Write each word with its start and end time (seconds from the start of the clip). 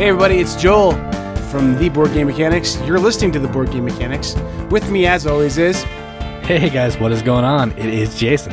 Hey, 0.00 0.08
everybody, 0.08 0.38
it's 0.38 0.56
Joel 0.56 0.92
from 1.50 1.76
The 1.76 1.90
Board 1.90 2.14
Game 2.14 2.28
Mechanics. 2.28 2.80
You're 2.86 2.98
listening 2.98 3.32
to 3.32 3.38
The 3.38 3.48
Board 3.48 3.70
Game 3.70 3.84
Mechanics. 3.84 4.34
With 4.70 4.90
me, 4.90 5.04
as 5.04 5.26
always, 5.26 5.58
is. 5.58 5.82
Hey 6.42 6.70
guys, 6.70 6.96
what 6.96 7.12
is 7.12 7.20
going 7.20 7.44
on? 7.44 7.72
It 7.72 7.84
is 7.84 8.18
Jason. 8.18 8.52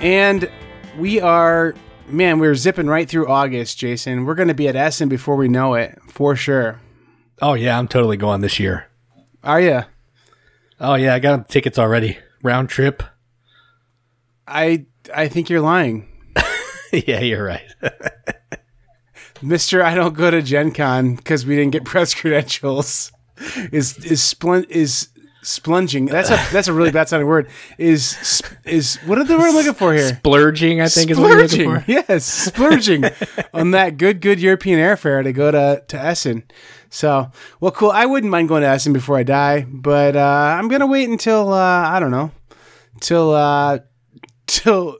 And 0.00 0.50
we 0.96 1.20
are. 1.20 1.74
Man, 2.06 2.38
we're 2.38 2.54
zipping 2.54 2.86
right 2.86 3.06
through 3.06 3.28
August, 3.28 3.76
Jason. 3.76 4.24
We're 4.24 4.36
going 4.36 4.48
to 4.48 4.54
be 4.54 4.68
at 4.68 4.74
Essen 4.74 5.10
before 5.10 5.36
we 5.36 5.48
know 5.48 5.74
it, 5.74 5.98
for 6.08 6.34
sure. 6.34 6.80
Oh 7.42 7.52
yeah, 7.52 7.78
I'm 7.78 7.86
totally 7.86 8.16
going 8.16 8.40
this 8.40 8.58
year. 8.58 8.86
Are 9.44 9.60
you? 9.60 9.82
Oh 10.80 10.94
yeah, 10.94 11.14
I 11.14 11.18
got 11.18 11.50
tickets 11.50 11.78
already. 11.78 12.16
Round 12.42 12.70
trip. 12.70 13.02
I 14.46 14.86
I 15.14 15.28
think 15.28 15.50
you're 15.50 15.60
lying. 15.60 16.08
yeah, 16.92 17.20
you're 17.20 17.44
right. 17.44 17.70
Mister, 19.42 19.82
I 19.82 19.94
don't 19.94 20.14
go 20.14 20.30
to 20.30 20.42
Gen 20.42 20.72
Con 20.72 21.14
because 21.14 21.46
we 21.46 21.56
didn't 21.56 21.72
get 21.72 21.84
press 21.86 22.14
credentials. 22.14 23.12
Is 23.72 23.96
is 24.04 24.20
splun 24.20 24.68
is 24.68 25.08
splunging? 25.44 26.10
That's 26.10 26.30
a 26.30 26.52
that's 26.52 26.68
a 26.68 26.72
really 26.72 26.90
bad 26.90 27.08
sounding 27.08 27.28
word. 27.28 27.48
Is 27.78 28.42
is 28.64 28.96
what 29.06 29.18
are 29.18 29.24
the 29.24 29.38
word 29.38 29.48
I'm 29.48 29.54
looking 29.54 29.74
for 29.74 29.94
here? 29.94 30.08
Splurging, 30.16 30.80
I 30.80 30.88
think 30.88 31.10
is 31.10 31.18
what 31.18 31.28
you're 31.28 31.42
looking 31.42 31.70
for. 31.70 31.84
yes, 31.86 32.24
splurging 32.24 33.04
on 33.54 33.70
that 33.72 33.96
good 33.96 34.20
good 34.20 34.40
European 34.40 34.78
airfare 34.78 35.22
to 35.22 35.32
go 35.32 35.50
to 35.50 35.82
to 35.86 35.98
Essen. 35.98 36.42
So, 36.90 37.30
well, 37.60 37.70
cool. 37.70 37.90
I 37.90 38.06
wouldn't 38.06 38.30
mind 38.30 38.48
going 38.48 38.62
to 38.62 38.68
Essen 38.68 38.92
before 38.94 39.18
I 39.18 39.22
die, 39.22 39.66
but 39.68 40.16
uh, 40.16 40.56
I'm 40.58 40.68
gonna 40.68 40.86
wait 40.86 41.08
until 41.08 41.52
uh, 41.52 41.88
I 41.88 42.00
don't 42.00 42.10
know, 42.10 42.32
till 43.00 43.32
uh, 43.34 43.78
till 44.46 44.98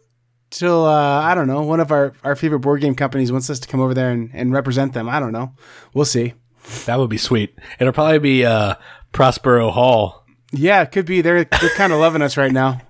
till 0.51 0.85
uh, 0.87 1.21
I 1.23 1.35
don't 1.35 1.47
know. 1.47 1.63
One 1.63 1.81
of 1.81 1.91
our, 1.93 2.13
our 2.25 2.37
favorite 2.37 2.61
board 2.61 2.81
game 2.81 2.95
companies 2.95 3.31
wants 3.33 3.49
us 3.51 3.59
to 3.61 3.69
come 3.69 3.81
over 3.81 3.95
there 3.95 4.11
and, 4.11 4.31
and 4.33 4.53
represent 4.53 4.93
them. 4.93 5.09
I 5.09 5.21
don't 5.21 5.33
know. 5.33 5.53
We'll 5.95 6.05
see. 6.05 6.35
That 6.87 6.99
would 6.99 7.11
be 7.11 7.19
sweet. 7.19 7.59
It'll 7.81 7.93
probably 7.93 8.19
be 8.19 8.45
uh, 8.45 8.75
Prospero 9.13 9.71
Hall. 9.71 10.25
Yeah, 10.53 10.83
it 10.83 10.93
could 10.93 11.07
be. 11.07 11.21
They're 11.21 11.45
they're 11.45 11.71
kind 11.77 11.93
of 11.93 12.01
loving 12.01 12.23
us 12.23 12.37
right 12.37 12.53
now. 12.53 12.81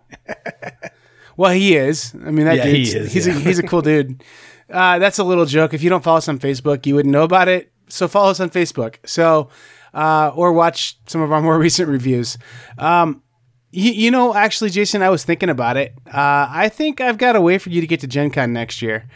Well, 1.36 1.52
he 1.52 1.76
is. 1.76 2.14
I 2.14 2.30
mean, 2.30 2.46
that 2.46 2.56
Yeah, 2.56 2.64
he 2.66 2.82
is, 2.82 3.12
He's 3.12 3.26
yeah. 3.26 3.36
a 3.36 3.38
he's 3.38 3.58
a 3.58 3.62
cool 3.62 3.82
dude. 3.82 4.24
Uh, 4.68 4.98
that's 4.98 5.18
a 5.18 5.24
little 5.24 5.46
joke. 5.46 5.72
If 5.72 5.82
you 5.82 5.90
don't 5.90 6.02
follow 6.02 6.18
us 6.18 6.28
on 6.28 6.38
Facebook, 6.38 6.84
you 6.86 6.94
wouldn't 6.96 7.12
know 7.12 7.22
about 7.22 7.48
it. 7.48 7.72
So 7.88 8.08
follow 8.08 8.30
us 8.30 8.40
on 8.40 8.50
Facebook. 8.50 8.96
So, 9.06 9.48
uh, 9.94 10.32
or 10.34 10.52
watch 10.52 10.98
some 11.06 11.20
of 11.22 11.32
our 11.32 11.40
more 11.40 11.56
recent 11.66 11.88
reviews. 11.88 12.36
Um, 12.76 13.22
you, 13.70 13.92
you 13.92 14.10
know, 14.10 14.34
actually, 14.34 14.70
Jason, 14.70 15.02
I 15.02 15.10
was 15.10 15.24
thinking 15.24 15.50
about 15.50 15.76
it. 15.76 15.94
Uh, 16.06 16.48
I 16.50 16.68
think 16.68 17.00
I've 17.00 17.18
got 17.18 17.36
a 17.36 17.40
way 17.40 17.58
for 17.58 17.70
you 17.70 17.80
to 17.80 17.86
get 17.86 18.00
to 18.00 18.06
Gen 18.06 18.30
Con 18.30 18.52
next 18.52 18.80
year, 18.80 19.08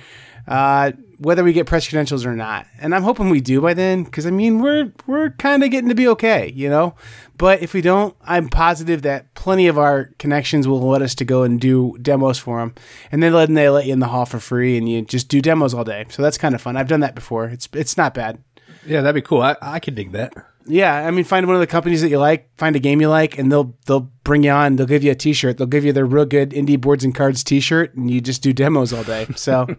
uh, 0.47 0.93
whether 1.19 1.43
we 1.45 1.53
get 1.53 1.67
press 1.67 1.89
credentials 1.89 2.27
or 2.27 2.35
not. 2.35 2.67
And 2.81 2.95
I'm 2.95 3.03
hoping 3.03 3.31
we 3.31 3.41
do 3.41 3.61
by 3.61 3.75
then, 3.75 4.05
because 4.05 4.27
I 4.27 4.31
mean, 4.31 4.59
we're 4.59 4.93
we're 5.07 5.31
kind 5.31 5.63
of 5.63 5.71
getting 5.71 5.89
to 5.89 5.95
be 5.95 6.09
okay, 6.09 6.53
you 6.55 6.69
know. 6.69 6.95
But 7.39 7.63
if 7.63 7.75
we 7.75 7.81
don't, 7.81 8.15
I'm 8.23 8.49
positive 8.49 9.03
that 9.03 9.33
plenty 9.35 9.69
of 9.69 9.79
our 9.79 10.11
connections 10.19 10.69
will 10.69 10.81
let 10.81 11.03
us 11.03 11.15
to 11.17 11.25
go 11.25 11.43
and 11.45 11.61
do 11.61 11.97
demos 12.03 12.39
for 12.39 12.59
them, 12.59 12.75
and 13.11 13.23
then 13.23 13.33
let 13.33 13.49
they 13.49 13.69
let 13.69 13.87
you 13.87 13.93
in 13.93 14.01
the 14.01 14.09
hall 14.09 14.27
for 14.27 14.39
free, 14.39 14.77
and 14.77 14.89
you 14.89 15.03
just 15.03 15.29
do 15.29 15.41
demos 15.41 15.73
all 15.75 15.85
day. 15.85 16.07
So 16.11 16.23
that's 16.23 16.39
kind 16.39 16.55
of 16.55 16.61
fun. 16.61 16.77
I've 16.77 16.89
done 16.89 17.01
that 17.01 17.15
before. 17.15 17.47
It's 17.47 17.69
it's 17.73 17.97
not 17.97 18.15
bad. 18.15 18.39
Yeah, 18.85 19.01
that'd 19.01 19.15
be 19.15 19.27
cool. 19.27 19.43
I, 19.43 19.57
I 19.63 19.79
could 19.81 19.95
dig 19.95 20.13
that. 20.13 20.35
Yeah, 20.67 20.95
I 20.95 21.11
mean, 21.11 21.25
find 21.25 21.47
one 21.47 21.57
of 21.57 21.61
the 21.61 21.67
companies 21.67 22.03
that 22.03 22.09
you 22.09 22.19
like, 22.19 22.49
find 22.57 22.77
a 22.77 22.79
game 22.79 23.01
you 23.01 23.09
like, 23.09 23.37
and 23.39 23.51
they'll 23.51 23.75
they'll 23.87 24.09
bring 24.25 24.45
you 24.45 24.51
on. 24.51 24.77
They'll 24.77 24.87
give 24.87 25.03
you 25.03 25.11
a 25.11 25.15
T-shirt. 25.17 25.59
They'll 25.59 25.67
give 25.67 25.85
you 25.85 25.93
their 25.93 26.07
real 26.07 26.25
good 26.25 26.51
indie 26.51 26.81
boards 26.81 27.03
and 27.05 27.15
cards 27.15 27.43
T-shirt, 27.43 27.95
and 27.95 28.11
you 28.11 28.21
just 28.21 28.43
do 28.43 28.53
demos 28.53 28.93
all 28.93 29.03
day. 29.05 29.27
So 29.37 29.67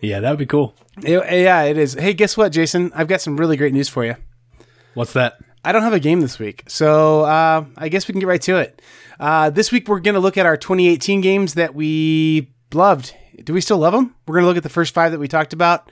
Yeah, 0.00 0.20
that'd 0.20 0.38
be 0.38 0.46
cool. 0.46 0.74
it- 1.02 1.42
yeah, 1.42 1.62
it 1.62 1.76
is. 1.78 1.94
Hey, 1.94 2.14
guess 2.14 2.36
what, 2.36 2.52
Jason? 2.52 2.92
I've 2.94 3.08
got 3.08 3.20
some 3.20 3.36
really 3.36 3.56
great 3.56 3.72
news 3.72 3.88
for 3.88 4.04
you. 4.04 4.16
What's 4.94 5.12
that? 5.14 5.38
I 5.64 5.72
don't 5.72 5.82
have 5.82 5.92
a 5.94 6.00
game 6.00 6.20
this 6.20 6.38
week, 6.38 6.62
so 6.66 7.22
uh, 7.22 7.64
I 7.76 7.88
guess 7.88 8.06
we 8.06 8.12
can 8.12 8.20
get 8.20 8.28
right 8.28 8.42
to 8.42 8.56
it. 8.56 8.82
Uh, 9.18 9.48
this 9.50 9.72
week 9.72 9.88
we're 9.88 10.00
going 10.00 10.14
to 10.14 10.20
look 10.20 10.36
at 10.36 10.44
our 10.46 10.56
2018 10.58 11.20
games 11.22 11.54
that 11.54 11.74
we 11.74 12.50
loved. 12.72 13.14
Do 13.42 13.54
we 13.54 13.60
still 13.62 13.78
love 13.78 13.92
them? 13.94 14.14
We're 14.26 14.34
going 14.34 14.42
to 14.44 14.48
look 14.48 14.56
at 14.58 14.62
the 14.62 14.68
first 14.68 14.92
five 14.94 15.12
that 15.12 15.18
we 15.18 15.26
talked 15.26 15.52
about, 15.54 15.90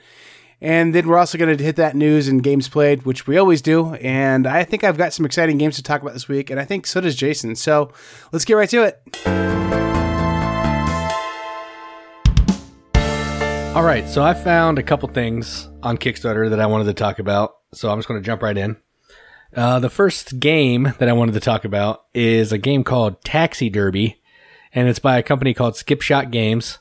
and 0.63 0.95
then 0.95 1.09
we're 1.09 1.17
also 1.17 1.37
going 1.37 1.55
to 1.57 1.61
hit 1.61 1.75
that 1.75 1.93
news 1.93 2.29
and 2.29 2.41
games 2.41 2.69
played, 2.69 3.03
which 3.03 3.27
we 3.27 3.37
always 3.37 3.61
do. 3.61 3.95
And 3.95 4.47
I 4.47 4.63
think 4.63 4.85
I've 4.85 4.97
got 4.97 5.11
some 5.11 5.25
exciting 5.25 5.57
games 5.57 5.75
to 5.75 5.83
talk 5.83 6.01
about 6.01 6.13
this 6.13 6.29
week, 6.29 6.49
and 6.49 6.57
I 6.57 6.63
think 6.63 6.87
so 6.87 7.01
does 7.01 7.17
Jason. 7.17 7.57
So 7.57 7.91
let's 8.31 8.45
get 8.45 8.53
right 8.53 8.69
to 8.69 8.83
it. 8.83 9.01
All 13.75 13.83
right, 13.83 14.07
so 14.07 14.23
I 14.23 14.33
found 14.33 14.79
a 14.79 14.83
couple 14.83 15.09
things 15.09 15.67
on 15.81 15.97
Kickstarter 15.97 16.49
that 16.49 16.61
I 16.61 16.65
wanted 16.65 16.85
to 16.85 16.93
talk 16.93 17.19
about. 17.19 17.55
So 17.73 17.89
I'm 17.89 17.97
just 17.97 18.07
going 18.07 18.21
to 18.21 18.25
jump 18.25 18.41
right 18.41 18.57
in. 18.57 18.77
Uh, 19.53 19.79
the 19.79 19.89
first 19.89 20.39
game 20.39 20.93
that 20.97 21.09
I 21.09 21.13
wanted 21.13 21.33
to 21.33 21.41
talk 21.41 21.65
about 21.65 22.05
is 22.13 22.53
a 22.53 22.57
game 22.57 22.85
called 22.85 23.21
Taxi 23.25 23.69
Derby, 23.69 24.21
and 24.73 24.87
it's 24.87 24.99
by 24.99 25.17
a 25.17 25.23
company 25.23 25.53
called 25.53 25.73
Skipshot 25.73 26.31
Games. 26.31 26.79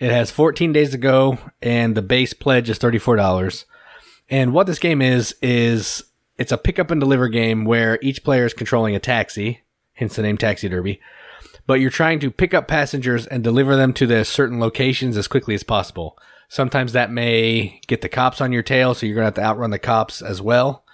It 0.00 0.10
has 0.10 0.32
14 0.32 0.72
days 0.72 0.90
to 0.90 0.98
go, 0.98 1.38
and 1.62 1.94
the 1.94 2.02
base 2.02 2.32
pledge 2.32 2.68
is 2.68 2.78
$34. 2.78 3.64
And 4.28 4.52
what 4.52 4.66
this 4.66 4.78
game 4.80 5.00
is, 5.00 5.36
is 5.40 6.02
it's 6.38 6.52
a 6.52 6.58
pick 6.58 6.78
up 6.78 6.90
and 6.90 7.00
deliver 7.00 7.28
game 7.28 7.64
where 7.64 7.98
each 8.02 8.24
player 8.24 8.46
is 8.46 8.54
controlling 8.54 8.96
a 8.96 9.00
taxi, 9.00 9.62
hence 9.92 10.16
the 10.16 10.22
name 10.22 10.38
Taxi 10.38 10.68
Derby 10.68 11.00
but 11.70 11.78
you're 11.78 11.88
trying 11.88 12.18
to 12.18 12.32
pick 12.32 12.52
up 12.52 12.66
passengers 12.66 13.28
and 13.28 13.44
deliver 13.44 13.76
them 13.76 13.92
to 13.92 14.04
the 14.04 14.24
certain 14.24 14.58
locations 14.58 15.16
as 15.16 15.28
quickly 15.28 15.54
as 15.54 15.62
possible. 15.62 16.18
Sometimes 16.48 16.92
that 16.92 17.12
may 17.12 17.80
get 17.86 18.00
the 18.00 18.08
cops 18.08 18.40
on 18.40 18.52
your 18.52 18.64
tail, 18.64 18.92
so 18.92 19.06
you're 19.06 19.14
going 19.14 19.22
to 19.22 19.26
have 19.26 19.34
to 19.34 19.44
outrun 19.44 19.70
the 19.70 19.78
cops 19.78 20.20
as 20.20 20.42
well. 20.42 20.84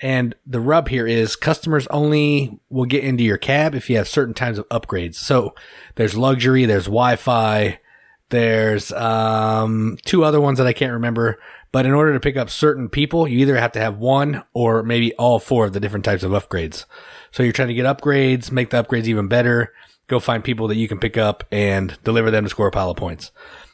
And 0.00 0.34
the 0.44 0.58
rub 0.58 0.88
here 0.88 1.06
is 1.06 1.36
customers 1.36 1.86
only 1.88 2.58
will 2.68 2.84
get 2.84 3.04
into 3.04 3.22
your 3.22 3.38
cab 3.38 3.76
if 3.76 3.88
you 3.88 3.96
have 3.96 4.08
certain 4.08 4.34
types 4.34 4.58
of 4.58 4.68
upgrades. 4.70 5.14
So 5.14 5.54
there's 5.94 6.16
luxury, 6.16 6.64
there's 6.64 6.86
Wi-Fi, 6.86 7.78
there's 8.30 8.92
um, 8.92 9.98
two 10.04 10.24
other 10.24 10.40
ones 10.40 10.58
that 10.58 10.66
I 10.66 10.72
can't 10.72 10.92
remember. 10.92 11.38
But 11.70 11.84
in 11.84 11.92
order 11.92 12.14
to 12.14 12.20
pick 12.20 12.36
up 12.36 12.48
certain 12.48 12.88
people, 12.88 13.28
you 13.28 13.38
either 13.40 13.56
have 13.56 13.72
to 13.72 13.80
have 13.80 13.98
one 13.98 14.42
or 14.54 14.82
maybe 14.82 15.14
all 15.14 15.38
four 15.38 15.66
of 15.66 15.74
the 15.74 15.80
different 15.80 16.04
types 16.04 16.22
of 16.22 16.32
upgrades. 16.32 16.86
So 17.30 17.42
you're 17.42 17.52
trying 17.52 17.68
to 17.68 17.74
get 17.74 17.84
upgrades, 17.84 18.50
make 18.50 18.70
the 18.70 18.82
upgrades 18.82 19.04
even 19.04 19.28
better, 19.28 19.74
go 20.06 20.18
find 20.18 20.42
people 20.42 20.68
that 20.68 20.76
you 20.76 20.88
can 20.88 20.98
pick 20.98 21.18
up 21.18 21.44
and 21.52 21.98
deliver 22.04 22.30
them 22.30 22.44
to 22.44 22.50
score 22.50 22.68
a 22.68 22.70
pile 22.70 22.90
of 22.90 22.96
points. 22.96 23.30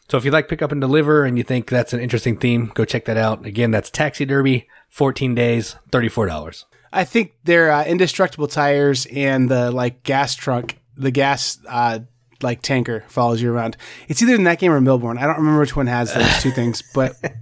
So 0.09 0.19
if 0.19 0.25
you 0.25 0.31
like 0.31 0.49
pick 0.49 0.61
up 0.61 0.73
and 0.73 0.81
deliver 0.81 1.25
and 1.25 1.39
you 1.39 1.45
think 1.45 1.69
that's 1.69 1.93
an 1.93 2.01
interesting 2.01 2.37
theme, 2.37 2.73
go 2.75 2.85
check 2.85 3.05
that 3.07 3.17
out. 3.17 3.47
Again, 3.47 3.71
that's 3.71 3.91
Taxi 3.91 4.25
Derby, 4.25 4.69
14 4.89 5.35
days, 5.35 5.77
$34. 5.91 6.65
I 6.93 7.05
think 7.05 7.35
they're 7.45 7.71
uh, 7.71 7.85
indestructible 7.85 8.49
tires 8.49 9.07
and 9.07 9.49
the 9.49 9.71
like 9.71 10.03
gas 10.03 10.35
trunk, 10.35 10.79
the 10.97 11.11
gas 11.11 11.59
uh, 11.69 12.01
like 12.45 12.63
tanker 12.63 13.05
follows 13.09 13.43
you 13.43 13.53
around. 13.53 13.77
It's 14.09 14.23
either 14.23 14.35
in 14.35 14.45
that 14.45 14.59
game 14.59 14.71
or 14.71 14.81
Milborn. 14.81 15.19
I 15.19 15.27
don't 15.27 15.37
remember 15.37 15.61
which 15.61 15.75
one 15.75 15.89
has 15.89 16.15
those 16.15 16.43
two 16.43 16.51
things, 16.51 16.83
but 16.95 17.17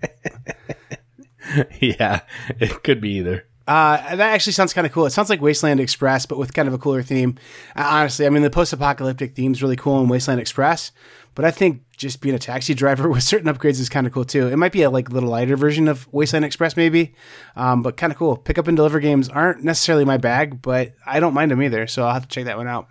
yeah, 1.80 2.20
it 2.58 2.82
could 2.82 3.00
be 3.00 3.18
either. 3.18 3.46
Uh, 3.66 4.16
that 4.16 4.32
actually 4.32 4.52
sounds 4.52 4.72
kind 4.72 4.86
of 4.86 4.92
cool. 4.92 5.06
It 5.06 5.10
sounds 5.10 5.30
like 5.30 5.40
Wasteland 5.40 5.80
Express, 5.80 6.26
but 6.26 6.36
with 6.36 6.52
kind 6.52 6.66
of 6.66 6.74
a 6.74 6.78
cooler 6.78 7.02
theme. 7.02 7.38
Uh, 7.76 7.86
honestly, 7.86 8.26
I 8.26 8.30
mean, 8.30 8.42
the 8.42 8.50
post-apocalyptic 8.50 9.36
theme 9.36 9.52
is 9.52 9.62
really 9.62 9.76
cool 9.76 10.00
in 10.00 10.08
Wasteland 10.08 10.40
Express, 10.40 10.90
but 11.34 11.44
I 11.44 11.52
think 11.52 11.82
just 11.96 12.20
being 12.20 12.34
a 12.34 12.40
taxi 12.40 12.74
driver 12.74 13.08
with 13.08 13.22
certain 13.22 13.52
upgrades 13.52 13.78
is 13.78 13.88
kind 13.88 14.06
of 14.06 14.12
cool 14.12 14.24
too. 14.24 14.48
It 14.48 14.56
might 14.56 14.72
be 14.72 14.82
a 14.82 14.90
like 14.90 15.10
little 15.10 15.28
lighter 15.28 15.56
version 15.56 15.86
of 15.86 16.12
Wasteland 16.12 16.44
Express, 16.44 16.76
maybe, 16.76 17.14
um, 17.54 17.82
but 17.82 17.96
kind 17.96 18.12
of 18.12 18.18
cool. 18.18 18.36
Pick 18.36 18.58
up 18.58 18.66
and 18.66 18.76
deliver 18.76 18.98
games 18.98 19.28
aren't 19.28 19.62
necessarily 19.62 20.04
my 20.04 20.16
bag, 20.16 20.60
but 20.60 20.92
I 21.06 21.20
don't 21.20 21.34
mind 21.34 21.50
them 21.50 21.62
either. 21.62 21.86
So 21.86 22.04
I'll 22.04 22.14
have 22.14 22.22
to 22.22 22.28
check 22.28 22.46
that 22.46 22.56
one 22.56 22.68
out. 22.68 22.88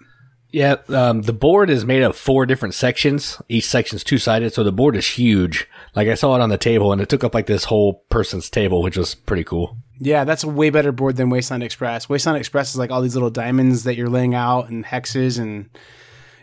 Yeah, 0.51 0.75
um, 0.89 1.21
the 1.21 1.33
board 1.33 1.69
is 1.69 1.85
made 1.85 2.01
of 2.01 2.17
four 2.17 2.45
different 2.45 2.73
sections. 2.73 3.41
Each 3.47 3.65
section's 3.65 4.03
two 4.03 4.17
sided, 4.17 4.53
so 4.53 4.63
the 4.63 4.71
board 4.71 4.97
is 4.97 5.07
huge. 5.07 5.67
Like 5.95 6.09
I 6.09 6.15
saw 6.15 6.35
it 6.35 6.41
on 6.41 6.49
the 6.49 6.57
table, 6.57 6.91
and 6.91 7.01
it 7.01 7.07
took 7.07 7.23
up 7.23 7.33
like 7.33 7.45
this 7.47 7.65
whole 7.65 8.03
person's 8.09 8.49
table, 8.49 8.81
which 8.81 8.97
was 8.97 9.15
pretty 9.15 9.45
cool. 9.45 9.77
Yeah, 9.99 10.23
that's 10.23 10.43
a 10.43 10.49
way 10.49 10.69
better 10.69 10.91
board 10.91 11.15
than 11.15 11.29
Wasteland 11.29 11.63
Express. 11.63 12.09
Wasteland 12.09 12.37
Express 12.37 12.71
is 12.71 12.77
like 12.77 12.91
all 12.91 13.01
these 13.01 13.15
little 13.15 13.29
diamonds 13.29 13.83
that 13.83 13.95
you're 13.95 14.09
laying 14.09 14.35
out 14.35 14.69
and 14.69 14.83
hexes, 14.83 15.39
and 15.39 15.69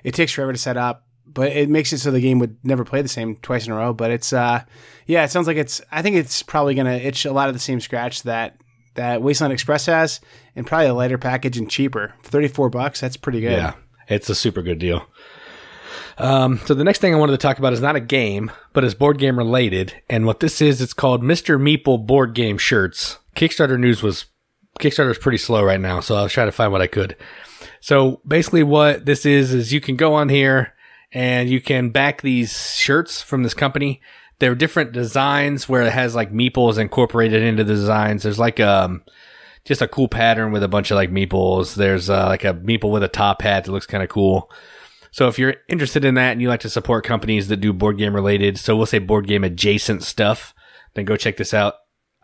it 0.04 0.14
takes 0.14 0.32
forever 0.32 0.52
to 0.52 0.58
set 0.58 0.76
up. 0.76 1.04
But 1.26 1.52
it 1.52 1.68
makes 1.68 1.92
it 1.92 1.98
so 1.98 2.10
the 2.10 2.20
game 2.20 2.38
would 2.38 2.56
never 2.64 2.84
play 2.84 3.02
the 3.02 3.08
same 3.08 3.36
twice 3.36 3.66
in 3.66 3.72
a 3.72 3.76
row. 3.76 3.92
But 3.92 4.10
it's, 4.10 4.32
uh, 4.32 4.62
yeah, 5.06 5.24
it 5.24 5.30
sounds 5.30 5.46
like 5.46 5.58
it's. 5.58 5.82
I 5.92 6.00
think 6.00 6.16
it's 6.16 6.42
probably 6.42 6.74
gonna 6.74 6.92
itch 6.94 7.26
a 7.26 7.32
lot 7.32 7.48
of 7.48 7.54
the 7.54 7.60
same 7.60 7.80
scratch 7.80 8.22
that 8.22 8.56
that 8.94 9.20
Wasteland 9.20 9.52
Express 9.52 9.84
has, 9.86 10.20
and 10.56 10.66
probably 10.66 10.86
a 10.86 10.94
lighter 10.94 11.18
package 11.18 11.58
and 11.58 11.70
cheaper. 11.70 12.14
Thirty 12.22 12.48
four 12.48 12.70
bucks, 12.70 13.00
that's 13.00 13.18
pretty 13.18 13.40
good. 13.40 13.52
Yeah, 13.52 13.74
it's 14.08 14.30
a 14.30 14.34
super 14.34 14.62
good 14.62 14.78
deal. 14.78 15.06
Um, 16.18 16.58
so 16.66 16.74
the 16.74 16.84
next 16.84 17.00
thing 17.00 17.14
I 17.14 17.18
wanted 17.18 17.32
to 17.32 17.38
talk 17.38 17.58
about 17.58 17.72
is 17.72 17.80
not 17.80 17.96
a 17.96 18.00
game, 18.00 18.50
but 18.72 18.84
is 18.84 18.94
board 18.94 19.18
game 19.18 19.38
related. 19.38 19.94
And 20.10 20.26
what 20.26 20.40
this 20.40 20.60
is, 20.60 20.80
it's 20.80 20.92
called 20.92 21.22
Mr. 21.22 21.60
Meeple 21.60 22.06
board 22.06 22.34
game 22.34 22.58
shirts. 22.58 23.18
Kickstarter 23.36 23.78
news 23.78 24.02
was 24.02 24.26
Kickstarter 24.80 25.10
is 25.10 25.18
pretty 25.18 25.38
slow 25.38 25.62
right 25.64 25.80
now, 25.80 26.00
so 26.00 26.16
I 26.16 26.22
was 26.22 26.32
trying 26.32 26.48
to 26.48 26.52
find 26.52 26.72
what 26.72 26.82
I 26.82 26.86
could. 26.86 27.16
So 27.80 28.20
basically, 28.26 28.62
what 28.62 29.06
this 29.06 29.24
is 29.26 29.52
is 29.52 29.72
you 29.72 29.80
can 29.80 29.96
go 29.96 30.14
on 30.14 30.28
here 30.28 30.74
and 31.12 31.48
you 31.48 31.60
can 31.60 31.90
back 31.90 32.22
these 32.22 32.74
shirts 32.74 33.22
from 33.22 33.42
this 33.42 33.54
company. 33.54 34.00
There 34.40 34.52
are 34.52 34.56
different 34.56 34.92
designs 34.92 35.68
where 35.68 35.82
it 35.82 35.92
has 35.92 36.14
like 36.14 36.32
meeples 36.32 36.78
incorporated 36.78 37.42
into 37.42 37.64
the 37.64 37.74
designs. 37.74 38.22
There's 38.22 38.38
like 38.38 38.60
um 38.60 39.02
just 39.68 39.82
a 39.82 39.86
cool 39.86 40.08
pattern 40.08 40.50
with 40.50 40.62
a 40.62 40.68
bunch 40.68 40.90
of 40.90 40.96
like 40.96 41.10
meeples. 41.10 41.74
There's 41.74 42.08
uh, 42.08 42.26
like 42.26 42.42
a 42.42 42.54
meeple 42.54 42.90
with 42.90 43.02
a 43.02 43.08
top 43.08 43.42
hat 43.42 43.64
that 43.64 43.70
looks 43.70 43.86
kind 43.86 44.02
of 44.02 44.08
cool. 44.08 44.50
So 45.10 45.28
if 45.28 45.38
you're 45.38 45.56
interested 45.68 46.04
in 46.04 46.14
that 46.14 46.32
and 46.32 46.42
you 46.42 46.48
like 46.48 46.60
to 46.60 46.70
support 46.70 47.04
companies 47.04 47.48
that 47.48 47.58
do 47.58 47.72
board 47.72 47.98
game 47.98 48.14
related, 48.14 48.58
so 48.58 48.76
we'll 48.76 48.86
say 48.86 48.98
board 48.98 49.26
game 49.26 49.44
adjacent 49.44 50.02
stuff, 50.02 50.54
then 50.94 51.04
go 51.04 51.16
check 51.16 51.36
this 51.36 51.54
out. 51.54 51.74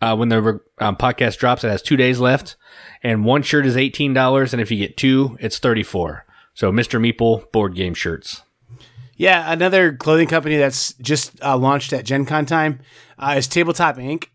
Uh, 0.00 0.17
when 0.17 0.29
the 0.29 0.61
um, 0.79 0.96
podcast 0.96 1.38
drops, 1.38 1.64
it 1.64 1.69
has 1.69 1.81
two 1.81 1.96
days 1.96 2.19
left, 2.19 2.56
and 3.02 3.25
one 3.25 3.43
shirt 3.43 3.64
is 3.64 3.76
eighteen 3.76 4.12
dollars, 4.12 4.52
and 4.52 4.61
if 4.61 4.70
you 4.70 4.76
get 4.76 4.97
two, 4.97 5.37
it's 5.40 5.58
thirty 5.58 5.82
four. 5.82 6.26
So 6.55 6.73
Mr. 6.73 7.00
Meeple 7.00 7.50
board 7.52 7.75
game 7.75 7.94
shirts. 7.94 8.43
Yeah, 9.17 9.50
another 9.52 9.93
clothing 9.93 10.29
company 10.29 10.56
that's 10.56 10.93
just 10.94 11.40
uh, 11.43 11.56
launched 11.56 11.93
at 11.93 12.05
Gen 12.05 12.26
Con 12.26 12.47
time 12.47 12.81
uh, 13.19 13.35
is 13.38 13.47
Tabletop 13.47 13.97
Inc. 13.97 14.26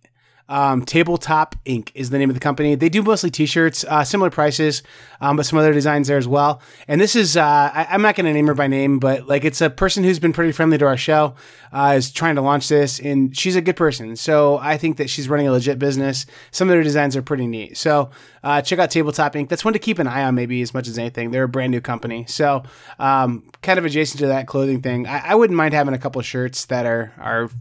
Um, 0.49 0.83
Tabletop 0.83 1.55
Inc. 1.63 1.91
is 1.93 2.09
the 2.09 2.17
name 2.17 2.29
of 2.29 2.33
the 2.33 2.39
company. 2.39 2.73
They 2.73 2.89
do 2.89 3.03
mostly 3.03 3.29
T-shirts, 3.29 3.85
uh, 3.85 4.03
similar 4.03 4.31
prices, 4.31 4.81
um, 5.21 5.37
but 5.37 5.45
some 5.45 5.59
other 5.59 5.71
designs 5.73 6.07
there 6.07 6.17
as 6.17 6.27
well. 6.27 6.59
And 6.87 6.99
this 6.99 7.15
is, 7.15 7.37
uh, 7.37 7.71
I, 7.73 7.93
am 7.93 8.01
not 8.01 8.15
going 8.15 8.25
to 8.25 8.33
name 8.33 8.47
her 8.47 8.55
by 8.55 8.65
name, 8.65 8.97
but 8.97 9.27
like 9.27 9.45
it's 9.45 9.61
a 9.61 9.69
person 9.69 10.03
who's 10.03 10.17
been 10.17 10.33
pretty 10.33 10.51
friendly 10.51 10.79
to 10.79 10.87
our 10.87 10.97
show, 10.97 11.35
uh, 11.71 11.93
is 11.95 12.11
trying 12.11 12.33
to 12.35 12.41
launch 12.41 12.67
this, 12.67 12.99
and 12.99 13.37
she's 13.37 13.55
a 13.55 13.61
good 13.61 13.75
person. 13.75 14.15
So 14.15 14.57
I 14.57 14.77
think 14.77 14.97
that 14.97 15.09
she's 15.09 15.29
running 15.29 15.47
a 15.47 15.51
legit 15.51 15.77
business. 15.77 16.25
Some 16.49 16.67
of 16.67 16.73
their 16.73 16.83
designs 16.83 17.15
are 17.15 17.21
pretty 17.21 17.45
neat. 17.45 17.77
So 17.77 18.09
uh, 18.43 18.63
check 18.63 18.79
out 18.79 18.89
Tabletop 18.89 19.33
Inc. 19.33 19.49
That's 19.49 19.63
one 19.63 19.73
to 19.73 19.79
keep 19.79 19.99
an 19.99 20.07
eye 20.07 20.23
on, 20.23 20.33
maybe 20.33 20.63
as 20.63 20.73
much 20.73 20.87
as 20.87 20.97
anything. 20.97 21.29
They're 21.29 21.43
a 21.43 21.49
brand 21.49 21.71
new 21.71 21.81
company, 21.81 22.25
so 22.27 22.63
um, 22.97 23.43
kind 23.61 23.77
of 23.77 23.85
adjacent 23.85 24.19
to 24.21 24.27
that 24.27 24.47
clothing 24.47 24.81
thing. 24.81 25.05
I, 25.05 25.29
I 25.29 25.35
wouldn't 25.35 25.57
mind 25.57 25.75
having 25.75 25.93
a 25.93 25.99
couple 25.99 26.19
shirts 26.23 26.65
that 26.65 26.87
are 26.87 27.13
are 27.19 27.51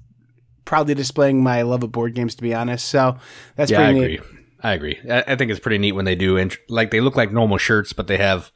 proudly 0.68 0.94
displaying 0.94 1.42
my 1.42 1.62
love 1.62 1.82
of 1.82 1.90
board 1.90 2.14
games, 2.14 2.34
to 2.34 2.42
be 2.42 2.52
honest. 2.52 2.88
So 2.88 3.16
that's 3.56 3.70
yeah, 3.70 3.78
pretty 3.78 3.88
I 3.88 4.02
agree. 4.02 4.16
neat. 4.18 4.20
I 4.62 4.72
agree. 4.74 4.98
I, 5.10 5.24
I 5.28 5.36
think 5.36 5.50
it's 5.50 5.58
pretty 5.58 5.78
neat 5.78 5.92
when 5.92 6.04
they 6.04 6.14
do, 6.14 6.36
and 6.36 6.54
like 6.68 6.90
they 6.90 7.00
look 7.00 7.16
like 7.16 7.32
normal 7.32 7.56
shirts, 7.56 7.94
but 7.94 8.06
they 8.06 8.18
have 8.18 8.52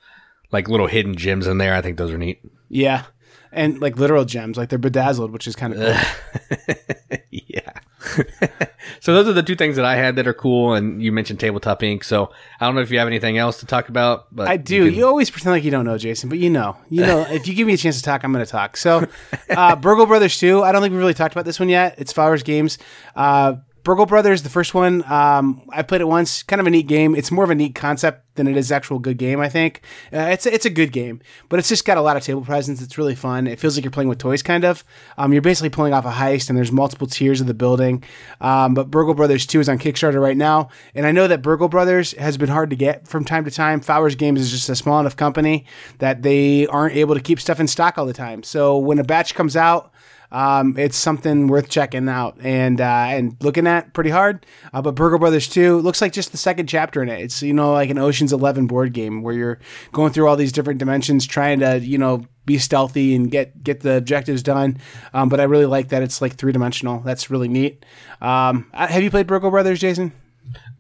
like 0.51 0.69
little 0.69 0.89
hidden 0.89 1.17
gems 1.17 1.47
in 1.47 1.57
there. 1.57 1.75
I 1.75 1.81
think 1.81 1.97
those 1.97 2.11
are 2.11 2.19
neat. 2.19 2.43
Yeah, 2.69 3.07
and 3.51 3.81
like 3.81 3.97
literal 3.97 4.27
gems, 4.27 4.59
like 4.59 4.69
they're 4.69 4.79
bedazzled, 4.79 5.31
which 5.31 5.47
is 5.47 5.57
kind 5.57 5.73
of 5.73 5.79
cool. 5.79 7.17
yeah. 7.31 7.73
so 9.01 9.15
those 9.15 9.29
are 9.29 9.33
the 9.33 9.43
two 9.43 9.55
things 9.55 9.77
that 9.77 9.85
I 9.85 9.97
had 9.97 10.17
that 10.17 10.27
are 10.27 10.35
cool, 10.35 10.75
and 10.75 11.03
you 11.03 11.13
mentioned 11.13 11.41
Tabletop 11.41 11.83
ink. 11.83 12.05
So 12.05 12.33
I 12.61 12.67
don't 12.67 12.75
know 12.75 12.81
if 12.81 12.91
you 12.91 12.99
have 12.99 13.09
anything 13.09 13.39
else 13.39 13.61
to 13.61 13.67
talk 13.67 13.89
about, 13.89 14.35
but 14.35 14.49
I 14.49 14.57
do. 14.57 14.77
You, 14.77 14.91
you, 14.91 15.07
always 15.07 15.31
pretend 15.31 15.53
like 15.53 15.65
you 15.65 15.71
don't 15.71 15.85
know, 15.85 15.99
Jason, 15.99 16.29
but 16.29 16.39
you 16.39 16.51
know. 16.51 16.77
You 16.89 17.03
know, 17.03 17.21
if 17.31 17.47
you 17.47 17.55
give 17.55 17.67
me 17.67 17.75
a 17.75 17.77
chance 17.77 17.97
to 17.97 18.03
talk, 18.03 18.25
I'm 18.25 18.33
going 18.33 18.45
to 18.45 18.51
talk. 18.51 18.77
So, 18.77 19.07
uh, 19.51 19.77
Burgle 19.83 20.07
Brothers 20.07 20.39
2, 20.39 20.63
I 20.63 20.73
don't 20.73 20.83
think 20.83 20.93
we 20.93 20.99
really 20.99 21.15
talked 21.15 21.35
about 21.35 21.45
this 21.45 21.61
one 21.61 21.69
yet. 21.69 21.95
It's 21.99 22.13
Fowers 22.13 22.43
Games. 22.43 22.79
Uh, 23.15 23.57
Burgle 23.83 24.07
Brothers, 24.07 24.43
the 24.43 24.49
first 24.49 24.75
one, 24.75 25.03
um, 25.11 25.63
I 25.71 25.83
played 25.83 26.01
it 26.01 26.09
once. 26.09 26.43
Kind 26.43 26.61
of 26.61 26.67
a 26.67 26.71
neat 26.71 26.87
game. 26.87 27.15
It's 27.15 27.31
more 27.33 27.45
of 27.45 27.51
a 27.51 27.55
neat 27.55 27.75
concept 27.75 28.25
than 28.35 28.47
it 28.47 28.57
is 28.57 28.73
actual 28.73 28.99
good 28.99 29.19
game. 29.19 29.41
I 29.41 29.49
think 29.49 29.83
uh, 30.13 30.29
it's 30.31 30.47
a, 30.47 30.55
it's 30.55 30.65
a 30.65 30.71
good 30.71 30.93
game, 30.93 31.21
but 31.49 31.59
it's 31.59 31.69
just 31.69 31.85
got 31.85 31.99
a 31.99 32.01
lot 32.01 32.17
of 32.17 32.23
table 32.23 32.43
presence. 32.43 32.81
It's 32.81 32.97
really 32.97 33.15
fun. 33.15 33.47
It 33.47 33.61
feels 33.61 33.77
like 33.77 33.85
you're 33.85 33.91
playing 33.91 34.09
with 34.09 34.19
toys, 34.19 34.43
kind 34.43 34.65
of. 34.65 34.85
Um, 35.19 35.33
you're 35.33 35.43
basically 35.43 35.69
pulling 35.69 35.93
off 35.93 36.07
a 36.07 36.13
heist, 36.13 36.49
and 36.49 36.57
there's 36.57 36.73
multiple 36.73 37.07
tiers 37.07 37.41
of 37.41 37.47
the 37.47 37.55
building. 37.55 38.05
Um, 38.41 38.75
but 38.75 38.91
Burgle 38.91 39.15
Brothers 39.15 39.47
Two 39.47 39.61
is 39.61 39.69
on 39.69 39.79
Kickstarter 39.79 40.21
right 40.21 40.37
now, 40.37 40.69
and 40.95 41.05
I 41.05 41.13
know 41.13 41.29
that 41.29 41.43
Burgle 41.43 41.69
Brothers 41.69 42.13
has 42.13 42.37
been 42.37 42.49
hard 42.49 42.71
to 42.71 42.77
get 42.77 43.07
from 43.07 43.25
time 43.25 43.45
to 43.45 43.51
time. 43.51 43.81
Fowers 43.81 44.15
Games 44.15 44.41
is 44.41 44.51
just 44.51 44.69
a 44.69 44.77
small 44.77 45.01
enough 45.01 45.17
company 45.17 45.67
that 45.99 46.23
they 46.23 46.67
aren't 46.69 46.97
able 46.97 47.15
to 47.15 47.21
keep 47.21 47.41
stuff 47.41 47.61
in 47.61 47.67
stock 47.67 47.99
all 47.99 48.07
the 48.07 48.13
time. 48.13 48.43
So 48.43 48.79
when 48.79 48.99
a 48.99 49.05
batch 49.05 49.35
comes 49.35 49.57
out 49.57 49.92
um, 50.33 50.79
it's 50.79 50.97
something 50.97 51.47
worth 51.47 51.69
checking 51.69 52.09
out 52.09 52.39
and 52.41 52.81
uh, 52.81 53.07
and 53.11 53.37
looking 53.41 53.67
at 53.67 53.93
pretty 53.93 54.09
hard. 54.11 54.45
Uh, 54.73 54.81
but 54.81 54.95
Burgle 54.95 55.19
Brothers 55.19 55.47
2 55.47 55.79
looks 55.79 56.01
like 56.01 56.13
just 56.13 56.33
the 56.33 56.39
second 56.39 56.69
chapter 56.69 57.03
in 57.03 57.11
it. 57.11 57.21
It's 57.21 57.43
you 57.43 57.53
know 57.53 57.73
like 57.75 57.91
an 57.91 57.99
Ocean's 57.99 58.33
Eleven 58.33 58.67
board 58.67 58.95
game 58.95 59.23
where 59.23 59.35
you're 59.35 59.59
going 59.93 60.13
through 60.13 60.27
all 60.27 60.37
these 60.37 60.51
different 60.51 60.79
dimensions, 60.79 61.27
trying 61.27 61.61
to 61.61 61.79
you 61.79 61.99
know 61.99 62.25
be 62.47 62.57
stealthy 62.57 63.15
and 63.15 63.31
get 63.31 63.63
get 63.63 63.81
the 63.81 63.99
objectives 63.99 64.43
done. 64.43 64.79
Um, 65.13 65.29
but 65.29 65.39
I 65.39 65.45
really 65.45 65.67
like 65.67 65.89
that 65.89 66.03
it's 66.03 66.23
like 66.23 66.35
three 66.35 66.53
dimensional. 66.53 67.01
That's 67.01 67.31
really 67.31 67.49
neat. 67.49 67.85
Um, 68.23 68.71
uh, 68.73 68.87
have 68.87 69.03
you 69.03 69.11
played 69.11 69.27
Burgle 69.27 69.51
Brothers, 69.51 69.81
Jason? 69.81 70.13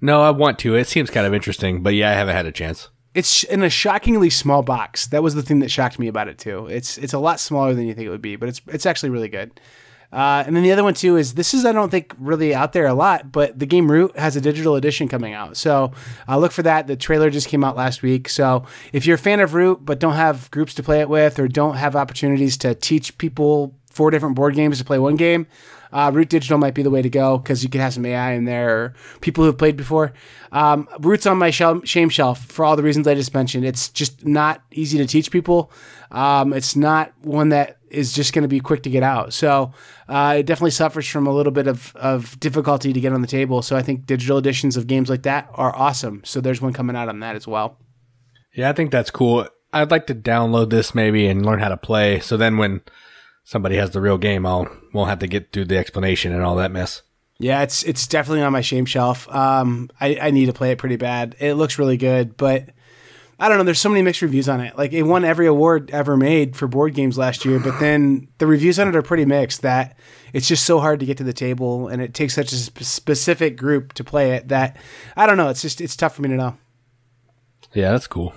No, 0.01 0.23
I 0.23 0.31
want 0.31 0.59
to. 0.61 0.75
It 0.75 0.89
seems 0.89 1.11
kind 1.11 1.27
of 1.27 1.35
interesting, 1.35 1.83
but 1.83 1.95
yeah, 1.95 2.11
I 2.11 2.15
haven't 2.15 2.35
had 2.35 2.47
a 2.47 2.53
chance 2.53 2.89
it's 3.15 3.45
in 3.45 3.63
a 3.63 3.71
shockingly 3.71 4.31
small 4.31 4.63
box. 4.63 5.07
That 5.09 5.23
was 5.23 5.35
the 5.35 5.43
thing 5.43 5.59
that 5.61 5.71
shocked 5.71 5.99
me 5.99 6.09
about 6.09 6.29
it 6.29 6.39
too. 6.39 6.67
It's 6.67 6.99
it's 6.99 7.13
a 7.13 7.19
lot 7.19 7.41
smaller 7.41 7.75
than 7.75 7.87
you 7.87 7.95
think 7.95 8.07
it 8.07 8.11
would 8.11 8.23
be, 8.23 8.37
but 8.37 8.49
it's 8.49 8.61
it's 8.69 8.87
actually 8.87 9.11
really 9.11 9.29
good. 9.29 9.61
Uh, 10.13 10.45
and 10.47 10.55
then 10.55 10.63
the 10.63 10.71
other 10.71 10.85
one 10.85 10.93
too 10.93 11.17
is 11.17 11.35
this 11.35 11.55
is 11.55 11.65
I 11.65 11.73
don't 11.73 11.89
think 11.89 12.15
really 12.19 12.55
out 12.55 12.75
there 12.75 12.87
a 12.87 12.95
lot, 12.95 13.33
but 13.33 13.59
the 13.59 13.65
game 13.65 13.91
Root 13.91 14.17
has 14.17 14.37
a 14.37 14.43
digital 14.43 14.77
edition 14.77 15.09
coming 15.09 15.33
out, 15.33 15.57
so 15.57 15.93
uh, 16.29 16.39
look 16.39 16.53
for 16.53 16.63
that. 16.63 16.87
The 16.87 16.97
trailer 16.97 17.31
just 17.31 17.49
came 17.49 17.65
out 17.65 17.77
last 17.77 18.03
week, 18.03 18.29
so 18.29 18.65
if 18.93 19.07
you're 19.07 19.15
a 19.15 19.19
fan 19.19 19.41
of 19.41 19.55
Root 19.55 19.85
but 19.85 19.99
don't 19.99 20.15
have 20.15 20.51
groups 20.51 20.75
to 20.75 20.83
play 20.83 21.01
it 21.01 21.09
with 21.09 21.39
or 21.39 21.49
don't 21.49 21.77
have 21.77 21.97
opportunities 21.97 22.59
to 22.59 22.75
teach 22.75 23.17
people 23.17 23.75
four 23.91 24.11
different 24.11 24.35
board 24.35 24.55
games 24.55 24.79
to 24.79 24.85
play 24.85 24.99
one 24.99 25.17
game, 25.17 25.47
uh, 25.93 26.11
Root 26.13 26.29
Digital 26.29 26.59
might 26.59 26.75
be 26.75 26.83
the 26.83 26.91
way 26.91 27.03
to 27.03 27.11
go 27.11 27.39
because 27.39 27.63
you 27.63 27.69
can 27.69 27.81
have 27.81 27.95
some 27.95 28.07
AI 28.07 28.33
in 28.33 28.45
there 28.45 28.71
or 28.71 28.95
people 29.21 29.45
who've 29.45 29.57
played 29.57 29.77
before. 29.77 30.13
Um, 30.51 30.89
Root's 31.01 31.27
on 31.27 31.39
my 31.39 31.51
shame 31.51 32.09
shelf 32.09 32.45
for 32.47 32.65
all 32.65 32.77
the 32.77 32.83
reasons 32.83 33.07
I 33.07 33.15
just 33.15 33.35
mentioned. 33.35 33.65
It's 33.65 33.89
just 33.89 34.27
not 34.27 34.63
easy 34.71 34.99
to 34.99 35.07
teach 35.07 35.31
people. 35.31 35.71
Um, 36.11 36.53
it's 36.53 36.77
not 36.77 37.13
one 37.23 37.51
that 37.51 37.79
is 37.91 38.13
just 38.13 38.33
going 38.33 38.43
to 38.43 38.49
be 38.49 38.61
quick 38.61 38.83
to 38.85 38.91
get 38.91 39.03
out. 39.03 39.33
So 39.35 39.73
uh, 40.09 40.37
it 40.39 40.47
definitely 40.47 40.71
suffers 40.71 41.07
from 41.07 41.27
a 41.27 41.33
little 41.33 41.53
bit 41.53 41.67
of, 41.67 41.95
of 41.97 42.39
difficulty 42.41 42.93
to 42.93 43.01
get 43.01 43.13
on 43.13 43.21
the 43.21 43.29
table. 43.29 43.61
So 43.63 43.77
I 43.77 43.83
think 43.83 44.07
digital 44.07 44.39
editions 44.39 44.77
of 44.77 44.87
games 44.87 45.11
like 45.11 45.23
that 45.23 45.49
are 45.55 45.75
awesome. 45.77 46.23
So 46.25 46.41
there's 46.41 46.61
one 46.61 46.73
coming 46.73 46.97
out 46.97 47.09
on 47.09 47.21
that 47.21 47.37
as 47.37 47.47
well. 47.47 47.79
Yeah, 48.55 48.71
I 48.71 48.73
think 48.73 48.91
that's 48.91 49.11
cool. 49.11 49.47
I'd 49.73 49.91
like 49.91 50.07
to 50.09 50.15
download 50.15 50.71
this 50.71 50.95
maybe 50.95 51.27
and 51.27 51.45
learn 51.45 51.61
how 51.61 51.69
to 51.69 51.77
play. 51.77 52.21
So 52.21 52.37
then 52.37 52.57
when 52.59 52.83
somebody 53.45 53.77
has 53.77 53.91
the 53.91 54.01
real 54.01 54.19
game, 54.19 54.47
I'll 54.47 54.69
won't 54.93 55.11
have 55.11 55.21
to 55.21 55.27
get 55.27 55.53
through 55.53 55.67
the 55.67 55.79
explanation 55.79 56.33
and 56.33 56.43
all 56.43 56.57
that 56.57 56.71
mess. 56.71 57.03
Yeah, 57.39 57.63
it's 57.63 57.83
it's 57.83 58.07
definitely 58.07 58.43
on 58.43 58.53
my 58.53 58.61
shame 58.61 58.85
shelf. 58.85 59.29
Um, 59.35 59.91
I, 60.01 60.17
I 60.21 60.31
need 60.31 60.47
to 60.47 60.53
play 60.53 60.71
it 60.71 60.79
pretty 60.79 60.97
bad. 60.97 61.35
It 61.41 61.55
looks 61.55 61.79
really 61.79 61.97
good, 61.97 62.37
but 62.37 62.69
I 63.39 63.49
don't 63.49 63.59
know. 63.59 63.65
There's 63.65 63.81
so 63.81 63.89
many 63.89 64.03
mixed 64.03 64.23
reviews 64.23 64.49
on 64.49 64.61
it. 64.61 64.79
Like 64.79 64.93
it 64.93 65.03
won 65.03 65.25
every 65.25 65.49
award 65.49 65.91
ever 65.91 66.17
made 66.17 66.55
for 66.57 66.69
board 66.69 66.95
games 66.95 67.19
last 67.19 67.45
year, 67.45 67.59
but 67.59 67.81
then 67.81 68.29
the 68.39 68.47
reviews 68.47 68.79
on 68.79 68.87
it 68.87 68.95
are 68.95 69.03
pretty 69.03 69.25
mixed. 69.25 69.63
That 69.63 69.99
it's 70.33 70.47
just 70.47 70.65
so 70.65 70.79
hard 70.79 71.01
to 71.01 71.07
get 71.07 71.17
to 71.19 71.25
the 71.25 71.33
table, 71.33 71.89
and 71.89 72.01
it 72.01 72.15
takes 72.15 72.35
such 72.35 72.53
a 72.53 72.57
sp- 72.63 72.85
specific 72.85 73.57
group 73.57 73.95
to 73.95 74.05
play 74.05 74.33
it 74.33 74.47
that 74.49 74.77
I 75.17 75.27
don't 75.27 75.37
know. 75.37 75.49
It's 75.49 75.63
just 75.63 75.81
it's 75.81 75.97
tough 75.97 76.15
for 76.15 76.23
me 76.23 76.29
to 76.29 76.37
know. 76.37 76.57
Yeah, 77.75 77.91
that's 77.91 78.07
cool. 78.07 78.35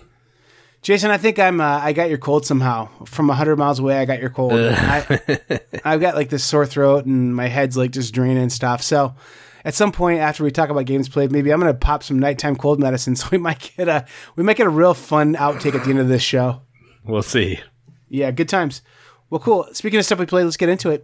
Jason, 0.86 1.10
I 1.10 1.18
think 1.18 1.40
I'm. 1.40 1.60
Uh, 1.62 1.80
I 1.82 1.94
got 1.94 2.10
your 2.10 2.20
cold 2.20 2.46
somehow 2.46 2.88
from 3.06 3.28
hundred 3.28 3.56
miles 3.56 3.80
away. 3.80 3.98
I 3.98 4.06
got 4.06 4.20
your 4.20 4.30
cold. 4.30 4.54
I, 4.54 5.00
have 5.84 6.00
got 6.00 6.14
like 6.14 6.30
this 6.30 6.44
sore 6.44 6.68
throat 6.68 7.08
and 7.08 7.36
my 7.36 7.48
head's 7.48 7.76
like 7.76 7.90
just 7.90 8.14
draining 8.14 8.38
and 8.38 8.54
stuff. 8.54 8.84
So, 8.84 9.16
at 9.64 9.74
some 9.74 9.92
point 9.92 10.20
after 10.20 10.44
we 10.44 10.52
talk 10.52 10.70
about 10.70 10.86
games 10.86 11.10
played, 11.10 11.32
maybe 11.32 11.52
I'm 11.52 11.60
gonna 11.60 11.74
pop 11.74 12.04
some 12.04 12.20
nighttime 12.20 12.56
cold 12.56 12.80
medicine. 12.80 13.16
So 13.16 13.30
we 13.32 13.40
might 13.40 13.72
get 13.76 13.88
a 13.88 14.06
we 14.36 14.44
might 14.44 14.58
get 14.58 14.68
a 14.68 14.70
real 14.70 14.94
fun 14.94 15.34
outtake 15.34 15.74
at 15.74 15.86
the 15.86 15.90
end 15.90 15.98
of 15.98 16.08
this 16.08 16.22
show. 16.22 16.62
We'll 17.04 17.24
see. 17.24 17.60
Yeah, 18.08 18.30
good 18.30 18.48
times. 18.48 18.84
Well, 19.32 19.40
cool. 19.40 19.68
Speaking 19.74 19.98
of 19.98 20.06
stuff 20.06 20.20
we 20.20 20.28
played, 20.28 20.44
let's 20.44 20.56
get 20.56 20.70
into 20.70 20.92
it. 20.92 21.04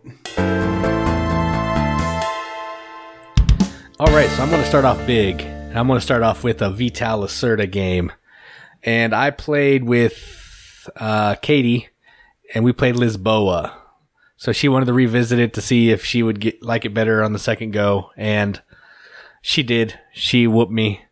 All 3.99 4.13
right, 4.13 4.29
so 4.29 4.43
I'm 4.43 4.49
going 4.51 4.61
to 4.61 4.67
start 4.69 4.85
off 4.85 5.03
big. 5.07 5.41
I'm 5.41 5.87
going 5.87 5.97
to 5.97 6.05
start 6.05 6.21
off 6.21 6.43
with 6.43 6.61
a 6.61 6.69
Vital 6.69 7.21
Lacerda 7.21 7.69
game 7.69 8.11
and 8.83 9.13
I 9.13 9.31
played 9.31 9.83
with 9.83 10.89
uh, 10.95 11.35
Katie, 11.35 11.89
and 12.53 12.63
we 12.63 12.73
played 12.73 12.95
Lisboa. 12.95 13.73
So 14.37 14.51
she 14.51 14.67
wanted 14.67 14.85
to 14.85 14.93
revisit 14.93 15.39
it 15.39 15.53
to 15.53 15.61
see 15.61 15.91
if 15.91 16.03
she 16.03 16.23
would 16.23 16.39
get 16.39 16.63
like 16.63 16.83
it 16.85 16.93
better 16.93 17.23
on 17.23 17.33
the 17.33 17.39
second 17.39 17.71
go, 17.71 18.11
and 18.17 18.61
she 19.41 19.63
did. 19.63 19.99
She 20.13 20.47
whooped 20.47 20.71
me 20.71 21.05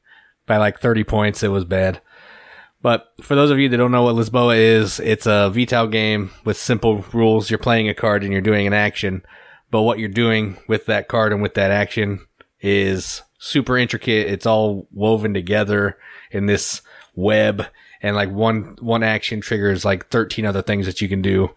by 0.45 0.57
like 0.57 0.79
30 0.79 1.03
points. 1.03 1.43
It 1.43 1.49
was 1.49 1.65
bad. 1.65 2.01
But 2.81 3.13
for 3.21 3.35
those 3.35 3.51
of 3.51 3.59
you 3.59 3.67
that 3.69 3.77
don't 3.77 3.91
know 3.91 4.03
what 4.03 4.15
Lisboa 4.15 4.57
is, 4.57 4.99
it's 4.99 5.25
a 5.25 5.49
Vital 5.49 5.88
game 5.88 6.31
with 6.45 6.57
simple 6.57 7.03
rules. 7.13 7.49
You're 7.49 7.59
playing 7.59 7.89
a 7.89 7.93
card 7.93 8.23
and 8.23 8.31
you're 8.31 8.41
doing 8.41 8.65
an 8.65 8.73
action, 8.73 9.23
but 9.69 9.81
what 9.81 9.99
you're 9.99 10.07
doing 10.07 10.57
with 10.67 10.85
that 10.85 11.09
card 11.09 11.33
and 11.33 11.41
with 11.41 11.55
that 11.55 11.71
action 11.71 12.25
is 12.61 13.21
super 13.38 13.77
intricate. 13.77 14.27
It's 14.27 14.45
all 14.45 14.88
woven 14.91 15.33
together 15.33 15.97
in 16.31 16.45
this 16.45 16.81
web 17.16 17.66
and 18.01 18.16
like 18.16 18.30
one 18.30 18.75
one 18.80 19.04
action 19.04 19.42
triggers 19.42 19.84
like 19.84 20.08
13 20.10 20.46
other 20.46 20.62
things 20.62 20.86
that 20.86 21.01
you 21.01 21.10
can 21.10 21.22
do 21.22 21.54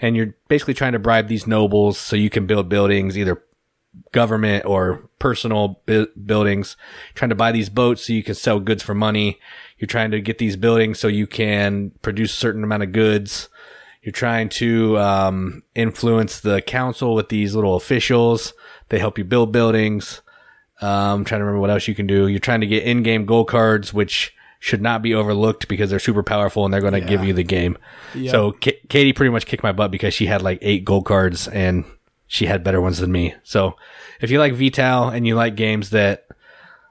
and 0.00 0.16
you're 0.16 0.34
basically 0.48 0.74
trying 0.74 0.92
to 0.92 0.98
bribe 0.98 1.28
these 1.28 1.46
nobles 1.46 1.98
so 1.98 2.14
you 2.16 2.30
can 2.30 2.46
build 2.46 2.68
buildings 2.68 3.16
either 3.16 3.42
government 4.12 4.64
or 4.64 5.08
personal 5.18 5.80
bu- 5.86 6.06
buildings 6.26 6.76
trying 7.14 7.30
to 7.30 7.34
buy 7.34 7.50
these 7.50 7.68
boats 7.68 8.06
so 8.06 8.12
you 8.12 8.22
can 8.22 8.34
sell 8.34 8.60
goods 8.60 8.82
for 8.82 8.94
money 8.94 9.38
you're 9.78 9.86
trying 9.86 10.10
to 10.10 10.20
get 10.20 10.38
these 10.38 10.56
buildings 10.56 10.98
so 10.98 11.08
you 11.08 11.26
can 11.26 11.90
produce 12.02 12.32
a 12.32 12.36
certain 12.36 12.62
amount 12.62 12.82
of 12.82 12.92
goods 12.92 13.48
You're 14.02 14.12
trying 14.12 14.48
to 14.50 14.96
um, 14.98 15.62
influence 15.74 16.40
the 16.40 16.62
council 16.62 17.14
with 17.14 17.28
these 17.28 17.54
little 17.54 17.76
officials. 17.76 18.54
They 18.88 18.98
help 19.00 19.18
you 19.18 19.24
build 19.24 19.52
buildings. 19.52 20.22
Um, 20.80 20.88
I'm 21.20 21.24
trying 21.24 21.40
to 21.40 21.44
remember 21.44 21.60
what 21.60 21.70
else 21.70 21.88
you 21.88 21.94
can 21.94 22.06
do. 22.06 22.28
You're 22.28 22.38
trying 22.38 22.60
to 22.60 22.66
get 22.66 22.84
in-game 22.84 23.26
gold 23.26 23.48
cards, 23.48 23.92
which 23.92 24.32
should 24.58 24.82
not 24.82 25.02
be 25.02 25.14
overlooked 25.14 25.68
because 25.68 25.88
they're 25.90 25.98
super 25.98 26.22
powerful 26.22 26.64
and 26.64 26.74
they're 26.74 26.80
going 26.80 26.92
to 26.94 27.00
give 27.00 27.22
you 27.24 27.32
the 27.32 27.44
game. 27.44 27.78
So 28.30 28.52
K- 28.52 28.80
Katie 28.88 29.12
pretty 29.12 29.30
much 29.30 29.46
kicked 29.46 29.62
my 29.62 29.72
butt 29.72 29.90
because 29.90 30.14
she 30.14 30.26
had 30.26 30.42
like 30.42 30.58
eight 30.62 30.84
gold 30.84 31.04
cards 31.06 31.46
and 31.48 31.84
she 32.26 32.46
had 32.46 32.64
better 32.64 32.80
ones 32.80 32.98
than 32.98 33.12
me. 33.12 33.34
So 33.44 33.76
if 34.20 34.30
you 34.30 34.38
like 34.38 34.54
Vital 34.54 35.08
and 35.08 35.26
you 35.26 35.34
like 35.36 35.54
games 35.54 35.90
that 35.90 36.26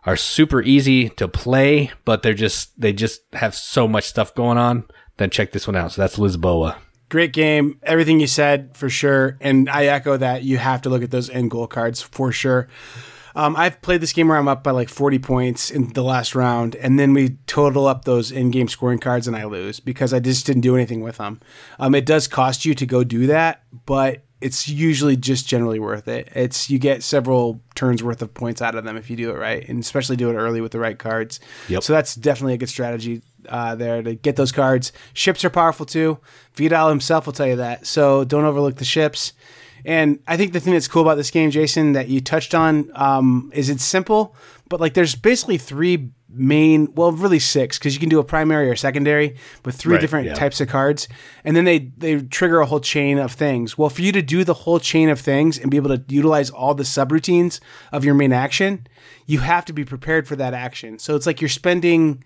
are 0.06 0.16
super 0.16 0.62
easy 0.62 1.10
to 1.10 1.28
play, 1.28 1.92
but 2.06 2.24
they're 2.24 2.34
just 2.34 2.80
they 2.80 2.94
just 2.94 3.22
have 3.34 3.54
so 3.54 3.88
much 3.88 4.06
stuff 4.06 4.34
going 4.34 4.58
on, 4.58 4.86
then 5.18 5.30
check 5.30 5.52
this 5.52 5.68
one 5.68 5.76
out. 5.76 5.92
So 5.92 6.02
that's 6.02 6.18
Lisboa. 6.18 6.78
Great 7.10 7.34
game. 7.34 7.80
Everything 7.84 8.20
you 8.20 8.28
said 8.28 8.76
for 8.76 8.90
sure. 8.90 9.38
And 9.42 9.70
I 9.70 9.86
echo 9.86 10.16
that. 10.18 10.44
You 10.44 10.58
have 10.58 10.82
to 10.84 10.90
look 10.90 11.04
at 11.04 11.12
those 11.12 11.30
end 11.30 11.52
goal 11.52 11.68
cards 11.68 12.02
for 12.02 12.32
sure. 12.32 12.70
Um, 13.38 13.56
I've 13.56 13.80
played 13.84 14.02
this 14.02 14.14
game 14.14 14.30
where 14.30 14.38
I'm 14.38 14.48
up 14.48 14.64
by 14.64 14.72
like 14.72 14.90
40 14.90 15.20
points 15.20 15.70
in 15.70 15.94
the 15.94 16.02
last 16.02 16.34
round, 16.34 16.76
and 16.76 16.98
then 16.98 17.14
we 17.14 17.38
total 17.46 17.86
up 17.86 18.04
those 18.04 18.32
in 18.32 18.50
game 18.50 18.68
scoring 18.68 18.98
cards 18.98 19.28
and 19.28 19.38
I 19.38 19.46
lose 19.46 19.80
because 19.80 20.12
I 20.12 20.20
just 20.20 20.48
didn't 20.48 20.64
do 20.64 20.76
anything 20.76 21.02
with 21.02 21.18
them. 21.18 21.40
Um, 21.78 21.94
it 21.94 22.08
does 22.08 22.28
cost 22.28 22.66
you 22.66 22.74
to 22.74 22.86
go 22.88 23.04
do 23.04 23.28
that, 23.28 23.62
but 23.86 24.24
it's 24.42 24.68
usually 24.68 25.16
just 25.16 25.48
generally 25.48 25.78
worth 25.78 26.08
it. 26.08 26.30
It's 26.34 26.72
you 26.72 26.80
get 26.80 27.04
several 27.04 27.62
turns 27.76 28.02
worth 28.04 28.24
of 28.24 28.34
points 28.34 28.60
out 28.60 28.74
of 28.74 28.84
them 28.84 28.98
if 28.98 29.08
you 29.08 29.16
do 29.16 29.30
it 29.30 29.36
right, 29.36 29.68
and 29.70 29.80
especially 29.82 30.16
do 30.16 30.32
it 30.32 30.34
early 30.34 30.60
with 30.60 30.72
the 30.72 30.80
right 30.80 30.98
cards. 30.98 31.40
Yep. 31.70 31.84
So 31.84 31.94
that's 31.94 32.16
definitely 32.16 32.56
a 32.56 32.58
good 32.58 32.70
strategy 32.70 33.22
uh, 33.48 33.76
there 33.76 34.02
to 34.02 34.16
get 34.16 34.36
those 34.36 34.52
cards. 34.52 34.92
Ships 35.14 35.46
are 35.46 35.52
powerful 35.52 35.86
too. 35.86 36.18
Vital 36.56 36.90
himself 36.90 37.28
will 37.28 37.34
tell 37.34 37.48
you 37.48 37.58
that. 37.58 37.86
So 37.86 38.24
don't 38.24 38.46
overlook 38.46 38.78
the 38.78 38.86
ships. 38.86 39.34
And 39.86 40.20
I 40.28 40.38
think 40.38 40.54
the 40.54 40.60
thing 40.60 40.74
that's 40.74 40.88
cool 40.88 41.02
about 41.02 41.16
this 41.16 41.32
game, 41.32 41.52
Jason, 41.52 41.94
that 41.94 42.08
you 42.10 42.22
touched 42.22 42.54
on, 42.54 42.90
um, 42.94 43.52
is 43.54 43.70
it's 43.70 43.84
simple, 43.84 44.36
but 44.70 44.80
like 44.80 44.94
there's 44.94 45.16
basically 45.16 45.58
three 45.58 46.12
main, 46.30 46.94
well, 46.94 47.12
really 47.12 47.40
six, 47.40 47.80
because 47.80 47.94
you 47.94 48.00
can 48.00 48.10
do 48.10 48.20
a 48.20 48.24
primary 48.24 48.70
or 48.70 48.76
secondary 48.76 49.38
with 49.64 49.76
three 49.76 49.94
Right, 49.94 50.02
different 50.02 50.28
yeah. 50.28 50.34
types 50.34 50.60
of 50.60 50.68
cards, 50.68 51.08
and 51.44 51.56
then 51.56 51.66
they 51.66 51.92
they 51.98 52.22
trigger 52.22 52.60
a 52.60 52.66
whole 52.66 52.80
chain 52.82 53.18
of 53.18 53.32
things. 53.32 53.78
Well, 53.78 53.90
for 53.90 54.02
you 54.02 54.12
to 54.12 54.22
do 54.22 54.44
the 54.44 54.54
whole 54.54 54.80
chain 54.80 55.10
of 55.10 55.20
things 55.20 55.58
and 55.58 55.72
be 55.72 55.78
able 55.78 55.96
to 55.98 56.04
utilize 56.10 56.50
all 56.50 56.74
the 56.74 56.84
subroutines 56.84 57.60
of 57.92 58.04
your 58.04 58.14
main 58.14 58.34
action, 58.34 58.88
you 59.26 59.40
have 59.40 59.64
to 59.66 59.74
be 59.74 59.86
prepared 59.86 60.28
for 60.28 60.36
that 60.36 60.54
action. 60.54 61.00
So 61.00 61.16
it's 61.16 61.26
like 61.26 61.40
you're 61.42 61.50
spending 61.50 62.24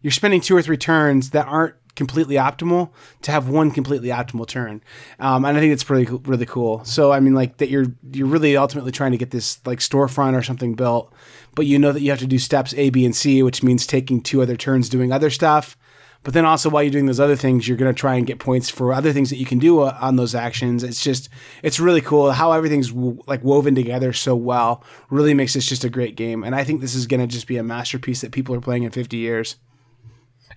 you're 0.00 0.10
spending 0.10 0.40
two 0.40 0.56
or 0.56 0.62
three 0.62 0.76
turns 0.76 1.30
that 1.30 1.46
aren't 1.46 1.74
completely 1.96 2.36
optimal 2.36 2.90
to 3.22 3.30
have 3.30 3.48
one 3.48 3.70
completely 3.70 4.08
optimal 4.08 4.46
turn. 4.46 4.82
Um, 5.18 5.44
and 5.44 5.56
I 5.56 5.60
think 5.60 5.72
it's 5.72 5.84
pretty 5.84 6.10
really 6.24 6.46
cool. 6.46 6.84
So 6.84 7.12
I 7.12 7.20
mean, 7.20 7.34
like 7.34 7.58
that 7.58 7.68
you're 7.68 7.86
you're 8.12 8.26
really 8.26 8.56
ultimately 8.56 8.92
trying 8.92 9.12
to 9.12 9.18
get 9.18 9.30
this 9.30 9.60
like 9.66 9.78
storefront 9.78 10.34
or 10.34 10.42
something 10.42 10.74
built, 10.74 11.12
but 11.54 11.66
you 11.66 11.78
know 11.78 11.92
that 11.92 12.00
you 12.00 12.10
have 12.10 12.20
to 12.20 12.26
do 12.26 12.38
steps 12.38 12.74
A, 12.74 12.90
B, 12.90 13.04
and 13.04 13.14
C, 13.14 13.42
which 13.42 13.62
means 13.62 13.86
taking 13.86 14.20
two 14.20 14.42
other 14.42 14.56
turns 14.56 14.88
doing 14.88 15.12
other 15.12 15.30
stuff. 15.30 15.76
But 16.24 16.32
then 16.32 16.46
also 16.46 16.70
while 16.70 16.82
you're 16.82 16.90
doing 16.90 17.06
those 17.06 17.20
other 17.20 17.36
things, 17.36 17.68
you're 17.68 17.76
going 17.76 17.94
to 17.94 17.98
try 17.98 18.14
and 18.14 18.26
get 18.26 18.38
points 18.38 18.70
for 18.70 18.94
other 18.94 19.12
things 19.12 19.28
that 19.28 19.36
you 19.36 19.44
can 19.44 19.58
do 19.58 19.80
uh, 19.80 19.96
on 20.00 20.16
those 20.16 20.34
actions. 20.34 20.82
It's 20.82 21.02
just, 21.02 21.28
it's 21.62 21.78
really 21.78 22.00
cool 22.00 22.32
how 22.32 22.52
everything's 22.52 22.90
like 22.92 23.44
woven 23.44 23.74
together 23.74 24.14
so 24.14 24.34
well. 24.34 24.82
Really 25.10 25.34
makes 25.34 25.52
this 25.52 25.66
just 25.66 25.84
a 25.84 25.90
great 25.90 26.16
game. 26.16 26.42
And 26.42 26.54
I 26.54 26.64
think 26.64 26.80
this 26.80 26.94
is 26.94 27.06
going 27.06 27.20
to 27.20 27.26
just 27.26 27.46
be 27.46 27.58
a 27.58 27.62
masterpiece 27.62 28.22
that 28.22 28.32
people 28.32 28.54
are 28.54 28.60
playing 28.60 28.84
in 28.84 28.90
50 28.90 29.18
years. 29.18 29.56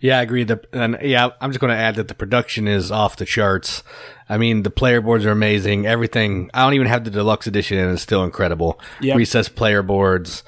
Yeah, 0.01 0.20
I 0.20 0.22
agree. 0.22 0.44
The 0.44 0.63
and 0.74 0.98
yeah, 1.01 1.30
I'm 1.42 1.51
just 1.51 1.60
going 1.60 1.72
to 1.72 1.80
add 1.80 1.96
that 1.96 2.08
the 2.08 2.16
production 2.16 2.68
is 2.68 2.92
off 2.92 3.16
the 3.16 3.25
charts. 3.25 3.84
I 4.30 4.38
mean, 4.38 4.63
the 4.63 4.70
player 4.70 5.01
boards 5.01 5.25
are 5.25 5.32
amazing. 5.32 5.88
Everything. 5.88 6.50
I 6.54 6.63
don't 6.63 6.74
even 6.74 6.88
have 6.88 7.04
the 7.04 7.12
deluxe 7.12 7.48
edition, 7.48 7.77
and 7.77 7.92
it's 7.92 8.01
still 8.01 8.24
incredible. 8.24 8.80
Yep. 9.01 9.18
Recessed 9.18 9.56
player 9.56 9.84
boards, 9.84 10.44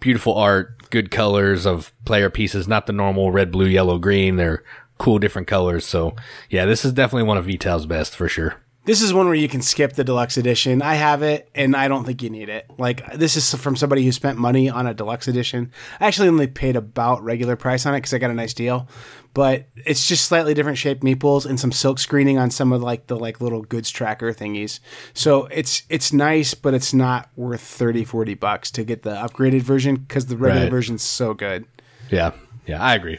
beautiful 0.00 0.34
art, 0.34 0.90
good 0.90 1.10
colors 1.10 1.66
of 1.66 1.92
player 2.04 2.30
pieces. 2.30 2.66
Not 2.66 2.86
the 2.86 2.92
normal 2.92 3.30
red, 3.30 3.50
blue, 3.52 3.66
yellow, 3.66 3.98
green. 3.98 4.36
They're 4.36 4.64
cool, 4.98 5.18
different 5.18 5.48
colors. 5.48 5.86
So 5.86 6.14
yeah, 6.48 6.66
this 6.66 6.84
is 6.84 6.92
definitely 6.92 7.28
one 7.28 7.38
of 7.38 7.46
Vital's 7.46 7.86
best 7.86 8.14
for 8.16 8.28
sure. 8.28 8.56
This 8.86 9.02
is 9.02 9.12
one 9.12 9.26
where 9.26 9.34
you 9.34 9.46
can 9.48 9.60
skip 9.60 9.92
the 9.92 10.04
deluxe 10.04 10.38
edition. 10.38 10.80
I 10.80 10.94
have 10.94 11.22
it, 11.22 11.50
and 11.54 11.76
I 11.76 11.86
don't 11.86 12.04
think 12.04 12.22
you 12.22 12.30
need 12.30 12.48
it. 12.48 12.66
Like 12.78 13.12
this 13.12 13.36
is 13.36 13.54
from 13.54 13.76
somebody 13.76 14.04
who 14.04 14.10
spent 14.10 14.38
money 14.38 14.70
on 14.70 14.86
a 14.86 14.94
deluxe 14.94 15.28
edition. 15.28 15.70
I 16.00 16.06
actually 16.06 16.28
only 16.28 16.46
paid 16.46 16.76
about 16.76 17.22
regular 17.22 17.56
price 17.56 17.84
on 17.84 17.94
it 17.94 17.98
because 17.98 18.14
I 18.14 18.18
got 18.18 18.30
a 18.30 18.34
nice 18.34 18.54
deal, 18.54 18.88
but 19.34 19.66
it's 19.84 20.08
just 20.08 20.24
slightly 20.24 20.54
different 20.54 20.78
shaped 20.78 21.02
meeples 21.02 21.44
and 21.44 21.60
some 21.60 21.72
silk 21.72 21.98
screening 21.98 22.38
on 22.38 22.50
some 22.50 22.72
of 22.72 22.82
like 22.82 23.06
the 23.06 23.16
like 23.16 23.40
little 23.42 23.62
goods 23.62 23.90
tracker 23.90 24.32
thingies. 24.32 24.80
So 25.12 25.44
it's 25.46 25.82
it's 25.90 26.12
nice, 26.12 26.54
but 26.54 26.72
it's 26.72 26.94
not 26.94 27.28
worth 27.36 27.60
30, 27.60 28.04
40 28.04 28.34
bucks 28.34 28.70
to 28.72 28.82
get 28.82 29.02
the 29.02 29.10
upgraded 29.14 29.60
version 29.60 29.96
because 29.96 30.26
the 30.26 30.38
regular 30.38 30.64
Right. 30.64 30.70
version's 30.70 31.02
so 31.02 31.34
good. 31.34 31.66
Yeah, 32.10 32.32
yeah, 32.66 32.82
I 32.82 32.94
agree. 32.94 33.18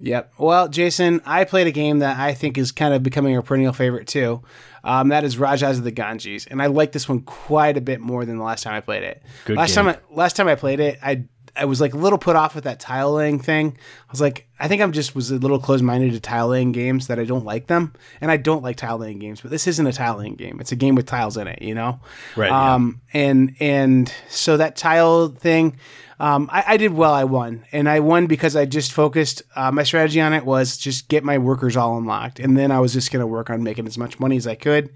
Yep. 0.00 0.32
Well, 0.38 0.68
Jason, 0.68 1.20
I 1.26 1.44
played 1.44 1.66
a 1.66 1.72
game 1.72 1.98
that 1.98 2.18
I 2.18 2.34
think 2.34 2.56
is 2.56 2.72
kind 2.72 2.94
of 2.94 3.02
becoming 3.02 3.36
a 3.36 3.42
perennial 3.42 3.72
favorite 3.72 4.06
too. 4.06 4.42
Um, 4.82 5.08
that 5.08 5.24
is 5.24 5.38
Rajas 5.38 5.78
of 5.78 5.84
the 5.84 5.90
Ganges, 5.90 6.46
and 6.46 6.62
I 6.62 6.66
like 6.66 6.92
this 6.92 7.08
one 7.08 7.20
quite 7.20 7.76
a 7.76 7.82
bit 7.82 8.00
more 8.00 8.24
than 8.24 8.38
the 8.38 8.44
last 8.44 8.62
time 8.62 8.74
I 8.74 8.80
played 8.80 9.02
it. 9.02 9.22
Good 9.44 9.58
last 9.58 9.74
game. 9.74 9.84
time, 9.84 9.96
I, 9.96 10.14
last 10.14 10.36
time 10.36 10.48
I 10.48 10.54
played 10.54 10.80
it, 10.80 10.98
I 11.02 11.24
I 11.56 11.66
was 11.66 11.80
like 11.80 11.94
a 11.94 11.98
little 11.98 12.18
put 12.18 12.36
off 12.36 12.54
with 12.54 12.64
that 12.64 12.80
tile 12.80 13.12
laying 13.12 13.38
thing. 13.38 13.76
I 13.76 14.10
was 14.10 14.20
like, 14.20 14.48
I 14.58 14.68
think 14.68 14.80
I'm 14.80 14.92
just 14.92 15.14
was 15.14 15.30
a 15.30 15.36
little 15.36 15.58
closed 15.58 15.84
minded 15.84 16.12
to 16.12 16.20
tile 16.20 16.48
laying 16.48 16.72
games 16.72 17.08
that 17.08 17.18
I 17.18 17.24
don't 17.24 17.44
like 17.44 17.66
them, 17.66 17.92
and 18.20 18.30
I 18.30 18.38
don't 18.38 18.62
like 18.62 18.76
tile 18.76 18.98
laying 18.98 19.18
games. 19.18 19.40
But 19.42 19.50
this 19.50 19.66
isn't 19.66 19.86
a 19.86 19.92
tile 19.92 20.16
laying 20.16 20.36
game; 20.36 20.58
it's 20.60 20.72
a 20.72 20.76
game 20.76 20.94
with 20.94 21.06
tiles 21.06 21.36
in 21.36 21.46
it, 21.46 21.60
you 21.60 21.74
know. 21.74 22.00
Right, 22.36 22.50
yeah. 22.50 22.74
Um, 22.74 23.00
and 23.12 23.54
and 23.60 24.12
so 24.28 24.56
that 24.56 24.76
tile 24.76 25.28
thing, 25.28 25.76
um, 26.20 26.50
I, 26.52 26.64
I 26.68 26.76
did 26.76 26.92
well. 26.92 27.14
I 27.14 27.24
won, 27.24 27.64
and 27.72 27.88
I 27.88 28.00
won 28.00 28.26
because 28.26 28.54
I 28.54 28.66
just 28.66 28.92
focused. 28.92 29.42
Uh, 29.56 29.72
my 29.72 29.82
strategy 29.82 30.20
on 30.20 30.34
it 30.34 30.44
was 30.44 30.76
just 30.76 31.08
get 31.08 31.24
my 31.24 31.38
workers 31.38 31.76
all 31.78 31.96
unlocked, 31.96 32.38
and 32.38 32.56
then 32.56 32.70
I 32.70 32.78
was 32.78 32.92
just 32.92 33.10
going 33.10 33.20
to 33.20 33.26
work 33.26 33.48
on 33.48 33.62
making 33.62 33.86
as 33.86 33.96
much 33.96 34.20
money 34.20 34.36
as 34.36 34.46
I 34.46 34.54
could. 34.54 34.92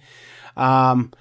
Um, 0.56 1.12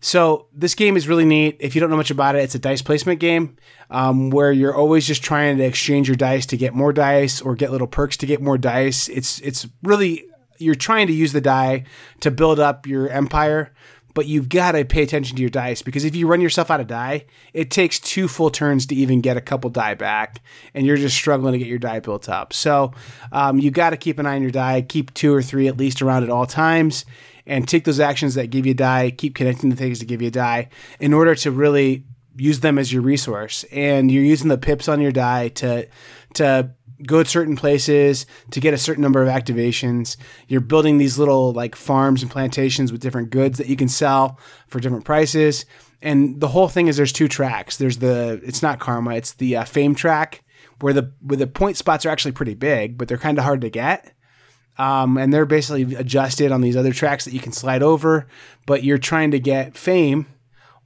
so 0.00 0.46
this 0.54 0.74
game 0.74 0.96
is 0.96 1.06
really 1.06 1.26
neat. 1.26 1.58
If 1.60 1.74
you 1.74 1.80
don't 1.80 1.90
know 1.90 1.96
much 1.96 2.10
about 2.10 2.34
it, 2.34 2.40
it's 2.40 2.54
a 2.54 2.58
dice 2.58 2.82
placement 2.82 3.20
game 3.20 3.56
um, 3.90 4.30
where 4.30 4.50
you're 4.50 4.74
always 4.74 5.06
just 5.06 5.22
trying 5.22 5.58
to 5.58 5.64
exchange 5.64 6.08
your 6.08 6.16
dice 6.16 6.46
to 6.46 6.56
get 6.56 6.74
more 6.74 6.92
dice 6.92 7.40
or 7.40 7.54
get 7.54 7.70
little 7.70 7.86
perks 7.86 8.16
to 8.16 8.26
get 8.26 8.40
more 8.40 8.56
dice. 8.58 9.08
It's 9.10 9.38
it's 9.40 9.68
really 9.82 10.24
you're 10.58 10.74
trying 10.74 11.08
to 11.08 11.12
use 11.12 11.32
the 11.32 11.42
die 11.42 11.84
to 12.20 12.30
build 12.30 12.58
up 12.58 12.86
your 12.86 13.08
empire, 13.10 13.72
but 14.14 14.26
you've 14.26 14.48
got 14.48 14.72
to 14.72 14.84
pay 14.84 15.02
attention 15.02 15.36
to 15.36 15.42
your 15.42 15.50
dice 15.50 15.82
because 15.82 16.04
if 16.04 16.14
you 16.14 16.26
run 16.26 16.40
yourself 16.40 16.70
out 16.70 16.80
of 16.80 16.86
die, 16.86 17.24
it 17.52 17.70
takes 17.70 17.98
two 17.98 18.28
full 18.28 18.50
turns 18.50 18.86
to 18.86 18.94
even 18.94 19.20
get 19.20 19.36
a 19.36 19.40
couple 19.40 19.70
die 19.70 19.94
back, 19.94 20.40
and 20.74 20.86
you're 20.86 20.96
just 20.96 21.16
struggling 21.16 21.52
to 21.52 21.58
get 21.58 21.68
your 21.68 21.78
die 21.78 22.00
built 22.00 22.28
up. 22.28 22.52
So 22.52 22.92
um, 23.30 23.58
you 23.58 23.70
got 23.70 23.90
to 23.90 23.96
keep 23.96 24.18
an 24.18 24.26
eye 24.26 24.36
on 24.36 24.42
your 24.42 24.50
die, 24.50 24.82
keep 24.82 25.12
two 25.14 25.32
or 25.34 25.42
three 25.42 25.68
at 25.68 25.76
least 25.76 26.02
around 26.02 26.24
at 26.24 26.30
all 26.30 26.46
times, 26.46 27.04
and 27.46 27.66
take 27.66 27.84
those 27.84 28.00
actions 28.00 28.34
that 28.34 28.50
give 28.50 28.66
you 28.66 28.74
die, 28.74 29.10
keep 29.10 29.34
connecting 29.34 29.70
the 29.70 29.76
things 29.76 29.98
to 29.98 30.06
give 30.06 30.22
you 30.22 30.30
die 30.30 30.68
in 31.00 31.12
order 31.12 31.34
to 31.34 31.50
really 31.50 32.04
use 32.36 32.60
them 32.60 32.78
as 32.78 32.92
your 32.92 33.02
resource. 33.02 33.64
And 33.72 34.10
you're 34.10 34.24
using 34.24 34.48
the 34.48 34.58
pips 34.58 34.88
on 34.88 35.00
your 35.00 35.12
die 35.12 35.48
to 35.48 35.88
to 36.34 36.70
go 37.06 37.22
to 37.22 37.28
certain 37.28 37.56
places 37.56 38.26
to 38.50 38.60
get 38.60 38.74
a 38.74 38.78
certain 38.78 39.02
number 39.02 39.22
of 39.22 39.28
activations. 39.28 40.16
You're 40.48 40.60
building 40.60 40.98
these 40.98 41.18
little 41.18 41.52
like 41.52 41.76
farms 41.76 42.22
and 42.22 42.30
plantations 42.30 42.92
with 42.92 43.00
different 43.00 43.30
goods 43.30 43.58
that 43.58 43.68
you 43.68 43.76
can 43.76 43.88
sell 43.88 44.38
for 44.68 44.80
different 44.80 45.04
prices. 45.04 45.64
And 46.00 46.40
the 46.40 46.48
whole 46.48 46.68
thing 46.68 46.88
is 46.88 46.96
there's 46.96 47.12
two 47.12 47.28
tracks. 47.28 47.76
There's 47.76 47.98
the 47.98 48.40
it's 48.44 48.62
not 48.62 48.80
karma, 48.80 49.14
it's 49.14 49.34
the 49.34 49.56
uh, 49.56 49.64
fame 49.64 49.94
track 49.94 50.42
where 50.80 50.92
the 50.92 51.12
where 51.20 51.36
the 51.36 51.46
point 51.46 51.76
spots 51.76 52.04
are 52.04 52.10
actually 52.10 52.32
pretty 52.32 52.54
big, 52.54 52.98
but 52.98 53.08
they're 53.08 53.18
kind 53.18 53.38
of 53.38 53.44
hard 53.44 53.60
to 53.62 53.70
get. 53.70 54.14
Um, 54.78 55.18
and 55.18 55.32
they're 55.32 55.46
basically 55.46 55.94
adjusted 55.94 56.50
on 56.50 56.62
these 56.62 56.76
other 56.76 56.92
tracks 56.92 57.26
that 57.26 57.34
you 57.34 57.40
can 57.40 57.52
slide 57.52 57.82
over, 57.82 58.26
but 58.66 58.82
you're 58.82 58.98
trying 58.98 59.30
to 59.32 59.38
get 59.38 59.76
fame 59.76 60.26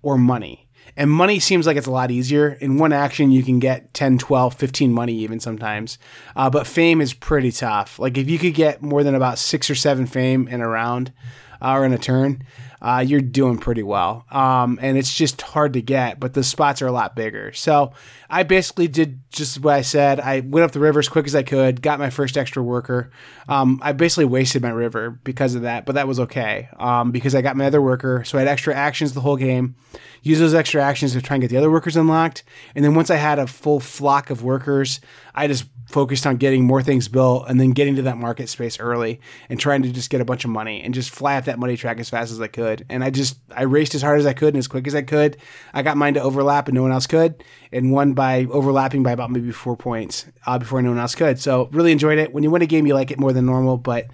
or 0.03 0.19
money. 0.19 0.66
And 0.97 1.11
money 1.11 1.39
seems 1.39 1.67
like 1.67 1.77
it's 1.77 1.87
a 1.87 1.91
lot 1.91 2.11
easier. 2.11 2.53
In 2.61 2.79
one 2.79 2.93
action, 2.93 3.31
you 3.31 3.43
can 3.43 3.59
get 3.59 3.93
10, 3.93 4.19
12, 4.19 4.55
15 4.55 4.93
money 4.93 5.15
even 5.15 5.41
sometimes. 5.41 5.99
Uh, 6.35 6.49
but 6.49 6.67
fame 6.67 7.01
is 7.01 7.13
pretty 7.13 7.53
tough. 7.53 7.99
Like 7.99 8.17
if 8.17 8.31
you 8.31 8.39
could 8.39 8.55
get 8.55 8.83
more 8.83 9.03
than 9.03 9.15
about 9.15 9.39
six 9.39 9.69
or 9.69 9.75
seven 9.75 10.07
fame 10.07 10.49
in 10.49 10.61
a 10.61 10.69
round 10.69 11.13
uh, 11.61 11.73
or 11.73 11.85
in 11.85 11.93
a 11.93 11.99
turn, 11.99 12.43
uh, 12.81 13.05
you're 13.07 13.21
doing 13.21 13.59
pretty 13.59 13.83
well. 13.83 14.25
Um, 14.31 14.79
and 14.83 14.99
it's 14.99 15.15
just 15.15 15.41
hard 15.41 15.73
to 15.75 15.83
get, 15.83 16.21
but 16.21 16.35
the 16.35 16.45
spots 16.45 16.83
are 16.83 16.87
a 16.87 16.93
lot 16.93 17.17
bigger. 17.17 17.53
So 17.53 17.93
I 18.29 18.43
basically 18.43 18.89
did 18.89 19.21
just 19.31 19.61
what 19.61 19.75
I 19.75 19.83
said. 19.83 20.21
I 20.21 20.41
went 20.41 20.65
up 20.65 20.73
the 20.73 20.81
river 20.81 20.99
as 20.99 21.09
quick 21.09 21.27
as 21.27 21.35
I 21.35 21.43
could, 21.43 21.83
got 21.83 21.99
my 21.99 22.11
first 22.11 22.37
extra 22.37 22.63
worker. 22.63 23.11
Um, 23.49 23.81
I 23.83 23.93
basically 23.93 24.27
wasted 24.27 24.63
my 24.63 24.71
river 24.71 25.11
because 25.11 25.55
of 25.55 25.63
that, 25.63 25.87
but 25.87 25.95
that 25.95 26.09
was 26.09 26.21
okay 26.21 26.69
um, 26.79 27.13
because 27.13 27.35
I 27.35 27.43
got 27.43 27.57
my 27.57 27.67
other 27.67 27.83
worker. 27.83 28.25
So 28.25 28.39
I 28.39 28.43
had 28.43 28.49
extra 28.49 28.75
actions 28.75 29.15
the 29.15 29.21
whole 29.21 29.37
game. 29.37 29.77
Use 30.23 30.39
those 30.39 30.55
extra 30.55 30.83
actions 30.83 31.13
to 31.13 31.23
try 31.23 31.37
and 31.37 31.43
get 31.43 31.51
the 31.51 31.57
other 31.57 31.71
workers 31.71 31.97
unlocked. 31.97 32.43
And 32.75 32.85
then 32.85 32.95
once 32.95 33.11
I 33.11 33.17
had 33.17 33.39
a 33.39 33.47
full 33.47 33.81
flock 33.81 34.31
of 34.31 34.43
workers, 34.43 35.01
I 35.35 35.47
just 35.47 35.67
focused 35.87 36.27
on 36.27 36.37
getting 36.37 36.65
more 36.65 36.83
things 36.83 37.09
built 37.09 37.49
and 37.49 37.61
then 37.61 37.71
getting 37.71 37.97
to 37.97 38.03
that 38.03 38.17
market 38.17 38.49
space 38.49 38.79
early 38.81 39.21
and 39.49 39.59
trying 39.59 39.83
to 39.83 39.91
just 39.91 40.11
get 40.11 40.21
a 40.21 40.25
bunch 40.25 40.45
of 40.45 40.51
money 40.51 40.83
and 40.83 40.93
just 40.93 41.11
fly 41.11 41.37
up 41.37 41.45
that 41.45 41.59
money 41.59 41.77
track 41.77 41.99
as 42.01 42.11
fast 42.11 42.33
as 42.33 42.41
I 42.41 42.49
could. 42.49 42.85
And 42.89 43.05
I 43.05 43.11
just 43.11 43.39
I 43.55 43.63
raced 43.63 43.95
as 43.95 44.03
hard 44.03 44.19
as 44.19 44.27
I 44.27 44.33
could 44.33 44.49
and 44.49 44.59
as 44.59 44.67
quick 44.67 44.87
as 44.87 44.95
I 44.95 45.03
could. 45.03 45.37
I 45.73 45.83
got 45.83 45.97
mine 45.97 46.15
to 46.15 46.23
overlap 46.23 46.69
and 46.69 46.75
no 46.75 46.83
one 46.83 46.93
else 46.93 47.07
could, 47.07 47.43
and 47.77 47.93
won 47.93 48.15
by 48.15 48.47
overlapping 48.51 49.03
by 49.03 49.13
about 49.13 49.31
maybe 49.31 49.53
four 49.53 49.77
points 49.77 50.27
uh, 50.47 50.59
before 50.59 50.79
anyone 50.79 50.99
else 50.99 51.15
could. 51.15 51.39
So 51.39 51.69
really 51.73 51.93
enjoyed 51.93 52.19
it. 52.19 52.33
When 52.33 52.43
you 52.43 52.51
win 52.51 52.63
a 52.63 52.67
game, 52.67 52.87
you 52.87 52.95
like 52.95 53.11
it 53.11 53.21
more 53.21 53.33
than 53.33 53.47
normal, 53.47 53.77
but 53.77 54.07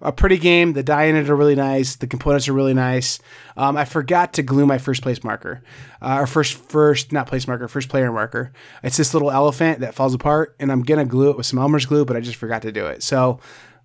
a 0.00 0.12
pretty 0.12 0.38
game. 0.38 0.74
The 0.74 0.82
die 0.82 1.04
in 1.04 1.16
it 1.16 1.28
are 1.28 1.36
really 1.36 1.54
nice. 1.54 1.96
The 1.96 2.06
components 2.06 2.48
are 2.48 2.52
really 2.52 2.74
nice. 2.74 3.18
Um, 3.56 3.76
I 3.76 3.84
forgot 3.84 4.32
to 4.34 4.42
glue 4.42 4.66
my 4.66 4.78
first 4.78 5.02
place 5.02 5.24
marker, 5.24 5.62
uh, 6.00 6.18
or 6.20 6.26
first 6.26 6.54
first 6.54 7.12
not 7.12 7.26
place 7.26 7.48
marker, 7.48 7.68
first 7.68 7.88
player 7.88 8.12
marker. 8.12 8.52
It's 8.82 8.96
this 8.96 9.12
little 9.12 9.30
elephant 9.30 9.80
that 9.80 9.94
falls 9.94 10.14
apart, 10.14 10.54
and 10.60 10.70
I'm 10.70 10.82
gonna 10.82 11.04
glue 11.04 11.30
it 11.30 11.36
with 11.36 11.46
some 11.46 11.58
Elmer's 11.58 11.86
glue, 11.86 12.04
but 12.04 12.16
I 12.16 12.20
just 12.20 12.36
forgot 12.36 12.62
to 12.62 12.72
do 12.72 12.86
it. 12.86 13.02
So. 13.02 13.40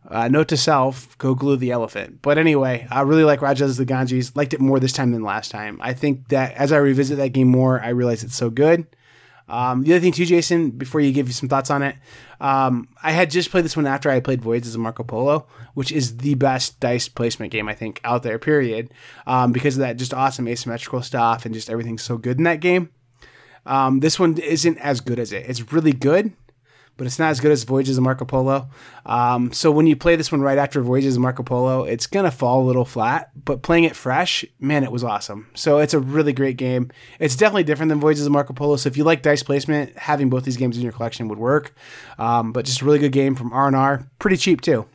Uh, 0.05 0.27
note 0.27 0.49
to 0.49 0.57
self: 0.57 1.17
go 1.17 1.33
glue 1.33 1.55
the 1.55 1.71
elephant. 1.71 2.21
But 2.21 2.37
anyway, 2.37 2.85
I 2.91 3.03
really 3.03 3.23
like 3.23 3.41
Rajas 3.41 3.77
the 3.77 3.85
Ganges. 3.85 4.35
Liked 4.35 4.53
it 4.53 4.59
more 4.59 4.77
this 4.77 4.91
time 4.91 5.13
than 5.13 5.23
last 5.23 5.49
time. 5.49 5.77
I 5.79 5.93
think 5.93 6.27
that 6.27 6.51
as 6.55 6.73
I 6.73 6.77
revisit 6.79 7.15
that 7.19 7.29
game 7.29 7.47
more, 7.47 7.81
I 7.81 7.87
realize 7.87 8.21
it's 8.21 8.35
so 8.35 8.49
good. 8.49 8.85
Um, 9.49 9.83
the 9.83 9.93
other 9.93 9.99
thing 9.99 10.13
too, 10.13 10.25
Jason, 10.25 10.71
before 10.71 11.01
you 11.01 11.11
give 11.11 11.27
you 11.27 11.33
some 11.33 11.49
thoughts 11.49 11.69
on 11.69 11.83
it, 11.83 11.95
um, 12.39 12.87
I 13.03 13.11
had 13.11 13.29
just 13.29 13.51
played 13.51 13.65
this 13.65 13.75
one 13.75 13.85
after 13.85 14.09
I 14.09 14.19
played 14.19 14.41
Voyages 14.41 14.69
as 14.69 14.75
a 14.75 14.79
Marco 14.79 15.03
Polo, 15.03 15.47
which 15.73 15.91
is 15.91 16.17
the 16.17 16.35
best 16.35 16.79
dice 16.79 17.07
placement 17.07 17.51
game 17.51 17.67
I 17.67 17.73
think 17.75 17.99
out 18.03 18.23
there. 18.23 18.39
Period, 18.39 18.93
um, 19.27 19.51
because 19.51 19.75
of 19.75 19.81
that 19.81 19.97
just 19.97 20.13
awesome 20.13 20.47
asymmetrical 20.47 21.01
stuff 21.01 21.45
and 21.45 21.53
just 21.53 21.69
everything's 21.69 22.03
so 22.03 22.17
good 22.17 22.37
in 22.37 22.43
that 22.45 22.59
game. 22.61 22.89
Um, 23.65 23.99
this 24.01 24.19
one 24.19 24.37
isn't 24.37 24.77
as 24.79 24.99
good 24.99 25.19
as 25.19 25.31
it. 25.31 25.45
It's 25.47 25.71
really 25.71 25.93
good, 25.93 26.33
but 26.97 27.07
it's 27.07 27.19
not 27.19 27.31
as 27.31 27.39
good 27.39 27.51
as 27.51 27.63
Voyages 27.63 27.97
of 27.97 28.03
Marco 28.03 28.25
Polo. 28.25 28.67
Um, 29.05 29.51
so 29.51 29.71
when 29.71 29.87
you 29.87 29.95
play 29.95 30.15
this 30.15 30.31
one 30.31 30.41
right 30.41 30.57
after 30.57 30.81
Voyages 30.81 31.15
of 31.15 31.21
Marco 31.21 31.43
Polo, 31.43 31.83
it's 31.83 32.07
gonna 32.07 32.31
fall 32.31 32.61
a 32.63 32.67
little 32.67 32.85
flat. 32.85 33.31
But 33.35 33.61
playing 33.61 33.83
it 33.85 33.95
fresh, 33.95 34.45
man, 34.59 34.83
it 34.83 34.91
was 34.91 35.03
awesome. 35.03 35.49
So 35.55 35.79
it's 35.79 35.93
a 35.93 35.99
really 35.99 36.33
great 36.33 36.57
game. 36.57 36.91
It's 37.19 37.35
definitely 37.35 37.63
different 37.63 37.89
than 37.89 37.99
Voyages 37.99 38.25
of 38.25 38.31
Marco 38.31 38.53
Polo. 38.53 38.75
So 38.75 38.87
if 38.87 38.97
you 38.97 39.03
like 39.03 39.21
dice 39.21 39.43
placement, 39.43 39.97
having 39.97 40.29
both 40.29 40.43
these 40.43 40.57
games 40.57 40.77
in 40.77 40.83
your 40.83 40.91
collection 40.91 41.27
would 41.27 41.39
work. 41.39 41.73
Um, 42.17 42.51
but 42.53 42.65
just 42.65 42.81
a 42.81 42.85
really 42.85 42.99
good 42.99 43.11
game 43.11 43.35
from 43.35 43.51
R 43.53 43.67
and 43.67 43.75
R, 43.75 44.07
pretty 44.19 44.37
cheap 44.37 44.61
too. 44.61 44.87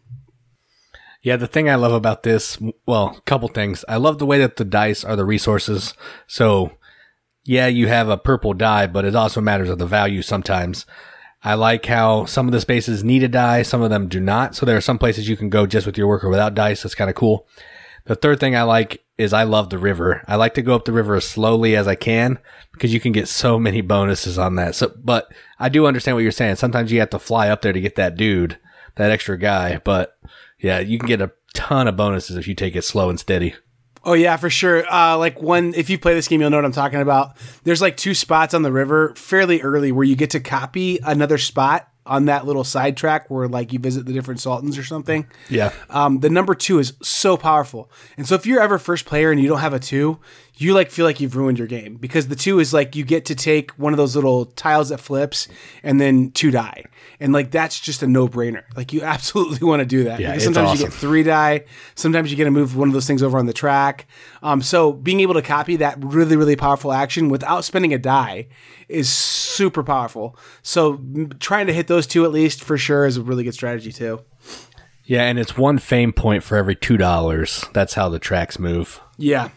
Yeah, 1.22 1.36
the 1.36 1.48
thing 1.48 1.68
I 1.68 1.74
love 1.74 1.92
about 1.92 2.22
this, 2.22 2.58
well, 2.86 3.16
a 3.18 3.20
couple 3.22 3.48
things. 3.48 3.84
I 3.88 3.96
love 3.96 4.18
the 4.18 4.26
way 4.26 4.38
that 4.38 4.56
the 4.56 4.64
dice 4.64 5.02
are 5.02 5.16
the 5.16 5.24
resources. 5.24 5.94
So, 6.28 6.70
yeah, 7.44 7.66
you 7.66 7.88
have 7.88 8.08
a 8.08 8.16
purple 8.16 8.54
die, 8.54 8.86
but 8.86 9.04
it 9.04 9.16
also 9.16 9.40
matters 9.40 9.68
of 9.68 9.78
the 9.78 9.86
value 9.86 10.22
sometimes. 10.22 10.86
I 11.42 11.54
like 11.54 11.86
how 11.86 12.24
some 12.24 12.46
of 12.46 12.52
the 12.52 12.60
spaces 12.60 13.04
need 13.04 13.22
a 13.22 13.28
die, 13.28 13.62
some 13.62 13.82
of 13.82 13.90
them 13.90 14.08
do 14.08 14.20
not. 14.20 14.56
So 14.56 14.66
there 14.66 14.76
are 14.76 14.82
some 14.82 14.98
places 14.98 15.28
you 15.28 15.36
can 15.36 15.50
go 15.50 15.66
just 15.66 15.86
with 15.86 15.96
your 15.96 16.08
worker 16.08 16.28
without 16.28 16.54
dice. 16.54 16.82
That's 16.82 16.94
kind 16.94 17.08
of 17.08 17.16
cool. 17.16 17.46
The 18.06 18.16
third 18.16 18.40
thing 18.40 18.56
I 18.56 18.62
like 18.62 19.04
is 19.18 19.32
I 19.32 19.42
love 19.42 19.70
the 19.70 19.78
river. 19.78 20.24
I 20.26 20.36
like 20.36 20.54
to 20.54 20.62
go 20.62 20.74
up 20.74 20.84
the 20.84 20.92
river 20.92 21.14
as 21.14 21.24
slowly 21.24 21.76
as 21.76 21.86
I 21.86 21.94
can 21.94 22.38
because 22.72 22.92
you 22.92 23.00
can 23.00 23.12
get 23.12 23.28
so 23.28 23.58
many 23.58 23.80
bonuses 23.82 24.38
on 24.38 24.56
that. 24.56 24.74
So, 24.74 24.92
but 24.96 25.32
I 25.58 25.68
do 25.68 25.86
understand 25.86 26.16
what 26.16 26.22
you're 26.22 26.32
saying. 26.32 26.56
Sometimes 26.56 26.90
you 26.90 27.00
have 27.00 27.10
to 27.10 27.18
fly 27.18 27.48
up 27.48 27.62
there 27.62 27.72
to 27.72 27.80
get 27.80 27.96
that 27.96 28.16
dude, 28.16 28.58
that 28.96 29.10
extra 29.10 29.38
guy. 29.38 29.78
But 29.84 30.18
yeah, 30.58 30.78
you 30.78 30.98
can 30.98 31.08
get 31.08 31.20
a 31.20 31.32
ton 31.54 31.86
of 31.86 31.96
bonuses 31.96 32.36
if 32.36 32.48
you 32.48 32.54
take 32.54 32.76
it 32.76 32.82
slow 32.82 33.10
and 33.10 33.20
steady. 33.20 33.54
Oh 34.04 34.14
yeah, 34.14 34.36
for 34.36 34.50
sure. 34.50 34.90
Uh, 34.92 35.16
like 35.18 35.40
one, 35.42 35.74
if 35.74 35.90
you 35.90 35.98
play 35.98 36.14
this 36.14 36.28
game, 36.28 36.40
you'll 36.40 36.50
know 36.50 36.58
what 36.58 36.64
I'm 36.64 36.72
talking 36.72 37.00
about. 37.00 37.36
There's 37.64 37.82
like 37.82 37.96
two 37.96 38.14
spots 38.14 38.54
on 38.54 38.62
the 38.62 38.72
river 38.72 39.12
fairly 39.16 39.60
early 39.60 39.92
where 39.92 40.04
you 40.04 40.16
get 40.16 40.30
to 40.30 40.40
copy 40.40 40.98
another 41.04 41.38
spot 41.38 41.88
on 42.06 42.24
that 42.24 42.46
little 42.46 42.64
sidetrack 42.64 43.28
where 43.28 43.46
like 43.48 43.72
you 43.72 43.78
visit 43.78 44.06
the 44.06 44.12
different 44.12 44.40
sultans 44.40 44.78
or 44.78 44.84
something. 44.84 45.26
Yeah. 45.50 45.72
Um, 45.90 46.20
the 46.20 46.30
number 46.30 46.54
two 46.54 46.78
is 46.78 46.94
so 47.02 47.36
powerful, 47.36 47.90
and 48.16 48.26
so 48.26 48.34
if 48.34 48.46
you're 48.46 48.60
ever 48.60 48.78
first 48.78 49.04
player 49.04 49.30
and 49.30 49.40
you 49.40 49.48
don't 49.48 49.60
have 49.60 49.74
a 49.74 49.78
two, 49.78 50.18
you 50.60 50.74
like 50.74 50.90
feel 50.90 51.06
like 51.06 51.20
you've 51.20 51.36
ruined 51.36 51.56
your 51.56 51.68
game 51.68 51.94
because 51.94 52.26
the 52.26 52.34
two 52.34 52.58
is 52.58 52.74
like 52.74 52.96
you 52.96 53.04
get 53.04 53.24
to 53.26 53.34
take 53.36 53.70
one 53.72 53.92
of 53.92 53.96
those 53.96 54.16
little 54.16 54.44
tiles 54.44 54.88
that 54.88 54.98
flips 54.98 55.46
and 55.84 56.00
then 56.00 56.32
two 56.32 56.50
die, 56.50 56.84
and 57.20 57.32
like 57.32 57.52
that's 57.52 57.78
just 57.78 58.02
a 58.02 58.08
no 58.08 58.26
brainer. 58.26 58.64
Like 58.76 58.92
you 58.92 59.02
absolutely 59.02 59.66
want 59.66 59.80
to 59.80 59.86
do 59.86 60.04
that. 60.04 60.18
Yeah, 60.18 60.32
because 60.32 60.44
sometimes 60.44 60.80
you 60.80 60.86
get 60.86 60.92
three 60.92 61.22
die, 61.22 61.64
sometimes 61.94 62.30
you 62.30 62.36
get 62.36 62.44
to 62.44 62.50
move 62.50 62.76
one 62.76 62.88
of 62.88 62.94
those 62.94 63.06
things 63.06 63.22
over 63.22 63.38
on 63.38 63.46
the 63.46 63.52
track. 63.52 64.06
Um, 64.42 64.60
so 64.60 64.92
being 64.92 65.20
able 65.20 65.34
to 65.34 65.42
copy 65.42 65.76
that 65.76 66.02
really 66.02 66.36
really 66.36 66.56
powerful 66.56 66.92
action 66.92 67.28
without 67.28 67.64
spending 67.64 67.94
a 67.94 67.98
die 67.98 68.48
is 68.88 69.08
super 69.08 69.84
powerful. 69.84 70.36
So 70.62 71.00
trying 71.38 71.68
to 71.68 71.72
hit 71.72 71.86
those 71.86 72.06
two 72.06 72.24
at 72.24 72.32
least 72.32 72.64
for 72.64 72.76
sure 72.76 73.06
is 73.06 73.16
a 73.16 73.22
really 73.22 73.44
good 73.44 73.54
strategy 73.54 73.92
too. 73.92 74.24
Yeah, 75.04 75.22
and 75.22 75.38
it's 75.38 75.56
one 75.56 75.78
fame 75.78 76.12
point 76.12 76.42
for 76.42 76.56
every 76.56 76.74
two 76.74 76.96
dollars. 76.96 77.64
That's 77.72 77.94
how 77.94 78.08
the 78.08 78.18
tracks 78.18 78.58
move. 78.58 79.00
Yeah. 79.16 79.50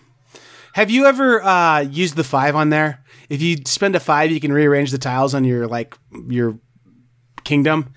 Have 0.73 0.89
you 0.89 1.05
ever 1.05 1.43
uh, 1.43 1.81
used 1.81 2.15
the 2.15 2.23
five 2.23 2.55
on 2.55 2.69
there? 2.69 3.03
If 3.29 3.41
you 3.41 3.57
spend 3.65 3.95
a 3.95 3.99
five, 3.99 4.31
you 4.31 4.39
can 4.39 4.53
rearrange 4.53 4.91
the 4.91 4.97
tiles 4.97 5.33
on 5.33 5.43
your 5.43 5.67
like 5.67 5.97
your 6.27 6.59
kingdom. 7.43 7.93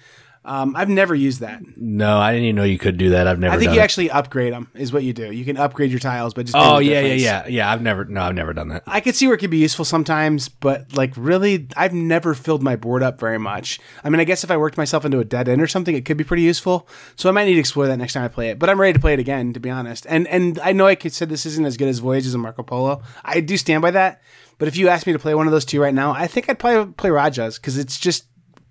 Um, 0.46 0.76
I've 0.76 0.90
never 0.90 1.14
used 1.14 1.40
that. 1.40 1.62
No, 1.76 2.18
I 2.18 2.32
didn't 2.32 2.44
even 2.44 2.56
know 2.56 2.64
you 2.64 2.78
could 2.78 2.98
do 2.98 3.10
that. 3.10 3.26
I've 3.26 3.38
never. 3.38 3.54
I 3.54 3.58
think 3.58 3.72
you 3.72 3.80
it. 3.80 3.82
actually 3.82 4.10
upgrade 4.10 4.52
them. 4.52 4.70
Is 4.74 4.92
what 4.92 5.02
you 5.02 5.14
do. 5.14 5.32
You 5.32 5.44
can 5.44 5.56
upgrade 5.56 5.90
your 5.90 6.00
tiles, 6.00 6.34
but 6.34 6.44
just 6.44 6.56
Oh 6.56 6.78
yeah, 6.78 7.00
yeah, 7.00 7.14
yeah, 7.14 7.46
yeah. 7.46 7.72
I've 7.72 7.80
never. 7.80 8.04
No, 8.04 8.20
I've 8.20 8.34
never 8.34 8.52
done 8.52 8.68
that. 8.68 8.82
I 8.86 9.00
could 9.00 9.14
see 9.14 9.26
where 9.26 9.36
it 9.36 9.38
could 9.38 9.50
be 9.50 9.58
useful 9.58 9.86
sometimes, 9.86 10.50
but 10.50 10.94
like 10.94 11.14
really, 11.16 11.68
I've 11.76 11.94
never 11.94 12.34
filled 12.34 12.62
my 12.62 12.76
board 12.76 13.02
up 13.02 13.18
very 13.18 13.38
much. 13.38 13.80
I 14.02 14.10
mean, 14.10 14.20
I 14.20 14.24
guess 14.24 14.44
if 14.44 14.50
I 14.50 14.58
worked 14.58 14.76
myself 14.76 15.06
into 15.06 15.18
a 15.18 15.24
dead 15.24 15.48
end 15.48 15.62
or 15.62 15.66
something, 15.66 15.96
it 15.96 16.04
could 16.04 16.18
be 16.18 16.24
pretty 16.24 16.42
useful. 16.42 16.88
So 17.16 17.30
I 17.30 17.32
might 17.32 17.46
need 17.46 17.54
to 17.54 17.60
explore 17.60 17.86
that 17.86 17.96
next 17.96 18.12
time 18.12 18.24
I 18.24 18.28
play 18.28 18.50
it. 18.50 18.58
But 18.58 18.68
I'm 18.68 18.80
ready 18.80 18.92
to 18.92 19.00
play 19.00 19.14
it 19.14 19.20
again, 19.20 19.54
to 19.54 19.60
be 19.60 19.70
honest. 19.70 20.06
And 20.10 20.28
and 20.28 20.58
I 20.60 20.72
know 20.72 20.86
I 20.86 20.94
could 20.94 21.14
said 21.14 21.30
this 21.30 21.46
isn't 21.46 21.64
as 21.64 21.78
good 21.78 21.88
as 21.88 22.00
Voyages 22.00 22.34
and 22.34 22.42
Marco 22.42 22.62
Polo. 22.62 23.02
I 23.24 23.40
do 23.40 23.56
stand 23.56 23.80
by 23.80 23.92
that. 23.92 24.20
But 24.58 24.68
if 24.68 24.76
you 24.76 24.88
asked 24.88 25.06
me 25.06 25.12
to 25.14 25.18
play 25.18 25.34
one 25.34 25.46
of 25.46 25.52
those 25.52 25.64
two 25.64 25.80
right 25.80 25.94
now, 25.94 26.12
I 26.12 26.26
think 26.26 26.48
I'd 26.48 26.58
probably 26.58 26.92
play 26.92 27.10
Rajas 27.10 27.58
because 27.58 27.78
it's 27.78 27.98
just 27.98 28.26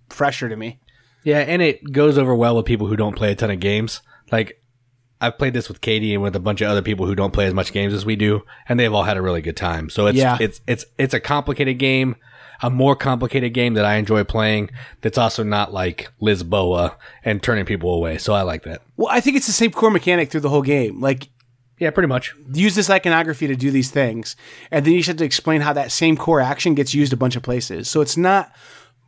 fresher 0.10 0.48
to 0.48 0.56
me. 0.56 0.80
Yeah, 1.24 1.40
and 1.40 1.62
it 1.62 1.92
goes 1.92 2.18
over 2.18 2.36
well 2.36 2.56
with 2.56 2.66
people 2.66 2.88
who 2.88 2.96
don't 2.96 3.16
play 3.16 3.32
a 3.32 3.36
ton 3.36 3.52
of 3.52 3.60
games. 3.60 4.02
Like 4.32 4.62
I've 5.22 5.38
played 5.38 5.54
this 5.54 5.70
with 5.70 5.80
Katie 5.82 6.14
and 6.14 6.22
with 6.22 6.36
a 6.36 6.40
bunch 6.40 6.60
of 6.62 6.70
other 6.70 6.82
people 6.82 7.06
who 7.06 7.16
don't 7.16 7.32
play 7.34 7.46
as 7.46 7.54
much 7.54 7.72
games 7.72 7.94
as 7.94 8.06
we 8.06 8.16
do, 8.16 8.42
and 8.68 8.80
they've 8.80 8.94
all 8.94 9.04
had 9.04 9.16
a 9.18 9.22
really 9.22 9.42
good 9.42 9.56
time. 9.58 9.90
So 9.90 10.08
it's 10.08 10.18
Yeah. 10.18 10.38
it's 10.40 10.60
it's 10.68 10.86
it's 10.98 11.14
a 11.14 11.20
complicated 11.22 11.80
game, 11.80 12.16
a 12.62 12.70
more 12.70 12.96
complicated 12.96 13.54
game 13.54 13.74
that 13.76 13.86
I 13.86 13.96
enjoy 13.96 14.24
playing. 14.26 14.70
That's 15.02 15.18
also 15.18 15.44
not 15.44 15.72
like 15.74 16.12
Lisboa 16.22 16.96
and 17.24 17.42
turning 17.42 17.64
people 17.66 17.94
away. 17.94 18.18
So 18.18 18.34
I 18.34 18.42
like 18.42 18.64
that. 18.64 18.82
Well, 18.98 19.08
I 19.10 19.22
think 19.22 19.38
it's 19.38 19.48
the 19.48 19.54
same 19.54 19.72
core 19.72 19.92
mechanic 19.92 20.30
through 20.30 20.42
the 20.42 20.50
whole 20.50 20.62
game. 20.62 21.00
Like 21.00 21.30
Yeah, 21.80 21.92
pretty 21.92 22.08
much. 22.10 22.34
use 22.54 22.76
this 22.76 22.90
iconography 22.90 23.48
to 23.48 23.56
do 23.56 23.72
these 23.72 23.92
things, 23.92 24.36
and 24.72 24.86
then 24.86 24.92
you 24.94 25.00
just 25.00 25.08
have 25.08 25.18
to 25.18 25.26
explain 25.26 25.62
how 25.62 25.72
that 25.74 25.92
same 25.92 26.18
core 26.18 26.42
action 26.42 26.74
gets 26.76 26.94
used 26.94 27.14
a 27.14 27.18
bunch 27.18 27.36
of 27.38 27.44
places. 27.44 27.88
So 27.90 28.02
it's 28.02 28.18
not 28.18 28.52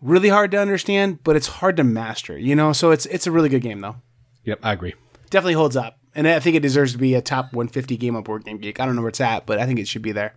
really 0.01 0.29
hard 0.29 0.51
to 0.51 0.60
understand, 0.60 1.23
but 1.23 1.36
it's 1.36 1.47
hard 1.47 1.77
to 1.77 1.84
master. 1.84 2.38
You 2.38 2.55
know, 2.55 2.73
so 2.73 2.91
it's 2.91 3.05
it's 3.08 3.27
a 3.27 3.31
really 3.31 3.49
good 3.49 3.62
game 3.62 3.79
though. 3.81 3.95
Yep, 4.43 4.60
I 4.63 4.73
agree. 4.73 4.93
Definitely 5.29 5.53
holds 5.53 5.75
up, 5.75 5.97
and 6.13 6.27
I 6.27 6.39
think 6.39 6.55
it 6.55 6.62
deserves 6.62 6.91
to 6.93 6.97
be 6.97 7.15
a 7.15 7.21
top 7.21 7.45
150 7.53 7.97
game 7.97 8.15
on 8.15 8.23
Board 8.23 8.45
Game 8.45 8.58
Geek. 8.58 8.79
I 8.79 8.86
don't 8.86 8.95
know 8.95 9.01
where 9.01 9.10
it's 9.10 9.21
at, 9.21 9.45
but 9.45 9.60
I 9.60 9.65
think 9.65 9.79
it 9.79 9.88
should 9.88 10.01
be 10.03 10.12
there. 10.12 10.36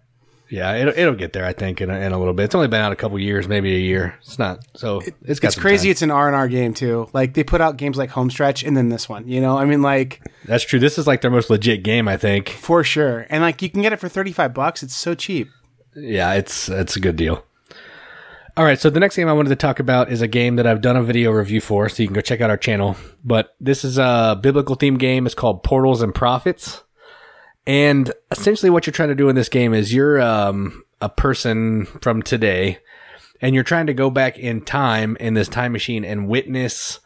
Yeah, 0.51 0.73
it'll, 0.77 0.95
it'll 0.97 1.15
get 1.15 1.35
there. 1.35 1.45
I 1.45 1.53
think 1.53 1.83
in 1.83 1.91
a, 1.91 1.99
in 1.99 2.11
a 2.13 2.19
little 2.19 2.33
bit. 2.33 2.45
It's 2.45 2.55
only 2.55 2.69
been 2.69 2.81
out 2.81 2.91
a 2.91 2.97
couple 2.97 3.19
years, 3.19 3.47
maybe 3.47 3.75
a 3.77 3.79
year. 3.79 4.17
It's 4.23 4.39
not 4.39 4.61
so. 4.75 5.03
It's 5.27 5.41
got 5.41 5.49
It's 5.49 5.59
crazy. 5.59 5.89
time. 5.89 5.91
It's 5.91 6.01
an 6.03 6.11
R 6.11 6.27
and 6.27 6.35
R 6.35 6.49
game 6.49 6.73
too. 6.73 7.07
Like 7.13 7.35
they 7.35 7.45
put 7.45 7.61
out 7.61 7.77
games 7.77 7.99
like 7.99 8.09
Homestretch 8.09 8.67
and 8.67 8.75
then 8.75 8.89
this 8.89 9.11
one. 9.11 9.29
You 9.29 9.43
know, 9.43 9.59
I 9.59 9.67
mean, 9.67 9.83
like 9.83 10.23
That's 10.47 10.65
true. 10.65 10.79
This 10.79 10.97
is 10.97 11.07
like 11.07 11.21
their 11.21 11.31
most 11.31 11.51
legit 11.51 11.83
game, 11.83 12.09
I 12.09 12.17
think. 12.17 12.49
for 12.49 12.83
sure. 12.83 13.27
And 13.29 13.43
like 13.43 13.61
you 13.61 13.69
can 13.69 13.83
get 13.83 13.93
it 13.93 13.99
for 14.01 14.09
35 14.09 14.55
bucks. 14.55 14.83
It's 14.83 14.97
so 14.97 15.15
cheap. 15.15 15.51
Yeah, 15.95 16.33
it's 16.33 16.71
it's 16.71 16.97
a 16.97 17.01
good 17.01 17.17
deal. 17.17 17.45
All 18.59 18.65
right, 18.65 18.81
so 18.81 18.91
the 18.91 18.99
next 18.99 19.15
game 19.15 19.29
I 19.29 19.35
wanted 19.35 19.51
to 19.51 19.57
talk 19.57 19.79
about 19.79 20.11
is 20.11 20.21
a 20.21 20.27
game 20.27 20.57
that 20.57 20.67
I've 20.67 20.81
done 20.81 20.97
a 20.97 21.03
video 21.05 21.31
review 21.31 21.61
for, 21.61 21.89
so 21.89 22.03
you 22.03 22.09
can 22.09 22.15
go 22.15 22.21
check 22.21 22.41
out 22.41 22.51
our 22.51 22.57
channel. 22.57 22.97
But 23.25 23.55
this 23.61 23.85
is 23.85 23.99
a 23.99 24.37
biblical 24.43 24.75
theme 24.75 24.99
game. 24.99 25.27
It's 25.27 25.35
called 25.37 25.63
Portals 25.63 26.03
and 26.03 26.13
Prophets. 26.13 26.83
And 27.69 28.13
essentially, 28.33 28.69
what 28.69 28.85
you're 28.85 28.93
trying 28.93 29.11
to 29.11 29.15
do 29.15 29.29
in 29.29 29.37
this 29.37 29.49
game 29.49 29.73
is 29.73 29.95
you're 29.95 30.21
um, 30.21 30.83
a 31.01 31.09
person 31.09 31.87
from 32.03 32.21
today, 32.21 32.79
and 33.41 33.55
you're 33.55 33.63
trying 33.63 33.87
to 33.87 33.95
go 33.95 34.11
back 34.11 34.37
in 34.37 34.65
time 34.65 35.17
in 35.21 35.35
this 35.35 35.47
time 35.47 35.71
machine 35.71 36.05
and 36.05 36.27
witness 36.27 36.99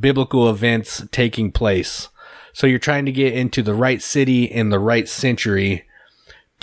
biblical 0.00 0.48
events 0.48 1.04
taking 1.12 1.52
place. 1.52 2.08
So 2.54 2.66
you're 2.66 2.78
trying 2.78 3.04
to 3.04 3.12
get 3.12 3.34
into 3.34 3.62
the 3.62 3.74
right 3.74 4.00
city 4.00 4.44
in 4.44 4.70
the 4.70 4.78
right 4.78 5.06
century 5.06 5.84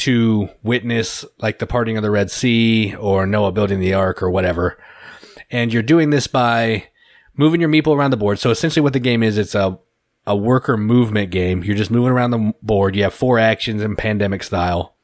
to 0.01 0.49
witness 0.63 1.25
like 1.39 1.59
the 1.59 1.67
parting 1.67 1.97
of 1.97 2.03
the 2.03 2.11
Red 2.11 2.31
Sea 2.31 2.95
or 2.95 3.25
Noah 3.25 3.51
building 3.51 3.79
the 3.79 3.93
ark 3.93 4.21
or 4.21 4.29
whatever. 4.29 4.77
And 5.49 5.71
you're 5.73 5.83
doing 5.83 6.09
this 6.09 6.27
by 6.27 6.87
moving 7.35 7.61
your 7.61 7.69
meeple 7.69 7.95
around 7.95 8.11
the 8.11 8.17
board. 8.17 8.39
So 8.39 8.49
essentially 8.49 8.81
what 8.81 8.93
the 8.93 8.99
game 8.99 9.21
is, 9.23 9.37
it's 9.37 9.55
a, 9.55 9.79
a 10.25 10.35
worker 10.35 10.77
movement 10.77 11.31
game. 11.31 11.63
You're 11.63 11.75
just 11.75 11.91
moving 11.91 12.11
around 12.11 12.31
the 12.31 12.53
board. 12.61 12.95
You 12.95 13.03
have 13.03 13.13
four 13.13 13.37
actions 13.37 13.81
in 13.81 13.95
pandemic 13.95 14.43
style 14.43 14.95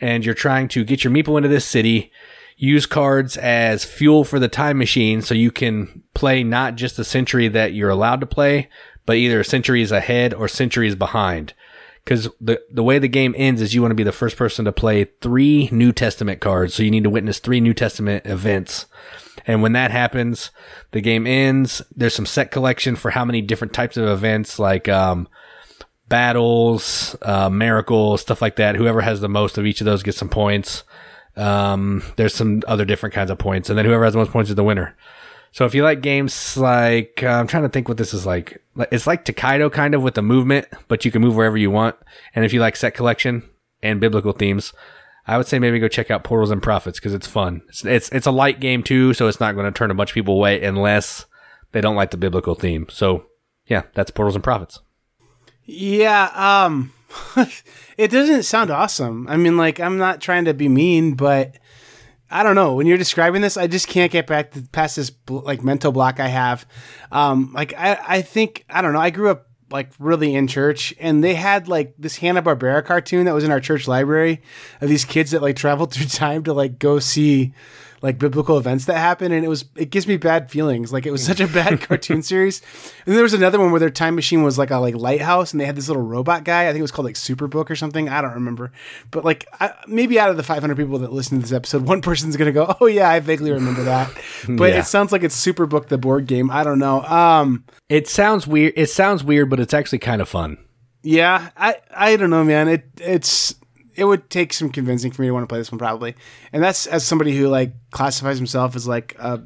and 0.00 0.24
you're 0.24 0.34
trying 0.34 0.68
to 0.68 0.84
get 0.84 1.04
your 1.04 1.12
meeple 1.12 1.36
into 1.36 1.48
this 1.48 1.64
city. 1.64 2.10
use 2.56 2.86
cards 2.86 3.36
as 3.36 3.84
fuel 3.84 4.24
for 4.24 4.38
the 4.38 4.48
time 4.48 4.78
machine 4.78 5.20
so 5.20 5.34
you 5.34 5.50
can 5.50 6.02
play 6.14 6.44
not 6.44 6.76
just 6.76 6.96
the 6.96 7.04
century 7.04 7.48
that 7.48 7.74
you're 7.74 7.90
allowed 7.90 8.20
to 8.20 8.26
play, 8.26 8.68
but 9.06 9.16
either 9.16 9.42
centuries 9.42 9.90
ahead 9.90 10.32
or 10.32 10.48
centuries 10.48 10.94
behind. 10.94 11.52
Because 12.04 12.28
the, 12.40 12.60
the 12.70 12.82
way 12.82 12.98
the 12.98 13.08
game 13.08 13.34
ends 13.36 13.62
is 13.62 13.74
you 13.74 13.80
want 13.80 13.92
to 13.92 13.96
be 13.96 14.02
the 14.02 14.12
first 14.12 14.36
person 14.36 14.66
to 14.66 14.72
play 14.72 15.04
three 15.04 15.70
New 15.72 15.90
Testament 15.90 16.40
cards. 16.40 16.74
So 16.74 16.82
you 16.82 16.90
need 16.90 17.04
to 17.04 17.10
witness 17.10 17.38
three 17.38 17.60
New 17.60 17.72
Testament 17.72 18.26
events. 18.26 18.86
And 19.46 19.62
when 19.62 19.72
that 19.72 19.90
happens, 19.90 20.50
the 20.90 21.00
game 21.00 21.26
ends. 21.26 21.80
There's 21.96 22.14
some 22.14 22.26
set 22.26 22.50
collection 22.50 22.94
for 22.94 23.12
how 23.12 23.24
many 23.24 23.40
different 23.40 23.72
types 23.72 23.96
of 23.96 24.06
events, 24.06 24.58
like, 24.58 24.86
um, 24.88 25.28
battles, 26.08 27.16
uh, 27.22 27.48
miracles, 27.48 28.20
stuff 28.20 28.42
like 28.42 28.56
that. 28.56 28.76
Whoever 28.76 29.00
has 29.00 29.20
the 29.20 29.28
most 29.28 29.56
of 29.56 29.64
each 29.64 29.80
of 29.80 29.86
those 29.86 30.02
gets 30.02 30.18
some 30.18 30.28
points. 30.28 30.84
Um, 31.36 32.02
there's 32.16 32.34
some 32.34 32.62
other 32.68 32.84
different 32.84 33.14
kinds 33.14 33.30
of 33.30 33.38
points, 33.38 33.68
and 33.68 33.78
then 33.78 33.86
whoever 33.86 34.04
has 34.04 34.12
the 34.12 34.20
most 34.20 34.30
points 34.30 34.50
is 34.50 34.56
the 34.56 34.62
winner. 34.62 34.96
So 35.54 35.64
if 35.66 35.72
you 35.72 35.84
like 35.84 36.00
games 36.00 36.56
like, 36.56 37.22
uh, 37.22 37.28
I'm 37.28 37.46
trying 37.46 37.62
to 37.62 37.68
think 37.68 37.86
what 37.86 37.96
this 37.96 38.12
is 38.12 38.26
like. 38.26 38.60
It's 38.90 39.06
like 39.06 39.24
Tokaido 39.24 39.70
kind 39.70 39.94
of 39.94 40.02
with 40.02 40.14
the 40.14 40.20
movement, 40.20 40.66
but 40.88 41.04
you 41.04 41.12
can 41.12 41.22
move 41.22 41.36
wherever 41.36 41.56
you 41.56 41.70
want. 41.70 41.94
And 42.34 42.44
if 42.44 42.52
you 42.52 42.58
like 42.58 42.74
set 42.74 42.94
collection 42.94 43.48
and 43.80 44.00
biblical 44.00 44.32
themes, 44.32 44.72
I 45.28 45.36
would 45.36 45.46
say 45.46 45.60
maybe 45.60 45.78
go 45.78 45.86
check 45.86 46.10
out 46.10 46.24
Portals 46.24 46.50
and 46.50 46.60
Prophets 46.60 46.98
because 46.98 47.14
it's 47.14 47.28
fun. 47.28 47.62
It's, 47.68 47.84
it's, 47.84 48.08
it's 48.08 48.26
a 48.26 48.32
light 48.32 48.58
game 48.58 48.82
too, 48.82 49.14
so 49.14 49.28
it's 49.28 49.38
not 49.38 49.54
going 49.54 49.64
to 49.64 49.70
turn 49.70 49.92
a 49.92 49.94
bunch 49.94 50.10
of 50.10 50.14
people 50.14 50.34
away 50.34 50.60
unless 50.60 51.24
they 51.70 51.80
don't 51.80 51.94
like 51.94 52.10
the 52.10 52.16
biblical 52.16 52.56
theme. 52.56 52.88
So 52.90 53.26
yeah, 53.66 53.82
that's 53.94 54.10
Portals 54.10 54.34
and 54.34 54.42
Prophets. 54.42 54.80
Yeah, 55.62 56.32
um 56.34 56.92
it 57.96 58.10
doesn't 58.10 58.42
sound 58.42 58.72
awesome. 58.72 59.28
I 59.28 59.36
mean, 59.36 59.56
like 59.56 59.78
I'm 59.78 59.98
not 59.98 60.20
trying 60.20 60.46
to 60.46 60.52
be 60.52 60.68
mean, 60.68 61.14
but 61.14 61.58
I 62.30 62.42
don't 62.42 62.54
know. 62.54 62.74
When 62.74 62.86
you're 62.86 62.98
describing 62.98 63.42
this, 63.42 63.56
I 63.56 63.66
just 63.66 63.86
can't 63.88 64.10
get 64.10 64.26
back 64.26 64.52
past 64.72 64.96
this 64.96 65.12
like 65.28 65.62
mental 65.62 65.92
block 65.92 66.20
I 66.20 66.28
have. 66.28 66.66
Um 67.12 67.52
like 67.52 67.74
I 67.74 67.98
I 68.06 68.22
think 68.22 68.64
I 68.68 68.82
don't 68.82 68.92
know. 68.92 69.00
I 69.00 69.10
grew 69.10 69.30
up 69.30 69.48
like 69.70 69.90
really 69.98 70.34
in 70.34 70.46
church 70.46 70.94
and 71.00 71.24
they 71.24 71.34
had 71.34 71.68
like 71.68 71.94
this 71.98 72.16
Hanna-Barbera 72.16 72.84
cartoon 72.84 73.24
that 73.26 73.34
was 73.34 73.44
in 73.44 73.50
our 73.50 73.60
church 73.60 73.88
library 73.88 74.42
of 74.80 74.88
these 74.88 75.04
kids 75.04 75.32
that 75.32 75.42
like 75.42 75.56
traveled 75.56 75.92
through 75.94 76.06
time 76.06 76.44
to 76.44 76.52
like 76.52 76.78
go 76.78 76.98
see 76.98 77.52
like 78.04 78.18
biblical 78.18 78.58
events 78.58 78.84
that 78.84 78.98
happen 78.98 79.32
and 79.32 79.46
it 79.46 79.48
was 79.48 79.64
it 79.76 79.88
gives 79.88 80.06
me 80.06 80.18
bad 80.18 80.50
feelings. 80.50 80.92
Like 80.92 81.06
it 81.06 81.10
was 81.10 81.24
such 81.24 81.40
a 81.40 81.48
bad 81.48 81.80
cartoon 81.88 82.22
series. 82.22 82.60
And 83.06 83.16
there 83.16 83.22
was 83.22 83.32
another 83.32 83.58
one 83.58 83.70
where 83.70 83.80
their 83.80 83.88
time 83.88 84.14
machine 84.14 84.42
was 84.42 84.58
like 84.58 84.70
a 84.70 84.76
like 84.76 84.94
lighthouse 84.94 85.52
and 85.52 85.60
they 85.60 85.64
had 85.64 85.74
this 85.74 85.88
little 85.88 86.02
robot 86.02 86.44
guy. 86.44 86.64
I 86.64 86.66
think 86.66 86.80
it 86.80 86.82
was 86.82 86.92
called 86.92 87.06
like 87.06 87.14
superbook 87.14 87.70
or 87.70 87.76
something. 87.76 88.10
I 88.10 88.20
don't 88.20 88.34
remember. 88.34 88.72
But 89.10 89.24
like 89.24 89.48
I, 89.58 89.72
maybe 89.88 90.20
out 90.20 90.28
of 90.28 90.36
the 90.36 90.42
500 90.42 90.76
people 90.76 90.98
that 90.98 91.14
listen 91.14 91.38
to 91.38 91.42
this 91.42 91.52
episode 91.52 91.82
one 91.86 92.02
person's 92.02 92.36
gonna 92.36 92.52
go 92.52 92.76
oh 92.78 92.86
yeah 92.86 93.08
i 93.08 93.20
vaguely 93.20 93.50
remember 93.50 93.82
that. 93.84 94.12
But 94.46 94.72
yeah. 94.72 94.80
it 94.80 94.84
sounds 94.84 95.10
like 95.10 95.22
it's 95.22 95.42
superbook 95.42 95.88
the 95.88 95.96
board 95.96 96.26
game. 96.26 96.50
I 96.50 96.62
don't 96.62 96.78
know. 96.78 97.02
Um 97.04 97.64
it 97.88 98.06
sounds 98.06 98.46
weird 98.46 98.74
it 98.76 98.90
sounds 98.90 99.24
weird 99.24 99.48
but 99.48 99.60
it's 99.60 99.72
actually 99.72 100.00
kind 100.00 100.20
of 100.20 100.28
fun. 100.28 100.58
Yeah 101.02 101.48
i 101.56 101.76
i 101.96 102.16
don't 102.16 102.28
know 102.28 102.44
man. 102.44 102.68
It 102.68 102.84
it's 103.00 103.54
it 103.96 104.04
would 104.04 104.30
take 104.30 104.52
some 104.52 104.70
convincing 104.70 105.12
for 105.12 105.22
me 105.22 105.28
to 105.28 105.34
want 105.34 105.44
to 105.44 105.46
play 105.46 105.58
this 105.58 105.70
one 105.70 105.78
probably. 105.78 106.14
And 106.52 106.62
that's 106.62 106.86
as 106.86 107.06
somebody 107.06 107.36
who 107.36 107.48
like 107.48 107.74
classifies 107.90 108.38
himself 108.38 108.76
as 108.76 108.86
like 108.86 109.16
a 109.18 109.42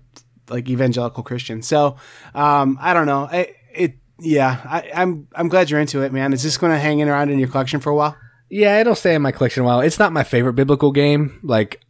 like 0.48 0.68
evangelical 0.68 1.22
Christian. 1.22 1.62
So 1.62 1.96
um, 2.34 2.78
I 2.80 2.94
don't 2.94 3.06
know. 3.06 3.28
I, 3.30 3.54
it 3.72 3.98
yeah. 4.18 4.60
I, 4.64 4.90
I'm 4.94 5.28
I'm 5.34 5.48
glad 5.48 5.70
you're 5.70 5.80
into 5.80 6.02
it, 6.02 6.12
man. 6.12 6.32
Is 6.32 6.42
this 6.42 6.56
going 6.56 6.72
to 6.72 6.78
hang 6.78 7.02
around 7.02 7.30
in 7.30 7.38
your 7.38 7.48
collection 7.48 7.80
for 7.80 7.90
a 7.90 7.94
while? 7.94 8.16
Yeah, 8.50 8.80
it'll 8.80 8.94
stay 8.94 9.14
in 9.14 9.22
my 9.22 9.32
collection 9.32 9.62
a 9.62 9.66
while. 9.66 9.80
It's 9.80 9.98
not 9.98 10.12
my 10.12 10.24
favorite 10.24 10.54
biblical 10.54 10.92
game. 10.92 11.40
Like 11.42 11.80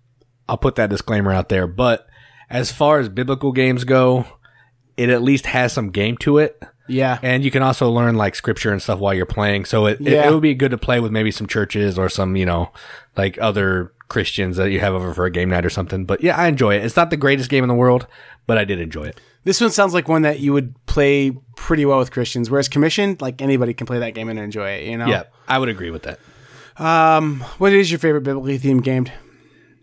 I'll 0.48 0.58
put 0.58 0.74
that 0.76 0.90
disclaimer 0.90 1.32
out 1.32 1.48
there, 1.48 1.66
but 1.66 2.06
as 2.50 2.72
far 2.72 2.98
as 2.98 3.08
biblical 3.08 3.52
games 3.52 3.84
go, 3.84 4.24
it 4.96 5.10
at 5.10 5.22
least 5.22 5.46
has 5.46 5.72
some 5.72 5.90
game 5.90 6.16
to 6.18 6.38
it. 6.38 6.60
Yeah. 6.88 7.18
And 7.22 7.44
you 7.44 7.50
can 7.50 7.62
also 7.62 7.90
learn 7.90 8.16
like 8.16 8.34
scripture 8.34 8.72
and 8.72 8.82
stuff 8.82 8.98
while 8.98 9.14
you're 9.14 9.26
playing. 9.26 9.66
So 9.66 9.86
it, 9.86 10.00
yeah. 10.00 10.24
it, 10.24 10.26
it, 10.26 10.32
would 10.32 10.42
be 10.42 10.54
good 10.54 10.70
to 10.70 10.78
play 10.78 11.00
with 11.00 11.12
maybe 11.12 11.30
some 11.30 11.46
churches 11.46 11.98
or 11.98 12.08
some, 12.08 12.34
you 12.34 12.46
know, 12.46 12.72
like 13.16 13.38
other 13.40 13.92
Christians 14.08 14.56
that 14.56 14.70
you 14.70 14.80
have 14.80 14.94
over 14.94 15.12
for 15.14 15.26
a 15.26 15.30
game 15.30 15.50
night 15.50 15.64
or 15.64 15.70
something. 15.70 16.04
But 16.04 16.22
yeah, 16.22 16.36
I 16.36 16.48
enjoy 16.48 16.76
it. 16.76 16.84
It's 16.84 16.96
not 16.96 17.10
the 17.10 17.16
greatest 17.16 17.50
game 17.50 17.62
in 17.62 17.68
the 17.68 17.74
world, 17.74 18.06
but 18.46 18.58
I 18.58 18.64
did 18.64 18.80
enjoy 18.80 19.04
it. 19.04 19.20
This 19.44 19.60
one 19.60 19.70
sounds 19.70 19.94
like 19.94 20.08
one 20.08 20.22
that 20.22 20.40
you 20.40 20.52
would 20.52 20.74
play 20.86 21.30
pretty 21.56 21.86
well 21.86 21.98
with 21.98 22.10
Christians, 22.10 22.50
whereas 22.50 22.68
commissioned, 22.68 23.20
like 23.20 23.40
anybody 23.40 23.72
can 23.72 23.86
play 23.86 23.98
that 24.00 24.14
game 24.14 24.28
and 24.28 24.38
enjoy 24.38 24.70
it, 24.70 24.86
you 24.86 24.98
know? 24.98 25.06
Yeah, 25.06 25.24
I 25.46 25.58
would 25.58 25.68
agree 25.68 25.90
with 25.90 26.02
that. 26.02 26.18
Um, 26.76 27.40
what 27.58 27.72
is 27.72 27.90
your 27.90 27.98
favorite 27.98 28.22
biblically 28.22 28.58
themed 28.58 28.84
game? 28.84 29.06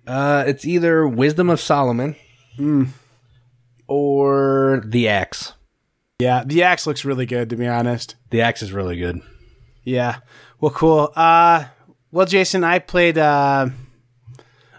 Uh, 0.08 0.44
it's 0.46 0.65
either 0.65 1.08
Wisdom 1.08 1.50
of 1.50 1.60
Solomon 1.60 2.15
mm. 2.58 2.89
or 3.88 4.84
The 4.86 5.08
Axe. 5.08 5.54
Yeah, 6.19 6.43
the 6.45 6.63
axe 6.63 6.88
looks 6.88 7.04
really 7.04 7.25
good 7.25 7.49
to 7.49 7.56
be 7.56 7.67
honest. 7.67 8.15
The 8.30 8.41
axe 8.41 8.62
is 8.62 8.71
really 8.71 8.95
good. 8.95 9.21
Yeah. 9.84 10.19
Well, 10.62 10.71
cool. 10.71 11.12
Uh, 11.15 11.65
well, 12.12 12.25
Jason, 12.25 12.63
I 12.63 12.80
played. 12.80 13.17
Uh, 13.17 13.69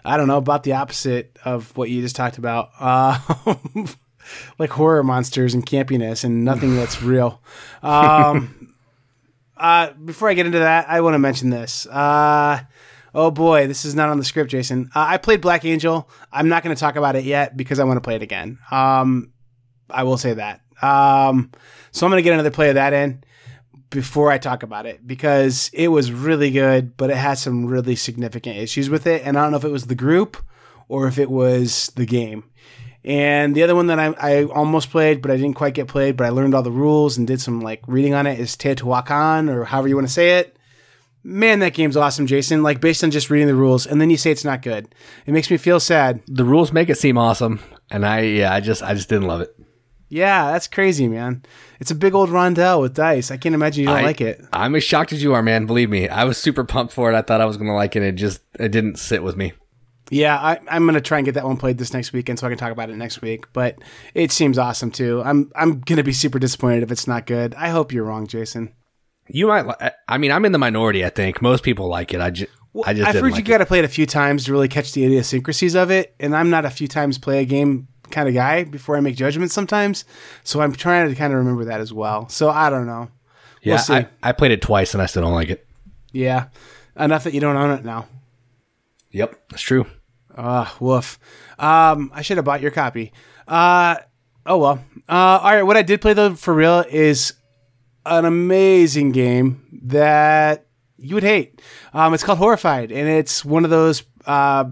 I 0.03 0.17
don't 0.17 0.27
know 0.27 0.37
about 0.37 0.63
the 0.63 0.73
opposite 0.73 1.37
of 1.45 1.75
what 1.77 1.89
you 1.89 2.01
just 2.01 2.15
talked 2.15 2.37
about. 2.37 2.69
Uh, 2.79 3.19
like 4.59 4.71
horror 4.71 5.03
monsters 5.03 5.53
and 5.53 5.65
campiness 5.65 6.23
and 6.23 6.43
nothing 6.43 6.75
that's 6.75 7.01
real. 7.03 7.41
Um, 7.83 8.73
uh, 9.55 9.91
before 9.91 10.29
I 10.29 10.33
get 10.33 10.45
into 10.45 10.59
that, 10.59 10.89
I 10.89 11.01
want 11.01 11.13
to 11.13 11.19
mention 11.19 11.51
this. 11.51 11.85
Uh, 11.85 12.61
oh 13.13 13.29
boy, 13.29 13.67
this 13.67 13.85
is 13.85 13.93
not 13.93 14.09
on 14.09 14.17
the 14.17 14.25
script, 14.25 14.49
Jason. 14.49 14.89
Uh, 14.95 15.05
I 15.07 15.17
played 15.17 15.41
Black 15.41 15.65
Angel. 15.65 16.09
I'm 16.31 16.49
not 16.49 16.63
going 16.63 16.75
to 16.75 16.79
talk 16.79 16.95
about 16.95 17.15
it 17.15 17.23
yet 17.25 17.55
because 17.55 17.79
I 17.79 17.83
want 17.83 17.97
to 17.97 18.01
play 18.01 18.15
it 18.15 18.23
again. 18.23 18.57
Um, 18.71 19.31
I 19.89 20.03
will 20.03 20.17
say 20.17 20.33
that. 20.33 20.61
Um, 20.81 21.51
so 21.91 22.05
I'm 22.05 22.11
going 22.11 22.19
to 22.19 22.23
get 22.23 22.33
another 22.33 22.51
play 22.51 22.69
of 22.69 22.75
that 22.75 22.93
in 22.93 23.23
before 23.89 24.31
I 24.31 24.37
talk 24.37 24.63
about 24.63 24.85
it 24.85 25.07
because 25.07 25.69
it 25.73 25.87
was 25.87 26.11
really 26.11 26.51
good, 26.51 26.97
but 26.97 27.09
it 27.09 27.17
had 27.17 27.35
some 27.35 27.65
really 27.65 27.95
significant 27.95 28.57
issues 28.57 28.89
with 28.89 29.07
it. 29.07 29.21
And 29.25 29.37
I 29.37 29.43
don't 29.43 29.51
know 29.51 29.57
if 29.57 29.63
it 29.63 29.71
was 29.71 29.87
the 29.87 29.95
group 29.95 30.37
or 30.87 31.07
if 31.07 31.17
it 31.17 31.29
was 31.29 31.91
the 31.95 32.05
game. 32.05 32.43
And 33.03 33.55
the 33.55 33.63
other 33.63 33.75
one 33.75 33.87
that 33.87 33.99
I, 33.99 34.07
I 34.19 34.43
almost 34.45 34.89
played, 34.89 35.21
but 35.21 35.31
I 35.31 35.37
didn't 35.37 35.53
quite 35.53 35.73
get 35.73 35.87
played, 35.87 36.17
but 36.17 36.25
I 36.25 36.29
learned 36.29 36.53
all 36.53 36.61
the 36.61 36.71
rules 36.71 37.17
and 37.17 37.25
did 37.25 37.39
some 37.39 37.61
like 37.61 37.81
reading 37.87 38.13
on 38.13 38.27
it 38.27 38.39
is 38.39 38.57
Teotihuacan 38.57 39.49
or 39.49 39.63
however 39.63 39.87
you 39.87 39.95
want 39.95 40.07
to 40.07 40.13
say 40.13 40.39
it. 40.39 40.57
Man, 41.23 41.59
that 41.59 41.73
game's 41.73 41.97
awesome, 41.97 42.27
Jason. 42.27 42.63
Like 42.63 42.81
based 42.81 43.03
on 43.03 43.11
just 43.11 43.29
reading 43.29 43.47
the 43.47 43.55
rules, 43.55 43.85
and 43.85 43.99
then 43.99 44.09
you 44.09 44.17
say 44.17 44.31
it's 44.31 44.45
not 44.45 44.61
good. 44.61 44.93
It 45.25 45.31
makes 45.31 45.49
me 45.49 45.57
feel 45.57 45.79
sad. 45.79 46.21
The 46.27 46.45
rules 46.45 46.71
make 46.71 46.89
it 46.89 46.97
seem 46.97 47.17
awesome, 47.17 47.59
and 47.91 48.05
I 48.05 48.21
yeah, 48.21 48.53
I 48.53 48.61
just 48.61 48.81
I 48.81 48.93
just 48.93 49.09
didn't 49.09 49.27
love 49.27 49.41
it. 49.41 49.53
Yeah, 50.09 50.51
that's 50.51 50.67
crazy, 50.67 51.07
man. 51.07 51.43
It's 51.79 51.91
a 51.91 51.95
big 51.95 52.13
old 52.13 52.29
rondel 52.29 52.81
with 52.81 52.93
dice. 52.93 53.29
I 53.29 53.37
can't 53.37 53.55
imagine 53.55 53.81
you 53.81 53.87
don't 53.87 53.97
I, 53.97 54.03
like 54.03 54.21
it. 54.21 54.43
I'm 54.53 54.75
as 54.75 54.83
shocked 54.83 55.11
as 55.11 55.21
you 55.21 55.33
are, 55.33 55.43
man. 55.43 55.65
Believe 55.65 55.89
me, 55.89 56.07
I 56.07 56.23
was 56.23 56.37
super 56.37 56.63
pumped 56.63 56.93
for 56.93 57.11
it. 57.11 57.15
I 57.15 57.21
thought 57.21 57.41
I 57.41 57.45
was 57.45 57.57
going 57.57 57.67
to 57.67 57.73
like 57.73 57.95
it. 57.95 58.03
It 58.03 58.13
just 58.13 58.41
it 58.57 58.69
didn't 58.69 58.97
sit 58.97 59.21
with 59.21 59.35
me. 59.35 59.53
Yeah, 60.09 60.39
I, 60.39 60.59
am 60.69 60.85
going 60.85 60.95
to 60.95 61.01
try 61.01 61.17
and 61.17 61.25
get 61.25 61.33
that 61.33 61.43
one 61.43 61.57
played 61.57 61.77
this 61.77 61.93
next 61.93 62.13
weekend 62.13 62.39
so 62.39 62.47
I 62.47 62.49
can 62.49 62.57
talk 62.57 62.71
about 62.71 62.89
it 62.89 62.95
next 62.95 63.21
week. 63.21 63.51
But 63.51 63.77
it 64.13 64.31
seems 64.31 64.57
awesome 64.57 64.91
too. 64.91 65.21
I'm 65.23 65.51
I'm 65.55 65.81
going 65.81 65.97
to 65.97 66.03
be 66.03 66.13
super 66.13 66.39
disappointed 66.39 66.83
if 66.83 66.91
it's 66.91 67.07
not 67.07 67.25
good. 67.25 67.53
I 67.55 67.69
hope 67.69 67.91
you're 67.91 68.05
wrong, 68.05 68.27
Jason. 68.27 68.73
You 69.27 69.47
might. 69.47 69.65
I 70.07 70.17
mean, 70.17 70.31
I'm 70.31 70.45
in 70.45 70.53
the 70.53 70.57
minority. 70.57 71.03
I 71.03 71.09
think 71.09 71.41
most 71.41 71.63
people 71.63 71.89
like 71.89 72.13
it. 72.13 72.21
I 72.21 72.29
just. 72.29 72.51
Well, 72.71 72.85
I 72.87 72.93
just 72.93 73.07
I've 73.09 73.15
heard 73.15 73.31
like 73.31 73.39
you 73.39 73.43
got 73.43 73.57
to 73.57 73.65
play 73.65 73.79
it 73.79 73.85
a 73.85 73.89
few 73.89 74.05
times 74.05 74.45
to 74.45 74.51
really 74.51 74.67
catch 74.67 74.91
the 74.93 75.03
idiosyncrasies 75.03 75.75
of 75.75 75.89
it, 75.89 76.15
and 76.19 76.35
I'm 76.35 76.49
not 76.49 76.63
a 76.63 76.69
few 76.69 76.87
times 76.87 77.17
play 77.17 77.41
a 77.41 77.45
game 77.45 77.87
kind 78.11 78.27
of 78.27 78.33
guy 78.33 78.63
before 78.63 78.97
I 78.97 78.99
make 78.99 79.15
judgments 79.15 79.53
sometimes. 79.53 80.05
So 80.43 80.61
I'm 80.61 80.73
trying 80.73 81.09
to 81.09 81.15
kind 81.15 81.33
of 81.33 81.39
remember 81.39 81.65
that 81.65 81.81
as 81.81 81.93
well. 81.93 82.29
So 82.29 82.49
I 82.49 82.69
don't 82.69 82.85
know. 82.85 83.09
Yeah, 83.61 83.81
we'll 83.89 83.97
I, 83.97 84.07
I 84.23 84.31
played 84.31 84.51
it 84.51 84.61
twice 84.61 84.93
and 84.93 85.01
I 85.01 85.07
still 85.07 85.23
don't 85.23 85.33
like 85.33 85.49
it. 85.49 85.67
Yeah, 86.11 86.47
enough 86.97 87.23
that 87.25 87.33
you 87.33 87.39
don't 87.39 87.57
own 87.57 87.71
it 87.71 87.83
now. 87.83 88.07
Yep, 89.11 89.49
that's 89.49 89.61
true. 89.61 89.85
Ah, 90.37 90.73
uh, 90.73 90.77
woof. 90.79 91.19
Um, 91.57 92.11
I 92.13 92.21
should 92.21 92.37
have 92.37 92.45
bought 92.45 92.61
your 92.61 92.71
copy. 92.71 93.11
Uh, 93.47 93.97
oh 94.45 94.57
well. 94.57 94.83
Uh, 95.09 95.39
all 95.41 95.53
right. 95.53 95.63
What 95.63 95.77
I 95.77 95.81
did 95.81 96.01
play 96.01 96.13
though 96.13 96.35
for 96.35 96.53
real 96.53 96.83
is 96.89 97.33
an 98.05 98.25
amazing 98.25 99.11
game 99.11 99.65
that 99.83 100.67
you 100.97 101.15
would 101.15 101.23
hate. 101.23 101.61
Um, 101.93 102.13
it's 102.13 102.23
called 102.23 102.37
Horrified, 102.37 102.91
and 102.91 103.07
it's 103.07 103.43
one 103.43 103.63
of 103.63 103.71
those 103.71 104.03
uh 104.25 104.65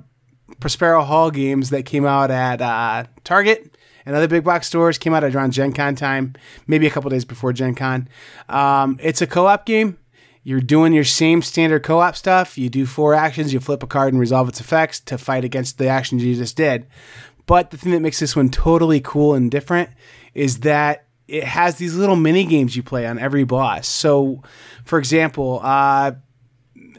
Prospero 0.59 1.03
Hall 1.03 1.31
games 1.31 1.69
that 1.69 1.85
came 1.85 2.05
out 2.05 2.31
at 2.31 2.61
uh, 2.61 3.05
Target 3.23 3.77
and 4.05 4.15
other 4.15 4.27
big 4.27 4.43
box 4.43 4.67
stores. 4.67 4.97
Came 4.97 5.13
out 5.13 5.23
around 5.23 5.51
Gen 5.51 5.73
Con 5.73 5.95
time, 5.95 6.33
maybe 6.67 6.87
a 6.87 6.89
couple 6.89 7.09
days 7.09 7.25
before 7.25 7.53
Gen 7.53 7.75
Con. 7.75 8.07
Um, 8.49 8.99
it's 9.01 9.21
a 9.21 9.27
co 9.27 9.47
op 9.47 9.65
game. 9.65 9.97
You're 10.43 10.61
doing 10.61 10.93
your 10.93 11.03
same 11.03 11.41
standard 11.41 11.83
co 11.83 11.99
op 11.99 12.15
stuff. 12.15 12.57
You 12.57 12.69
do 12.69 12.85
four 12.85 13.13
actions, 13.13 13.51
you 13.51 13.59
flip 13.59 13.81
a 13.83 13.87
card 13.87 14.13
and 14.13 14.19
resolve 14.19 14.47
its 14.47 14.59
effects 14.59 14.99
to 15.01 15.17
fight 15.17 15.43
against 15.43 15.77
the 15.77 15.87
actions 15.87 16.23
you 16.23 16.35
just 16.35 16.55
did. 16.55 16.85
But 17.47 17.71
the 17.71 17.77
thing 17.77 17.91
that 17.91 18.01
makes 18.01 18.19
this 18.19 18.35
one 18.35 18.49
totally 18.49 19.01
cool 19.01 19.33
and 19.33 19.51
different 19.51 19.89
is 20.33 20.61
that 20.61 21.05
it 21.27 21.43
has 21.43 21.77
these 21.77 21.95
little 21.95 22.15
mini 22.15 22.45
games 22.45 22.75
you 22.75 22.83
play 22.83 23.07
on 23.07 23.17
every 23.17 23.43
boss. 23.43 23.87
So, 23.87 24.43
for 24.83 24.99
example, 24.99 25.59
uh, 25.63 26.13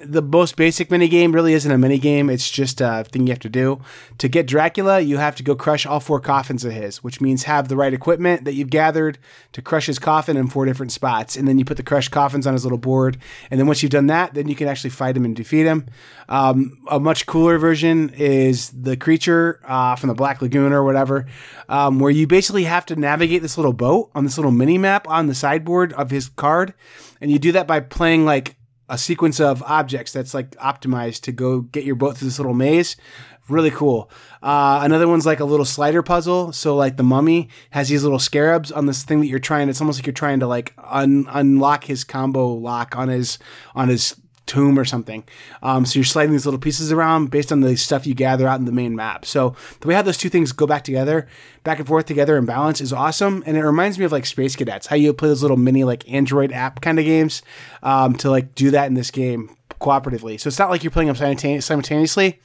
the 0.05 0.23
most 0.23 0.57
basic 0.57 0.89
minigame 0.89 1.33
really 1.33 1.53
isn't 1.53 1.71
a 1.71 1.77
minigame. 1.77 2.31
It's 2.31 2.51
just 2.51 2.81
a 2.81 3.05
thing 3.05 3.27
you 3.27 3.33
have 3.33 3.41
to 3.41 3.49
do. 3.49 3.81
To 4.19 4.29
get 4.29 4.47
Dracula, 4.47 5.01
you 5.01 5.19
have 5.19 5.37
to 5.37 5.43
go 5.43 5.55
crush 5.55 5.87
all 5.87 6.01
four 6.01 6.21
coffins 6.21 6.65
of 6.65 6.73
his, 6.73 7.03
which 7.03 7.21
means 7.21 7.45
have 7.45 7.69
the 7.69 7.77
right 7.77 7.93
equipment 7.93 8.45
that 8.45 8.55
you've 8.55 8.71
gathered 8.71 9.19
to 9.53 9.63
crush 9.63 9.87
his 9.87 9.99
coffin 9.99 10.37
in 10.37 10.49
four 10.49 10.65
different 10.67 10.93
spots. 10.93 11.37
And 11.37 11.47
then 11.47 11.59
you 11.59 11.65
put 11.65 11.77
the 11.77 11.83
crushed 11.83 12.11
coffins 12.11 12.47
on 12.47 12.53
his 12.53 12.65
little 12.65 12.79
board. 12.79 13.19
And 13.51 13.59
then 13.61 13.67
once 13.67 13.83
you've 13.83 13.93
done 13.93 14.09
that, 14.09 14.35
then 14.35 14.49
you 14.49 14.55
can 14.55 14.69
actually 14.69 14.91
fight 14.91 15.17
him 15.17 15.25
and 15.25 15.37
defeat 15.37 15.65
him. 15.65 15.87
Um, 16.29 16.79
a 16.89 16.99
much 16.99 17.27
cooler 17.27 17.59
version 17.59 18.11
is 18.11 18.71
the 18.71 18.97
creature 18.97 19.61
uh, 19.65 19.97
from 19.97 20.09
the 20.09 20.15
Black 20.15 20.43
Lagoon 20.43 20.73
or 20.73 20.85
whatever, 20.85 21.27
um, 21.69 22.01
where 22.01 22.11
you 22.11 22.27
basically 22.27 22.65
have 22.65 22.87
to 22.87 22.97
navigate 22.97 23.43
this 23.43 23.57
little 23.57 23.73
boat 23.73 24.11
on 24.15 24.25
this 24.25 24.37
little 24.37 24.51
mini 24.51 24.79
map 24.79 25.09
on 25.09 25.27
the 25.27 25.35
sideboard 25.35 25.93
of 25.93 26.11
his 26.11 26.29
card. 26.31 26.75
And 27.21 27.31
you 27.31 27.39
do 27.39 27.53
that 27.53 27.67
by 27.67 27.81
playing 27.81 28.25
like 28.25 28.56
a 28.89 28.99
sequence 28.99 29.41
of 29.41 29.63
objects 29.65 30.13
that's 30.13 30.35
like 30.35 30.51
optimized 30.57 31.23
to 31.23 31.33
go 31.33 31.61
get 31.61 31.85
your 31.85 31.97
boat 31.97 32.17
through 32.17 32.29
this 32.29 32.39
little 32.39 32.55
maze. 32.55 32.97
Really 33.49 33.71
cool. 33.71 34.11
Uh, 34.43 34.81
another 34.83 35.07
one's 35.07 35.25
like 35.25 35.39
a 35.39 35.45
little 35.45 35.65
slider 35.65 36.03
puzzle. 36.03 36.53
So 36.53 36.75
like 36.75 36.97
the 36.97 37.05
mummy 37.05 37.49
has 37.71 37.89
these 37.89 38.03
little 38.03 38.19
scarabs 38.19 38.73
on 38.73 38.87
this 38.87 39.05
thing 39.05 39.21
that 39.21 39.27
you're 39.27 39.39
trying. 39.39 39.69
It's 39.69 39.81
almost 39.81 39.99
like 39.99 40.07
you're 40.07 40.13
trying 40.13 40.41
to 40.41 40.47
like 40.47 40.75
un- 40.79 41.27
unlock 41.29 41.85
his 41.85 42.03
combo 42.03 42.49
lock 42.49 42.97
on 42.97 43.09
his 43.09 43.39
on 43.75 43.89
his 43.89 44.17
tomb 44.47 44.79
or 44.79 44.85
something. 44.85 45.25
Um, 45.63 45.85
so 45.85 45.99
you're 45.99 46.05
sliding 46.05 46.33
these 46.33 46.47
little 46.47 46.61
pieces 46.61 46.93
around 46.93 47.31
based 47.31 47.53
on 47.53 47.61
the 47.61 47.77
stuff 47.77 48.07
you 48.07 48.15
gather 48.15 48.47
out 48.47 48.59
in 48.59 48.65
the 48.65 48.73
main 48.73 48.95
map. 48.95 49.27
So 49.27 49.55
the 49.81 49.89
way 49.89 49.95
how 49.95 50.03
those 50.03 50.17
two 50.17 50.29
things 50.29 50.53
go 50.53 50.67
back 50.67 50.85
together, 50.85 51.27
back 51.65 51.79
and 51.79 51.87
forth 51.87 52.07
together 52.07 52.37
and 52.37 52.47
balance 52.47 52.81
is 52.81 52.93
awesome. 52.93 53.43
And 53.47 53.57
it 53.57 53.65
reminds 53.65 53.99
me 53.99 54.05
of 54.05 54.13
like 54.13 54.27
Space 54.27 54.57
Cadets, 54.57 54.87
how 54.87 54.97
you 54.97 55.13
play 55.13 55.29
those 55.29 55.43
little 55.43 55.57
mini 55.57 55.85
like 55.85 56.11
Android 56.11 56.53
app 56.53 56.81
kind 56.81 56.99
of 56.99 57.05
games 57.05 57.43
um, 57.83 58.15
to 58.17 58.31
like 58.31 58.55
do 58.55 58.71
that 58.71 58.87
in 58.87 58.95
this 58.95 59.11
game 59.11 59.57
cooperatively. 59.81 60.41
So 60.41 60.49
it's 60.49 60.59
not 60.59 60.71
like 60.71 60.83
you're 60.83 60.91
playing 60.91 61.13
them 61.13 61.61
simultaneously 61.61 62.41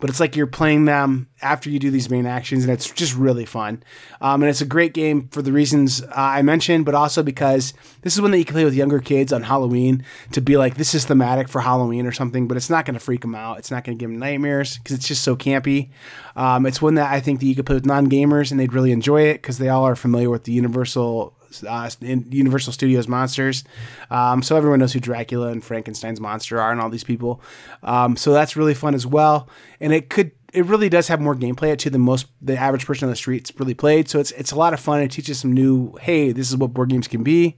but 0.00 0.10
it's 0.10 0.20
like 0.20 0.34
you're 0.34 0.46
playing 0.46 0.86
them 0.86 1.28
after 1.42 1.70
you 1.70 1.78
do 1.78 1.90
these 1.90 2.10
main 2.10 2.26
actions, 2.26 2.64
and 2.64 2.72
it's 2.72 2.90
just 2.90 3.14
really 3.14 3.44
fun. 3.44 3.82
Um, 4.20 4.42
and 4.42 4.50
it's 4.50 4.60
a 4.60 4.66
great 4.66 4.94
game 4.94 5.28
for 5.28 5.42
the 5.42 5.52
reasons 5.52 6.02
uh, 6.02 6.08
I 6.14 6.42
mentioned, 6.42 6.84
but 6.84 6.94
also 6.94 7.22
because 7.22 7.74
this 8.02 8.14
is 8.14 8.20
one 8.20 8.30
that 8.30 8.38
you 8.38 8.44
can 8.44 8.54
play 8.54 8.64
with 8.64 8.74
younger 8.74 9.00
kids 9.00 9.32
on 9.32 9.42
Halloween 9.42 10.04
to 10.32 10.40
be 10.40 10.56
like, 10.56 10.76
this 10.76 10.94
is 10.94 11.04
thematic 11.04 11.48
for 11.48 11.60
Halloween 11.60 12.06
or 12.06 12.12
something, 12.12 12.48
but 12.48 12.56
it's 12.56 12.70
not 12.70 12.84
going 12.86 12.94
to 12.94 13.00
freak 13.00 13.20
them 13.20 13.34
out. 13.34 13.58
It's 13.58 13.70
not 13.70 13.84
going 13.84 13.96
to 13.96 14.00
give 14.00 14.10
them 14.10 14.18
nightmares 14.18 14.78
because 14.78 14.96
it's 14.96 15.08
just 15.08 15.22
so 15.22 15.36
campy. 15.36 15.90
Um, 16.36 16.66
it's 16.66 16.80
one 16.80 16.94
that 16.94 17.12
I 17.12 17.20
think 17.20 17.40
that 17.40 17.46
you 17.46 17.54
could 17.54 17.66
play 17.66 17.76
with 17.76 17.86
non 17.86 18.08
gamers 18.08 18.50
and 18.50 18.58
they'd 18.58 18.72
really 18.72 18.92
enjoy 18.92 19.22
it 19.22 19.34
because 19.34 19.58
they 19.58 19.68
all 19.68 19.84
are 19.84 19.96
familiar 19.96 20.30
with 20.30 20.44
the 20.44 20.52
Universal 20.52 21.34
uh, 21.66 21.90
Universal 22.00 22.72
Studios 22.72 23.08
monsters. 23.08 23.64
Um, 24.10 24.42
so 24.42 24.56
everyone 24.56 24.78
knows 24.78 24.92
who 24.92 25.00
Dracula 25.00 25.48
and 25.48 25.62
Frankenstein's 25.62 26.20
monster 26.20 26.60
are, 26.60 26.72
and 26.72 26.80
all 26.80 26.90
these 26.90 27.04
people. 27.04 27.42
Um, 27.82 28.16
so 28.16 28.32
that's 28.32 28.56
really 28.56 28.74
fun 28.74 28.94
as 28.94 29.06
well. 29.06 29.48
And 29.80 29.92
it 29.92 30.10
could, 30.10 30.32
it 30.52 30.64
really 30.66 30.88
does 30.88 31.08
have 31.08 31.20
more 31.20 31.34
gameplay 31.34 31.76
to 31.78 31.90
than 31.90 32.00
most 32.00 32.26
the 32.40 32.56
average 32.56 32.86
person 32.86 33.06
on 33.06 33.10
the 33.10 33.16
streets 33.16 33.52
really 33.58 33.74
played. 33.74 34.08
So 34.08 34.18
it's 34.18 34.32
it's 34.32 34.52
a 34.52 34.56
lot 34.56 34.74
of 34.74 34.80
fun. 34.80 35.00
It 35.00 35.10
teaches 35.10 35.38
some 35.40 35.52
new, 35.52 35.94
hey, 36.00 36.32
this 36.32 36.50
is 36.50 36.56
what 36.56 36.72
board 36.72 36.90
games 36.90 37.08
can 37.08 37.22
be. 37.22 37.56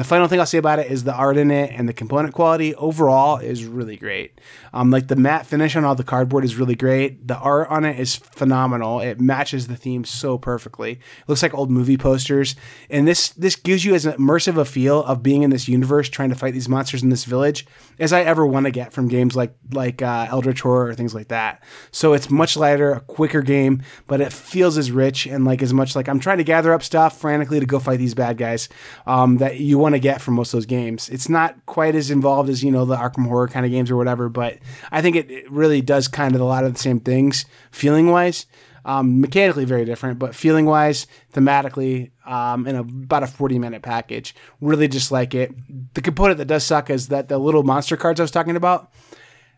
The 0.00 0.04
final 0.04 0.28
thing 0.28 0.40
I'll 0.40 0.46
say 0.46 0.56
about 0.56 0.78
it 0.78 0.90
is 0.90 1.04
the 1.04 1.12
art 1.12 1.36
in 1.36 1.50
it 1.50 1.74
and 1.74 1.86
the 1.86 1.92
component 1.92 2.32
quality 2.32 2.74
overall 2.76 3.36
is 3.36 3.66
really 3.66 3.98
great. 3.98 4.40
Um, 4.72 4.90
like 4.90 5.08
the 5.08 5.14
matte 5.14 5.44
finish 5.44 5.76
on 5.76 5.84
all 5.84 5.94
the 5.94 6.02
cardboard 6.02 6.42
is 6.42 6.56
really 6.56 6.74
great. 6.74 7.28
The 7.28 7.36
art 7.36 7.68
on 7.68 7.84
it 7.84 8.00
is 8.00 8.16
phenomenal. 8.16 9.00
It 9.00 9.20
matches 9.20 9.66
the 9.66 9.76
theme 9.76 10.06
so 10.06 10.38
perfectly. 10.38 10.92
It 10.92 11.28
looks 11.28 11.42
like 11.42 11.52
old 11.52 11.70
movie 11.70 11.98
posters, 11.98 12.56
and 12.88 13.06
this 13.06 13.28
this 13.28 13.56
gives 13.56 13.84
you 13.84 13.94
as 13.94 14.06
immersive 14.06 14.56
a 14.56 14.64
feel 14.64 15.04
of 15.04 15.22
being 15.22 15.42
in 15.42 15.50
this 15.50 15.68
universe 15.68 16.08
trying 16.08 16.30
to 16.30 16.34
fight 16.34 16.54
these 16.54 16.68
monsters 16.68 17.02
in 17.02 17.10
this 17.10 17.26
village 17.26 17.66
as 17.98 18.14
I 18.14 18.22
ever 18.22 18.46
want 18.46 18.64
to 18.64 18.70
get 18.70 18.94
from 18.94 19.06
games 19.06 19.36
like 19.36 19.54
like 19.70 20.00
uh, 20.00 20.28
Eldritch 20.30 20.62
Horror 20.62 20.86
or 20.86 20.94
things 20.94 21.14
like 21.14 21.28
that. 21.28 21.62
So 21.90 22.14
it's 22.14 22.30
much 22.30 22.56
lighter, 22.56 22.92
a 22.92 23.00
quicker 23.00 23.42
game, 23.42 23.82
but 24.06 24.22
it 24.22 24.32
feels 24.32 24.78
as 24.78 24.90
rich 24.90 25.26
and 25.26 25.44
like 25.44 25.60
as 25.60 25.74
much 25.74 25.94
like 25.94 26.08
I'm 26.08 26.20
trying 26.20 26.38
to 26.38 26.44
gather 26.44 26.72
up 26.72 26.82
stuff 26.82 27.20
frantically 27.20 27.60
to 27.60 27.66
go 27.66 27.78
fight 27.78 27.98
these 27.98 28.14
bad 28.14 28.38
guys 28.38 28.70
um, 29.06 29.36
that 29.38 29.60
you 29.60 29.76
want 29.76 29.89
to 29.94 30.00
get 30.00 30.20
from 30.20 30.34
most 30.34 30.52
of 30.52 30.58
those 30.58 30.66
games. 30.66 31.08
It's 31.08 31.28
not 31.28 31.66
quite 31.66 31.94
as 31.94 32.10
involved 32.10 32.48
as 32.48 32.62
you 32.62 32.70
know 32.70 32.84
the 32.84 32.96
Arkham 32.96 33.26
Horror 33.26 33.48
kind 33.48 33.64
of 33.66 33.72
games 33.72 33.90
or 33.90 33.96
whatever, 33.96 34.28
but 34.28 34.58
I 34.90 35.02
think 35.02 35.16
it, 35.16 35.30
it 35.30 35.50
really 35.50 35.80
does 35.80 36.08
kind 36.08 36.34
of 36.34 36.40
a 36.40 36.44
lot 36.44 36.64
of 36.64 36.72
the 36.72 36.78
same 36.78 37.00
things 37.00 37.44
feeling 37.70 38.10
wise. 38.10 38.46
Um, 38.82 39.20
mechanically 39.20 39.66
very 39.66 39.84
different, 39.84 40.18
but 40.18 40.34
feeling 40.34 40.64
wise, 40.64 41.06
thematically, 41.34 42.12
um, 42.24 42.66
in 42.66 42.76
a, 42.76 42.80
about 42.80 43.22
a 43.22 43.26
40 43.26 43.58
minute 43.58 43.82
package. 43.82 44.34
Really 44.62 44.88
just 44.88 45.12
like 45.12 45.34
it. 45.34 45.52
The 45.92 46.00
component 46.00 46.38
that 46.38 46.46
does 46.46 46.64
suck 46.64 46.88
is 46.88 47.08
that 47.08 47.28
the 47.28 47.36
little 47.36 47.62
monster 47.62 47.98
cards 47.98 48.20
I 48.20 48.24
was 48.24 48.30
talking 48.30 48.56
about 48.56 48.90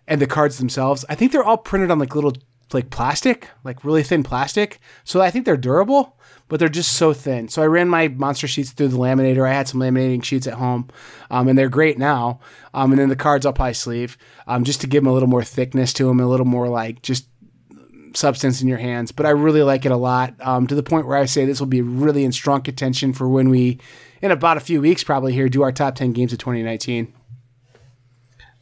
and 0.08 0.20
the 0.20 0.26
cards 0.26 0.58
themselves, 0.58 1.04
I 1.08 1.14
think 1.14 1.30
they're 1.30 1.44
all 1.44 1.56
printed 1.56 1.92
on 1.92 2.00
like 2.00 2.16
little 2.16 2.32
like 2.74 2.90
plastic, 2.90 3.48
like 3.64 3.84
really 3.84 4.02
thin 4.02 4.22
plastic. 4.22 4.80
So 5.04 5.20
I 5.20 5.30
think 5.30 5.44
they're 5.44 5.56
durable, 5.56 6.16
but 6.52 6.58
they're 6.58 6.68
just 6.68 6.92
so 6.92 7.14
thin. 7.14 7.48
So 7.48 7.62
I 7.62 7.66
ran 7.66 7.88
my 7.88 8.08
monster 8.08 8.46
sheets 8.46 8.72
through 8.72 8.88
the 8.88 8.98
laminator. 8.98 9.48
I 9.48 9.54
had 9.54 9.68
some 9.68 9.80
laminating 9.80 10.22
sheets 10.22 10.46
at 10.46 10.52
home, 10.52 10.86
um, 11.30 11.48
and 11.48 11.58
they're 11.58 11.70
great 11.70 11.96
now. 11.96 12.40
Um, 12.74 12.92
and 12.92 13.00
then 13.00 13.08
the 13.08 13.16
cards 13.16 13.46
I'll 13.46 13.54
probably 13.54 13.72
sleeve 13.72 14.18
um, 14.46 14.62
just 14.62 14.82
to 14.82 14.86
give 14.86 15.02
them 15.02 15.10
a 15.10 15.14
little 15.14 15.30
more 15.30 15.42
thickness 15.42 15.94
to 15.94 16.04
them, 16.04 16.20
a 16.20 16.26
little 16.26 16.44
more 16.44 16.68
like 16.68 17.00
just 17.00 17.26
substance 18.12 18.60
in 18.60 18.68
your 18.68 18.76
hands. 18.76 19.12
But 19.12 19.24
I 19.24 19.30
really 19.30 19.62
like 19.62 19.86
it 19.86 19.92
a 19.92 19.96
lot 19.96 20.34
um, 20.42 20.66
to 20.66 20.74
the 20.74 20.82
point 20.82 21.06
where 21.06 21.16
I 21.16 21.24
say 21.24 21.46
this 21.46 21.58
will 21.58 21.68
be 21.68 21.80
really 21.80 22.22
in 22.22 22.32
strong 22.32 22.60
contention 22.60 23.14
for 23.14 23.26
when 23.30 23.48
we, 23.48 23.80
in 24.20 24.30
about 24.30 24.58
a 24.58 24.60
few 24.60 24.82
weeks, 24.82 25.02
probably 25.02 25.32
here, 25.32 25.48
do 25.48 25.62
our 25.62 25.72
top 25.72 25.94
10 25.94 26.12
games 26.12 26.34
of 26.34 26.38
2019. 26.38 27.14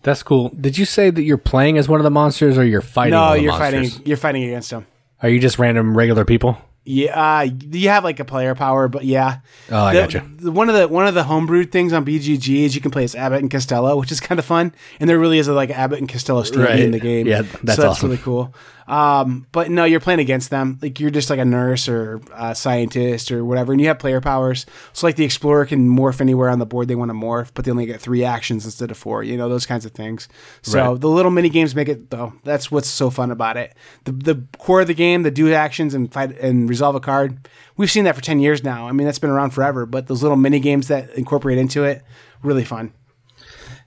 That's 0.05 0.23
cool. 0.23 0.51
Did 0.51 0.79
you 0.79 0.85
say 0.85 1.11
that 1.11 1.25
you're 1.25 1.39
playing 1.39 1.77
as 1.77 1.89
one 1.89 1.99
of 1.99 2.05
the 2.05 2.11
monsters 2.13 2.57
or 2.57 2.65
you're 2.65 2.83
fighting? 2.83 3.15
No, 3.15 3.33
you're 3.33 3.51
monsters? 3.51 3.95
fighting. 3.95 4.07
You're 4.07 4.17
fighting 4.17 4.45
against 4.45 4.71
them. 4.71 4.87
Are 5.25 5.29
you 5.29 5.41
just 5.41 5.59
random 5.59 5.99
regular 5.99 6.25
people? 6.25 6.57
Yeah, 6.85 7.41
uh, 7.41 7.49
you 7.71 7.91
have 7.91 8.05
like 8.05 8.21
a 8.21 8.25
player 8.25 8.55
power, 8.55 8.89
but 8.89 9.05
yeah. 9.05 9.41
Oh, 9.71 9.77
I 9.85 9.93
the, 9.95 10.01
gotcha. 10.01 10.27
the- 10.39 10.51
one 10.51 10.69
of 10.71 10.75
the 10.75 10.89
one 10.89 11.07
of 11.07 11.15
the 11.15 11.23
homebrewed 11.25 11.71
things 11.71 11.93
on 11.93 12.05
BGG 12.07 12.65
is 12.65 12.75
you 12.75 12.81
can 12.81 12.91
play 12.91 13.05
as 13.05 13.15
Abbott 13.15 13.41
and 13.41 13.51
Costello, 13.51 13.97
which 13.99 14.11
is 14.11 14.19
kind 14.19 14.39
of 14.39 14.45
fun. 14.47 14.75
And 14.99 15.09
there 15.09 15.19
really 15.19 15.39
is 15.39 15.47
a, 15.47 15.53
like 15.53 15.71
Abbott 15.71 15.99
and 15.99 16.09
Costello 16.09 16.43
story 16.43 16.65
Right. 16.65 16.81
in 16.81 16.91
the 16.93 16.99
game. 16.99 17.27
Yeah, 17.27 17.43
that's 17.43 17.53
so 17.53 17.59
that's 17.63 17.79
awesome. 17.81 18.09
really 18.11 18.23
cool. 18.23 18.55
Um, 18.91 19.47
but 19.53 19.71
no, 19.71 19.85
you're 19.85 20.01
playing 20.01 20.19
against 20.19 20.51
them. 20.51 20.77
Like 20.83 20.99
you're 20.99 21.11
just 21.13 21.31
like 21.31 21.39
a 21.39 21.45
nurse 21.45 21.89
or 21.89 22.21
a 22.35 22.57
scientist 22.57 23.31
or 23.31 23.45
whatever, 23.45 23.71
and 23.71 23.81
you 23.81 23.87
have 23.87 24.01
player 24.01 24.21
powers. 24.21 24.67
So 24.93 25.07
like 25.07 25.15
the 25.15 25.25
explorer 25.25 25.65
can 25.65 25.89
morph 25.89 26.21
anywhere 26.21 26.49
on 26.51 26.59
the 26.59 26.67
board 26.67 26.89
they 26.89 26.97
want 26.97 27.11
to 27.11 27.15
morph, 27.15 27.53
but 27.55 27.65
they 27.65 27.71
only 27.71 27.87
get 27.87 28.01
three 28.01 28.25
actions 28.25 28.65
instead 28.65 28.91
of 28.91 28.99
four. 28.99 29.23
You 29.23 29.37
know 29.37 29.49
those 29.49 29.65
kinds 29.65 29.85
of 29.87 29.93
things. 29.93 30.29
So 30.63 30.91
Right. 30.93 31.01
the 31.01 31.09
little 31.09 31.31
mini 31.31 31.51
games 31.51 31.73
make 31.77 31.89
it 31.89 32.11
though. 32.11 32.33
That's 32.43 32.73
what's 32.73 32.89
so 32.89 33.11
fun 33.11 33.31
about 33.31 33.57
it. 33.57 33.75
The 34.07 34.13
the 34.13 34.45
core 34.59 34.81
of 34.81 34.89
the 34.89 34.95
game, 34.95 35.23
the 35.23 35.31
do 35.31 35.53
actions 35.55 35.95
and 35.95 36.13
fight 36.13 36.37
and 36.41 36.69
resolve 36.69 36.97
a 36.97 37.01
card. 37.01 37.49
We've 37.77 37.91
seen 37.91 38.03
that 38.05 38.17
for 38.17 38.23
ten 38.23 38.41
years 38.41 38.65
now. 38.65 38.89
I 38.89 38.93
mean 38.93 39.05
that's 39.07 39.21
been 39.21 39.31
around 39.31 39.51
forever. 39.51 39.87
But 39.87 40.09
those 40.09 40.23
little 40.23 40.37
mini 40.37 40.59
games 40.59 40.89
that 40.89 41.11
incorporate 41.15 41.59
into 41.59 41.85
it, 41.85 42.03
really 42.43 42.65
fun. 42.65 42.93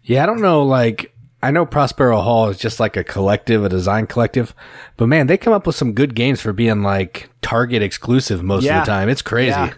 Yeah, 0.06 0.24
I 0.24 0.26
don't 0.26 0.42
know. 0.42 0.64
Like, 0.66 1.13
I 1.44 1.52
know 1.52 1.66
Prospero 1.66 2.22
Hall 2.22 2.48
is 2.50 2.58
just 2.58 2.80
like 2.80 2.96
a 2.96 3.04
collective, 3.04 3.66
a 3.66 3.70
design 3.70 4.08
collective, 4.08 4.56
but 4.98 5.08
man, 5.08 5.28
they 5.28 5.38
come 5.38 5.52
up 5.54 5.68
with 5.68 5.76
some 5.76 5.94
good 5.94 6.16
games 6.16 6.40
for 6.42 6.54
being 6.54 6.82
like 6.84 7.30
Target 7.42 7.82
exclusive 7.82 8.42
most 8.44 8.64
Yeah. 8.64 8.80
of 8.80 8.86
the 8.86 8.92
time. 8.92 9.10
It's 9.10 9.22
crazy. 9.22 9.50
Yeah. 9.50 9.74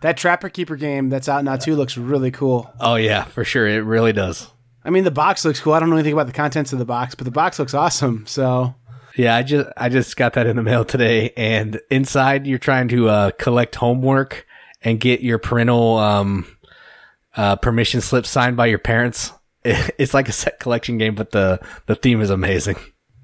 That 0.00 0.16
Trapper 0.16 0.48
Keeper 0.48 0.76
game 0.76 1.10
that's 1.10 1.28
out 1.28 1.44
now 1.44 1.56
too 1.56 1.76
looks 1.76 1.96
really 1.98 2.30
cool. 2.30 2.72
Oh 2.80 2.94
yeah, 2.94 3.24
for 3.24 3.44
sure. 3.44 3.66
It 3.68 3.80
really 3.84 4.12
does. 4.12 4.50
I 4.84 4.90
mean 4.90 5.04
the 5.04 5.10
box 5.10 5.44
looks 5.44 5.60
cool. 5.60 5.74
I 5.74 5.80
don't 5.80 5.90
know 5.90 5.96
anything 5.96 6.12
about 6.14 6.26
the 6.28 6.32
contents 6.32 6.72
of 6.72 6.78
the 6.78 6.84
box, 6.86 7.14
but 7.14 7.24
the 7.26 7.30
box 7.30 7.58
looks 7.58 7.74
awesome. 7.74 8.24
So 8.26 8.74
Yeah, 9.16 9.36
I 9.36 9.42
just 9.42 9.68
I 9.76 9.88
just 9.88 10.16
got 10.16 10.32
that 10.34 10.46
in 10.46 10.56
the 10.56 10.62
mail 10.62 10.84
today, 10.84 11.32
and 11.36 11.80
inside 11.90 12.46
you're 12.46 12.58
trying 12.58 12.88
to 12.88 13.08
uh, 13.08 13.30
collect 13.32 13.74
homework 13.74 14.46
and 14.82 15.00
get 15.00 15.20
your 15.20 15.38
parental 15.38 15.98
um, 15.98 16.46
uh, 17.36 17.56
permission 17.56 18.00
slip 18.00 18.24
signed 18.24 18.56
by 18.56 18.66
your 18.66 18.78
parents. 18.78 19.32
It's 19.98 20.14
like 20.14 20.28
a 20.28 20.32
set 20.32 20.60
collection 20.60 20.98
game, 20.98 21.14
but 21.14 21.32
the 21.32 21.60
the 21.86 21.94
theme 21.94 22.20
is 22.20 22.30
amazing. 22.30 22.76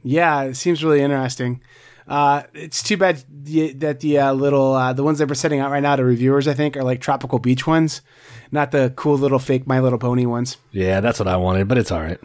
Yeah, 0.03 0.43
it 0.43 0.55
seems 0.57 0.85
really 0.85 1.01
interesting. 1.01 1.63
Uh, 2.07 2.43
it's 2.53 2.83
too 2.83 2.99
bad 2.99 3.25
the, 3.31 3.73
that 3.73 4.01
the 4.01 4.19
uh, 4.19 4.33
little 4.33 4.75
uh, 4.75 4.93
the 4.93 5.03
ones 5.03 5.19
that 5.19 5.29
we're 5.29 5.35
setting 5.35 5.61
out 5.61 5.71
right 5.71 5.83
now 5.83 5.97
to 5.97 6.05
reviewers, 6.05 6.47
I 6.47 6.55
think, 6.55 6.77
are 6.77 6.85
like 6.85 7.01
tropical 7.01 7.39
beach 7.39 7.67
ones, 7.67 8.03
not 8.51 8.73
the 8.73 8.93
cool 8.97 9.17
little 9.17 9.39
fake 9.39 9.67
My 9.67 9.81
Little 9.81 9.99
Pony 9.99 10.27
ones. 10.27 10.59
Yeah, 10.71 11.01
that's 11.01 11.19
what 11.19 11.29
I 11.29 11.37
wanted, 11.37 11.69
but 11.69 11.79
it's 11.79 11.91
all 11.91 12.03
right. 12.03 12.21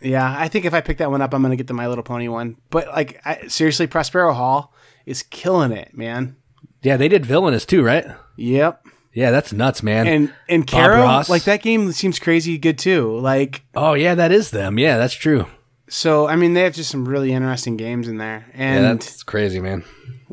Yeah, 0.00 0.34
I 0.38 0.48
think 0.48 0.64
if 0.64 0.72
I 0.72 0.80
pick 0.80 0.98
that 0.98 1.10
one 1.10 1.20
up, 1.20 1.34
I'm 1.34 1.42
gonna 1.42 1.56
get 1.56 1.66
the 1.66 1.74
My 1.74 1.88
Little 1.88 2.04
Pony 2.04 2.28
one. 2.28 2.56
But 2.70 2.88
like, 2.88 3.20
I, 3.26 3.48
seriously, 3.48 3.86
Prospero 3.86 4.32
Hall 4.32 4.72
is 5.04 5.22
killing 5.22 5.72
it, 5.72 5.94
man. 5.96 6.36
Yeah, 6.82 6.96
they 6.96 7.08
did 7.08 7.26
Villainous 7.26 7.66
too, 7.66 7.82
right? 7.82 8.06
Yep. 8.36 8.86
Yeah, 9.12 9.30
that's 9.30 9.52
nuts, 9.52 9.82
man. 9.82 10.06
And 10.06 10.34
and 10.48 10.66
Caro, 10.66 11.22
like 11.28 11.44
that 11.44 11.62
game 11.62 11.90
seems 11.92 12.18
crazy 12.18 12.58
good 12.58 12.78
too. 12.78 13.18
Like 13.18 13.62
oh 13.74 13.94
yeah, 13.94 14.14
that 14.14 14.30
is 14.32 14.50
them. 14.50 14.78
Yeah, 14.78 14.96
that's 14.98 15.14
true. 15.14 15.46
so, 15.88 16.28
I 16.28 16.36
mean, 16.36 16.52
they 16.54 16.62
have 16.62 16.74
just 16.74 16.90
some 16.90 17.08
really 17.08 17.32
interesting 17.32 17.76
games 17.76 18.06
in 18.08 18.18
there, 18.18 18.46
Yeah, 18.50 18.54
and 18.54 18.84
that's 19.00 19.22
crazy, 19.22 19.60
man. 19.60 19.84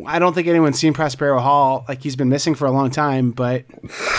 I 0.06 0.20
don't 0.20 0.34
think 0.34 0.48
anyone's 0.48 0.78
seen 0.78 0.94
Prospero 0.94 1.40
Hall. 1.40 1.86
Like 1.88 2.04
he's 2.04 2.16
been 2.18 2.30
missing 2.30 2.54
for 2.54 2.66
a 2.66 2.72
long 2.72 2.92
time, 2.92 3.32
but 3.32 3.64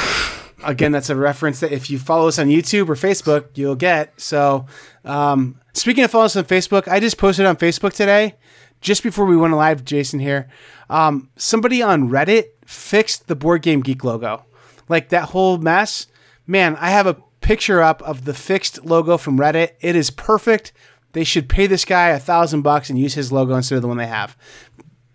again, 0.65 0.93
that's 0.93 1.11
a 1.11 1.17
reference 1.17 1.61
that 1.61 1.73
if 1.73 1.91
you 1.91 1.99
follow 1.99 2.29
us 2.29 2.39
on 2.39 2.47
YouTube 2.49 2.89
or 2.89 2.95
Facebook, 2.95 3.49
you'll 3.55 3.77
get. 3.77 4.19
So, 4.21 4.67
um, 5.05 5.61
speaking 5.75 6.03
of 6.05 6.11
follow 6.11 6.25
us 6.25 6.37
on 6.37 6.45
Facebook, 6.45 6.89
I 6.89 6.99
just 6.99 7.19
posted 7.19 7.45
on 7.47 7.57
Facebook 7.57 7.93
today, 7.93 8.35
just 8.81 9.03
before 9.03 9.27
we 9.27 9.37
went 9.37 9.55
live, 9.55 9.85
Jason 9.85 10.19
here. 10.19 10.49
Um, 10.89 11.29
somebody 11.37 11.83
on 11.83 12.09
Reddit 12.09 12.47
fixed 12.67 13.29
the 13.29 13.37
Board 13.37 13.63
Game 13.63 13.81
Geek 13.81 14.05
logo. 14.05 14.45
Like 14.89 15.09
that 15.09 15.31
whole 15.31 15.59
mess. 15.59 16.07
Man, 16.47 16.77
I 16.77 16.91
have 16.91 17.07
a 17.07 17.17
picture 17.41 17.81
up 17.81 18.03
of 18.03 18.25
the 18.25 18.35
fixed 18.35 18.85
logo 18.85 19.17
from 19.17 19.39
Reddit. 19.39 19.73
It 19.81 19.97
is 19.97 20.11
perfect. 20.11 20.73
They 21.13 21.25
should 21.25 21.49
pay 21.49 21.67
this 21.67 21.85
guy 21.85 22.11
a 22.11 22.19
thousand 22.19 22.63
bucks 22.63 22.91
and 22.91 22.99
use 22.99 23.15
his 23.15 23.33
logo 23.33 23.55
instead 23.55 23.77
of 23.77 23.83
the 23.83 23.89
one 23.89 23.97
they 23.97 24.07
have. 24.07 24.37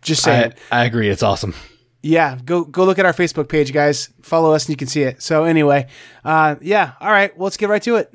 Just 0.02 0.24
saying. 0.24 0.54
I, 0.72 0.82
I 0.82 0.86
agree. 0.86 1.10
It's 1.10 1.22
awesome. 1.22 1.54
Yeah, 2.02 2.40
go 2.44 2.64
go 2.64 2.86
look 2.86 2.98
at 2.98 3.06
our 3.06 3.14
Facebook 3.14 3.48
page, 3.48 3.72
guys. 3.72 4.10
Follow 4.24 4.54
us 4.54 4.66
and 4.66 4.70
you 4.70 4.78
can 4.78 4.88
see 4.88 5.04
it. 5.04 5.22
So 5.22 5.44
anyway, 5.44 5.88
uh, 6.26 6.56
yeah, 6.60 6.94
all 7.00 7.12
right. 7.12 7.36
Well, 7.38 7.44
let's 7.44 7.58
get 7.58 7.70
right 7.70 7.84
to 7.84 7.98
it. 7.98 8.12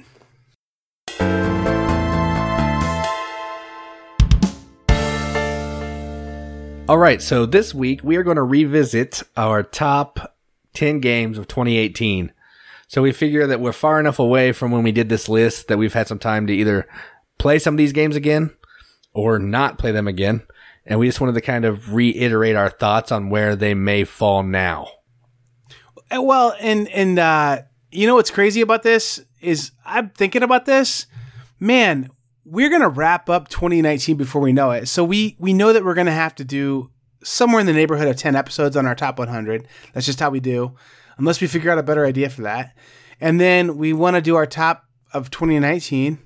All 6.88 6.98
right, 6.98 7.20
so 7.20 7.46
this 7.46 7.74
week 7.74 8.04
we 8.04 8.14
are 8.14 8.22
going 8.22 8.36
to 8.36 8.44
revisit 8.44 9.24
our 9.36 9.64
top 9.64 10.36
10 10.74 11.00
games 11.00 11.36
of 11.36 11.48
2018. 11.48 12.32
So 12.86 13.02
we 13.02 13.10
figure 13.10 13.44
that 13.48 13.58
we're 13.58 13.72
far 13.72 13.98
enough 13.98 14.20
away 14.20 14.52
from 14.52 14.70
when 14.70 14.84
we 14.84 14.92
did 14.92 15.08
this 15.08 15.28
list 15.28 15.66
that 15.66 15.78
we've 15.78 15.94
had 15.94 16.06
some 16.06 16.20
time 16.20 16.46
to 16.46 16.52
either 16.52 16.86
play 17.38 17.58
some 17.58 17.74
of 17.74 17.78
these 17.78 17.92
games 17.92 18.14
again 18.14 18.54
or 19.12 19.40
not 19.40 19.78
play 19.78 19.90
them 19.90 20.06
again. 20.06 20.42
And 20.84 21.00
we 21.00 21.08
just 21.08 21.20
wanted 21.20 21.34
to 21.34 21.40
kind 21.40 21.64
of 21.64 21.92
reiterate 21.92 22.54
our 22.54 22.70
thoughts 22.70 23.10
on 23.10 23.30
where 23.30 23.56
they 23.56 23.74
may 23.74 24.04
fall 24.04 24.44
now. 24.44 24.86
Uh, 26.14 26.22
Well, 26.22 26.54
and 26.60 26.86
and 26.90 27.18
uh, 27.18 27.62
you 27.90 28.06
know 28.06 28.14
what's 28.14 28.30
crazy 28.30 28.60
about 28.60 28.84
this 28.84 29.24
is 29.40 29.72
I'm 29.84 30.10
thinking 30.10 30.44
about 30.44 30.66
this. 30.66 31.06
Man, 31.58 32.10
we're 32.48 32.70
gonna 32.70 32.88
wrap 32.88 33.28
up 33.28 33.48
2019 33.48 34.16
before 34.16 34.40
we 34.40 34.52
know 34.52 34.70
it. 34.70 34.86
So 34.86 35.04
we 35.04 35.36
we 35.38 35.52
know 35.52 35.72
that 35.72 35.84
we're 35.84 35.94
gonna 35.94 36.12
have 36.12 36.34
to 36.36 36.44
do 36.44 36.90
somewhere 37.22 37.60
in 37.60 37.66
the 37.66 37.72
neighborhood 37.72 38.06
of 38.06 38.16
10 38.16 38.36
episodes 38.36 38.76
on 38.76 38.86
our 38.86 38.94
top 38.94 39.18
100. 39.18 39.66
That's 39.92 40.06
just 40.06 40.20
how 40.20 40.30
we 40.30 40.38
do, 40.38 40.76
unless 41.18 41.40
we 41.40 41.48
figure 41.48 41.70
out 41.72 41.78
a 41.78 41.82
better 41.82 42.06
idea 42.06 42.30
for 42.30 42.42
that. 42.42 42.76
And 43.20 43.40
then 43.40 43.76
we 43.76 43.92
want 43.92 44.14
to 44.14 44.22
do 44.22 44.36
our 44.36 44.46
top 44.46 44.84
of 45.12 45.30
2019. 45.30 46.20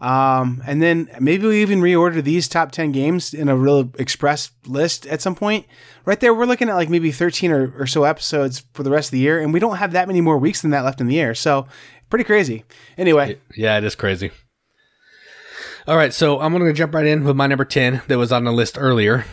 Um, 0.00 0.60
and 0.66 0.82
then 0.82 1.08
maybe 1.20 1.46
we 1.46 1.62
even 1.62 1.80
reorder 1.80 2.22
these 2.22 2.48
top 2.48 2.72
10 2.72 2.90
games 2.90 3.32
in 3.32 3.48
a 3.48 3.56
real 3.56 3.90
express 3.98 4.50
list 4.66 5.06
at 5.06 5.22
some 5.22 5.36
point. 5.36 5.66
Right 6.04 6.18
there, 6.18 6.34
we're 6.34 6.46
looking 6.46 6.68
at 6.68 6.74
like 6.74 6.90
maybe 6.90 7.12
13 7.12 7.52
or, 7.52 7.72
or 7.78 7.86
so 7.86 8.04
episodes 8.04 8.64
for 8.72 8.82
the 8.82 8.90
rest 8.90 9.08
of 9.08 9.12
the 9.12 9.18
year, 9.18 9.40
and 9.40 9.52
we 9.52 9.60
don't 9.60 9.76
have 9.76 9.92
that 9.92 10.08
many 10.08 10.20
more 10.20 10.36
weeks 10.36 10.62
than 10.62 10.72
that 10.72 10.84
left 10.84 11.00
in 11.00 11.06
the 11.06 11.14
year. 11.14 11.34
So, 11.34 11.66
pretty 12.10 12.24
crazy. 12.24 12.64
Anyway, 12.98 13.38
Yeah, 13.54 13.78
it 13.78 13.84
is 13.84 13.94
crazy. 13.94 14.32
All 15.86 15.98
right, 15.98 16.14
so 16.14 16.40
I'm 16.40 16.52
going 16.52 16.64
to 16.64 16.72
jump 16.72 16.94
right 16.94 17.04
in 17.04 17.24
with 17.24 17.36
my 17.36 17.46
number 17.46 17.66
10 17.66 18.00
that 18.08 18.16
was 18.16 18.32
on 18.32 18.44
the 18.44 18.52
list 18.52 18.78
earlier. 18.78 19.26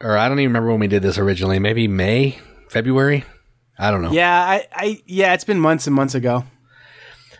Or 0.00 0.18
I 0.18 0.28
don't 0.28 0.40
even 0.40 0.50
remember 0.50 0.72
when 0.72 0.80
we 0.80 0.88
did 0.88 1.00
this 1.00 1.16
originally. 1.16 1.60
Maybe 1.60 1.86
May, 1.86 2.40
February? 2.68 3.24
I 3.78 3.92
don't 3.92 4.02
know. 4.02 4.10
yeah, 4.10 4.36
I, 4.36 4.66
I, 4.72 5.02
yeah, 5.06 5.32
it's 5.32 5.44
been 5.44 5.60
months 5.60 5.86
and 5.86 5.94
months 5.94 6.16
ago. 6.16 6.44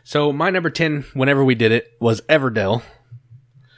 So 0.05 0.33
my 0.33 0.51
number 0.51 0.70
10, 0.70 1.07
whenever 1.12 1.44
we 1.44 1.57
did 1.57 1.72
it, 1.72 1.90
was 2.01 2.20
Everdell. 2.22 2.83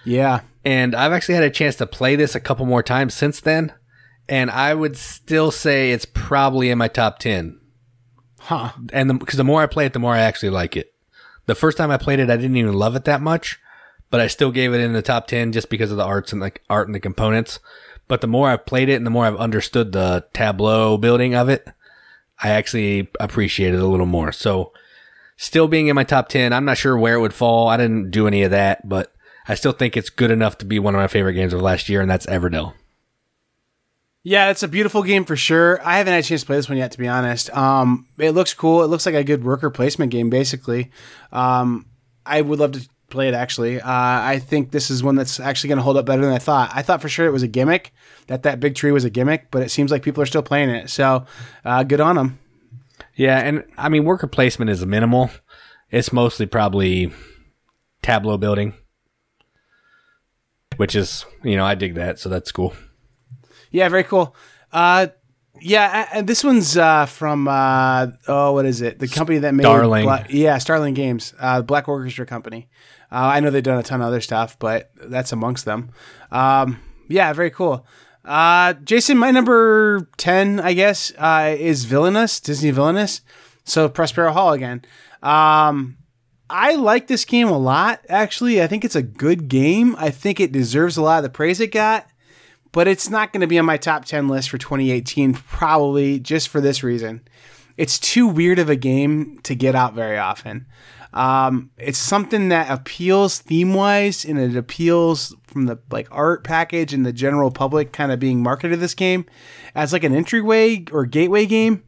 Yeah. 0.04 0.42
And 0.66 0.94
I've 0.94 1.12
actually 1.12 1.36
had 1.36 1.44
a 1.44 1.50
chance 1.50 1.76
to 1.76 1.86
play 1.86 2.14
this 2.14 2.34
a 2.34 2.40
couple 2.40 2.66
more 2.66 2.82
times 2.82 3.14
since 3.14 3.40
then. 3.40 3.72
And 4.28 4.50
I 4.50 4.74
would 4.74 4.98
still 4.98 5.50
say 5.50 5.92
it's 5.92 6.06
probably 6.06 6.68
in 6.68 6.76
my 6.76 6.88
top 6.88 7.20
10. 7.20 7.58
Huh. 8.38 8.72
And 8.92 9.18
because 9.18 9.38
the, 9.38 9.44
more 9.44 9.62
I 9.62 9.66
play 9.66 9.86
it, 9.86 9.94
the 9.94 9.98
more 9.98 10.14
I 10.14 10.20
actually 10.20 10.50
like 10.50 10.76
it. 10.76 10.92
The 11.46 11.54
first 11.54 11.78
time 11.78 11.90
I 11.90 11.96
played 11.96 12.20
it, 12.20 12.28
I 12.28 12.36
didn't 12.36 12.56
even 12.58 12.74
love 12.74 12.96
it 12.96 13.04
that 13.04 13.22
much, 13.22 13.58
but 14.14 14.20
I 14.20 14.28
still 14.28 14.52
gave 14.52 14.72
it 14.72 14.80
in 14.80 14.92
the 14.92 15.02
top 15.02 15.26
10 15.26 15.50
just 15.50 15.68
because 15.68 15.90
of 15.90 15.96
the 15.96 16.04
arts 16.04 16.30
and 16.30 16.40
like 16.40 16.62
art 16.70 16.86
and 16.86 16.94
the 16.94 17.00
components. 17.00 17.58
But 18.06 18.20
the 18.20 18.28
more 18.28 18.48
I've 18.48 18.64
played 18.64 18.88
it 18.88 18.94
and 18.94 19.04
the 19.04 19.10
more 19.10 19.24
I've 19.24 19.34
understood 19.34 19.90
the 19.90 20.24
tableau 20.32 20.96
building 20.96 21.34
of 21.34 21.48
it, 21.48 21.66
I 22.40 22.50
actually 22.50 23.08
appreciate 23.18 23.74
it 23.74 23.80
a 23.80 23.88
little 23.88 24.06
more. 24.06 24.30
So 24.30 24.72
still 25.36 25.66
being 25.66 25.88
in 25.88 25.96
my 25.96 26.04
top 26.04 26.28
10, 26.28 26.52
I'm 26.52 26.64
not 26.64 26.78
sure 26.78 26.96
where 26.96 27.16
it 27.16 27.20
would 27.22 27.34
fall. 27.34 27.66
I 27.66 27.76
didn't 27.76 28.12
do 28.12 28.28
any 28.28 28.44
of 28.44 28.52
that, 28.52 28.88
but 28.88 29.12
I 29.48 29.56
still 29.56 29.72
think 29.72 29.96
it's 29.96 30.10
good 30.10 30.30
enough 30.30 30.58
to 30.58 30.64
be 30.64 30.78
one 30.78 30.94
of 30.94 31.00
my 31.00 31.08
favorite 31.08 31.34
games 31.34 31.52
of 31.52 31.60
last 31.60 31.88
year, 31.88 32.00
and 32.00 32.08
that's 32.08 32.26
Everdell. 32.26 32.74
Yeah, 34.22 34.50
it's 34.50 34.62
a 34.62 34.68
beautiful 34.68 35.02
game 35.02 35.24
for 35.24 35.34
sure. 35.34 35.84
I 35.84 35.98
haven't 35.98 36.12
had 36.12 36.22
a 36.22 36.26
chance 36.28 36.42
to 36.42 36.46
play 36.46 36.54
this 36.54 36.68
one 36.68 36.78
yet, 36.78 36.92
to 36.92 36.98
be 36.98 37.08
honest. 37.08 37.50
Um, 37.50 38.06
it 38.16 38.30
looks 38.30 38.54
cool. 38.54 38.84
It 38.84 38.86
looks 38.86 39.06
like 39.06 39.16
a 39.16 39.24
good 39.24 39.42
worker 39.42 39.70
placement 39.70 40.12
game, 40.12 40.30
basically. 40.30 40.92
Um, 41.32 41.86
I 42.24 42.40
would 42.40 42.60
love 42.60 42.70
to 42.72 42.88
play 43.10 43.28
it 43.28 43.34
actually. 43.34 43.80
Uh, 43.80 43.90
I 43.90 44.38
think 44.38 44.70
this 44.70 44.90
is 44.90 45.02
one 45.02 45.14
that's 45.14 45.38
actually 45.40 45.68
going 45.68 45.78
to 45.78 45.82
hold 45.82 45.96
up 45.96 46.06
better 46.06 46.22
than 46.22 46.32
I 46.32 46.38
thought. 46.38 46.70
I 46.72 46.82
thought 46.82 47.00
for 47.02 47.08
sure 47.08 47.26
it 47.26 47.32
was 47.32 47.42
a 47.42 47.48
gimmick, 47.48 47.92
that 48.26 48.42
that 48.42 48.60
big 48.60 48.74
tree 48.74 48.92
was 48.92 49.04
a 49.04 49.10
gimmick, 49.10 49.50
but 49.50 49.62
it 49.62 49.70
seems 49.70 49.90
like 49.90 50.02
people 50.02 50.22
are 50.22 50.26
still 50.26 50.42
playing 50.42 50.70
it. 50.70 50.90
So, 50.90 51.24
uh, 51.64 51.82
good 51.84 52.00
on 52.00 52.16
them. 52.16 52.38
Yeah, 53.14 53.38
and 53.38 53.64
I 53.76 53.88
mean 53.88 54.04
worker 54.04 54.26
placement 54.26 54.70
is 54.70 54.84
minimal. 54.84 55.30
It's 55.90 56.12
mostly 56.12 56.46
probably 56.46 57.12
tableau 58.02 58.36
building, 58.36 58.74
which 60.76 60.94
is 60.94 61.24
you 61.42 61.56
know 61.56 61.64
I 61.64 61.74
dig 61.74 61.94
that, 61.94 62.18
so 62.18 62.28
that's 62.28 62.52
cool. 62.52 62.74
Yeah, 63.70 63.88
very 63.88 64.04
cool. 64.04 64.34
Uh, 64.72 65.08
yeah, 65.60 66.08
and 66.12 66.26
this 66.26 66.42
one's 66.42 66.76
uh, 66.76 67.06
from 67.06 67.48
uh, 67.48 68.08
oh, 68.28 68.52
what 68.52 68.66
is 68.66 68.80
it? 68.80 68.98
The 68.98 69.08
company 69.08 69.38
that 69.38 69.54
made 69.54 69.62
Starling. 69.62 70.04
Bla- 70.04 70.26
yeah, 70.28 70.58
Starling 70.58 70.94
Games, 70.94 71.34
uh, 71.38 71.62
Black 71.62 71.88
Orchestra 71.88 72.26
Company. 72.26 72.68
Uh, 73.10 73.32
I 73.34 73.40
know 73.40 73.50
they've 73.50 73.62
done 73.62 73.78
a 73.78 73.82
ton 73.82 74.00
of 74.00 74.08
other 74.08 74.20
stuff, 74.20 74.58
but 74.58 74.90
that's 74.96 75.32
amongst 75.32 75.64
them. 75.64 75.90
Um, 76.32 76.80
yeah, 77.08 77.32
very 77.32 77.50
cool. 77.50 77.86
Uh, 78.24 78.72
Jason, 78.72 79.18
my 79.18 79.30
number 79.30 80.08
ten, 80.16 80.58
I 80.60 80.72
guess, 80.72 81.12
uh, 81.18 81.54
is 81.56 81.84
Villainous, 81.84 82.40
Disney 82.40 82.70
Villainous. 82.70 83.20
So 83.64 83.88
Prospero 83.88 84.32
Hall 84.32 84.52
again. 84.52 84.84
Um, 85.22 85.98
I 86.50 86.74
like 86.74 87.06
this 87.06 87.24
game 87.24 87.48
a 87.48 87.58
lot. 87.58 88.00
Actually, 88.08 88.62
I 88.62 88.66
think 88.66 88.84
it's 88.84 88.96
a 88.96 89.02
good 89.02 89.48
game. 89.48 89.94
I 89.98 90.10
think 90.10 90.40
it 90.40 90.52
deserves 90.52 90.96
a 90.96 91.02
lot 91.02 91.18
of 91.18 91.22
the 91.22 91.30
praise 91.30 91.60
it 91.60 91.72
got 91.72 92.06
but 92.74 92.88
it's 92.88 93.08
not 93.08 93.32
going 93.32 93.40
to 93.40 93.46
be 93.46 93.56
on 93.56 93.64
my 93.64 93.76
top 93.76 94.04
10 94.04 94.26
list 94.26 94.50
for 94.50 94.58
2018, 94.58 95.34
probably 95.34 96.18
just 96.18 96.48
for 96.48 96.60
this 96.60 96.82
reason. 96.82 97.22
It's 97.76 98.00
too 98.00 98.26
weird 98.26 98.58
of 98.58 98.68
a 98.68 98.74
game 98.74 99.38
to 99.44 99.54
get 99.54 99.76
out 99.76 99.94
very 99.94 100.18
often. 100.18 100.66
Um, 101.12 101.70
it's 101.78 101.98
something 101.98 102.48
that 102.48 102.68
appeals 102.68 103.38
theme 103.38 103.74
wise 103.74 104.24
and 104.24 104.40
it 104.40 104.56
appeals 104.56 105.36
from 105.44 105.66
the 105.66 105.78
like 105.92 106.08
art 106.10 106.42
package 106.42 106.92
and 106.92 107.06
the 107.06 107.12
general 107.12 107.52
public 107.52 107.92
kind 107.92 108.10
of 108.10 108.18
being 108.18 108.42
marketed 108.42 108.80
this 108.80 108.94
game 108.94 109.24
as 109.76 109.92
like 109.92 110.02
an 110.02 110.12
entryway 110.12 110.84
or 110.90 111.06
gateway 111.06 111.46
game. 111.46 111.84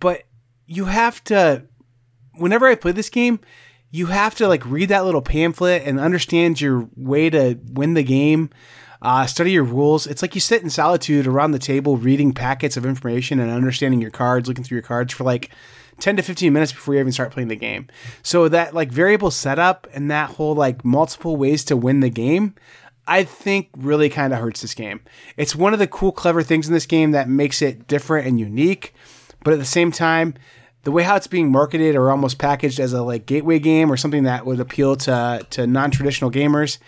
But 0.00 0.24
you 0.66 0.84
have 0.84 1.24
to, 1.24 1.64
whenever 2.34 2.66
I 2.66 2.74
play 2.74 2.92
this 2.92 3.08
game, 3.08 3.40
you 3.90 4.06
have 4.06 4.34
to 4.34 4.48
like 4.48 4.66
read 4.66 4.90
that 4.90 5.06
little 5.06 5.22
pamphlet 5.22 5.84
and 5.86 5.98
understand 5.98 6.60
your 6.60 6.90
way 6.94 7.30
to 7.30 7.58
win 7.72 7.94
the 7.94 8.02
game 8.02 8.50
uh, 9.02 9.26
study 9.26 9.52
your 9.52 9.64
rules. 9.64 10.06
It's 10.06 10.22
like 10.22 10.34
you 10.34 10.40
sit 10.40 10.62
in 10.62 10.70
solitude 10.70 11.26
around 11.26 11.52
the 11.52 11.58
table 11.58 11.96
reading 11.96 12.32
packets 12.32 12.76
of 12.76 12.86
information 12.86 13.40
and 13.40 13.50
understanding 13.50 14.00
your 14.00 14.10
cards, 14.10 14.48
looking 14.48 14.64
through 14.64 14.76
your 14.76 14.82
cards 14.82 15.12
for 15.12 15.24
like 15.24 15.50
10 16.00 16.16
to 16.16 16.22
15 16.22 16.52
minutes 16.52 16.72
before 16.72 16.94
you 16.94 17.00
even 17.00 17.12
start 17.12 17.32
playing 17.32 17.48
the 17.48 17.56
game. 17.56 17.88
So 18.22 18.48
that 18.48 18.74
like 18.74 18.90
variable 18.90 19.30
setup 19.30 19.86
and 19.92 20.10
that 20.10 20.30
whole 20.30 20.54
like 20.54 20.84
multiple 20.84 21.36
ways 21.36 21.64
to 21.66 21.76
win 21.76 22.00
the 22.00 22.10
game, 22.10 22.54
I 23.06 23.24
think 23.24 23.68
really 23.76 24.08
kind 24.08 24.32
of 24.32 24.40
hurts 24.40 24.62
this 24.62 24.74
game. 24.74 25.00
It's 25.36 25.54
one 25.54 25.72
of 25.72 25.78
the 25.78 25.86
cool, 25.86 26.12
clever 26.12 26.42
things 26.42 26.66
in 26.66 26.74
this 26.74 26.86
game 26.86 27.12
that 27.12 27.28
makes 27.28 27.62
it 27.62 27.86
different 27.86 28.26
and 28.26 28.38
unique. 28.38 28.94
But 29.44 29.52
at 29.52 29.58
the 29.58 29.64
same 29.64 29.92
time, 29.92 30.34
the 30.82 30.90
way 30.90 31.02
how 31.02 31.16
it's 31.16 31.26
being 31.26 31.50
marketed 31.50 31.94
or 31.94 32.10
almost 32.10 32.38
packaged 32.38 32.80
as 32.80 32.92
a 32.92 33.02
like 33.02 33.26
gateway 33.26 33.58
game 33.58 33.90
or 33.90 33.96
something 33.96 34.24
that 34.24 34.46
would 34.46 34.60
appeal 34.60 34.96
to 34.96 35.46
to 35.50 35.66
non-traditional 35.66 36.30
gamers, 36.30 36.78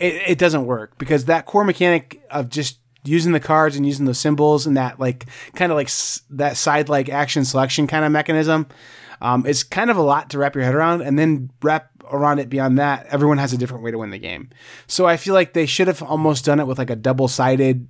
it, 0.00 0.30
it 0.30 0.38
doesn't 0.38 0.66
work 0.66 0.98
because 0.98 1.26
that 1.26 1.46
core 1.46 1.64
mechanic 1.64 2.20
of 2.30 2.48
just 2.48 2.78
using 3.04 3.32
the 3.32 3.40
cards 3.40 3.76
and 3.76 3.86
using 3.86 4.04
those 4.04 4.18
symbols 4.18 4.66
and 4.66 4.76
that 4.76 4.98
like 4.98 5.26
kind 5.54 5.70
of 5.72 5.76
like 5.76 5.86
s- 5.86 6.22
that 6.30 6.56
side 6.56 6.88
like 6.88 7.08
action 7.08 7.44
selection 7.44 7.86
kind 7.86 8.04
of 8.04 8.12
mechanism 8.12 8.66
um, 9.22 9.46
is 9.46 9.62
kind 9.62 9.90
of 9.90 9.96
a 9.96 10.02
lot 10.02 10.30
to 10.30 10.38
wrap 10.38 10.54
your 10.54 10.64
head 10.64 10.74
around 10.74 11.02
and 11.02 11.18
then 11.18 11.50
wrap 11.62 11.90
around 12.10 12.40
it 12.40 12.50
beyond 12.50 12.78
that 12.78 13.06
everyone 13.06 13.38
has 13.38 13.52
a 13.52 13.56
different 13.58 13.82
way 13.84 13.90
to 13.90 13.98
win 13.98 14.10
the 14.10 14.18
game 14.18 14.50
so 14.86 15.06
i 15.06 15.16
feel 15.16 15.32
like 15.32 15.52
they 15.52 15.64
should 15.64 15.86
have 15.86 16.02
almost 16.02 16.44
done 16.44 16.60
it 16.60 16.66
with 16.66 16.76
like 16.78 16.90
a 16.90 16.96
double-sided 16.96 17.86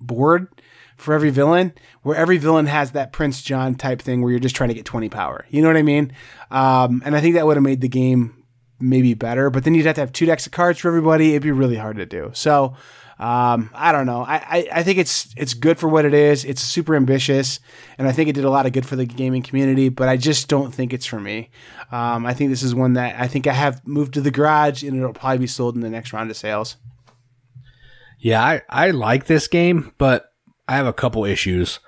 board 0.00 0.48
for 0.96 1.14
every 1.14 1.30
villain, 1.30 1.72
where 2.02 2.16
every 2.16 2.38
villain 2.38 2.66
has 2.66 2.92
that 2.92 3.12
Prince 3.12 3.42
John 3.42 3.74
type 3.74 4.00
thing 4.00 4.22
where 4.22 4.30
you're 4.30 4.40
just 4.40 4.54
trying 4.54 4.68
to 4.68 4.74
get 4.74 4.84
20 4.84 5.08
power. 5.08 5.44
You 5.50 5.62
know 5.62 5.68
what 5.68 5.76
I 5.76 5.82
mean? 5.82 6.12
Um, 6.50 7.02
and 7.04 7.16
I 7.16 7.20
think 7.20 7.34
that 7.34 7.46
would 7.46 7.56
have 7.56 7.64
made 7.64 7.80
the 7.80 7.88
game 7.88 8.41
maybe 8.82 9.14
better, 9.14 9.48
but 9.50 9.64
then 9.64 9.74
you'd 9.74 9.86
have 9.86 9.94
to 9.94 10.00
have 10.02 10.12
two 10.12 10.26
decks 10.26 10.46
of 10.46 10.52
cards 10.52 10.80
for 10.80 10.88
everybody. 10.88 11.30
It'd 11.30 11.42
be 11.42 11.50
really 11.52 11.76
hard 11.76 11.96
to 11.96 12.06
do. 12.06 12.30
So, 12.34 12.74
Um, 13.18 13.70
I 13.72 13.92
don't 13.92 14.06
know. 14.06 14.22
I, 14.22 14.34
I, 14.34 14.68
I 14.78 14.82
think 14.82 14.98
it's 14.98 15.32
it's 15.36 15.54
good 15.54 15.78
for 15.78 15.88
what 15.88 16.04
it 16.04 16.14
is. 16.14 16.44
It's 16.44 16.60
super 16.60 16.96
ambitious, 16.96 17.60
and 17.96 18.08
I 18.08 18.12
think 18.12 18.28
it 18.28 18.32
did 18.32 18.44
a 18.44 18.50
lot 18.50 18.66
of 18.66 18.72
good 18.72 18.84
for 18.84 18.96
the 18.96 19.04
gaming 19.04 19.42
community. 19.42 19.90
But 19.90 20.08
I 20.08 20.16
just 20.16 20.48
don't 20.48 20.74
think 20.74 20.92
it's 20.92 21.06
for 21.06 21.20
me. 21.20 21.50
Um, 21.92 22.26
I 22.26 22.34
think 22.34 22.50
this 22.50 22.64
is 22.64 22.74
one 22.74 22.94
that 22.94 23.20
I 23.20 23.28
think 23.28 23.46
I 23.46 23.52
have 23.52 23.86
moved 23.86 24.14
to 24.14 24.20
the 24.20 24.32
garage, 24.32 24.82
and 24.82 24.96
it'll 24.96 25.12
probably 25.12 25.38
be 25.38 25.46
sold 25.46 25.76
in 25.76 25.82
the 25.82 25.90
next 25.90 26.12
round 26.12 26.30
of 26.30 26.36
sales. 26.36 26.78
Yeah, 28.18 28.42
I, 28.42 28.62
I 28.68 28.90
like 28.90 29.26
this 29.26 29.46
game, 29.46 29.92
but 29.98 30.32
I 30.66 30.76
have 30.76 30.86
a 30.86 30.92
couple 30.92 31.24
issues. 31.24 31.78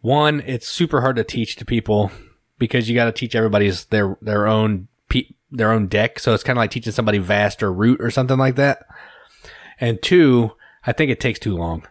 One, 0.00 0.42
it's 0.44 0.68
super 0.68 1.00
hard 1.00 1.16
to 1.16 1.24
teach 1.24 1.56
to 1.56 1.64
people 1.64 2.10
because 2.58 2.88
you 2.90 2.94
got 2.94 3.06
to 3.06 3.12
teach 3.12 3.34
everybody's 3.34 3.86
their 3.86 4.18
their 4.20 4.46
own 4.46 4.88
their 5.52 5.70
own 5.70 5.86
deck. 5.86 6.18
So 6.18 6.34
it's 6.34 6.42
kind 6.42 6.56
of 6.58 6.62
like 6.62 6.70
teaching 6.70 6.92
somebody 6.92 7.18
Vast 7.18 7.62
or 7.62 7.72
Root 7.72 8.00
or 8.00 8.10
something 8.10 8.38
like 8.38 8.56
that. 8.56 8.86
And 9.78 10.02
two, 10.02 10.52
I 10.84 10.92
think 10.92 11.10
it 11.10 11.20
takes 11.20 11.38
too 11.38 11.56
long. 11.56 11.86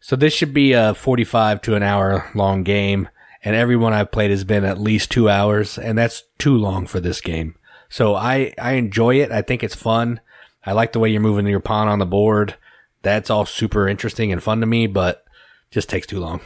So 0.00 0.16
this 0.16 0.34
should 0.34 0.52
be 0.52 0.72
a 0.72 0.94
45 0.94 1.62
to 1.62 1.74
an 1.76 1.82
hour 1.82 2.30
long 2.34 2.64
game. 2.64 3.08
And 3.44 3.54
everyone 3.54 3.92
I've 3.92 4.12
played 4.12 4.30
has 4.30 4.44
been 4.44 4.64
at 4.64 4.80
least 4.80 5.10
two 5.10 5.28
hours. 5.28 5.78
And 5.78 5.96
that's 5.96 6.24
too 6.38 6.56
long 6.56 6.86
for 6.86 7.00
this 7.00 7.20
game. 7.20 7.54
So 7.88 8.14
I, 8.14 8.54
I 8.60 8.72
enjoy 8.72 9.16
it. 9.16 9.30
I 9.30 9.42
think 9.42 9.62
it's 9.62 9.74
fun. 9.74 10.20
I 10.64 10.72
like 10.72 10.92
the 10.92 10.98
way 10.98 11.10
you're 11.10 11.20
moving 11.20 11.46
your 11.46 11.60
pawn 11.60 11.88
on 11.88 11.98
the 11.98 12.06
board. 12.06 12.56
That's 13.02 13.30
all 13.30 13.46
super 13.46 13.88
interesting 13.88 14.32
and 14.32 14.42
fun 14.42 14.60
to 14.60 14.66
me, 14.66 14.86
but 14.86 15.24
just 15.70 15.88
takes 15.88 16.06
too 16.06 16.20
long. 16.20 16.40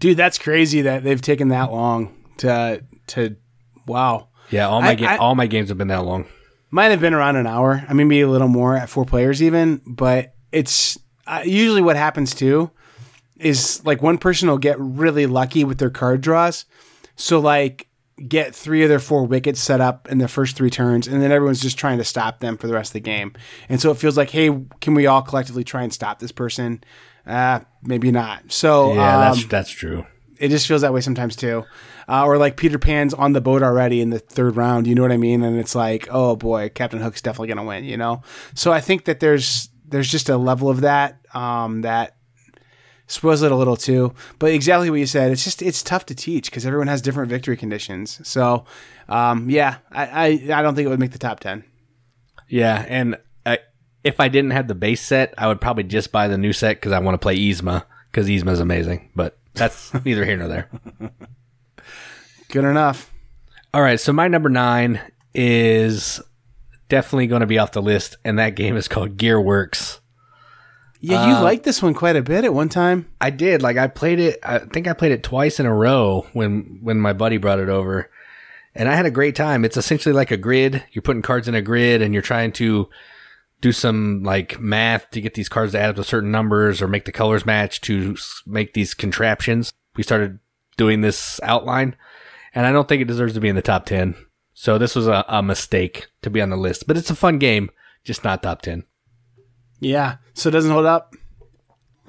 Dude, 0.00 0.16
that's 0.16 0.38
crazy 0.38 0.82
that 0.82 1.04
they've 1.04 1.22
taken 1.22 1.48
that 1.48 1.70
long 1.70 2.16
to 2.38 2.82
to 3.08 3.36
wow. 3.86 4.28
Yeah, 4.52 4.68
all 4.68 4.80
my 4.80 4.90
I, 4.90 4.94
ga- 4.94 5.06
I, 5.06 5.16
all 5.16 5.34
my 5.34 5.46
games 5.46 5.70
have 5.70 5.78
been 5.78 5.88
that 5.88 6.04
long. 6.04 6.26
Might 6.70 6.90
have 6.90 7.00
been 7.00 7.14
around 7.14 7.36
an 7.36 7.46
hour. 7.46 7.84
I 7.88 7.92
mean, 7.92 8.08
maybe 8.08 8.20
a 8.20 8.28
little 8.28 8.48
more 8.48 8.76
at 8.76 8.88
four 8.88 9.04
players 9.04 9.42
even, 9.42 9.80
but 9.86 10.34
it's 10.52 10.98
uh, 11.26 11.42
usually 11.44 11.82
what 11.82 11.96
happens 11.96 12.34
too 12.34 12.70
is 13.38 13.84
like 13.84 14.00
one 14.02 14.18
person 14.18 14.48
will 14.48 14.58
get 14.58 14.78
really 14.78 15.26
lucky 15.26 15.64
with 15.64 15.78
their 15.78 15.90
card 15.90 16.20
draws. 16.20 16.64
So 17.16 17.40
like 17.40 17.88
get 18.28 18.54
three 18.54 18.82
of 18.82 18.88
their 18.88 18.98
four 18.98 19.26
wickets 19.26 19.60
set 19.60 19.80
up 19.80 20.08
in 20.10 20.18
the 20.18 20.28
first 20.28 20.56
three 20.56 20.70
turns, 20.70 21.06
and 21.08 21.20
then 21.20 21.32
everyone's 21.32 21.60
just 21.60 21.78
trying 21.78 21.98
to 21.98 22.04
stop 22.04 22.40
them 22.40 22.56
for 22.56 22.66
the 22.66 22.74
rest 22.74 22.90
of 22.90 22.94
the 22.94 23.00
game. 23.00 23.32
And 23.68 23.80
so 23.80 23.90
it 23.90 23.96
feels 23.96 24.16
like, 24.16 24.30
hey, 24.30 24.50
can 24.80 24.94
we 24.94 25.06
all 25.06 25.22
collectively 25.22 25.64
try 25.64 25.82
and 25.82 25.92
stop 25.92 26.18
this 26.20 26.32
person? 26.32 26.84
Uh, 27.26 27.60
maybe 27.82 28.10
not. 28.10 28.52
So 28.52 28.94
yeah, 28.94 29.14
um, 29.14 29.20
that's 29.20 29.44
that's 29.46 29.70
true. 29.70 30.06
It 30.42 30.48
just 30.48 30.66
feels 30.66 30.80
that 30.80 30.92
way 30.92 31.00
sometimes 31.00 31.36
too. 31.36 31.64
Uh, 32.08 32.24
or 32.26 32.36
like 32.36 32.56
Peter 32.56 32.76
Pan's 32.76 33.14
on 33.14 33.32
the 33.32 33.40
boat 33.40 33.62
already 33.62 34.00
in 34.00 34.10
the 34.10 34.18
third 34.18 34.56
round. 34.56 34.88
You 34.88 34.96
know 34.96 35.02
what 35.02 35.12
I 35.12 35.16
mean? 35.16 35.44
And 35.44 35.56
it's 35.60 35.76
like, 35.76 36.08
oh 36.10 36.34
boy, 36.34 36.68
Captain 36.68 37.00
Hook's 37.00 37.22
definitely 37.22 37.46
gonna 37.54 37.64
win. 37.64 37.84
You 37.84 37.96
know. 37.96 38.22
So 38.54 38.72
I 38.72 38.80
think 38.80 39.04
that 39.04 39.20
there's 39.20 39.68
there's 39.86 40.10
just 40.10 40.28
a 40.28 40.36
level 40.36 40.68
of 40.68 40.80
that 40.80 41.24
um, 41.32 41.82
that 41.82 42.16
spoils 43.06 43.42
it 43.42 43.52
a 43.52 43.56
little 43.56 43.76
too. 43.76 44.14
But 44.40 44.50
exactly 44.50 44.90
what 44.90 44.98
you 44.98 45.06
said, 45.06 45.30
it's 45.30 45.44
just 45.44 45.62
it's 45.62 45.80
tough 45.80 46.06
to 46.06 46.14
teach 46.14 46.50
because 46.50 46.66
everyone 46.66 46.88
has 46.88 47.00
different 47.00 47.30
victory 47.30 47.56
conditions. 47.56 48.20
So 48.26 48.64
um, 49.08 49.48
yeah, 49.48 49.76
I, 49.92 50.06
I, 50.06 50.58
I 50.58 50.62
don't 50.62 50.74
think 50.74 50.86
it 50.86 50.88
would 50.88 50.98
make 50.98 51.12
the 51.12 51.18
top 51.18 51.38
ten. 51.38 51.62
Yeah, 52.48 52.84
and 52.88 53.16
I, 53.46 53.60
if 54.02 54.18
I 54.18 54.26
didn't 54.26 54.50
have 54.50 54.66
the 54.66 54.74
base 54.74 55.02
set, 55.02 55.34
I 55.38 55.46
would 55.46 55.60
probably 55.60 55.84
just 55.84 56.10
buy 56.10 56.26
the 56.26 56.36
new 56.36 56.52
set 56.52 56.78
because 56.78 56.90
I 56.90 56.98
want 56.98 57.14
to 57.14 57.18
play 57.18 57.38
Yzma 57.38 57.84
because 58.10 58.26
Yzma 58.26 58.50
is 58.50 58.60
amazing. 58.60 59.10
But 59.14 59.38
that's 59.54 59.92
neither 60.04 60.24
here 60.24 60.36
nor 60.36 60.48
there. 60.48 60.68
Good 62.48 62.64
enough. 62.64 63.10
All 63.74 63.82
right, 63.82 63.98
so 63.98 64.12
my 64.12 64.28
number 64.28 64.50
nine 64.50 65.00
is 65.34 66.20
definitely 66.88 67.26
going 67.26 67.40
to 67.40 67.46
be 67.46 67.58
off 67.58 67.72
the 67.72 67.80
list, 67.80 68.16
and 68.24 68.38
that 68.38 68.54
game 68.54 68.76
is 68.76 68.88
called 68.88 69.16
Gearworks. 69.16 70.00
Yeah, 71.00 71.26
you 71.26 71.34
uh, 71.36 71.42
liked 71.42 71.64
this 71.64 71.82
one 71.82 71.94
quite 71.94 72.14
a 72.14 72.22
bit 72.22 72.44
at 72.44 72.54
one 72.54 72.68
time. 72.68 73.08
I 73.20 73.30
did. 73.30 73.62
Like 73.62 73.76
I 73.76 73.88
played 73.88 74.20
it. 74.20 74.38
I 74.42 74.58
think 74.58 74.86
I 74.86 74.92
played 74.92 75.10
it 75.10 75.24
twice 75.24 75.58
in 75.58 75.66
a 75.66 75.74
row 75.74 76.26
when 76.32 76.78
when 76.82 77.00
my 77.00 77.12
buddy 77.12 77.38
brought 77.38 77.58
it 77.58 77.68
over, 77.68 78.08
and 78.74 78.88
I 78.88 78.94
had 78.94 79.06
a 79.06 79.10
great 79.10 79.34
time. 79.34 79.64
It's 79.64 79.76
essentially 79.76 80.12
like 80.12 80.30
a 80.30 80.36
grid. 80.36 80.84
You're 80.92 81.02
putting 81.02 81.22
cards 81.22 81.48
in 81.48 81.54
a 81.54 81.62
grid, 81.62 82.02
and 82.02 82.12
you're 82.12 82.22
trying 82.22 82.52
to 82.52 82.88
do 83.62 83.72
some 83.72 84.22
like 84.22 84.60
math 84.60 85.08
to 85.12 85.22
get 85.22 85.32
these 85.32 85.48
cards 85.48 85.72
to 85.72 85.80
add 85.80 85.90
up 85.90 85.96
to 85.96 86.04
certain 86.04 86.30
numbers 86.30 86.82
or 86.82 86.88
make 86.88 87.06
the 87.06 87.12
colors 87.12 87.46
match 87.46 87.80
to 87.82 88.14
make 88.44 88.74
these 88.74 88.92
contraptions. 88.92 89.72
We 89.96 90.02
started 90.02 90.38
doing 90.76 91.00
this 91.00 91.40
outline, 91.42 91.96
and 92.54 92.66
I 92.66 92.72
don't 92.72 92.86
think 92.86 93.00
it 93.00 93.08
deserves 93.08 93.32
to 93.34 93.40
be 93.40 93.48
in 93.48 93.56
the 93.56 93.62
top 93.62 93.86
ten. 93.86 94.14
So 94.54 94.78
this 94.78 94.94
was 94.94 95.06
a, 95.08 95.24
a 95.28 95.42
mistake 95.42 96.08
to 96.22 96.30
be 96.30 96.40
on 96.40 96.50
the 96.50 96.56
list, 96.56 96.86
but 96.86 96.96
it's 96.96 97.10
a 97.10 97.16
fun 97.16 97.38
game, 97.38 97.70
just 98.04 98.22
not 98.22 98.42
top 98.42 98.62
10. 98.62 98.84
Yeah. 99.80 100.16
So 100.34 100.48
it 100.48 100.52
doesn't 100.52 100.70
hold 100.70 100.86
up? 100.86 101.14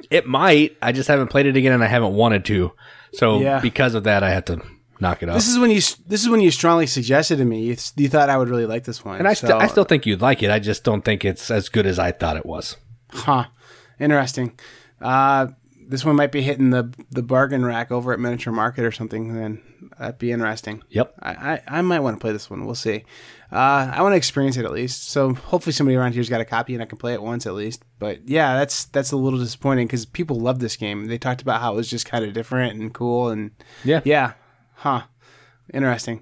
It 0.09 0.27
might. 0.27 0.75
I 0.81 0.91
just 0.91 1.07
haven't 1.07 1.29
played 1.29 1.45
it 1.45 1.55
again 1.55 1.71
and 1.71 1.83
I 1.83 1.87
haven't 1.87 2.13
wanted 2.13 2.45
to. 2.45 2.73
So 3.13 3.39
yeah. 3.39 3.59
because 3.59 3.95
of 3.95 4.03
that, 4.03 4.23
I 4.23 4.31
had 4.31 4.45
to 4.47 4.61
knock 5.03 5.21
it 5.21 5.29
off. 5.29 5.35
This 5.35 5.47
is 5.47 5.59
when 5.59 5.69
you 5.69 5.81
this 6.07 6.23
is 6.23 6.29
when 6.29 6.41
you 6.41 6.49
strongly 6.49 6.87
suggested 6.87 7.35
to 7.37 7.45
me 7.45 7.61
you, 7.61 7.77
you 7.95 8.09
thought 8.09 8.29
I 8.29 8.37
would 8.37 8.49
really 8.49 8.65
like 8.65 8.85
this 8.85 9.05
one, 9.05 9.19
and 9.19 9.27
I, 9.27 9.33
so. 9.33 9.47
st- 9.47 9.61
I 9.61 9.67
still 9.67 9.83
think 9.83 10.07
you'd 10.07 10.21
like 10.21 10.41
it. 10.41 10.49
I 10.49 10.57
just 10.57 10.83
don't 10.83 11.05
think 11.05 11.23
it's 11.23 11.51
as 11.51 11.69
good 11.69 11.85
as 11.85 11.99
I 11.99 12.11
thought 12.11 12.37
it 12.37 12.45
was. 12.45 12.77
Huh? 13.11 13.45
Interesting. 13.99 14.57
Uh, 14.99 15.47
this 15.87 16.03
one 16.03 16.15
might 16.15 16.31
be 16.31 16.41
hitting 16.41 16.71
the 16.71 16.91
the 17.11 17.21
bargain 17.21 17.63
rack 17.63 17.91
over 17.91 18.13
at 18.13 18.19
Miniature 18.19 18.53
Market 18.53 18.83
or 18.83 18.91
something. 18.91 19.35
Then 19.35 19.61
that'd 19.99 20.17
be 20.17 20.31
interesting. 20.31 20.81
Yep. 20.89 21.13
I, 21.21 21.31
I, 21.31 21.61
I 21.67 21.81
might 21.81 21.99
want 21.99 22.17
to 22.17 22.21
play 22.21 22.31
this 22.31 22.49
one. 22.49 22.65
We'll 22.65 22.75
see. 22.75 23.03
Uh, 23.51 23.91
I 23.93 24.01
want 24.01 24.13
to 24.13 24.17
experience 24.17 24.57
it 24.57 24.65
at 24.65 24.71
least. 24.71 25.09
So 25.09 25.33
hopefully 25.33 25.73
somebody 25.73 25.95
around 25.95 26.13
here's 26.13 26.29
got 26.29 26.41
a 26.41 26.45
copy 26.45 26.73
and 26.73 26.81
I 26.81 26.87
can 26.87 26.97
play 26.97 27.13
it 27.13 27.21
once 27.21 27.45
at 27.45 27.53
least. 27.53 27.83
But 27.99 28.27
yeah, 28.27 28.55
that's 28.55 28.85
that's 28.85 29.11
a 29.11 29.17
little 29.17 29.39
disappointing 29.39 29.87
because 29.87 30.05
people 30.05 30.39
love 30.39 30.59
this 30.59 30.75
game. 30.75 31.05
They 31.05 31.17
talked 31.17 31.41
about 31.41 31.61
how 31.61 31.73
it 31.73 31.75
was 31.75 31.89
just 31.89 32.05
kind 32.05 32.25
of 32.25 32.33
different 32.33 32.79
and 32.79 32.93
cool 32.93 33.29
and 33.29 33.51
yeah, 33.83 34.01
yeah, 34.05 34.33
huh, 34.83 35.03
interesting. 35.73 36.21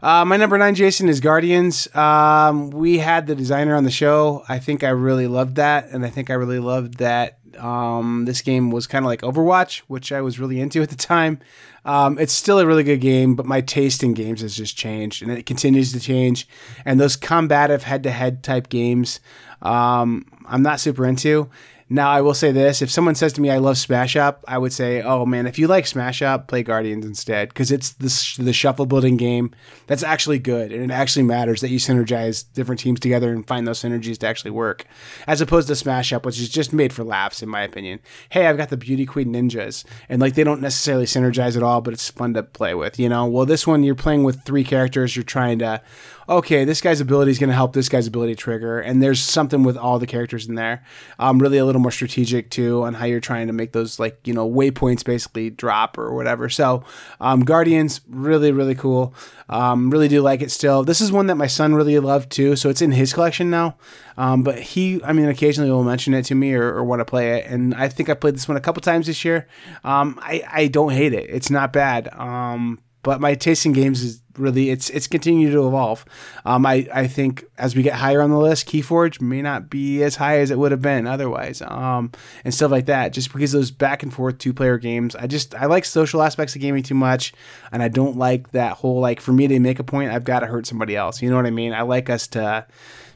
Uh, 0.00 0.24
my 0.24 0.36
number 0.36 0.56
nine, 0.56 0.76
Jason, 0.76 1.08
is 1.08 1.18
Guardians. 1.18 1.92
Um, 1.96 2.70
we 2.70 2.98
had 2.98 3.26
the 3.26 3.34
designer 3.34 3.74
on 3.74 3.82
the 3.82 3.90
show. 3.90 4.44
I 4.48 4.60
think 4.60 4.84
I 4.84 4.90
really 4.90 5.26
loved 5.26 5.56
that, 5.56 5.88
and 5.88 6.06
I 6.06 6.08
think 6.08 6.30
I 6.30 6.34
really 6.34 6.60
loved 6.60 6.98
that 6.98 7.38
um, 7.58 8.24
this 8.24 8.40
game 8.40 8.70
was 8.70 8.86
kind 8.86 9.04
of 9.04 9.08
like 9.08 9.22
Overwatch, 9.22 9.78
which 9.88 10.12
I 10.12 10.20
was 10.20 10.38
really 10.38 10.60
into 10.60 10.80
at 10.80 10.90
the 10.90 10.96
time. 10.96 11.40
Um, 11.84 12.18
it's 12.20 12.32
still 12.32 12.60
a 12.60 12.66
really 12.66 12.84
good 12.84 13.00
game, 13.00 13.34
but 13.34 13.46
my 13.46 13.60
taste 13.60 14.04
in 14.04 14.14
games 14.14 14.42
has 14.42 14.56
just 14.56 14.76
changed, 14.76 15.22
and 15.22 15.32
it 15.32 15.44
continues 15.44 15.92
to 15.92 15.98
change. 15.98 16.46
And 16.84 17.00
those 17.00 17.16
combative 17.16 17.82
head-to-head 17.82 18.44
type 18.44 18.68
games, 18.68 19.18
um, 19.60 20.24
I'm 20.46 20.62
not 20.62 20.78
super 20.78 21.04
into. 21.04 21.50
Now, 21.88 22.10
I 22.10 22.20
will 22.20 22.34
say 22.34 22.52
this: 22.52 22.82
if 22.82 22.90
someone 22.90 23.14
says 23.14 23.32
to 23.34 23.40
me, 23.40 23.50
"I 23.50 23.58
love 23.58 23.78
Smash 23.78 24.16
Up," 24.16 24.44
I 24.48 24.58
would 24.58 24.72
say, 24.72 25.02
"Oh 25.02 25.26
man, 25.26 25.46
if 25.46 25.58
you 25.58 25.66
like 25.66 25.86
Smash 25.86 26.22
Up, 26.22 26.48
play 26.48 26.62
Guardians 26.62 27.04
instead," 27.04 27.48
because 27.48 27.70
it's 27.70 27.90
the 27.90 28.42
the 28.42 28.52
shuffle 28.52 28.86
building 28.86 29.16
game 29.16 29.50
that's 29.86 30.02
actually 30.02 30.38
good, 30.38 30.72
and 30.72 30.82
it 30.82 30.94
actually 30.94 31.24
matters 31.24 31.60
that 31.60 31.70
you 31.70 31.78
synergize 31.78 32.44
different 32.54 32.80
teams 32.80 33.00
together 33.00 33.32
and 33.32 33.46
find 33.46 33.66
those 33.66 33.82
synergies 33.82 34.18
to 34.18 34.26
actually 34.26 34.50
work, 34.52 34.84
as 35.26 35.40
opposed 35.40 35.68
to 35.68 35.76
Smash 35.76 36.12
Up, 36.12 36.24
which 36.24 36.40
is 36.40 36.48
just 36.48 36.72
made 36.72 36.92
for 36.92 37.04
laughs, 37.04 37.42
in 37.42 37.48
my 37.48 37.62
opinion. 37.62 38.00
Hey, 38.30 38.46
I've 38.46 38.56
got 38.56 38.70
the 38.70 38.76
Beauty 38.76 39.06
Queen 39.06 39.32
ninjas, 39.32 39.84
and 40.08 40.20
like 40.20 40.34
they 40.34 40.44
don't 40.44 40.62
necessarily 40.62 41.06
synergize 41.06 41.56
at 41.56 41.62
all, 41.62 41.80
but 41.80 41.94
it's 41.94 42.08
fun 42.08 42.34
to 42.34 42.42
play 42.42 42.74
with, 42.74 42.98
you 42.98 43.08
know. 43.08 43.26
Well, 43.26 43.46
this 43.46 43.66
one 43.66 43.82
you're 43.82 43.94
playing 43.94 44.24
with 44.24 44.44
three 44.44 44.64
characters, 44.64 45.16
you're 45.16 45.22
trying 45.24 45.58
to 45.58 45.82
okay, 46.28 46.64
this 46.64 46.80
guy's 46.80 47.00
ability 47.00 47.30
is 47.30 47.38
going 47.38 47.50
to 47.50 47.54
help 47.54 47.72
this 47.72 47.88
guy's 47.88 48.06
ability 48.06 48.34
trigger, 48.34 48.80
and 48.80 49.02
there's 49.02 49.20
something 49.20 49.62
with 49.62 49.76
all 49.76 49.98
the 49.98 50.06
characters 50.06 50.48
in 50.48 50.54
there. 50.54 50.84
Um, 51.18 51.38
really 51.38 51.58
a 51.58 51.64
little 51.64 51.80
more 51.80 51.90
strategic 51.90 52.50
too 52.50 52.82
on 52.82 52.94
how 52.94 53.06
you're 53.06 53.20
trying 53.20 53.46
to 53.46 53.52
make 53.52 53.72
those 53.72 53.98
like 53.98 54.18
you 54.26 54.34
know 54.34 54.48
waypoints 54.48 55.04
basically 55.04 55.50
drop 55.50 55.98
or 55.98 56.14
whatever. 56.14 56.48
So, 56.48 56.84
um, 57.20 57.44
Guardians 57.44 58.00
really 58.08 58.52
really 58.52 58.74
cool. 58.74 59.14
Um, 59.48 59.90
really 59.90 60.08
do 60.08 60.22
like 60.22 60.40
it 60.40 60.50
still. 60.50 60.82
This 60.82 61.00
is 61.00 61.12
one 61.12 61.26
that 61.26 61.36
my 61.36 61.46
son 61.46 61.74
really 61.74 61.98
loved 61.98 62.30
too, 62.30 62.56
so 62.56 62.70
it's 62.70 62.82
in 62.82 62.92
his 62.92 63.12
collection 63.12 63.50
now. 63.50 63.76
Um, 64.16 64.42
but 64.42 64.58
he, 64.58 65.02
I 65.04 65.12
mean, 65.12 65.28
occasionally 65.28 65.70
will 65.70 65.84
mention 65.84 66.14
it 66.14 66.24
to 66.26 66.34
me 66.34 66.54
or, 66.54 66.74
or 66.74 66.84
want 66.84 67.00
to 67.00 67.04
play 67.04 67.38
it, 67.38 67.46
and 67.46 67.74
I 67.74 67.88
think 67.88 68.08
I 68.08 68.14
played 68.14 68.34
this 68.34 68.48
one 68.48 68.56
a 68.56 68.60
couple 68.60 68.80
times 68.80 69.06
this 69.06 69.24
year. 69.24 69.46
Um, 69.84 70.18
I 70.22 70.42
I 70.50 70.66
don't 70.68 70.92
hate 70.92 71.12
it. 71.12 71.28
It's 71.28 71.50
not 71.50 71.72
bad. 71.72 72.08
Um, 72.14 72.80
but 73.02 73.20
my 73.20 73.34
taste 73.34 73.66
in 73.66 73.72
games 73.72 74.02
is 74.02 74.21
really 74.36 74.70
it's 74.70 74.90
it's 74.90 75.06
continued 75.06 75.52
to 75.52 75.66
evolve. 75.66 76.04
Um, 76.44 76.66
I 76.66 76.88
I 76.92 77.06
think 77.06 77.44
as 77.58 77.76
we 77.76 77.82
get 77.82 77.94
higher 77.94 78.20
on 78.20 78.30
the 78.30 78.38
list, 78.38 78.68
Keyforge 78.68 79.20
may 79.20 79.42
not 79.42 79.70
be 79.70 80.02
as 80.02 80.16
high 80.16 80.38
as 80.38 80.50
it 80.50 80.58
would 80.58 80.72
have 80.72 80.82
been 80.82 81.06
otherwise, 81.06 81.62
um, 81.62 82.12
and 82.44 82.52
stuff 82.52 82.70
like 82.70 82.86
that. 82.86 83.12
Just 83.12 83.32
because 83.32 83.52
those 83.52 83.70
back 83.70 84.02
and 84.02 84.12
forth 84.12 84.38
two 84.38 84.52
player 84.52 84.78
games, 84.78 85.14
I 85.16 85.26
just 85.26 85.54
I 85.54 85.66
like 85.66 85.84
social 85.84 86.22
aspects 86.22 86.54
of 86.54 86.60
gaming 86.60 86.82
too 86.82 86.94
much, 86.94 87.32
and 87.70 87.82
I 87.82 87.88
don't 87.88 88.16
like 88.16 88.50
that 88.52 88.74
whole 88.74 89.00
like 89.00 89.20
for 89.20 89.32
me 89.32 89.46
to 89.48 89.60
make 89.60 89.78
a 89.78 89.84
point, 89.84 90.10
I've 90.10 90.24
got 90.24 90.40
to 90.40 90.46
hurt 90.46 90.66
somebody 90.66 90.96
else. 90.96 91.22
You 91.22 91.30
know 91.30 91.36
what 91.36 91.46
I 91.46 91.50
mean? 91.50 91.72
I 91.72 91.82
like 91.82 92.10
us 92.10 92.26
to 92.28 92.66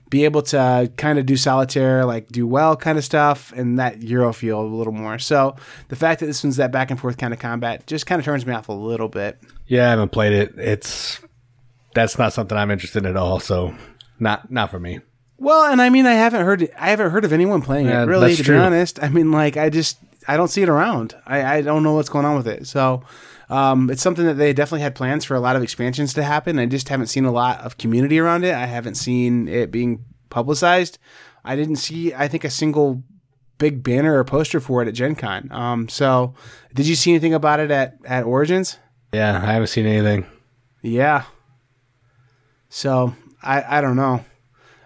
be 0.09 0.25
able 0.25 0.43
to 0.43 0.91
kind 0.97 1.19
of 1.19 1.27
do 1.27 1.37
solitaire, 1.37 2.05
like 2.05 2.29
do 2.29 2.47
well 2.47 2.77
kind 2.77 2.97
of 2.97 3.05
stuff, 3.05 3.53
and 3.57 3.79
that 3.79 4.03
Euro 4.03 4.33
feel 4.33 4.61
a 4.61 4.63
little 4.63 4.93
more. 4.93 5.19
So 5.19 5.57
the 5.89 5.97
fact 5.97 6.21
that 6.21 6.27
this 6.27 6.45
one's 6.45 6.57
that 6.57 6.71
back 6.71 6.91
and 6.91 7.01
forth 7.01 7.19
kind 7.19 7.35
of 7.35 7.41
combat 7.41 7.87
just 7.87 8.07
kind 8.07 8.19
of 8.19 8.25
turns 8.25 8.47
me 8.47 8.55
off 8.55 8.69
a 8.69 8.73
little 8.73 9.09
bit. 9.09 9.39
Yeah, 9.67 9.87
I 9.87 9.91
haven't 9.91 10.13
played 10.13 10.33
it. 10.33 10.55
It's 10.59 11.21
that's 11.95 12.19
not 12.19 12.33
something 12.33 12.57
I'm 12.57 12.71
interested 12.71 13.05
in 13.05 13.11
at 13.11 13.17
all. 13.17 13.41
So 13.41 13.75
not 14.21 14.51
not 14.51 14.71
for 14.71 14.79
me. 14.79 15.01
Well, 15.39 15.71
and 15.71 15.83
I 15.83 15.91
mean, 15.91 16.07
I 16.07 16.15
haven't 16.15 16.45
heard 16.45 16.71
I 16.79 16.91
haven't 16.91 17.11
heard 17.11 17.25
of 17.25 17.33
anyone 17.33 17.61
playing 17.63 17.87
Yeah, 17.87 18.03
it 18.03 18.07
really. 18.07 18.37
To 18.37 18.43
true. 18.43 18.57
be 18.57 18.63
honest, 18.63 19.03
I 19.03 19.09
mean, 19.09 19.33
like 19.33 19.57
I 19.57 19.71
just 19.71 19.99
I 20.29 20.37
don't 20.37 20.49
see 20.49 20.63
it 20.63 20.69
around. 20.69 21.15
I 21.27 21.57
I 21.57 21.61
don't 21.63 21.83
know 21.83 21.95
what's 21.95 22.09
going 22.09 22.25
on 22.25 22.37
with 22.37 22.47
it. 22.49 22.67
So. 22.67 23.03
Um, 23.49 23.91
it's 23.91 24.03
something 24.03 24.27
that 24.27 24.35
they 24.35 24.53
definitely 24.53 24.81
had 24.81 24.95
plans 24.95 25.25
for 25.25 25.35
a 25.35 25.41
lot 25.41 25.57
of 25.57 25.63
expansions 25.63 26.13
to 26.15 26.23
happen. 26.23 26.59
I 26.59 26.67
just 26.67 26.89
haven't 26.89 27.07
seen 27.07 27.25
a 27.25 27.33
lot 27.33 27.61
of 27.61 27.79
community 27.79 28.19
around 28.19 28.45
it. 28.45 28.55
I 28.55 28.67
haven't 28.67 28.97
seen 28.97 29.47
it 29.49 29.71
being 29.71 30.05
publicized. 30.31 30.99
I 31.45 31.55
didn't 31.55 31.77
see, 31.77 32.13
I 32.13 32.27
think, 32.29 32.45
a 32.45 32.51
single 32.51 33.05
big 33.59 33.83
banner 33.83 34.19
or 34.19 34.25
poster 34.25 34.61
for 34.61 34.83
it 34.83 34.89
at 34.89 34.95
Gen 34.95 35.15
Con. 35.15 35.49
Um, 35.53 35.89
so, 35.89 36.35
did 36.75 36.87
you 36.87 36.97
see 36.97 37.13
anything 37.13 37.35
about 37.35 37.61
it 37.61 37.71
at, 37.71 37.99
at 38.05 38.25
Origins? 38.25 38.79
Yeah, 39.13 39.41
I 39.43 39.53
haven't 39.53 39.69
seen 39.69 39.87
anything. 39.87 40.27
Yeah. 40.83 41.25
So 42.69 43.15
I 43.43 43.79
I 43.79 43.81
don't 43.81 43.97
know. 43.97 44.25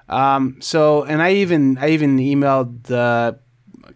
Um, 0.09 0.57
so 0.61 1.03
and 1.05 1.21
I 1.23 1.33
even 1.35 1.79
I 1.79 1.91
even 1.91 2.19
emailed 2.19 2.85
the 2.85 3.41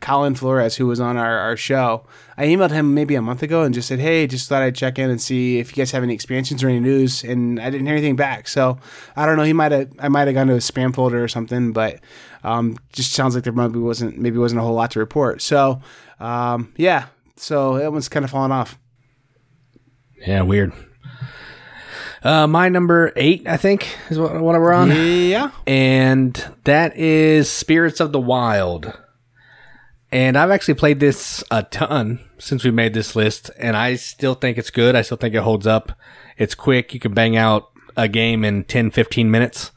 Colin 0.00 0.34
Flores 0.34 0.76
who 0.76 0.86
was 0.86 1.00
on 1.00 1.16
our, 1.16 1.38
our 1.38 1.56
show. 1.56 2.06
I 2.36 2.46
emailed 2.46 2.70
him 2.70 2.94
maybe 2.94 3.14
a 3.14 3.22
month 3.22 3.42
ago 3.42 3.62
and 3.62 3.74
just 3.74 3.88
said, 3.88 3.98
Hey, 4.00 4.26
just 4.26 4.48
thought 4.48 4.62
I'd 4.62 4.74
check 4.74 4.98
in 4.98 5.10
and 5.10 5.20
see 5.20 5.58
if 5.58 5.70
you 5.70 5.80
guys 5.80 5.90
have 5.92 6.02
any 6.02 6.14
expansions 6.14 6.62
or 6.62 6.68
any 6.68 6.80
news 6.80 7.22
and 7.24 7.60
I 7.60 7.70
didn't 7.70 7.86
hear 7.86 7.94
anything 7.94 8.16
back. 8.16 8.48
So 8.48 8.78
I 9.16 9.26
don't 9.26 9.36
know, 9.36 9.42
he 9.44 9.52
might 9.52 9.72
have 9.72 9.90
I 9.98 10.08
might 10.08 10.26
have 10.28 10.34
gone 10.34 10.46
to 10.48 10.54
a 10.54 10.58
spam 10.58 10.94
folder 10.94 11.22
or 11.22 11.28
something, 11.28 11.72
but 11.72 12.00
um 12.42 12.76
just 12.92 13.12
sounds 13.12 13.34
like 13.34 13.44
there 13.44 13.52
maybe 13.52 13.78
wasn't 13.78 14.18
maybe 14.18 14.38
wasn't 14.38 14.60
a 14.60 14.64
whole 14.64 14.74
lot 14.74 14.90
to 14.92 14.98
report. 14.98 15.42
So 15.42 15.80
um 16.20 16.72
yeah. 16.76 17.06
So 17.36 17.78
that 17.78 17.92
one's 17.92 18.08
kind 18.08 18.24
of 18.24 18.30
fallen 18.30 18.52
off. 18.52 18.78
Yeah, 20.26 20.42
weird. 20.42 20.72
Uh, 22.22 22.46
my 22.46 22.70
number 22.70 23.12
eight, 23.16 23.46
I 23.46 23.58
think, 23.58 23.86
is 24.08 24.18
what, 24.18 24.32
what 24.40 24.58
we're 24.58 24.72
on. 24.72 24.90
Yeah. 24.90 25.50
and 25.66 26.32
that 26.64 26.96
is 26.96 27.50
Spirits 27.50 28.00
of 28.00 28.12
the 28.12 28.20
Wild. 28.20 28.90
And 30.14 30.38
I've 30.38 30.52
actually 30.52 30.74
played 30.74 31.00
this 31.00 31.42
a 31.50 31.64
ton 31.64 32.20
since 32.38 32.62
we 32.62 32.70
made 32.70 32.94
this 32.94 33.16
list, 33.16 33.50
and 33.58 33.76
I 33.76 33.96
still 33.96 34.36
think 34.36 34.56
it's 34.56 34.70
good. 34.70 34.94
I 34.94 35.02
still 35.02 35.16
think 35.16 35.34
it 35.34 35.42
holds 35.42 35.66
up. 35.66 35.90
It's 36.38 36.54
quick. 36.54 36.94
You 36.94 37.00
can 37.00 37.14
bang 37.14 37.36
out 37.36 37.72
a 37.96 38.06
game 38.06 38.44
in 38.44 38.62
10, 38.62 38.92
15 38.92 39.28
minutes. 39.28 39.72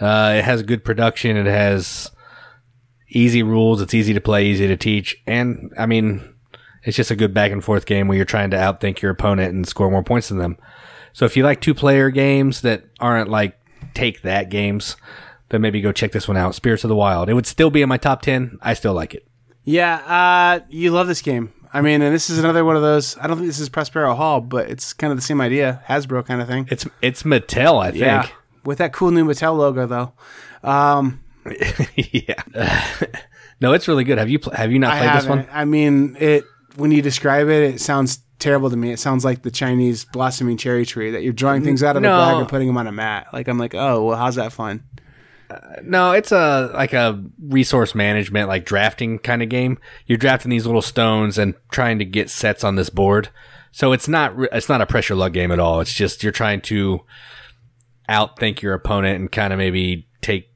Uh, 0.00 0.34
it 0.36 0.44
has 0.44 0.62
good 0.62 0.84
production. 0.84 1.36
It 1.36 1.46
has 1.46 2.12
easy 3.08 3.42
rules. 3.42 3.80
It's 3.80 3.94
easy 3.94 4.14
to 4.14 4.20
play, 4.20 4.46
easy 4.46 4.68
to 4.68 4.76
teach. 4.76 5.16
And, 5.26 5.72
I 5.76 5.86
mean, 5.86 6.22
it's 6.84 6.96
just 6.96 7.10
a 7.10 7.16
good 7.16 7.34
back 7.34 7.50
and 7.50 7.64
forth 7.64 7.84
game 7.84 8.06
where 8.06 8.16
you're 8.16 8.24
trying 8.24 8.50
to 8.50 8.56
outthink 8.56 9.00
your 9.00 9.10
opponent 9.10 9.56
and 9.56 9.66
score 9.66 9.90
more 9.90 10.04
points 10.04 10.28
than 10.28 10.38
them. 10.38 10.56
So 11.12 11.24
if 11.24 11.36
you 11.36 11.42
like 11.42 11.60
two 11.60 11.74
player 11.74 12.10
games 12.10 12.60
that 12.60 12.84
aren't 13.00 13.28
like 13.28 13.58
take 13.92 14.22
that 14.22 14.50
games, 14.50 14.96
then 15.48 15.62
maybe 15.62 15.80
go 15.80 15.90
check 15.90 16.12
this 16.12 16.28
one 16.28 16.36
out. 16.36 16.54
Spirits 16.54 16.84
of 16.84 16.88
the 16.90 16.94
Wild. 16.94 17.28
It 17.28 17.34
would 17.34 17.44
still 17.44 17.70
be 17.70 17.82
in 17.82 17.88
my 17.88 17.98
top 17.98 18.22
10. 18.22 18.58
I 18.62 18.74
still 18.74 18.94
like 18.94 19.14
it. 19.14 19.26
Yeah, 19.64 19.96
uh, 19.96 20.60
you 20.68 20.90
love 20.90 21.06
this 21.06 21.22
game. 21.22 21.52
I 21.72 21.80
mean, 21.80 22.02
and 22.02 22.14
this 22.14 22.30
is 22.30 22.38
another 22.38 22.64
one 22.64 22.76
of 22.76 22.82
those. 22.82 23.18
I 23.18 23.26
don't 23.26 23.36
think 23.36 23.48
this 23.48 23.58
is 23.58 23.68
Prospero 23.68 24.14
Hall, 24.14 24.40
but 24.40 24.70
it's 24.70 24.92
kind 24.92 25.10
of 25.10 25.16
the 25.18 25.22
same 25.22 25.40
idea, 25.40 25.82
Hasbro 25.88 26.24
kind 26.24 26.40
of 26.40 26.46
thing. 26.46 26.68
It's 26.70 26.86
it's 27.02 27.24
Mattel, 27.24 27.82
I 27.82 27.90
think. 27.90 28.02
Yeah, 28.02 28.28
with 28.64 28.78
that 28.78 28.92
cool 28.92 29.10
new 29.10 29.24
Mattel 29.24 29.56
logo 29.56 29.86
though. 29.86 30.12
Um, 30.62 31.20
yeah. 31.96 32.42
no, 33.60 33.72
it's 33.72 33.88
really 33.88 34.04
good. 34.04 34.18
Have 34.18 34.28
you 34.30 34.38
pl- 34.38 34.52
have 34.52 34.70
you 34.70 34.78
not 34.78 34.98
played 34.98 35.16
this 35.16 35.26
one? 35.26 35.48
I 35.50 35.64
mean, 35.64 36.16
it 36.20 36.44
when 36.76 36.90
you 36.92 37.02
describe 37.02 37.48
it, 37.48 37.74
it 37.74 37.80
sounds 37.80 38.20
terrible 38.38 38.70
to 38.70 38.76
me. 38.76 38.92
It 38.92 38.98
sounds 38.98 39.24
like 39.24 39.42
the 39.42 39.50
Chinese 39.50 40.04
blossoming 40.04 40.56
cherry 40.56 40.84
tree 40.86 41.10
that 41.12 41.22
you're 41.22 41.32
drawing 41.32 41.64
things 41.64 41.82
out 41.82 41.96
of 41.96 42.02
No. 42.02 42.14
a 42.14 42.18
bag 42.18 42.36
and 42.40 42.48
putting 42.48 42.66
them 42.68 42.76
on 42.76 42.86
a 42.86 42.92
mat. 42.92 43.28
Like 43.32 43.48
I'm 43.48 43.58
like, 43.58 43.74
oh, 43.74 44.04
well, 44.04 44.16
how's 44.16 44.34
that 44.36 44.52
fun? 44.52 44.84
No, 45.82 46.12
it's 46.12 46.32
a 46.32 46.70
like 46.74 46.92
a 46.92 47.22
resource 47.40 47.94
management, 47.94 48.48
like 48.48 48.64
drafting 48.64 49.18
kind 49.18 49.42
of 49.42 49.48
game. 49.48 49.78
You're 50.06 50.18
drafting 50.18 50.50
these 50.50 50.66
little 50.66 50.82
stones 50.82 51.38
and 51.38 51.54
trying 51.70 51.98
to 51.98 52.04
get 52.04 52.30
sets 52.30 52.64
on 52.64 52.76
this 52.76 52.90
board. 52.90 53.28
So 53.72 53.92
it's 53.92 54.08
not 54.08 54.34
it's 54.52 54.68
not 54.68 54.80
a 54.80 54.86
pressure 54.86 55.14
luck 55.14 55.32
game 55.32 55.50
at 55.50 55.58
all. 55.58 55.80
It's 55.80 55.94
just 55.94 56.22
you're 56.22 56.32
trying 56.32 56.60
to 56.62 57.00
outthink 58.08 58.62
your 58.62 58.74
opponent 58.74 59.20
and 59.20 59.32
kind 59.32 59.52
of 59.52 59.58
maybe 59.58 60.08
take 60.20 60.48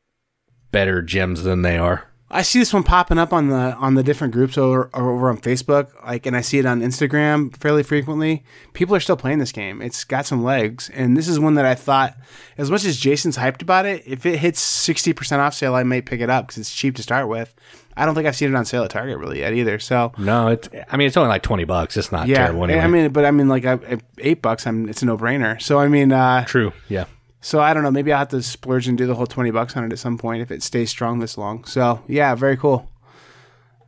better 0.71 1.03
gems 1.03 1.43
than 1.43 1.63
they 1.63 1.79
are. 1.79 2.08
I 2.31 2.43
see 2.43 2.59
this 2.59 2.75
one 2.75 2.83
popping 2.83 3.17
up 3.17 3.33
on 3.33 3.49
the 3.49 3.75
on 3.77 3.95
the 3.95 4.03
different 4.03 4.35
groups 4.35 4.59
over 4.59 4.91
over 4.93 5.31
on 5.31 5.39
Facebook, 5.39 5.89
like, 6.05 6.27
and 6.27 6.37
I 6.37 6.43
see 6.43 6.59
it 6.59 6.67
on 6.67 6.83
Instagram 6.83 7.57
fairly 7.57 7.83
frequently. 7.83 8.45
People 8.75 8.95
are 8.95 9.01
still 9.01 9.17
playing 9.17 9.39
this 9.39 9.53
game. 9.53 9.81
It's 9.81 10.05
got 10.05 10.27
some 10.27 10.45
legs, 10.45 10.91
and 10.91 11.17
this 11.17 11.27
is 11.27 11.41
one 11.41 11.55
that 11.55 11.65
I 11.65 11.75
thought, 11.75 12.17
as 12.59 12.71
much 12.71 12.85
as 12.85 12.99
Jason's 12.99 13.39
hyped 13.39 13.63
about 13.63 13.87
it, 13.87 14.03
if 14.07 14.27
it 14.27 14.39
hits 14.39 14.61
sixty 14.61 15.15
percent 15.15 15.41
off 15.41 15.55
sale, 15.55 15.75
I 15.75 15.85
might 15.85 16.05
pick 16.05 16.21
it 16.21 16.29
up 16.29 16.47
because 16.47 16.59
it's 16.59 16.75
cheap 16.75 16.97
to 16.97 17.03
start 17.03 17.29
with. 17.29 17.55
I 17.97 18.05
don't 18.05 18.15
think 18.15 18.29
I've 18.29 18.37
seen 18.37 18.55
it 18.55 18.57
on 18.57 18.65
sale 18.65 18.85
at 18.85 18.91
Target 18.91 19.19
really 19.19 19.41
yet 19.41 19.55
either. 19.55 19.79
So 19.79 20.13
No, 20.19 20.49
it's 20.49 20.69
I 20.91 20.97
mean 20.97 21.07
it's 21.07 21.17
only 21.17 21.31
like 21.31 21.43
twenty 21.43 21.65
bucks. 21.65 21.97
It's 21.97 22.13
not 22.13 22.29
yeah, 22.29 22.37
terrible 22.47 22.65
anyway. 22.65 22.81
I 22.81 22.87
mean, 22.89 23.11
but 23.11 23.25
I 23.25 23.31
mean, 23.31 23.49
like 23.49 23.65
I, 23.65 23.99
eight 24.19 24.43
bucks, 24.43 24.67
I'm 24.67 24.89
it's 24.89 25.03
a 25.03 25.07
no 25.07 25.17
brainer. 25.17 25.61
So 25.61 25.79
I 25.79 25.89
mean, 25.89 26.13
uh, 26.13 26.45
true. 26.45 26.73
Yeah. 26.89 27.07
So 27.41 27.61
I 27.61 27.75
don't 27.75 27.83
know. 27.83 27.91
Maybe 27.91 28.13
I'll 28.13 28.21
have 28.21 28.29
to 28.29 28.43
splurge 28.43 28.89
and 28.89 28.99
do 28.99 29.07
the 29.07 29.15
whole 29.15 29.27
twenty 29.27 29.51
bucks 29.51 29.77
on 29.77 29.85
it 29.85 29.93
at 29.93 29.99
some 29.99 30.19
point 30.19 30.43
if 30.43 30.51
it 30.51 30.63
stays 30.63 30.91
strong 30.91 31.19
this 31.19 31.39
long. 31.39 31.65
So 31.65 32.03
yeah, 32.07 32.35
very 32.35 32.57
cool. 32.57 32.91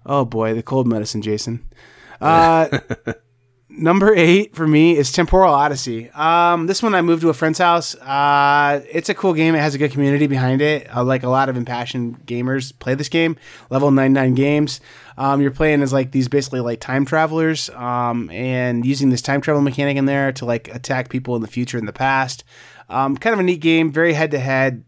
Oh 0.06 0.24
boy, 0.24 0.54
the 0.54 0.62
cold 0.62 0.86
medicine, 0.86 1.22
Jason. 1.22 1.66
Uh, 2.20 2.68
number 3.70 4.14
eight 4.14 4.54
for 4.54 4.66
me 4.66 4.96
is 4.96 5.10
Temporal 5.10 5.54
Odyssey. 5.54 6.10
Um, 6.10 6.66
this 6.66 6.82
one 6.82 6.94
I 6.94 7.00
moved 7.00 7.22
to 7.22 7.30
a 7.30 7.34
friend's 7.34 7.58
house. 7.58 7.94
Uh, 7.94 8.82
it's 8.90 9.08
a 9.08 9.14
cool 9.14 9.32
game. 9.32 9.54
It 9.54 9.60
has 9.60 9.74
a 9.74 9.78
good 9.78 9.92
community 9.92 10.26
behind 10.26 10.60
it. 10.60 10.94
Uh, 10.94 11.02
like 11.02 11.22
a 11.22 11.28
lot 11.28 11.48
of 11.48 11.56
impassioned 11.56 12.26
gamers 12.26 12.78
play 12.78 12.94
this 12.94 13.08
game. 13.08 13.36
Level 13.70 13.90
99 13.90 14.34
games. 14.34 14.80
Um, 15.16 15.40
you're 15.40 15.50
playing 15.50 15.82
as 15.82 15.92
like 15.92 16.12
these 16.12 16.28
basically 16.28 16.60
like 16.60 16.80
time 16.80 17.04
travelers, 17.04 17.70
um, 17.70 18.30
and 18.30 18.84
using 18.84 19.10
this 19.10 19.22
time 19.22 19.40
travel 19.40 19.62
mechanic 19.62 19.96
in 19.96 20.04
there 20.04 20.32
to 20.32 20.44
like 20.44 20.68
attack 20.74 21.08
people 21.08 21.36
in 21.36 21.42
the 21.42 21.48
future 21.48 21.78
and 21.78 21.88
the 21.88 21.92
past. 21.92 22.44
Um, 22.90 23.16
kind 23.16 23.34
of 23.34 23.40
a 23.40 23.42
neat 23.42 23.60
game, 23.60 23.92
very 23.92 24.12
head 24.12 24.30
to 24.32 24.38
head 24.38 24.84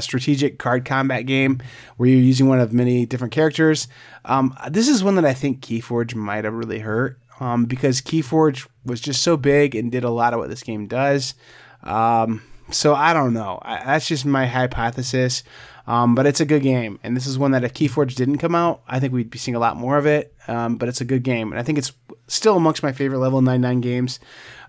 strategic 0.00 0.58
card 0.58 0.84
combat 0.84 1.26
game 1.26 1.60
where 1.96 2.08
you're 2.08 2.18
using 2.18 2.48
one 2.48 2.60
of 2.60 2.72
many 2.72 3.04
different 3.04 3.32
characters. 3.32 3.88
Um, 4.24 4.56
this 4.70 4.88
is 4.88 5.04
one 5.04 5.16
that 5.16 5.24
I 5.24 5.34
think 5.34 5.60
Keyforge 5.60 6.14
might 6.14 6.44
have 6.44 6.54
really 6.54 6.78
hurt 6.78 7.18
um, 7.40 7.66
because 7.66 8.00
Keyforge 8.00 8.66
was 8.84 9.00
just 9.00 9.22
so 9.22 9.36
big 9.36 9.74
and 9.74 9.92
did 9.92 10.04
a 10.04 10.10
lot 10.10 10.32
of 10.32 10.38
what 10.38 10.48
this 10.48 10.62
game 10.62 10.86
does. 10.86 11.34
Um, 11.82 12.42
so 12.70 12.94
I 12.94 13.12
don't 13.12 13.34
know. 13.34 13.58
I, 13.62 13.84
that's 13.84 14.06
just 14.06 14.24
my 14.24 14.46
hypothesis. 14.46 15.42
Um, 15.86 16.14
but 16.14 16.24
it's 16.24 16.40
a 16.40 16.46
good 16.46 16.62
game, 16.62 17.00
and 17.02 17.16
this 17.16 17.26
is 17.26 17.36
one 17.36 17.50
that 17.50 17.64
if 17.64 17.74
Keyforge 17.74 18.14
didn't 18.14 18.38
come 18.38 18.54
out, 18.54 18.80
I 18.86 19.00
think 19.00 19.12
we'd 19.12 19.30
be 19.30 19.38
seeing 19.38 19.56
a 19.56 19.58
lot 19.58 19.76
more 19.76 19.98
of 19.98 20.06
it. 20.06 20.32
Um, 20.46 20.76
but 20.76 20.88
it's 20.88 21.00
a 21.00 21.04
good 21.04 21.24
game, 21.24 21.50
and 21.50 21.58
I 21.58 21.64
think 21.64 21.78
it's 21.78 21.90
still 22.28 22.56
amongst 22.56 22.84
my 22.84 22.92
favorite 22.92 23.18
level 23.18 23.42
99 23.42 23.80
games. 23.80 24.20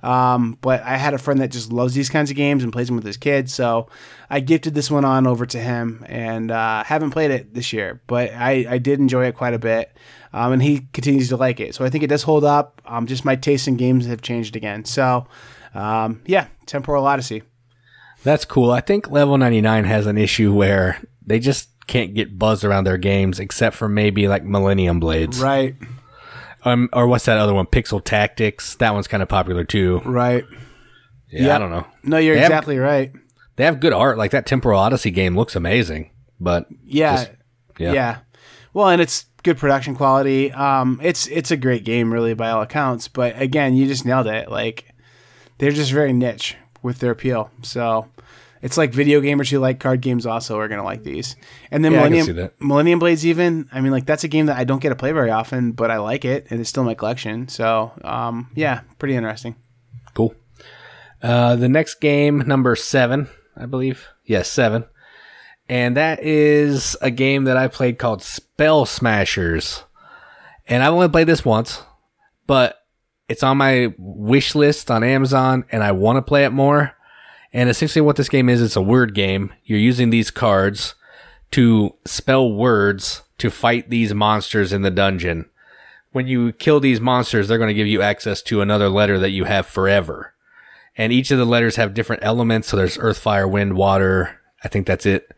Um, 0.04 0.58
but 0.62 0.82
I 0.84 0.98
had 0.98 1.14
a 1.14 1.18
friend 1.18 1.40
that 1.42 1.52
just 1.52 1.72
loves 1.72 1.94
these 1.94 2.10
kinds 2.10 2.32
of 2.32 2.36
games 2.36 2.64
and 2.64 2.74
plays 2.74 2.88
them 2.88 2.96
with 2.96 3.06
his 3.06 3.18
kids, 3.18 3.54
so 3.54 3.88
I 4.30 4.40
gifted 4.40 4.74
this 4.74 4.90
one 4.90 5.06
on 5.06 5.28
over 5.28 5.46
to 5.46 5.60
him, 5.60 6.04
and 6.08 6.52
uh, 6.52 6.84
haven't 6.84 7.12
played 7.12 7.32
it 7.32 7.54
this 7.54 7.72
year, 7.72 8.02
but 8.08 8.32
I, 8.34 8.66
I 8.70 8.78
did 8.80 9.00
enjoy 9.00 9.28
it 9.28 9.36
quite 9.36 9.54
a 9.54 9.60
bit, 9.60 9.96
um, 10.34 10.54
and 10.54 10.64
he 10.64 10.88
continues 10.94 11.30
to 11.30 11.38
like 11.38 11.60
it. 11.60 11.76
So 11.76 11.86
I 11.86 11.90
think 11.90 12.04
it 12.04 12.08
does 12.08 12.24
hold 12.24 12.44
up. 12.44 12.82
Um, 12.86 13.06
just 13.06 13.26
my 13.26 13.36
taste 13.36 13.68
in 13.68 13.78
games 13.78 14.08
have 14.08 14.22
changed 14.22 14.56
again. 14.56 14.86
So 14.86 15.28
um, 15.74 16.22
yeah, 16.26 16.48
Temporal 16.66 17.06
Odyssey. 17.06 17.44
That's 18.24 18.46
cool. 18.46 18.72
I 18.72 18.82
think 18.82 19.10
level 19.10 19.38
99 19.38 19.84
has 19.86 20.06
an 20.06 20.18
issue 20.18 20.54
where 20.54 21.02
they 21.26 21.40
just 21.40 21.70
can't 21.88 22.14
get 22.14 22.38
buzz 22.38 22.64
around 22.64 22.84
their 22.84 22.98
games 22.98 23.40
except 23.40 23.76
for 23.76 23.90
maybe 23.90 24.28
like 24.28 24.44
Millennium 24.44 25.00
Blades. 25.00 25.40
Right, 25.40 25.76
Um, 26.64 26.90
or 26.94 27.08
what's 27.08 27.26
that 27.26 27.38
other 27.38 27.54
one? 27.54 27.66
Pixel 27.66 28.04
Tactics. 28.04 28.76
That 28.76 28.94
one's 28.94 29.08
kind 29.08 29.24
of 29.24 29.30
popular 29.30 29.64
too. 29.64 30.02
right. 30.06 30.46
Yeah, 31.32 31.44
Yep. 31.44 31.56
I 31.56 31.60
don't 31.60 31.72
know. 31.72 31.88
No, 32.04 32.18
you're 32.18 32.36
They 32.36 32.42
have- 32.42 32.52
exactly 32.52 32.78
right. 32.78 33.12
They 33.56 33.64
have 33.66 33.80
good 33.80 33.94
art. 33.94 34.18
Like 34.18 34.32
that 34.32 34.46
Temporal 34.46 34.80
Odyssey 34.80 35.12
game 35.12 35.36
looks 35.38 35.56
amazing. 35.56 36.12
But 36.40 36.66
Yeah, 36.84 37.16
Just- 37.16 37.32
yeah. 37.78 37.94
yeah, 37.94 38.18
Well, 38.74 38.90
and 38.90 39.02
it's 39.02 39.26
good 39.44 39.58
production 39.58 39.96
quality. 39.96 40.52
Um, 40.52 41.00
it's 41.04 41.28
it's 41.28 41.50
a 41.52 41.58
great 41.58 41.84
game, 41.86 42.12
really, 42.14 42.34
by 42.34 42.50
all 42.50 42.62
accounts. 42.62 43.08
But 43.08 43.40
again, 43.42 43.76
you 43.76 43.88
just 43.88 44.06
nailed 44.06 44.28
it. 44.28 44.50
Like 44.52 44.86
they're 45.58 45.72
just 45.72 45.92
very 45.92 46.12
niche 46.14 46.56
with 46.84 47.00
their 47.00 47.12
appeal. 47.12 47.50
So 47.62 48.08
it's 48.62 48.78
like 48.78 48.94
video 48.94 49.22
gamers 49.22 49.50
who 49.50 49.60
like 49.60 49.80
card 49.80 50.02
games 50.02 50.26
also 50.26 50.58
are 50.60 50.68
gonna 50.68 50.84
like 50.84 51.04
these. 51.04 51.36
And 51.72 51.84
then 51.84 51.92
Yeah, 51.92 52.08
Millennium. 52.08 52.52
Millennium 52.60 53.00
Blades, 53.00 53.26
even. 53.26 53.68
I 53.72 53.82
mean, 53.82 53.92
like 53.92 54.06
that's 54.06 54.24
a 54.24 54.28
game 54.28 54.46
that 54.48 54.58
I 54.58 54.64
don't 54.64 54.82
get 54.82 54.90
to 54.90 54.96
play 54.96 55.12
very 55.12 55.32
often, 55.32 55.72
but 55.72 55.92
I 55.92 55.98
like 55.98 56.26
it, 56.26 56.48
and 56.50 56.60
it's 56.60 56.70
still 56.70 56.82
in 56.82 56.88
my 56.88 56.94
collection. 56.94 57.48
So 57.48 57.92
um, 58.04 58.50
yeah, 58.56 58.82
pretty 59.00 59.16
interesting. 59.16 59.56
Cool. 60.14 60.36
Uh, 61.22 61.56
the 61.56 61.70
next 61.70 61.96
game, 62.02 62.40
number 62.48 62.76
seven, 62.76 63.30
I 63.56 63.66
believe. 63.66 64.08
Yes, 64.26 64.50
seven. 64.50 64.86
And 65.70 65.96
that 65.96 66.22
is 66.22 66.98
a 67.02 67.12
game 67.12 67.46
that 67.46 67.56
I 67.56 67.68
played 67.68 67.98
called 67.98 68.22
Spell 68.22 68.86
Smashers. 68.86 69.84
And 70.68 70.84
I've 70.84 70.94
only 70.94 71.08
played 71.10 71.28
this 71.28 71.46
once, 71.46 71.82
but 72.48 72.78
it's 73.30 73.44
on 73.44 73.58
my 73.58 73.94
wish 73.98 74.54
list 74.56 74.92
on 74.92 75.04
Amazon 75.04 75.64
and 75.72 75.82
I 75.84 75.94
want 75.94 76.18
to 76.18 76.22
play 76.22 76.44
it 76.44 76.50
more. 76.50 76.94
And 77.54 77.70
essentially 77.70 78.02
what 78.02 78.16
this 78.16 78.30
game 78.30 78.50
is, 78.50 78.62
it's 78.62 78.76
a 78.76 78.82
word 78.82 79.14
game. 79.14 79.54
You're 79.66 79.80
using 79.80 80.10
these 80.10 80.32
cards 80.32 80.96
to 81.52 81.96
spell 82.06 82.52
words 82.52 83.24
to 83.40 83.50
fight 83.50 83.90
these 83.90 84.14
monsters 84.14 84.72
in 84.72 84.84
the 84.84 84.92
dungeon. 84.92 85.50
When 86.12 86.28
you 86.28 86.54
kill 86.54 86.80
these 86.80 87.02
monsters, 87.02 87.48
they're 87.48 87.58
going 87.58 87.70
to 87.70 87.74
give 87.74 87.88
you 87.88 88.02
access 88.02 88.42
to 88.44 88.62
another 88.62 88.90
letter 88.90 89.18
that 89.20 89.32
you 89.32 89.46
have 89.46 89.66
forever. 89.66 90.34
And 90.98 91.12
each 91.12 91.32
of 91.32 91.38
the 91.38 91.46
letters 91.46 91.78
have 91.78 91.94
different 91.94 92.24
elements. 92.24 92.68
So 92.68 92.78
there's 92.78 92.98
earth, 92.98 93.18
fire, 93.18 93.48
wind, 93.48 93.76
water. 93.76 94.40
I 94.64 94.68
think 94.68 94.88
that's 94.88 95.06
it. 95.06 95.32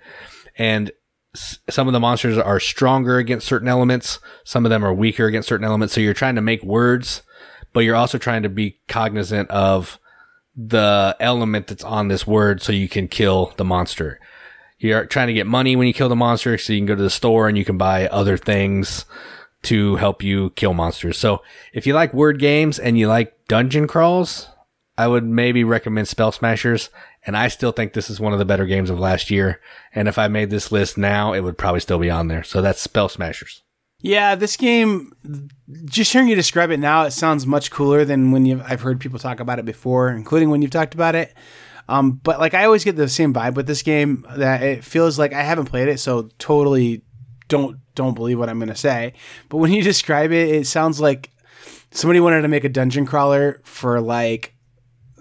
And 0.58 0.92
some 1.36 1.88
of 1.88 1.94
the 1.94 2.00
monsters 2.00 2.38
are 2.38 2.60
stronger 2.60 3.18
against 3.18 3.48
certain 3.48 3.68
elements. 3.68 4.20
Some 4.44 4.66
of 4.66 4.70
them 4.70 4.84
are 4.84 4.94
weaker 4.94 5.26
against 5.26 5.50
certain 5.50 5.66
elements. 5.66 5.94
So 5.94 6.02
you're 6.02 6.14
trying 6.14 6.36
to 6.36 6.42
make 6.42 6.64
words, 6.64 7.24
but 7.72 7.82
you're 7.82 7.96
also 7.96 8.18
trying 8.18 8.44
to 8.44 8.50
be 8.50 8.80
cognizant 8.88 9.50
of 9.50 10.00
the 10.56 11.16
element 11.20 11.68
that's 11.68 11.84
on 11.84 12.08
this 12.08 12.28
word 12.28 12.62
so 12.62 12.72
you 12.72 12.88
can 12.88 13.08
kill 13.08 13.54
the 13.58 13.66
monster. 13.66 14.20
You're 14.78 15.06
trying 15.06 15.28
to 15.28 15.34
get 15.34 15.48
money 15.48 15.76
when 15.76 15.88
you 15.88 15.94
kill 15.94 16.10
the 16.10 16.16
monster 16.16 16.58
so 16.58 16.74
you 16.74 16.80
can 16.80 16.86
go 16.86 16.96
to 16.96 17.02
the 17.02 17.10
store 17.10 17.48
and 17.48 17.58
you 17.58 17.66
can 17.66 17.78
buy 17.78 18.08
other 18.08 18.38
things 18.38 19.06
to 19.64 19.96
help 19.96 20.22
you 20.22 20.52
kill 20.52 20.74
monsters. 20.74 21.18
So 21.18 21.42
if 21.74 21.88
you 21.88 21.94
like 21.94 22.14
word 22.14 22.38
games 22.38 22.78
and 22.78 22.98
you 22.98 23.08
like 23.08 23.48
dungeon 23.48 23.88
crawls, 23.88 24.50
I 24.98 25.08
would 25.08 25.24
maybe 25.24 25.64
recommend 25.64 26.08
Spell 26.08 26.32
Smashers. 26.32 26.90
And 27.26 27.36
I 27.38 27.48
still 27.48 27.72
think 27.72 27.94
this 27.94 28.10
is 28.10 28.20
one 28.20 28.34
of 28.34 28.40
the 28.40 28.46
better 28.46 28.66
games 28.66 28.90
of 28.90 29.00
last 29.00 29.32
year. 29.32 29.62
And 29.96 30.08
if 30.08 30.18
I 30.18 30.28
made 30.28 30.50
this 30.50 30.72
list 30.72 30.98
now, 30.98 31.34
it 31.34 31.40
would 31.40 31.58
probably 31.58 31.80
still 31.80 31.98
be 31.98 32.10
on 32.10 32.28
there. 32.28 32.44
So 32.44 32.62
that's 32.62 32.82
Spell 32.82 33.10
Smashers. 33.10 33.63
Yeah, 34.04 34.36
this 34.36 34.58
game. 34.58 35.14
Just 35.86 36.12
hearing 36.12 36.28
you 36.28 36.36
describe 36.36 36.72
it 36.72 36.80
now, 36.80 37.06
it 37.06 37.12
sounds 37.12 37.48
much 37.48 37.72
cooler 37.72 38.04
than 38.04 38.32
when 38.32 38.46
you 38.46 38.62
I've 38.68 38.82
heard 38.82 39.00
people 39.00 39.18
talk 39.18 39.40
about 39.40 39.60
it 39.60 39.66
before, 39.66 40.10
including 40.10 40.50
when 40.50 40.62
you've 40.62 40.72
talked 40.72 40.94
about 40.94 41.16
it. 41.16 41.34
Um, 41.88 42.12
but 42.12 42.38
like 42.38 42.54
I 42.54 42.66
always 42.66 42.84
get 42.84 42.98
the 42.98 43.08
same 43.08 43.34
vibe 43.34 43.56
with 43.56 43.66
this 43.66 43.82
game 43.82 44.26
that 44.36 44.62
it 44.62 44.84
feels 44.84 45.18
like 45.18 45.32
I 45.32 45.42
haven't 45.42 45.68
played 45.68 45.88
it, 45.88 46.02
so 46.02 46.30
totally 46.38 47.02
don't 47.48 47.78
don't 47.96 48.14
believe 48.14 48.38
what 48.38 48.50
I'm 48.50 48.60
gonna 48.60 48.76
say. 48.76 49.14
But 49.48 49.58
when 49.58 49.72
you 49.72 49.82
describe 49.94 50.34
it, 50.34 50.50
it 50.50 50.68
sounds 50.68 51.00
like 51.00 51.32
somebody 51.92 52.20
wanted 52.20 52.42
to 52.42 52.50
make 52.50 52.66
a 52.66 52.70
dungeon 52.70 53.06
crawler 53.06 53.62
for 53.64 54.02
like 54.02 54.54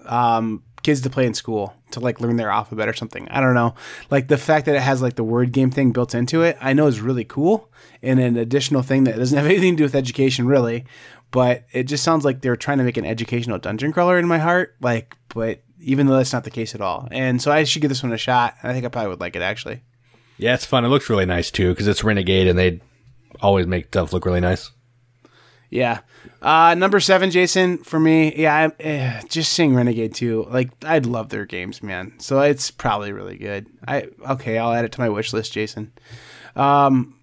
um, 0.05 0.61
kids 0.81 0.99
to 1.01 1.09
play 1.09 1.25
in 1.25 1.33
school 1.33 1.73
to 1.93 1.99
like 1.99 2.21
learn 2.21 2.35
their 2.35 2.49
alphabet 2.49 2.87
or 2.87 2.93
something. 2.93 3.27
I 3.29 3.41
don't 3.41 3.55
know. 3.55 3.75
Like 4.09 4.27
the 4.27 4.37
fact 4.37 4.65
that 4.65 4.75
it 4.75 4.81
has 4.81 5.01
like 5.01 5.15
the 5.15 5.23
word 5.23 5.51
game 5.51 5.71
thing 5.71 5.91
built 5.91 6.13
into 6.13 6.41
it, 6.43 6.57
I 6.61 6.73
know 6.73 6.87
is 6.87 7.01
really 7.01 7.25
cool 7.25 7.71
and 8.01 8.19
an 8.19 8.37
additional 8.37 8.81
thing 8.81 9.05
that 9.05 9.17
doesn't 9.17 9.37
have 9.37 9.47
anything 9.47 9.73
to 9.73 9.77
do 9.77 9.83
with 9.83 9.95
education 9.95 10.45
really, 10.45 10.85
but 11.31 11.65
it 11.71 11.83
just 11.83 12.03
sounds 12.03 12.25
like 12.25 12.41
they're 12.41 12.55
trying 12.55 12.77
to 12.77 12.83
make 12.83 12.97
an 12.97 13.05
educational 13.05 13.59
dungeon 13.59 13.91
crawler 13.91 14.17
in 14.17 14.27
my 14.27 14.39
heart. 14.39 14.75
Like, 14.81 15.15
but 15.33 15.61
even 15.79 16.07
though 16.07 16.17
that's 16.17 16.33
not 16.33 16.43
the 16.43 16.51
case 16.51 16.75
at 16.75 16.81
all. 16.81 17.07
And 17.11 17.41
so 17.41 17.51
I 17.51 17.63
should 17.63 17.81
give 17.81 17.89
this 17.89 18.03
one 18.03 18.13
a 18.13 18.17
shot. 18.17 18.55
I 18.63 18.73
think 18.73 18.85
I 18.85 18.89
probably 18.89 19.09
would 19.09 19.19
like 19.19 19.35
it 19.35 19.41
actually. 19.41 19.81
Yeah, 20.37 20.53
it's 20.53 20.65
fun. 20.65 20.85
It 20.85 20.89
looks 20.89 21.09
really 21.09 21.25
nice 21.25 21.51
too 21.51 21.69
because 21.69 21.87
it's 21.87 22.03
Renegade 22.03 22.47
and 22.47 22.57
they 22.57 22.81
always 23.41 23.67
make 23.67 23.87
stuff 23.87 24.13
look 24.13 24.25
really 24.25 24.39
nice. 24.39 24.71
Yeah. 25.73 26.01
Uh, 26.39 26.75
number 26.75 26.99
seven, 26.99 27.31
Jason, 27.31 27.79
for 27.79 27.99
me, 27.99 28.35
yeah, 28.35 28.69
I, 28.79 28.83
eh, 28.83 29.21
just 29.27 29.53
seeing 29.53 29.73
Renegade 29.73 30.13
2. 30.13 30.45
Like, 30.49 30.69
I'd 30.85 31.07
love 31.07 31.29
their 31.29 31.47
games, 31.47 31.81
man. 31.81 32.13
So 32.19 32.41
it's 32.41 32.69
probably 32.69 33.11
really 33.11 33.37
good. 33.37 33.65
I 33.87 34.09
Okay, 34.29 34.59
I'll 34.59 34.71
add 34.71 34.85
it 34.85 34.91
to 34.91 34.99
my 34.99 35.09
wish 35.09 35.33
list, 35.33 35.51
Jason. 35.51 35.91
Um, 36.55 37.15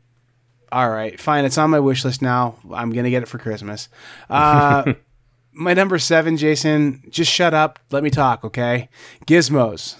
all 0.73 0.91
right, 0.91 1.19
fine. 1.21 1.45
It's 1.45 1.59
on 1.59 1.71
my 1.71 1.79
wish 1.79 2.05
list 2.05 2.23
now. 2.23 2.57
I'm 2.75 2.91
going 2.91 3.05
to 3.05 3.11
get 3.11 3.23
it 3.23 3.29
for 3.29 3.39
Christmas. 3.39 3.89
Uh, 4.29 4.95
my 5.53 5.73
number 5.73 6.01
seven, 6.01 6.37
Jason, 6.37 7.05
just 7.09 7.31
shut 7.31 7.55
up. 7.55 7.79
Let 7.93 8.03
me 8.03 8.11
talk, 8.11 8.45
okay? 8.45 8.89
Gizmos. 9.29 9.95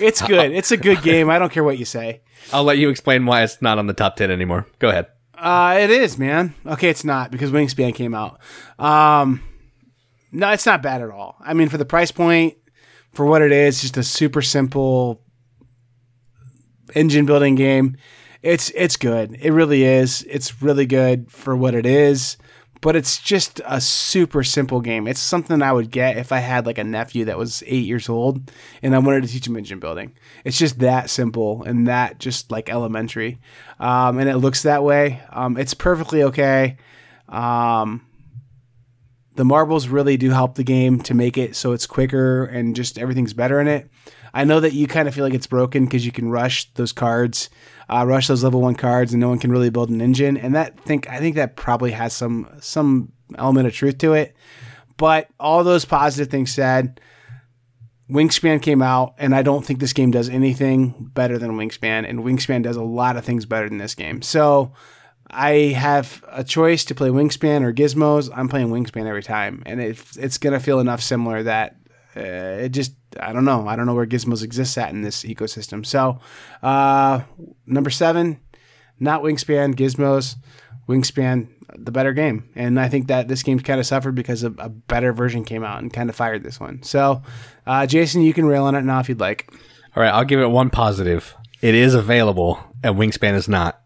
it's 0.00 0.20
good. 0.26 0.50
It's 0.50 0.72
a 0.72 0.76
good 0.76 1.00
game. 1.02 1.30
I 1.30 1.38
don't 1.38 1.52
care 1.52 1.62
what 1.62 1.78
you 1.78 1.84
say. 1.84 2.22
I'll 2.52 2.64
let 2.64 2.78
you 2.78 2.88
explain 2.88 3.24
why 3.24 3.44
it's 3.44 3.62
not 3.62 3.78
on 3.78 3.86
the 3.86 3.94
top 3.94 4.16
10 4.16 4.32
anymore. 4.32 4.66
Go 4.80 4.88
ahead. 4.88 5.06
Uh, 5.42 5.76
it 5.80 5.90
is, 5.90 6.18
man. 6.18 6.54
Okay, 6.64 6.88
it's 6.88 7.02
not 7.02 7.32
because 7.32 7.50
Wingspan 7.50 7.96
came 7.96 8.14
out. 8.14 8.38
Um, 8.78 9.42
no, 10.30 10.52
it's 10.52 10.66
not 10.66 10.82
bad 10.82 11.02
at 11.02 11.10
all. 11.10 11.34
I 11.40 11.52
mean, 11.52 11.68
for 11.68 11.78
the 11.78 11.84
price 11.84 12.12
point, 12.12 12.54
for 13.10 13.26
what 13.26 13.42
it 13.42 13.50
is, 13.50 13.82
just 13.82 13.96
a 13.96 14.04
super 14.04 14.40
simple 14.40 15.20
engine 16.94 17.26
building 17.26 17.56
game. 17.56 17.96
It's 18.40 18.70
it's 18.76 18.96
good. 18.96 19.36
It 19.40 19.50
really 19.50 19.82
is. 19.82 20.24
It's 20.30 20.62
really 20.62 20.86
good 20.86 21.28
for 21.28 21.56
what 21.56 21.74
it 21.74 21.86
is. 21.86 22.36
But 22.82 22.96
it's 22.96 23.18
just 23.18 23.60
a 23.64 23.80
super 23.80 24.44
simple 24.44 24.80
game. 24.80 25.06
It's 25.06 25.20
something 25.20 25.62
I 25.62 25.72
would 25.72 25.90
get 25.90 26.18
if 26.18 26.32
I 26.32 26.40
had 26.40 26.66
like 26.66 26.78
a 26.78 26.84
nephew 26.84 27.24
that 27.26 27.38
was 27.38 27.62
eight 27.66 27.86
years 27.86 28.08
old 28.08 28.52
and 28.82 28.94
I 28.94 28.98
wanted 28.98 29.22
to 29.22 29.28
teach 29.28 29.46
him 29.46 29.56
engine 29.56 29.78
building. 29.78 30.14
It's 30.44 30.58
just 30.58 30.80
that 30.80 31.08
simple 31.08 31.62
and 31.62 31.86
that 31.86 32.18
just 32.18 32.50
like 32.50 32.68
elementary. 32.68 33.38
Um, 33.80 34.18
and 34.18 34.28
it 34.28 34.36
looks 34.36 34.64
that 34.64 34.82
way. 34.82 35.22
Um, 35.30 35.56
it's 35.56 35.74
perfectly 35.74 36.24
okay. 36.24 36.76
Um, 37.28 38.04
the 39.36 39.44
marbles 39.44 39.88
really 39.88 40.16
do 40.16 40.30
help 40.30 40.56
the 40.56 40.64
game 40.64 41.00
to 41.02 41.14
make 41.14 41.38
it 41.38 41.56
so 41.56 41.72
it's 41.72 41.86
quicker 41.86 42.44
and 42.44 42.76
just 42.76 42.98
everything's 42.98 43.32
better 43.32 43.60
in 43.60 43.68
it. 43.68 43.88
I 44.34 44.44
know 44.44 44.60
that 44.60 44.72
you 44.72 44.86
kind 44.86 45.08
of 45.08 45.14
feel 45.14 45.24
like 45.24 45.34
it's 45.34 45.46
broken 45.46 45.84
because 45.84 46.06
you 46.06 46.12
can 46.12 46.30
rush 46.30 46.72
those 46.74 46.92
cards, 46.92 47.50
uh, 47.92 48.04
rush 48.06 48.26
those 48.26 48.42
level 48.42 48.62
one 48.62 48.74
cards, 48.74 49.12
and 49.12 49.20
no 49.20 49.28
one 49.28 49.38
can 49.38 49.52
really 49.52 49.70
build 49.70 49.90
an 49.90 50.00
engine. 50.00 50.36
And 50.36 50.54
that 50.54 50.78
think 50.80 51.08
I 51.10 51.18
think 51.18 51.36
that 51.36 51.56
probably 51.56 51.90
has 51.90 52.14
some 52.14 52.48
some 52.60 53.12
element 53.36 53.66
of 53.66 53.74
truth 53.74 53.98
to 53.98 54.14
it. 54.14 54.34
But 54.96 55.28
all 55.38 55.62
those 55.64 55.84
positive 55.84 56.30
things 56.30 56.52
said, 56.52 57.00
Wingspan 58.10 58.62
came 58.62 58.82
out, 58.82 59.14
and 59.18 59.34
I 59.34 59.42
don't 59.42 59.64
think 59.64 59.80
this 59.80 59.92
game 59.92 60.10
does 60.10 60.28
anything 60.28 61.10
better 61.14 61.38
than 61.38 61.52
Wingspan, 61.52 62.08
and 62.08 62.20
Wingspan 62.20 62.62
does 62.62 62.76
a 62.76 62.82
lot 62.82 63.16
of 63.16 63.24
things 63.24 63.46
better 63.46 63.68
than 63.68 63.78
this 63.78 63.94
game. 63.94 64.22
So 64.22 64.72
I 65.30 65.50
have 65.76 66.24
a 66.28 66.44
choice 66.44 66.84
to 66.86 66.94
play 66.94 67.08
Wingspan 67.08 67.62
or 67.62 67.72
Gizmos. 67.72 68.30
I'm 68.34 68.48
playing 68.48 68.68
Wingspan 68.68 69.06
every 69.06 69.22
time, 69.22 69.62
and 69.66 69.80
it, 69.80 70.02
it's 70.16 70.38
gonna 70.38 70.60
feel 70.60 70.80
enough 70.80 71.02
similar 71.02 71.42
that 71.42 71.76
uh, 72.16 72.20
it 72.64 72.70
just 72.70 72.94
I 73.20 73.32
don't 73.32 73.44
know. 73.44 73.66
I 73.66 73.76
don't 73.76 73.86
know 73.86 73.94
where 73.94 74.06
Gizmos 74.06 74.42
exists 74.42 74.76
at 74.78 74.90
in 74.90 75.02
this 75.02 75.24
ecosystem. 75.24 75.84
So 75.84 76.18
uh, 76.62 77.22
number 77.66 77.90
seven, 77.90 78.40
not 78.98 79.22
Wingspan, 79.22 79.74
Gizmos, 79.74 80.36
Wingspan, 80.88 81.48
the 81.76 81.92
better 81.92 82.12
game, 82.12 82.50
and 82.54 82.78
I 82.78 82.88
think 82.88 83.08
that 83.08 83.28
this 83.28 83.42
game 83.42 83.60
kind 83.60 83.80
of 83.80 83.86
suffered 83.86 84.14
because 84.14 84.42
a, 84.42 84.52
a 84.58 84.68
better 84.68 85.12
version 85.12 85.44
came 85.44 85.64
out 85.64 85.80
and 85.80 85.92
kind 85.92 86.10
of 86.10 86.16
fired 86.16 86.42
this 86.42 86.60
one. 86.60 86.82
So 86.82 87.22
uh, 87.66 87.86
Jason, 87.86 88.22
you 88.22 88.34
can 88.34 88.46
rail 88.46 88.64
on 88.64 88.74
it 88.74 88.82
now 88.82 89.00
if 89.00 89.08
you'd 89.08 89.20
like. 89.20 89.50
All 89.94 90.02
right, 90.02 90.12
I'll 90.12 90.24
give 90.24 90.40
it 90.40 90.50
one 90.50 90.70
positive. 90.70 91.34
It 91.60 91.74
is 91.74 91.94
available, 91.94 92.58
and 92.82 92.96
Wingspan 92.96 93.34
is 93.34 93.48
not. 93.48 93.80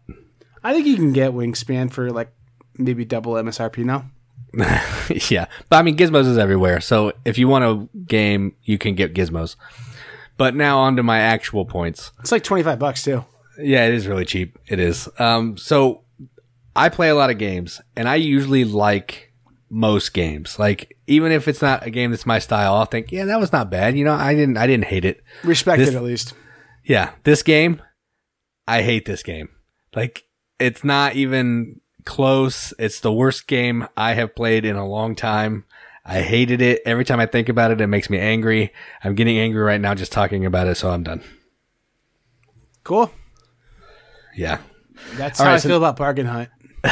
I 0.63 0.73
think 0.73 0.85
you 0.85 0.95
can 0.95 1.13
get 1.13 1.31
Wingspan 1.31 1.91
for 1.91 2.11
like 2.11 2.31
maybe 2.77 3.05
double 3.05 3.33
MSRP 3.33 3.85
now. 3.85 4.09
yeah, 5.29 5.45
but 5.69 5.77
I 5.77 5.81
mean, 5.81 5.97
Gizmos 5.97 6.27
is 6.27 6.37
everywhere. 6.37 6.79
So 6.81 7.13
if 7.25 7.37
you 7.37 7.47
want 7.47 7.63
a 7.65 7.87
game, 8.05 8.55
you 8.63 8.77
can 8.77 8.95
get 8.95 9.13
Gizmos. 9.13 9.55
But 10.37 10.55
now 10.55 10.79
on 10.79 10.95
to 10.97 11.03
my 11.03 11.19
actual 11.19 11.65
points. 11.65 12.11
It's 12.19 12.31
like 12.31 12.43
twenty 12.43 12.63
five 12.63 12.79
bucks 12.79 13.03
too. 13.03 13.25
Yeah, 13.59 13.85
it 13.87 13.93
is 13.93 14.07
really 14.07 14.25
cheap. 14.25 14.57
It 14.67 14.79
is. 14.79 15.09
Um, 15.19 15.57
so 15.57 16.03
I 16.75 16.89
play 16.89 17.09
a 17.09 17.15
lot 17.15 17.29
of 17.29 17.37
games, 17.37 17.81
and 17.95 18.07
I 18.07 18.15
usually 18.15 18.63
like 18.63 19.33
most 19.69 20.13
games. 20.13 20.59
Like 20.59 20.95
even 21.07 21.31
if 21.31 21.47
it's 21.47 21.61
not 21.61 21.85
a 21.85 21.89
game 21.89 22.11
that's 22.11 22.25
my 22.25 22.39
style, 22.39 22.75
I'll 22.75 22.85
think, 22.85 23.11
yeah, 23.11 23.25
that 23.25 23.39
was 23.39 23.51
not 23.51 23.69
bad. 23.69 23.97
You 23.97 24.05
know, 24.05 24.13
I 24.13 24.33
didn't, 24.35 24.57
I 24.57 24.67
didn't 24.67 24.85
hate 24.85 25.05
it. 25.05 25.23
Respect 25.43 25.79
This- 25.79 25.89
it 25.89 25.95
at 25.95 26.03
least. 26.03 26.33
Yeah, 26.83 27.11
this 27.23 27.43
game, 27.43 27.81
I 28.67 28.81
hate 28.81 29.05
this 29.05 29.23
game. 29.23 29.49
Like 29.95 30.23
it's 30.59 30.83
not 30.83 31.15
even 31.15 31.81
close. 32.07 32.73
It's 32.79 32.99
the 33.01 33.13
worst 33.13 33.47
game 33.47 33.87
I 33.95 34.13
have 34.13 34.33
played 34.35 34.65
in 34.65 34.75
a 34.75 34.87
long 34.87 35.13
time. 35.15 35.65
I 36.03 36.21
hated 36.21 36.61
it. 36.61 36.81
Every 36.85 37.03
time 37.05 37.19
I 37.19 37.25
think 37.25 37.49
about 37.49 37.69
it, 37.71 37.81
it 37.81 37.87
makes 37.87 38.09
me 38.09 38.17
angry. 38.17 38.73
I'm 39.03 39.13
getting 39.13 39.37
angry 39.37 39.61
right 39.61 39.79
now 39.81 39.93
just 39.93 40.11
talking 40.11 40.45
about 40.45 40.67
it, 40.67 40.75
so 40.75 40.89
I'm 40.89 41.03
done. 41.03 41.21
Cool. 42.83 43.11
Yeah. 44.35 44.59
That's 45.15 45.39
All 45.39 45.45
how 45.45 45.51
right, 45.51 45.55
I 45.57 45.59
so- 45.59 45.69
feel 45.69 45.77
about 45.77 45.97
Bargain 45.97 46.25
Hunt. 46.25 46.49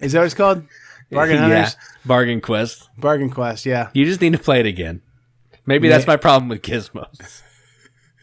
Is 0.00 0.12
that 0.12 0.20
what 0.20 0.24
it's 0.26 0.34
called? 0.34 0.64
Bargain 1.10 1.38
Hunters? 1.38 1.74
Yeah. 1.74 1.80
Bargain 2.06 2.40
Quest. 2.40 2.88
Bargain 2.96 3.30
Quest, 3.30 3.66
yeah. 3.66 3.90
You 3.94 4.04
just 4.04 4.20
need 4.20 4.32
to 4.32 4.38
play 4.38 4.60
it 4.60 4.66
again. 4.66 5.02
Maybe 5.66 5.88
that's 5.88 6.06
my 6.06 6.16
problem 6.16 6.48
with 6.48 6.62
Gizmos. 6.62 7.42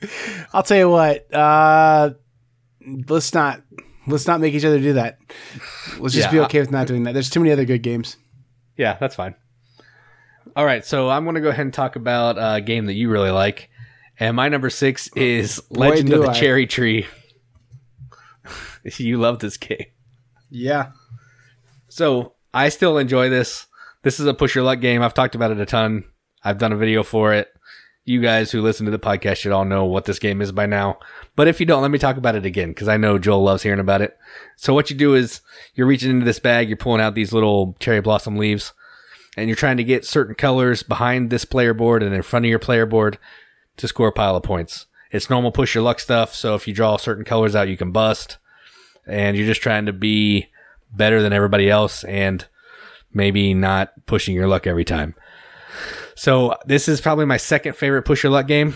I'll 0.54 0.64
tell 0.64 0.78
you 0.78 0.90
what, 0.90 1.34
uh 1.34 2.12
let's 3.10 3.34
not 3.34 3.62
let's 4.08 4.28
not 4.28 4.40
make 4.42 4.54
each 4.54 4.66
other 4.66 4.80
do 4.80 4.94
that. 4.94 5.20
Let's 6.00 6.14
just 6.14 6.28
Yeah. 6.28 6.32
be 6.32 6.40
okay 6.42 6.60
with 6.60 6.72
not 6.72 6.88
doing 6.88 7.04
that. 7.04 7.14
There's 7.14 7.30
too 7.30 7.40
many 7.40 7.52
other 7.52 7.66
good 7.66 7.84
games. 7.84 8.18
Yeah, 8.78 8.98
that's 9.00 9.16
fine. 9.16 9.36
All 10.56 10.66
right, 10.66 10.84
so 10.86 11.10
I'm 11.10 11.24
going 11.24 11.36
to 11.36 11.42
go 11.42 11.50
ahead 11.50 11.66
and 11.66 11.74
talk 11.74 11.96
about 11.96 12.38
a 12.40 12.62
game 12.62 12.86
that 12.86 12.94
you 12.94 13.10
really 13.10 13.32
like. 13.32 13.70
And 14.20 14.36
my 14.36 14.50
number 14.50 14.70
six 14.72 15.10
is 15.16 15.62
Legend 15.70 16.12
of 16.14 16.22
the 16.24 16.30
I. 16.30 16.34
Cherry 16.34 16.66
Tree. 16.66 17.06
you 18.98 19.18
love 19.18 19.40
this 19.40 19.58
game. 19.58 19.86
Yeah. 20.50 20.92
So 21.90 22.34
I 22.54 22.70
still 22.70 22.98
enjoy 22.98 23.30
this. 23.30 23.68
This 24.04 24.20
is 24.20 24.26
a 24.26 24.34
push 24.34 24.56
your 24.56 24.64
luck 24.64 24.80
game. 24.80 25.02
I've 25.04 25.14
talked 25.14 25.36
about 25.36 25.52
it 25.52 25.60
a 25.60 25.66
ton. 25.66 26.06
I've 26.44 26.58
done 26.58 26.72
a 26.72 26.78
video 26.78 27.04
for 27.04 27.34
it. 27.34 27.50
You 28.08 28.22
guys 28.22 28.52
who 28.52 28.62
listen 28.62 28.86
to 28.86 28.92
the 28.92 28.98
podcast 28.98 29.36
should 29.36 29.52
all 29.52 29.66
know 29.66 29.84
what 29.84 30.06
this 30.06 30.18
game 30.18 30.42
is 30.42 30.54
by 30.54 30.66
now. 30.66 30.98
But 31.36 31.50
if 31.50 31.60
you 31.60 31.66
don't, 31.66 31.82
let 31.82 31.92
me 31.92 32.00
talk 32.00 32.16
about 32.16 32.36
it 32.36 32.46
again 32.46 32.70
because 32.70 32.88
I 32.88 32.96
know 32.96 33.20
Joel 33.20 33.44
loves 33.44 33.64
hearing 33.64 33.82
about 33.82 34.02
it. 34.02 34.18
So 34.56 34.74
what 34.74 34.90
you 34.90 34.96
do 34.96 35.14
is 35.14 35.42
you're 35.76 35.88
reaching 35.88 36.10
into 36.10 36.26
this 36.26 36.40
bag, 36.40 36.70
you're 36.70 36.78
pulling 36.78 37.02
out 37.02 37.16
these 37.16 37.34
little 37.34 37.76
cherry 37.80 38.00
blossom 38.00 38.38
leaves, 38.38 38.72
and 39.36 39.50
you're 39.50 39.58
trying 39.58 39.76
to 39.76 39.84
get 39.84 40.06
certain 40.06 40.36
colors 40.36 40.84
behind 40.84 41.30
this 41.30 41.44
player 41.44 41.74
board 41.74 42.02
and 42.02 42.16
in 42.16 42.22
front 42.22 42.46
of 42.46 42.50
your 42.50 42.60
player 42.60 42.86
board 42.86 43.18
to 43.76 43.90
score 43.90 44.08
a 44.08 44.14
pile 44.14 44.38
of 44.38 44.44
points. 44.44 44.86
It's 45.12 45.30
normal 45.30 45.52
push 45.52 45.76
your 45.76 45.84
luck 45.84 46.00
stuff. 46.00 46.34
So 46.34 46.56
if 46.56 46.66
you 46.66 46.74
draw 46.74 46.96
certain 46.96 47.26
colors 47.26 47.58
out, 47.58 47.68
you 47.68 47.76
can 47.76 47.92
bust, 47.92 48.38
and 49.06 49.36
you're 49.36 49.48
just 49.48 49.62
trying 49.62 49.86
to 49.86 49.94
be 49.94 50.48
better 50.94 51.22
than 51.22 51.34
everybody 51.34 51.70
else 51.70 52.06
and 52.06 52.46
maybe 53.14 53.54
not 53.54 54.06
pushing 54.06 54.34
your 54.34 54.48
luck 54.48 54.66
every 54.66 54.86
time. 54.86 55.14
So 56.18 56.56
this 56.66 56.88
is 56.90 57.00
probably 57.00 57.26
my 57.26 57.38
second 57.38 57.76
favorite 57.76 58.02
push 58.02 58.24
your 58.24 58.32
luck 58.32 58.48
game. 58.48 58.74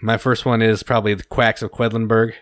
My 0.00 0.18
first 0.18 0.44
one 0.44 0.60
is 0.60 0.82
probably 0.82 1.14
the 1.14 1.22
Quacks 1.22 1.62
of 1.62 1.70
Quedlinburg, 1.70 2.32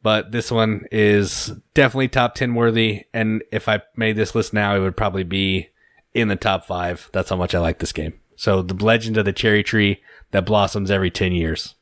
but 0.00 0.30
this 0.30 0.52
one 0.52 0.86
is 0.92 1.52
definitely 1.74 2.06
top 2.06 2.36
10 2.36 2.54
worthy. 2.54 3.02
And 3.12 3.42
if 3.50 3.68
I 3.68 3.82
made 3.96 4.14
this 4.14 4.32
list 4.32 4.52
now, 4.52 4.76
it 4.76 4.78
would 4.78 4.96
probably 4.96 5.24
be 5.24 5.70
in 6.14 6.28
the 6.28 6.36
top 6.36 6.64
five. 6.64 7.10
That's 7.12 7.30
how 7.30 7.36
much 7.36 7.52
I 7.52 7.58
like 7.58 7.80
this 7.80 7.90
game. 7.90 8.20
So 8.36 8.62
the 8.62 8.74
legend 8.74 9.16
of 9.16 9.24
the 9.24 9.32
cherry 9.32 9.64
tree 9.64 10.00
that 10.30 10.46
blossoms 10.46 10.88
every 10.88 11.10
10 11.10 11.32
years. 11.32 11.74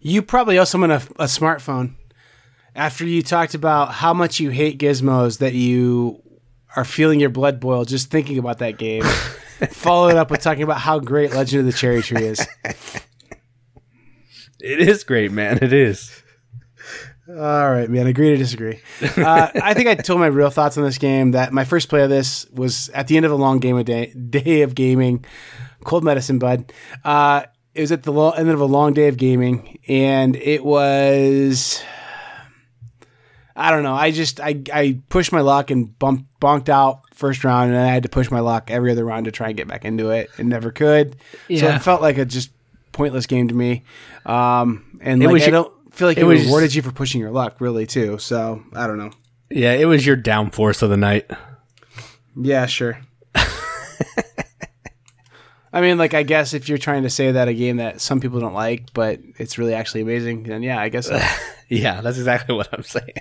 You 0.00 0.20
probably 0.20 0.58
also 0.58 0.78
want 0.78 0.92
a, 0.92 1.02
a 1.18 1.24
smartphone 1.24 1.94
after 2.74 3.06
you 3.06 3.22
talked 3.22 3.54
about 3.54 3.92
how 3.94 4.12
much 4.12 4.38
you 4.38 4.50
hate 4.50 4.78
gizmos 4.78 5.38
that 5.38 5.54
you 5.54 6.22
are 6.76 6.84
feeling 6.84 7.20
your 7.20 7.30
blood 7.30 7.58
boil 7.58 7.86
just 7.86 8.10
thinking 8.10 8.36
about 8.36 8.58
that 8.58 8.76
game. 8.76 9.04
Follow 9.70 10.08
it 10.08 10.16
up 10.16 10.30
with 10.30 10.40
talking 10.40 10.62
about 10.62 10.78
how 10.78 10.98
great 10.98 11.32
Legend 11.32 11.60
of 11.60 11.66
the 11.66 11.72
Cherry 11.72 12.02
Tree 12.02 12.24
is. 12.24 12.46
It 14.60 14.80
is 14.80 15.04
great, 15.04 15.30
man. 15.30 15.60
It 15.62 15.72
is. 15.72 16.20
All 17.28 17.70
right, 17.70 17.88
man. 17.88 18.06
Agree 18.06 18.30
to 18.30 18.36
disagree. 18.36 18.80
Uh, 19.00 19.48
I 19.54 19.72
think 19.74 19.88
I 19.88 19.94
told 19.94 20.18
my 20.18 20.26
real 20.26 20.50
thoughts 20.50 20.76
on 20.76 20.82
this 20.82 20.98
game 20.98 21.30
that 21.32 21.52
my 21.52 21.64
first 21.64 21.88
play 21.88 22.02
of 22.02 22.10
this 22.10 22.44
was 22.50 22.88
at 22.88 23.06
the 23.06 23.16
end 23.16 23.24
of 23.24 23.32
a 23.32 23.36
long 23.36 23.60
game 23.60 23.76
of 23.76 23.84
day, 23.84 24.12
day 24.14 24.62
of 24.62 24.74
gaming. 24.74 25.24
Cold 25.84 26.02
medicine, 26.02 26.38
bud. 26.40 26.72
Uh, 27.04 27.42
it 27.74 27.82
was 27.82 27.92
at 27.92 28.02
the 28.02 28.12
lo- 28.12 28.30
end 28.30 28.48
of 28.48 28.60
a 28.60 28.64
long 28.64 28.94
day 28.94 29.06
of 29.06 29.16
gaming, 29.16 29.78
and 29.86 30.34
it 30.34 30.64
was. 30.64 31.80
I 33.60 33.72
don't 33.72 33.82
know. 33.82 33.94
I 33.94 34.12
just 34.12 34.38
I, 34.40 34.62
I 34.72 35.00
pushed 35.08 35.32
my 35.32 35.40
luck 35.40 35.70
and 35.72 35.98
bumped 35.98 36.24
bonked 36.40 36.68
out 36.68 37.00
first 37.12 37.42
round, 37.42 37.72
and 37.72 37.80
I 37.80 37.86
had 37.88 38.04
to 38.04 38.08
push 38.08 38.30
my 38.30 38.38
luck 38.40 38.70
every 38.70 38.92
other 38.92 39.04
round 39.04 39.24
to 39.24 39.32
try 39.32 39.48
and 39.48 39.56
get 39.56 39.66
back 39.66 39.84
into 39.84 40.10
it, 40.10 40.30
and 40.38 40.48
never 40.48 40.70
could. 40.70 41.14
So 41.14 41.18
Yeah. 41.48 41.74
it 41.76 41.80
felt 41.80 42.00
like 42.00 42.18
a 42.18 42.24
just 42.24 42.50
pointless 42.92 43.26
game 43.26 43.48
to 43.48 43.54
me. 43.54 43.82
Um, 44.24 44.98
and 45.00 45.20
It 45.22 45.26
like, 45.26 45.32
was 45.32 45.42
I 45.42 45.46
your- 45.46 45.52
don't 45.64 45.94
feel 45.94 46.06
like 46.08 46.18
it 46.18 46.22
it, 46.22 46.24
was- 46.26 46.44
rewarded 46.44 46.72
you 46.74 46.82
for 46.82 46.92
pushing 46.92 47.20
your 47.20 47.32
luck, 47.32 47.60
really, 47.60 47.84
too. 47.86 48.18
So 48.18 48.62
I 48.74 48.86
don't 48.86 48.98
know. 48.98 49.10
Yeah, 49.50 49.72
it 49.72 49.86
was 49.86 50.06
your 50.06 50.16
downforce 50.16 50.80
of 50.82 50.90
the 50.90 50.96
night. 50.96 51.28
Yeah, 52.40 52.66
sure. 52.66 53.00
I 55.72 55.80
mean, 55.80 55.98
like, 55.98 56.14
I 56.14 56.22
guess 56.22 56.54
if 56.54 56.68
you're 56.68 56.78
trying 56.78 57.02
to 57.02 57.10
say 57.10 57.32
that 57.32 57.48
a 57.48 57.54
game 57.54 57.76
that 57.76 58.00
some 58.00 58.20
people 58.20 58.40
don't 58.40 58.54
like, 58.54 58.92
but 58.94 59.20
it's 59.36 59.58
really 59.58 59.74
actually 59.74 60.00
amazing, 60.00 60.44
then 60.44 60.62
yeah, 60.62 60.80
I 60.80 60.88
guess. 60.88 61.06
so. 61.06 61.20
Yeah, 61.70 62.00
that's 62.00 62.16
exactly 62.16 62.54
what 62.54 62.68
I'm 62.72 62.82
saying. 62.82 63.12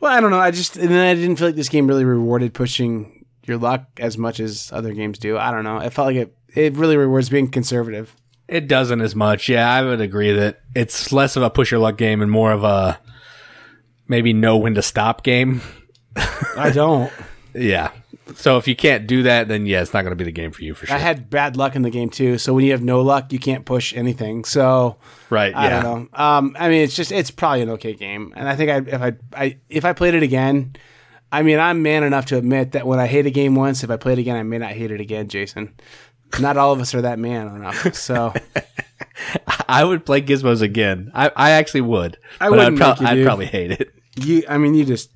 well, 0.00 0.10
I 0.10 0.20
don't 0.20 0.32
know. 0.32 0.40
I 0.40 0.50
just 0.50 0.76
and 0.76 0.88
then 0.88 1.06
I 1.06 1.14
didn't 1.14 1.36
feel 1.36 1.46
like 1.46 1.54
this 1.54 1.68
game 1.68 1.86
really 1.86 2.04
rewarded 2.04 2.52
pushing 2.52 3.24
your 3.46 3.58
luck 3.58 3.84
as 3.98 4.18
much 4.18 4.40
as 4.40 4.72
other 4.72 4.92
games 4.92 5.20
do. 5.20 5.38
I 5.38 5.52
don't 5.52 5.62
know. 5.62 5.78
It 5.78 5.92
felt 5.92 6.06
like 6.06 6.16
it. 6.16 6.36
It 6.52 6.74
really 6.74 6.96
rewards 6.96 7.28
being 7.28 7.48
conservative. 7.48 8.16
It 8.48 8.66
doesn't 8.66 9.00
as 9.00 9.14
much. 9.14 9.48
Yeah, 9.48 9.72
I 9.72 9.82
would 9.82 10.00
agree 10.00 10.32
that 10.32 10.62
it's 10.74 11.12
less 11.12 11.36
of 11.36 11.44
a 11.44 11.50
push 11.50 11.70
your 11.70 11.78
luck 11.78 11.96
game 11.96 12.20
and 12.22 12.28
more 12.30 12.50
of 12.50 12.64
a 12.64 12.98
maybe 14.08 14.32
know 14.32 14.56
when 14.56 14.74
to 14.74 14.82
stop 14.82 15.22
game. 15.22 15.60
I 16.56 16.70
don't. 16.74 17.12
Yeah. 17.54 17.90
So 18.34 18.56
if 18.58 18.68
you 18.68 18.76
can't 18.76 19.06
do 19.06 19.22
that, 19.24 19.48
then 19.48 19.66
yeah, 19.66 19.82
it's 19.82 19.92
not 19.92 20.02
going 20.02 20.12
to 20.12 20.16
be 20.16 20.24
the 20.24 20.32
game 20.32 20.50
for 20.50 20.62
you 20.62 20.74
for 20.74 20.86
sure. 20.86 20.96
I 20.96 20.98
had 20.98 21.30
bad 21.30 21.56
luck 21.56 21.76
in 21.76 21.82
the 21.82 21.90
game 21.90 22.10
too. 22.10 22.38
So 22.38 22.54
when 22.54 22.64
you 22.64 22.72
have 22.72 22.82
no 22.82 23.02
luck, 23.02 23.32
you 23.32 23.38
can't 23.38 23.64
push 23.64 23.94
anything. 23.94 24.44
So 24.44 24.96
right. 25.28 25.54
I 25.54 25.64
yeah. 25.64 25.82
don't 25.82 26.12
know. 26.12 26.18
Um, 26.18 26.56
I 26.58 26.68
mean, 26.68 26.82
it's 26.82 26.96
just 26.96 27.12
it's 27.12 27.30
probably 27.30 27.62
an 27.62 27.70
okay 27.70 27.94
game, 27.94 28.32
and 28.36 28.48
I 28.48 28.56
think 28.56 28.70
I 28.70 28.94
if 28.94 29.02
I, 29.02 29.12
I 29.34 29.58
if 29.68 29.84
I 29.84 29.92
played 29.92 30.14
it 30.14 30.22
again, 30.22 30.76
I 31.32 31.42
mean, 31.42 31.58
I'm 31.58 31.82
man 31.82 32.02
enough 32.02 32.26
to 32.26 32.36
admit 32.36 32.72
that 32.72 32.86
when 32.86 32.98
I 32.98 33.06
hate 33.06 33.26
a 33.26 33.30
game 33.30 33.54
once, 33.54 33.84
if 33.84 33.90
I 33.90 33.96
play 33.96 34.14
it 34.14 34.18
again, 34.18 34.36
I 34.36 34.42
may 34.42 34.58
not 34.58 34.72
hate 34.72 34.90
it 34.90 35.00
again. 35.00 35.28
Jason, 35.28 35.74
not 36.40 36.56
all 36.56 36.72
of 36.72 36.80
us 36.80 36.94
are 36.94 37.02
that 37.02 37.18
man 37.18 37.48
enough. 37.54 37.94
So 37.94 38.32
I 39.68 39.84
would 39.84 40.04
play 40.04 40.22
Gizmos 40.22 40.62
again. 40.62 41.10
I, 41.14 41.30
I 41.36 41.50
actually 41.52 41.82
would. 41.82 42.18
I 42.40 42.48
but 42.48 42.58
I'd, 42.58 42.72
wouldn't 42.72 42.78
make 42.78 43.00
you, 43.00 43.06
I'd 43.06 43.24
probably 43.24 43.46
hate 43.46 43.72
it. 43.72 43.94
you, 44.16 44.44
I 44.48 44.58
mean, 44.58 44.74
you 44.74 44.84
just. 44.84 45.10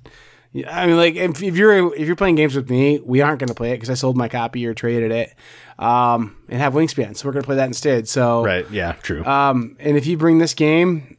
I 0.68 0.86
mean, 0.86 0.96
like 0.96 1.16
if, 1.16 1.42
if 1.42 1.57
you're 1.57 1.94
if 1.94 2.07
you're 2.07 2.14
playing 2.14 2.36
games 2.36 2.55
with 2.55 2.70
me, 2.70 3.00
we 3.05 3.20
aren't 3.20 3.40
going 3.40 3.48
to 3.48 3.55
play 3.55 3.70
it 3.72 3.76
because 3.76 3.90
I 3.90 3.94
sold 3.94 4.16
my 4.16 4.28
copy 4.28 4.64
or 4.66 4.72
traded 4.74 5.11
it, 5.11 5.34
um, 5.80 6.36
and 6.48 6.61
have 6.61 6.74
Wingspan, 6.74 7.16
so 7.16 7.26
we're 7.26 7.32
going 7.32 7.42
to 7.42 7.46
play 7.46 7.57
that 7.57 7.66
instead. 7.66 8.09
So, 8.09 8.44
Right. 8.44 8.70
Yeah. 8.70 8.92
True. 9.02 9.24
um, 9.24 9.76
and 9.80 9.96
if 9.96 10.07
you 10.07 10.16
bring 10.16 10.38
this 10.38 10.55
game, 10.55 11.16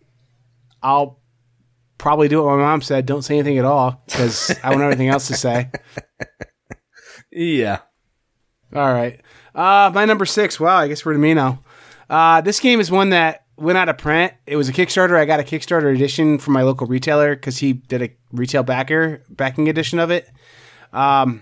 I'll 0.82 1.20
probably 1.98 2.30
do 2.30 2.44
what 2.44 2.56
my 2.56 2.64
mom 2.64 2.82
said: 2.82 3.06
don't 3.06 3.24
say 3.24 3.38
anything 3.38 3.58
at 3.58 3.66
all 3.66 4.04
because 4.06 4.56
I 4.64 4.70
want 4.70 4.84
everything 4.84 5.10
else 5.10 5.28
to 5.28 5.34
say. 5.36 5.70
yeah. 7.32 7.80
All 8.74 8.94
right. 8.94 9.20
Uh, 9.54 9.92
my 9.94 10.06
number 10.06 10.26
six. 10.26 10.60
Wow, 10.60 10.78
I 10.78 10.88
guess 10.88 11.06
we're 11.06 11.14
to 11.14 11.20
me 11.20 11.34
now. 11.34 11.64
Uh, 12.10 12.42
this 12.42 12.60
game 12.60 12.80
is 12.80 12.92
one 12.92 13.10
that 13.10 13.45
went 13.58 13.78
out 13.78 13.90
of 13.90 13.98
print. 13.98 14.34
It 14.46 14.56
was 14.56 14.70
a 14.70 14.74
Kickstarter. 14.74 15.18
I 15.18 15.26
got 15.26 15.40
a 15.40 15.44
Kickstarter 15.44 15.94
edition 15.94 16.38
from 16.38 16.54
my 16.54 16.64
local 16.64 16.88
retailer 16.88 17.36
because 17.36 17.58
he 17.58 17.74
did 17.74 18.02
a 18.02 18.10
retail 18.32 18.64
backer 18.64 19.24
backing 19.30 19.70
edition 19.70 20.00
of 20.00 20.12
it. 20.12 20.30
Um, 20.94 21.42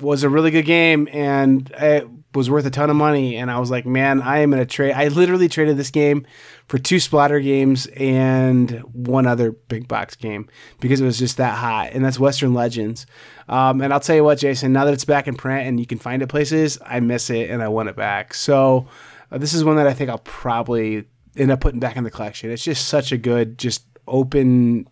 was 0.00 0.22
a 0.22 0.28
really 0.28 0.50
good 0.50 0.66
game 0.66 1.08
and 1.10 1.70
it 1.78 2.06
was 2.34 2.50
worth 2.50 2.66
a 2.66 2.70
ton 2.70 2.90
of 2.90 2.96
money. 2.96 3.36
And 3.36 3.50
I 3.50 3.58
was 3.58 3.70
like, 3.70 3.86
man, 3.86 4.20
I 4.20 4.40
am 4.40 4.50
gonna 4.50 4.66
trade. 4.66 4.92
I 4.92 5.08
literally 5.08 5.48
traded 5.48 5.78
this 5.78 5.90
game 5.90 6.26
for 6.68 6.78
two 6.78 6.96
Splotter 6.96 7.42
games 7.42 7.86
and 7.96 8.70
one 8.92 9.26
other 9.26 9.52
big 9.52 9.88
box 9.88 10.14
game 10.14 10.48
because 10.80 11.00
it 11.00 11.04
was 11.04 11.18
just 11.18 11.38
that 11.38 11.56
hot. 11.56 11.92
And 11.92 12.04
that's 12.04 12.18
Western 12.18 12.52
Legends. 12.52 13.06
Um, 13.48 13.80
and 13.80 13.92
I'll 13.92 14.00
tell 14.00 14.16
you 14.16 14.24
what, 14.24 14.38
Jason, 14.38 14.72
now 14.72 14.84
that 14.84 14.92
it's 14.92 15.04
back 15.04 15.26
in 15.26 15.34
print 15.34 15.66
and 15.66 15.80
you 15.80 15.86
can 15.86 15.98
find 15.98 16.22
it 16.22 16.26
places, 16.26 16.78
I 16.84 17.00
miss 17.00 17.30
it 17.30 17.48
and 17.50 17.62
I 17.62 17.68
want 17.68 17.88
it 17.88 17.96
back. 17.96 18.34
So 18.34 18.86
uh, 19.30 19.38
this 19.38 19.54
is 19.54 19.64
one 19.64 19.76
that 19.76 19.86
I 19.86 19.94
think 19.94 20.10
I'll 20.10 20.18
probably 20.18 21.06
end 21.36 21.50
up 21.50 21.60
putting 21.60 21.80
back 21.80 21.96
in 21.96 22.04
the 22.04 22.10
collection. 22.10 22.50
It's 22.50 22.64
just 22.64 22.88
such 22.88 23.12
a 23.12 23.16
good, 23.16 23.58
just 23.58 23.84
open 24.06 24.86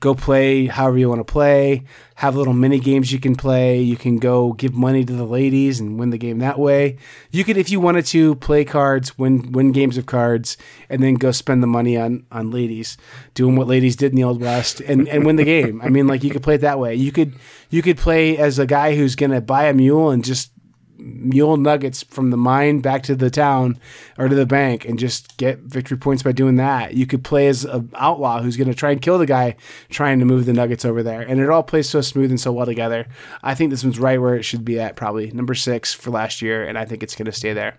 go 0.00 0.14
play 0.14 0.66
however 0.66 0.98
you 0.98 1.08
want 1.08 1.20
to 1.20 1.32
play. 1.32 1.84
Have 2.16 2.36
little 2.36 2.54
mini 2.54 2.78
games 2.78 3.12
you 3.12 3.18
can 3.18 3.34
play. 3.36 3.80
You 3.80 3.96
can 3.96 4.18
go 4.18 4.52
give 4.52 4.74
money 4.74 5.04
to 5.04 5.12
the 5.12 5.24
ladies 5.24 5.80
and 5.80 5.98
win 5.98 6.10
the 6.10 6.18
game 6.18 6.38
that 6.38 6.58
way. 6.58 6.96
You 7.30 7.44
could 7.44 7.56
if 7.56 7.70
you 7.70 7.80
wanted 7.80 8.06
to 8.06 8.34
play 8.36 8.64
cards 8.64 9.18
win 9.18 9.52
win 9.52 9.72
games 9.72 9.98
of 9.98 10.06
cards 10.06 10.56
and 10.88 11.02
then 11.02 11.14
go 11.14 11.30
spend 11.30 11.62
the 11.62 11.66
money 11.66 11.96
on 11.96 12.24
on 12.30 12.50
ladies 12.50 12.96
doing 13.34 13.56
what 13.56 13.66
ladies 13.68 13.96
did 13.96 14.12
in 14.12 14.16
the 14.16 14.24
old 14.24 14.40
west 14.40 14.80
and 14.80 15.08
and 15.08 15.26
win 15.26 15.36
the 15.36 15.44
game. 15.44 15.80
I 15.82 15.88
mean 15.88 16.06
like 16.06 16.24
you 16.24 16.30
could 16.30 16.42
play 16.42 16.54
it 16.54 16.62
that 16.62 16.78
way. 16.78 16.94
You 16.94 17.12
could 17.12 17.34
you 17.70 17.82
could 17.82 17.98
play 17.98 18.36
as 18.38 18.58
a 18.58 18.66
guy 18.66 18.96
who's 18.96 19.16
to 19.16 19.40
buy 19.40 19.64
a 19.64 19.74
mule 19.74 20.10
and 20.10 20.24
just 20.24 20.52
mule 20.98 21.56
nuggets 21.56 22.02
from 22.02 22.30
the 22.30 22.36
mine 22.36 22.80
back 22.80 23.02
to 23.04 23.14
the 23.14 23.30
town 23.30 23.78
or 24.18 24.28
to 24.28 24.34
the 24.34 24.46
bank 24.46 24.84
and 24.84 24.98
just 24.98 25.36
get 25.36 25.60
victory 25.60 25.96
points 25.96 26.22
by 26.22 26.32
doing 26.32 26.56
that. 26.56 26.94
You 26.94 27.06
could 27.06 27.24
play 27.24 27.46
as 27.46 27.64
an 27.64 27.90
outlaw 27.94 28.40
who's 28.40 28.56
going 28.56 28.68
to 28.68 28.74
try 28.74 28.90
and 28.90 29.02
kill 29.02 29.18
the 29.18 29.26
guy 29.26 29.56
trying 29.88 30.18
to 30.18 30.24
move 30.24 30.46
the 30.46 30.52
nuggets 30.52 30.84
over 30.84 31.02
there. 31.02 31.22
And 31.22 31.40
it 31.40 31.50
all 31.50 31.62
plays 31.62 31.88
so 31.88 32.00
smooth 32.00 32.30
and 32.30 32.40
so 32.40 32.52
well 32.52 32.66
together. 32.66 33.06
I 33.42 33.54
think 33.54 33.70
this 33.70 33.84
one's 33.84 33.98
right 33.98 34.20
where 34.20 34.34
it 34.34 34.44
should 34.44 34.64
be 34.64 34.80
at, 34.80 34.96
probably 34.96 35.30
number 35.30 35.54
six 35.54 35.92
for 35.92 36.10
last 36.10 36.42
year. 36.42 36.64
And 36.64 36.78
I 36.78 36.84
think 36.84 37.02
it's 37.02 37.16
going 37.16 37.26
to 37.26 37.32
stay 37.32 37.52
there. 37.52 37.78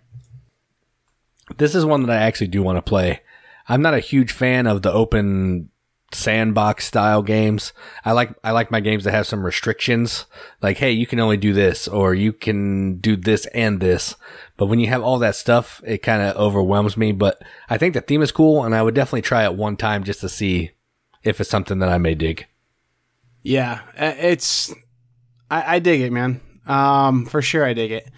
This 1.57 1.76
is 1.76 1.86
one 1.86 2.03
that 2.03 2.11
I 2.11 2.24
actually 2.24 2.47
do 2.47 2.61
want 2.61 2.78
to 2.78 2.82
play. 2.82 3.22
I'm 3.70 3.82
not 3.82 3.93
a 3.93 3.99
huge 3.99 4.32
fan 4.32 4.68
of 4.68 4.82
the 4.82 4.91
open 4.91 5.70
sandbox 6.14 6.86
style 6.86 7.22
games. 7.22 7.74
I 8.05 8.14
like 8.14 8.34
I 8.43 8.51
like 8.51 8.72
my 8.72 8.80
games 8.80 9.03
that 9.03 9.12
have 9.12 9.28
some 9.28 9.45
restrictions. 9.45 10.26
Like, 10.62 10.78
hey, 10.78 10.91
you 10.91 11.05
can 11.05 11.20
only 11.20 11.38
do 11.38 11.53
this 11.53 11.88
or 11.88 12.14
you 12.14 12.34
can 12.34 12.97
do 12.97 13.16
this 13.16 13.45
and 13.47 13.80
this. 13.80 14.16
But 14.55 14.68
when 14.68 14.80
you 14.80 14.88
have 14.88 15.03
all 15.03 15.20
that 15.20 15.36
stuff, 15.36 15.82
it 15.86 15.99
kind 15.99 16.22
of 16.22 16.36
overwhelms 16.38 16.97
me. 16.97 17.12
But 17.12 17.41
I 17.70 17.78
think 17.78 17.93
the 17.93 18.01
theme 18.01 18.22
is 18.22 18.32
cool 18.32 18.64
and 18.64 18.74
I 18.74 18.82
would 18.82 18.95
definitely 18.95 19.22
try 19.22 19.43
it 19.43 19.55
one 19.55 19.78
time 19.78 20.03
just 20.03 20.22
to 20.22 20.30
see 20.30 20.72
if 21.24 21.41
it's 21.41 21.49
something 21.49 21.80
that 21.80 21.89
I 21.89 21.97
may 21.97 22.16
dig. 22.16 22.47
Yeah, 23.41 23.82
uh, 23.97 24.14
it's 24.18 24.74
I, 25.51 25.76
I 25.76 25.80
dig 25.80 26.01
it, 26.01 26.12
man. 26.12 26.41
Um, 26.66 27.26
for 27.26 27.41
sure, 27.41 27.66
I 27.66 27.74
dig 27.74 27.91
it. 27.91 28.10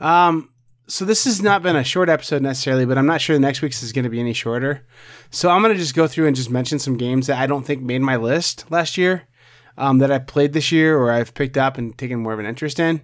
Um, 0.00 0.51
so 0.86 1.04
this 1.04 1.24
has 1.24 1.42
not 1.42 1.62
been 1.62 1.76
a 1.76 1.84
short 1.84 2.08
episode 2.08 2.42
necessarily, 2.42 2.84
but 2.84 2.98
I'm 2.98 3.06
not 3.06 3.20
sure 3.20 3.36
the 3.36 3.40
next 3.40 3.62
week's 3.62 3.82
is 3.82 3.92
going 3.92 4.04
to 4.04 4.10
be 4.10 4.20
any 4.20 4.32
shorter. 4.32 4.86
So 5.30 5.48
I'm 5.48 5.62
going 5.62 5.74
to 5.74 5.80
just 5.80 5.94
go 5.94 6.06
through 6.06 6.26
and 6.26 6.36
just 6.36 6.50
mention 6.50 6.78
some 6.78 6.96
games 6.96 7.26
that 7.26 7.38
I 7.38 7.46
don't 7.46 7.64
think 7.64 7.82
made 7.82 8.00
my 8.00 8.16
list 8.16 8.70
last 8.70 8.98
year, 8.98 9.22
um, 9.78 9.98
that 9.98 10.10
I 10.10 10.18
played 10.18 10.52
this 10.52 10.70
year 10.72 10.98
or 10.98 11.10
I've 11.10 11.34
picked 11.34 11.56
up 11.56 11.78
and 11.78 11.96
taken 11.96 12.20
more 12.20 12.32
of 12.32 12.38
an 12.38 12.46
interest 12.46 12.78
in. 12.78 13.02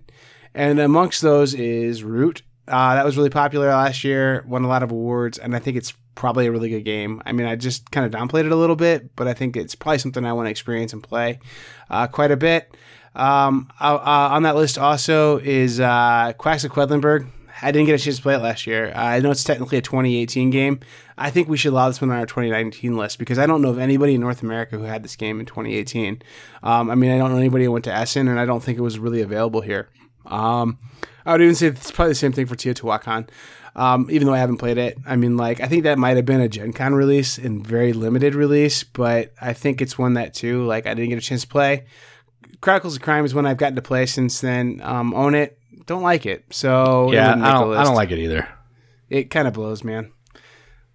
And 0.55 0.79
amongst 0.81 1.22
those 1.22 1.55
is 1.55 2.03
Root, 2.03 2.43
Uh, 2.68 2.95
that 2.97 3.05
was 3.05 3.16
really 3.16 3.31
popular 3.31 3.68
last 3.68 4.05
year, 4.05 4.45
won 4.47 4.62
a 4.62 4.68
lot 4.68 4.83
of 4.83 4.91
awards, 4.91 5.39
and 5.39 5.57
I 5.57 5.59
think 5.59 5.79
it's 5.79 5.95
probably 6.14 6.47
a 6.47 6.53
really 6.53 6.68
good 6.68 6.85
game. 6.85 7.22
I 7.24 7.33
mean, 7.33 7.47
I 7.47 7.57
just 7.57 7.91
kind 7.91 8.05
of 8.05 8.12
downplayed 8.12 8.45
it 8.45 8.53
a 8.53 8.57
little 8.57 8.76
bit, 8.76 9.16
but 9.16 9.26
I 9.26 9.33
think 9.33 9.57
it's 9.57 9.74
probably 9.74 9.99
something 9.99 10.26
I 10.26 10.35
want 10.35 10.49
to 10.49 10.51
experience 10.51 10.93
and 10.93 11.03
play 11.03 11.39
uh, 11.89 12.09
quite 12.09 12.31
a 12.31 12.37
bit. 12.37 12.76
Um, 13.14 13.70
uh, 13.81 13.95
uh, 13.95 14.29
on 14.33 14.43
that 14.43 14.55
list 14.55 14.76
also 14.76 15.39
is 15.39 15.81
uh, 15.81 16.35
Quacks 16.37 16.64
of 16.64 16.72
Quedlinburg. 16.72 17.31
I 17.62 17.72
didn't 17.72 17.86
get 17.86 18.00
a 18.00 18.02
chance 18.02 18.16
to 18.16 18.22
play 18.22 18.34
it 18.34 18.38
last 18.38 18.66
year. 18.66 18.92
Uh, 18.94 19.02
I 19.02 19.20
know 19.20 19.30
it's 19.30 19.44
technically 19.44 19.78
a 19.78 19.82
2018 19.82 20.50
game. 20.50 20.80
I 21.16 21.30
think 21.30 21.48
we 21.48 21.56
should 21.56 21.72
allow 21.72 21.88
this 21.88 22.00
one 22.00 22.11
on 22.11 22.18
our 22.18 22.26
2019 22.26 22.96
list 22.96 23.18
because 23.18 23.38
I 23.38 23.46
don't 23.46 23.62
know 23.62 23.70
of 23.70 23.78
anybody 23.78 24.14
in 24.14 24.20
North 24.20 24.42
America 24.42 24.76
who 24.78 24.84
had 24.84 25.02
this 25.02 25.16
game 25.16 25.40
in 25.40 25.46
2018. 25.46 26.22
Um, 26.62 26.90
I 26.90 26.94
mean, 26.94 27.11
I 27.11 27.18
don't 27.18 27.30
know 27.30 27.38
anybody 27.38 27.64
who 27.64 27.72
went 27.72 27.84
to 27.86 27.94
Essen, 27.94 28.28
and 28.28 28.38
I 28.38 28.46
don't 28.46 28.62
think 28.62 28.78
it 28.78 28.82
was 28.82 28.98
really 28.98 29.20
available 29.20 29.61
here. 29.61 29.88
Um, 30.26 30.78
I 31.26 31.32
would 31.32 31.42
even 31.42 31.54
say 31.54 31.66
it's 31.68 31.90
probably 31.90 32.12
the 32.12 32.16
same 32.16 32.32
thing 32.32 32.46
for 32.46 32.54
Teotihuacan. 32.54 33.28
Um, 33.76 34.09
even 34.11 34.26
though 34.26 34.34
I 34.34 34.38
haven't 34.38 34.56
played 34.56 34.78
it, 34.78 34.98
I 35.06 35.16
mean, 35.16 35.36
like 35.36 35.61
I 35.61 35.66
think 35.66 35.84
that 35.84 35.98
might 35.98 36.16
have 36.16 36.26
been 36.26 36.40
a 36.40 36.48
Gen 36.48 36.72
Con 36.72 36.94
release 36.94 37.38
and 37.38 37.64
very 37.64 37.92
limited 37.92 38.34
release, 38.34 38.82
but 38.82 39.32
I 39.40 39.52
think 39.52 39.80
it's 39.80 39.98
one 39.98 40.14
that 40.14 40.34
too. 40.34 40.64
Like 40.64 40.86
I 40.86 40.94
didn't 40.94 41.11
get 41.11 41.18
a 41.18 41.22
chance 41.22 41.42
to 41.42 41.48
play. 41.48 41.84
Chronicles 42.61 42.96
of 42.96 43.02
Crime 43.02 43.24
is 43.24 43.34
one 43.34 43.46
I've 43.46 43.56
gotten 43.56 43.76
to 43.76 43.82
play 43.82 44.06
since 44.06 44.40
then. 44.40 44.80
Um, 44.82 45.14
own 45.14 45.34
it, 45.34 45.57
don't 45.89 46.03
like 46.03 46.26
it. 46.26 46.45
So 46.51 47.11
Yeah, 47.11 47.32
I 47.32 47.53
don't. 47.53 47.76
I 47.76 47.82
don't 47.82 47.97
like 47.97 48.12
it 48.12 48.18
either. 48.18 48.47
it. 49.09 49.30
Kind 49.30 49.49
of 49.49 49.55
blows, 49.55 49.82
man. 49.82 50.12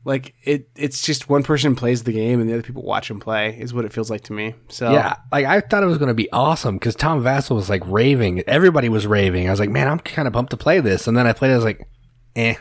Like 0.05 0.35
it, 0.43 0.69
it's 0.75 1.01
just 1.01 1.29
one 1.29 1.43
person 1.43 1.75
plays 1.75 2.03
the 2.03 2.11
game 2.11 2.41
and 2.41 2.49
the 2.49 2.53
other 2.53 2.61
people 2.61 2.83
watch 2.83 3.09
him 3.09 3.21
play 3.21 3.57
is 3.57 3.73
what 3.73 3.85
it 3.85 3.93
feels 3.93 4.09
like 4.09 4.21
to 4.21 4.33
me. 4.33 4.53
So 4.69 4.91
Yeah, 4.91 5.15
like 5.31 5.45
I 5.45 5.61
thought 5.61 5.81
it 5.81 5.87
was 5.87 5.97
going 5.97 6.09
to 6.09 6.13
be 6.13 6.29
awesome 6.31 6.75
because 6.75 6.95
Tom 6.95 7.23
Vasel 7.23 7.55
was 7.55 7.69
like 7.69 7.83
raving. 7.85 8.43
Everybody 8.45 8.89
was 8.89 9.07
raving. 9.07 9.47
I 9.47 9.51
was 9.51 9.61
like, 9.61 9.69
man, 9.69 9.87
I'm 9.87 9.99
kind 9.99 10.27
of 10.27 10.33
pumped 10.33 10.51
to 10.51 10.57
play 10.57 10.79
this. 10.81 11.07
And 11.07 11.17
then 11.17 11.25
I 11.25 11.33
played 11.33 11.49
it. 11.49 11.53
I 11.53 11.57
was 11.57 11.65
like, 11.65 11.87
eh. 12.35 12.55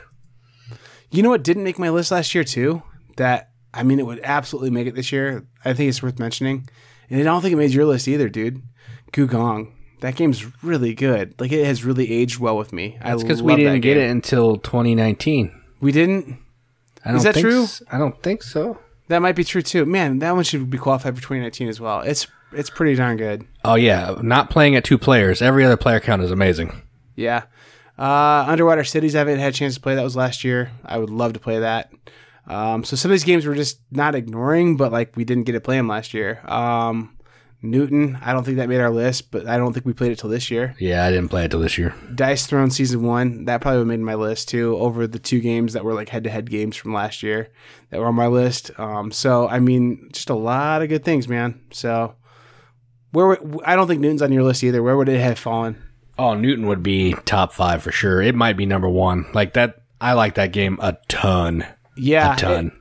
You 1.10 1.22
know 1.22 1.30
what 1.30 1.42
didn't 1.42 1.64
make 1.64 1.78
my 1.78 1.90
list 1.90 2.12
last 2.12 2.34
year 2.34 2.44
too? 2.44 2.82
That 3.16 3.50
I 3.74 3.82
mean, 3.82 3.98
it 3.98 4.06
would 4.06 4.20
absolutely 4.22 4.70
make 4.70 4.86
it 4.86 4.94
this 4.94 5.12
year. 5.12 5.46
I 5.64 5.74
think 5.74 5.88
it's 5.88 6.02
worth 6.02 6.18
mentioning, 6.18 6.68
and 7.10 7.20
I 7.20 7.24
don't 7.24 7.42
think 7.42 7.52
it 7.52 7.56
made 7.56 7.72
your 7.72 7.86
list 7.86 8.08
either, 8.08 8.28
dude. 8.28 8.62
Gugong. 9.12 9.72
That 10.02 10.16
game's 10.16 10.44
really 10.64 10.94
good. 10.94 11.40
Like 11.40 11.52
it 11.52 11.64
has 11.64 11.84
really 11.84 12.10
aged 12.10 12.40
well 12.40 12.56
with 12.56 12.72
me. 12.72 12.98
That's 13.00 13.22
because 13.22 13.40
we 13.40 13.54
didn't 13.54 13.82
get 13.82 13.96
it 13.96 14.10
until 14.10 14.56
2019. 14.56 15.52
We 15.80 15.92
didn't. 15.92 16.38
I 17.04 17.10
don't 17.10 17.18
Is 17.18 17.22
that 17.22 17.34
think 17.34 17.46
true? 17.46 17.66
I 17.90 17.98
don't 17.98 18.20
think 18.20 18.42
so. 18.42 18.78
That 19.06 19.22
might 19.22 19.36
be 19.36 19.44
true 19.44 19.62
too. 19.62 19.86
Man, 19.86 20.18
that 20.18 20.34
one 20.34 20.42
should 20.42 20.68
be 20.68 20.76
qualified 20.76 21.14
for 21.14 21.22
2019 21.22 21.68
as 21.68 21.80
well. 21.80 22.00
It's 22.00 22.26
it's 22.52 22.68
pretty 22.68 22.96
darn 22.96 23.16
good. 23.16 23.46
Oh 23.64 23.76
yeah, 23.76 24.16
not 24.22 24.50
playing 24.50 24.74
at 24.74 24.82
two 24.82 24.98
players. 24.98 25.40
Every 25.40 25.64
other 25.64 25.76
player 25.76 26.00
count 26.00 26.20
is 26.22 26.32
amazing. 26.32 26.82
Yeah. 27.14 27.44
Uh, 27.96 28.44
Underwater 28.48 28.82
Cities, 28.82 29.14
I 29.14 29.18
haven't 29.20 29.38
had 29.38 29.54
a 29.54 29.56
chance 29.56 29.76
to 29.76 29.80
play. 29.80 29.94
That 29.94 30.02
was 30.02 30.16
last 30.16 30.42
year. 30.42 30.72
I 30.84 30.98
would 30.98 31.10
love 31.10 31.34
to 31.34 31.38
play 31.38 31.60
that. 31.60 31.92
Um, 32.48 32.82
so 32.82 32.96
some 32.96 33.12
of 33.12 33.14
these 33.14 33.22
games 33.22 33.46
we're 33.46 33.54
just 33.54 33.78
not 33.92 34.16
ignoring, 34.16 34.76
but 34.76 34.90
like 34.90 35.16
we 35.16 35.24
didn't 35.24 35.44
get 35.44 35.52
to 35.52 35.60
play 35.60 35.76
them 35.76 35.86
last 35.86 36.12
year. 36.12 36.40
Um, 36.50 37.16
Newton, 37.64 38.18
I 38.20 38.32
don't 38.32 38.42
think 38.44 38.56
that 38.56 38.68
made 38.68 38.80
our 38.80 38.90
list, 38.90 39.30
but 39.30 39.46
I 39.46 39.56
don't 39.56 39.72
think 39.72 39.86
we 39.86 39.92
played 39.92 40.10
it 40.12 40.18
till 40.18 40.28
this 40.30 40.50
year. 40.50 40.74
Yeah, 40.80 41.04
I 41.06 41.10
didn't 41.10 41.28
play 41.28 41.44
it 41.44 41.50
till 41.52 41.60
this 41.60 41.78
year. 41.78 41.94
Dice 42.14 42.46
Throne 42.46 42.70
Season 42.70 43.02
1, 43.02 43.44
that 43.44 43.60
probably 43.60 43.84
made 43.84 44.00
my 44.00 44.16
list 44.16 44.48
too, 44.48 44.76
over 44.78 45.06
the 45.06 45.20
two 45.20 45.40
games 45.40 45.72
that 45.74 45.84
were 45.84 45.94
like 45.94 46.08
head 46.08 46.24
to 46.24 46.30
head 46.30 46.50
games 46.50 46.76
from 46.76 46.92
last 46.92 47.22
year 47.22 47.48
that 47.90 48.00
were 48.00 48.06
on 48.06 48.16
my 48.16 48.26
list. 48.26 48.70
Um, 48.80 49.12
so, 49.12 49.46
I 49.48 49.60
mean, 49.60 50.08
just 50.12 50.28
a 50.28 50.34
lot 50.34 50.82
of 50.82 50.88
good 50.88 51.04
things, 51.04 51.28
man. 51.28 51.60
So, 51.70 52.16
where 53.12 53.28
would- 53.28 53.60
I 53.64 53.76
don't 53.76 53.86
think 53.86 54.00
Newton's 54.00 54.22
on 54.22 54.32
your 54.32 54.42
list 54.42 54.64
either. 54.64 54.82
Where 54.82 54.96
would 54.96 55.08
it 55.08 55.20
have 55.20 55.38
fallen? 55.38 55.80
Oh, 56.18 56.34
Newton 56.34 56.66
would 56.66 56.82
be 56.82 57.14
top 57.24 57.52
five 57.52 57.82
for 57.82 57.92
sure. 57.92 58.20
It 58.20 58.34
might 58.34 58.56
be 58.56 58.66
number 58.66 58.88
one. 58.88 59.26
Like 59.34 59.52
that. 59.54 59.76
I 60.00 60.14
like 60.14 60.34
that 60.34 60.50
game 60.52 60.78
a 60.82 60.96
ton. 61.08 61.64
Yeah, 61.96 62.34
A 62.34 62.36
ton. 62.36 62.66
it- 62.66 62.72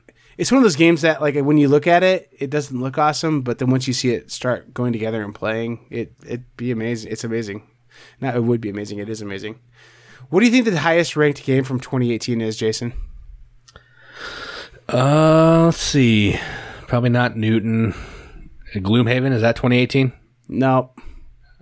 it's 0.42 0.50
one 0.50 0.58
of 0.58 0.64
those 0.64 0.74
games 0.76 1.02
that, 1.02 1.20
like, 1.20 1.36
when 1.36 1.56
you 1.56 1.68
look 1.68 1.86
at 1.86 2.02
it, 2.02 2.28
it 2.36 2.50
doesn't 2.50 2.80
look 2.80 2.98
awesome, 2.98 3.42
but 3.42 3.58
then 3.58 3.70
once 3.70 3.86
you 3.86 3.92
see 3.94 4.10
it 4.10 4.30
start 4.32 4.74
going 4.74 4.92
together 4.92 5.22
and 5.22 5.32
playing, 5.32 5.86
it 5.88 6.12
it'd 6.26 6.56
be 6.56 6.72
amazing. 6.72 7.12
It's 7.12 7.22
amazing. 7.22 7.62
Not 8.20 8.34
it 8.34 8.42
would 8.42 8.60
be 8.60 8.68
amazing. 8.68 8.98
It 8.98 9.08
is 9.08 9.20
amazing. 9.22 9.60
What 10.30 10.40
do 10.40 10.46
you 10.46 10.52
think 10.52 10.64
the 10.64 10.76
highest 10.80 11.14
ranked 11.14 11.44
game 11.44 11.62
from 11.62 11.78
2018 11.78 12.40
is, 12.40 12.56
Jason? 12.56 12.92
Uh, 14.88 15.66
let's 15.66 15.78
see. 15.78 16.38
Probably 16.88 17.10
not 17.10 17.36
Newton. 17.36 17.94
Gloomhaven 18.74 19.32
is 19.32 19.42
that 19.42 19.56
2018? 19.56 20.12
No, 20.48 20.90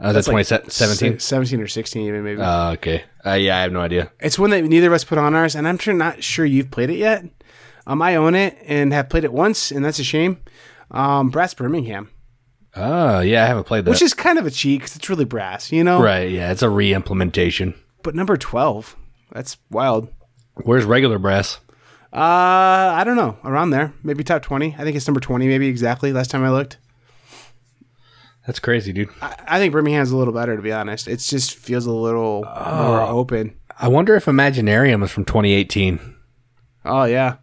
Uh, 0.02 0.08
is 0.08 0.14
that 0.26 0.32
like 0.32 0.46
2017? 0.46 1.18
se- 1.20 1.26
17 1.26 1.60
or 1.60 1.66
16 1.68 2.02
even 2.06 2.24
maybe. 2.24 2.40
Uh, 2.40 2.72
okay. 2.72 3.04
Uh, 3.26 3.32
yeah, 3.34 3.58
I 3.58 3.62
have 3.62 3.72
no 3.72 3.80
idea. 3.80 4.10
it's 4.20 4.38
one 4.38 4.50
that 4.50 4.64
neither 4.64 4.86
of 4.86 4.92
us 4.94 5.04
put 5.04 5.18
on 5.18 5.34
ours, 5.34 5.54
and 5.54 5.68
I'm 5.68 5.76
sure 5.78 5.92
not 5.92 6.22
sure 6.24 6.44
you've 6.46 6.70
played 6.70 6.90
it 6.90 6.96
yet. 6.96 7.24
Um, 7.86 8.02
I 8.02 8.16
own 8.16 8.34
it 8.34 8.58
and 8.66 8.92
have 8.92 9.08
played 9.08 9.24
it 9.24 9.32
once, 9.32 9.70
and 9.70 9.84
that's 9.84 9.98
a 9.98 10.04
shame. 10.04 10.38
Um, 10.90 11.30
Brass 11.30 11.54
Birmingham, 11.54 12.10
Oh, 12.76 13.20
yeah, 13.20 13.42
I 13.44 13.46
haven't 13.46 13.64
played 13.64 13.84
that. 13.84 13.90
which 13.90 14.02
is 14.02 14.14
kind 14.14 14.38
of 14.38 14.46
a 14.46 14.50
cheat 14.50 14.80
because 14.80 14.94
it's 14.96 15.08
really 15.08 15.24
brass, 15.24 15.72
you 15.72 15.82
know. 15.82 16.00
right. 16.02 16.30
Yeah, 16.30 16.52
it's 16.52 16.62
a 16.62 16.68
re-implementation. 16.70 17.74
But 18.02 18.14
number 18.14 18.36
12, 18.36 18.96
that's 19.32 19.56
wild. 19.70 20.08
Where's 20.62 20.84
regular 20.84 21.18
brass? 21.18 21.58
Uh, 22.12 22.16
I 22.94 23.02
don't 23.04 23.16
know, 23.16 23.38
around 23.44 23.70
there, 23.70 23.92
maybe 24.02 24.22
top 24.24 24.42
20. 24.42 24.74
I 24.78 24.82
think 24.84 24.96
it's 24.96 25.06
number 25.06 25.20
20, 25.20 25.46
maybe 25.48 25.68
exactly. 25.68 26.12
Last 26.12 26.30
time 26.30 26.44
I 26.44 26.50
looked, 26.50 26.76
That's 28.46 28.58
crazy, 28.58 28.92
dude. 28.92 29.10
I, 29.22 29.36
I 29.46 29.58
think 29.58 29.72
Birmingham's 29.72 30.10
a 30.10 30.16
little 30.16 30.34
better 30.34 30.56
to 30.56 30.62
be 30.62 30.72
honest. 30.72 31.06
It 31.08 31.18
just 31.18 31.54
feels 31.54 31.86
a 31.86 31.92
little 31.92 32.42
more 32.44 33.00
open. 33.02 33.56
I 33.78 33.88
wonder 33.88 34.14
if 34.16 34.24
Imaginarium 34.26 35.02
is 35.04 35.10
from 35.10 35.24
2018. 35.24 35.98
Oh 36.84 37.04
yeah, 37.04 37.36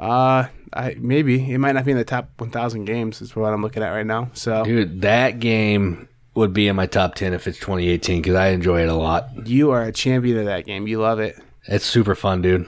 uh, 0.00 0.48
I 0.72 0.96
maybe 0.98 1.52
it 1.52 1.58
might 1.58 1.72
not 1.72 1.84
be 1.84 1.90
in 1.90 1.96
the 1.96 2.04
top 2.04 2.30
1,000 2.38 2.84
games. 2.84 3.20
Is 3.20 3.36
what 3.36 3.52
I'm 3.52 3.62
looking 3.62 3.82
at 3.82 3.90
right 3.90 4.06
now. 4.06 4.30
So 4.32 4.64
Dude, 4.64 5.02
that 5.02 5.38
game 5.40 6.08
would 6.34 6.52
be 6.52 6.68
in 6.68 6.76
my 6.76 6.86
top 6.86 7.14
10 7.16 7.34
if 7.34 7.46
it's 7.46 7.58
2018 7.58 8.22
because 8.22 8.34
I 8.36 8.48
enjoy 8.48 8.82
it 8.82 8.88
a 8.88 8.94
lot. 8.94 9.46
you 9.46 9.72
are 9.72 9.82
a 9.82 9.92
champion 9.92 10.38
of 10.38 10.46
that 10.46 10.64
game. 10.64 10.86
You 10.86 11.00
love 11.00 11.18
it. 11.18 11.38
It's 11.66 11.84
super 11.84 12.14
fun, 12.14 12.40
dude. 12.40 12.66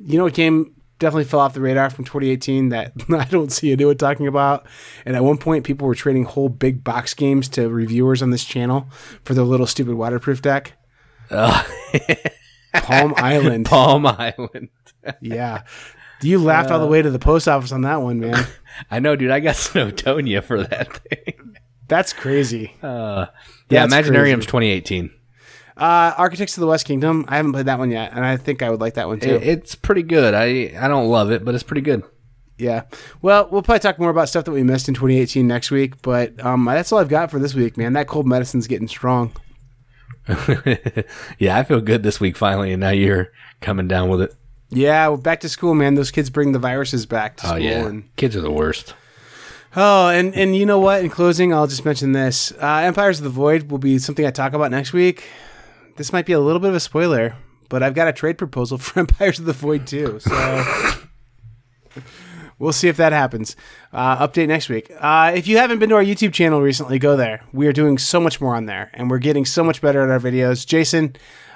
You 0.00 0.18
know 0.18 0.24
what 0.24 0.34
game 0.34 0.74
definitely 0.98 1.24
fell 1.24 1.40
off 1.40 1.54
the 1.54 1.60
radar 1.60 1.90
from 1.90 2.04
2018 2.04 2.68
that 2.70 2.92
I 3.10 3.24
don't 3.26 3.52
see 3.52 3.72
anyone 3.72 3.96
talking 3.96 4.26
about? 4.26 4.66
And 5.06 5.16
at 5.16 5.24
one 5.24 5.38
point, 5.38 5.64
people 5.64 5.86
were 5.86 5.94
trading 5.94 6.24
whole 6.24 6.48
big 6.48 6.84
box 6.84 7.14
games 7.14 7.48
to 7.50 7.68
reviewers 7.68 8.20
on 8.22 8.30
this 8.30 8.44
channel 8.44 8.88
for 9.24 9.34
their 9.34 9.44
little 9.44 9.66
stupid 9.66 9.94
waterproof 9.94 10.42
deck. 10.42 10.72
Palm 11.30 13.14
Island. 13.16 13.66
Palm 13.66 14.06
Island. 14.06 14.68
Yeah. 15.20 15.62
You 16.24 16.38
laughed 16.38 16.70
all 16.70 16.80
the 16.80 16.86
way 16.86 17.02
to 17.02 17.10
the 17.10 17.18
post 17.18 17.48
office 17.48 17.72
on 17.72 17.82
that 17.82 18.02
one, 18.02 18.20
man. 18.20 18.46
I 18.90 18.98
know, 18.98 19.16
dude. 19.16 19.30
I 19.30 19.40
got 19.40 19.54
Snowtonia 19.54 20.42
for 20.42 20.62
that 20.62 20.96
thing. 20.96 21.56
That's 21.86 22.12
crazy. 22.12 22.74
Uh, 22.82 23.26
yeah, 23.68 23.86
That's 23.86 23.92
Imaginarium's 24.08 24.46
crazy. 24.46 24.80
2018. 24.80 25.10
Uh, 25.76 26.14
Architects 26.16 26.56
of 26.56 26.60
the 26.60 26.66
West 26.66 26.86
Kingdom. 26.86 27.24
I 27.28 27.36
haven't 27.36 27.52
played 27.52 27.66
that 27.66 27.78
one 27.78 27.90
yet, 27.90 28.12
and 28.12 28.24
I 28.24 28.36
think 28.36 28.62
I 28.62 28.70
would 28.70 28.80
like 28.80 28.94
that 28.94 29.08
one 29.08 29.20
too. 29.20 29.34
It, 29.34 29.42
it's 29.42 29.74
pretty 29.74 30.02
good. 30.04 30.32
I 30.32 30.72
I 30.78 30.88
don't 30.88 31.08
love 31.08 31.32
it, 31.32 31.44
but 31.44 31.54
it's 31.54 31.64
pretty 31.64 31.80
good. 31.80 32.04
Yeah. 32.58 32.84
Well, 33.20 33.48
we'll 33.50 33.62
probably 33.62 33.80
talk 33.80 33.98
more 33.98 34.10
about 34.10 34.28
stuff 34.28 34.44
that 34.44 34.52
we 34.52 34.62
missed 34.62 34.88
in 34.88 34.94
2018 34.94 35.46
next 35.46 35.72
week, 35.72 36.00
but 36.02 36.44
um, 36.44 36.64
that's 36.66 36.92
all 36.92 37.00
I've 37.00 37.08
got 37.08 37.30
for 37.30 37.40
this 37.40 37.54
week, 37.54 37.76
man. 37.76 37.94
That 37.94 38.06
cold 38.06 38.28
medicine's 38.28 38.68
getting 38.68 38.86
strong. 38.86 39.32
yeah, 41.38 41.58
I 41.58 41.64
feel 41.64 41.80
good 41.80 42.02
this 42.02 42.20
week 42.20 42.36
finally, 42.36 42.72
and 42.72 42.80
now 42.80 42.90
you're 42.90 43.32
coming 43.60 43.88
down 43.88 44.08
with 44.08 44.22
it. 44.22 44.34
Yeah, 44.70 45.08
well, 45.08 45.16
back 45.18 45.40
to 45.40 45.48
school, 45.48 45.74
man. 45.74 45.94
Those 45.94 46.10
kids 46.10 46.30
bring 46.30 46.52
the 46.52 46.58
viruses 46.58 47.06
back 47.06 47.36
to 47.38 47.46
Oh 47.46 47.48
school. 47.50 47.60
yeah, 47.60 47.86
And, 47.86 48.16
kids 48.16 48.34
are 48.36 48.40
the 48.40 48.50
worst. 48.50 48.94
oh, 49.76 50.08
and, 50.08 50.34
and 50.34 50.56
you 50.56 50.66
know 50.66 50.80
what? 50.80 51.02
In 51.04 51.10
closing, 51.10 51.52
I'll 51.54 51.66
just 51.66 51.84
mention 51.84 52.12
this. 52.12 52.52
Uh, 52.60 52.78
Empires 52.84 53.18
of 53.18 53.24
the 53.24 53.30
Void 53.30 53.70
will 53.70 53.78
be 53.78 53.98
something 53.98 54.26
I 54.26 54.30
talk 54.30 54.52
about 54.52 54.70
next 54.70 54.92
week. 54.92 55.24
This 55.96 56.12
might 56.12 56.26
be 56.26 56.32
a 56.32 56.40
little 56.40 56.60
bit 56.60 56.70
of 56.70 56.74
a 56.74 56.80
spoiler, 56.80 57.36
but 57.68 57.82
I've 57.82 57.94
got 57.94 58.08
a 58.08 58.12
trade 58.12 58.36
proposal 58.38 58.78
for 58.78 58.98
Empires 58.98 59.38
of 59.38 59.44
the 59.44 59.52
Void 59.52 59.86
too. 59.86 60.18
So 60.18 60.64
we'll 62.58 62.72
see 62.72 62.88
if 62.88 62.96
that 62.96 63.12
happens. 63.12 63.54
Uh, 63.92 64.26
update 64.26 64.48
next 64.48 64.68
week. 64.68 64.90
Uh, 64.98 65.32
if 65.34 65.46
you 65.46 65.58
haven't 65.58 65.78
been 65.78 65.90
to 65.90 65.94
our 65.96 66.04
YouTube 66.04 66.32
channel 66.32 66.60
recently, 66.60 66.98
go 66.98 67.16
there. 67.16 67.42
We 67.52 67.66
are 67.68 67.72
doing 67.72 67.98
so 67.98 68.20
much 68.20 68.40
more 68.40 68.56
on 68.56 68.66
there, 68.66 68.90
and 68.94 69.10
we're 69.10 69.18
getting 69.18 69.44
so 69.44 69.62
much 69.62 69.80
better 69.80 70.02
at 70.02 70.10
our 70.10 70.18
videos. 70.18 70.66
Jason, 70.66 71.14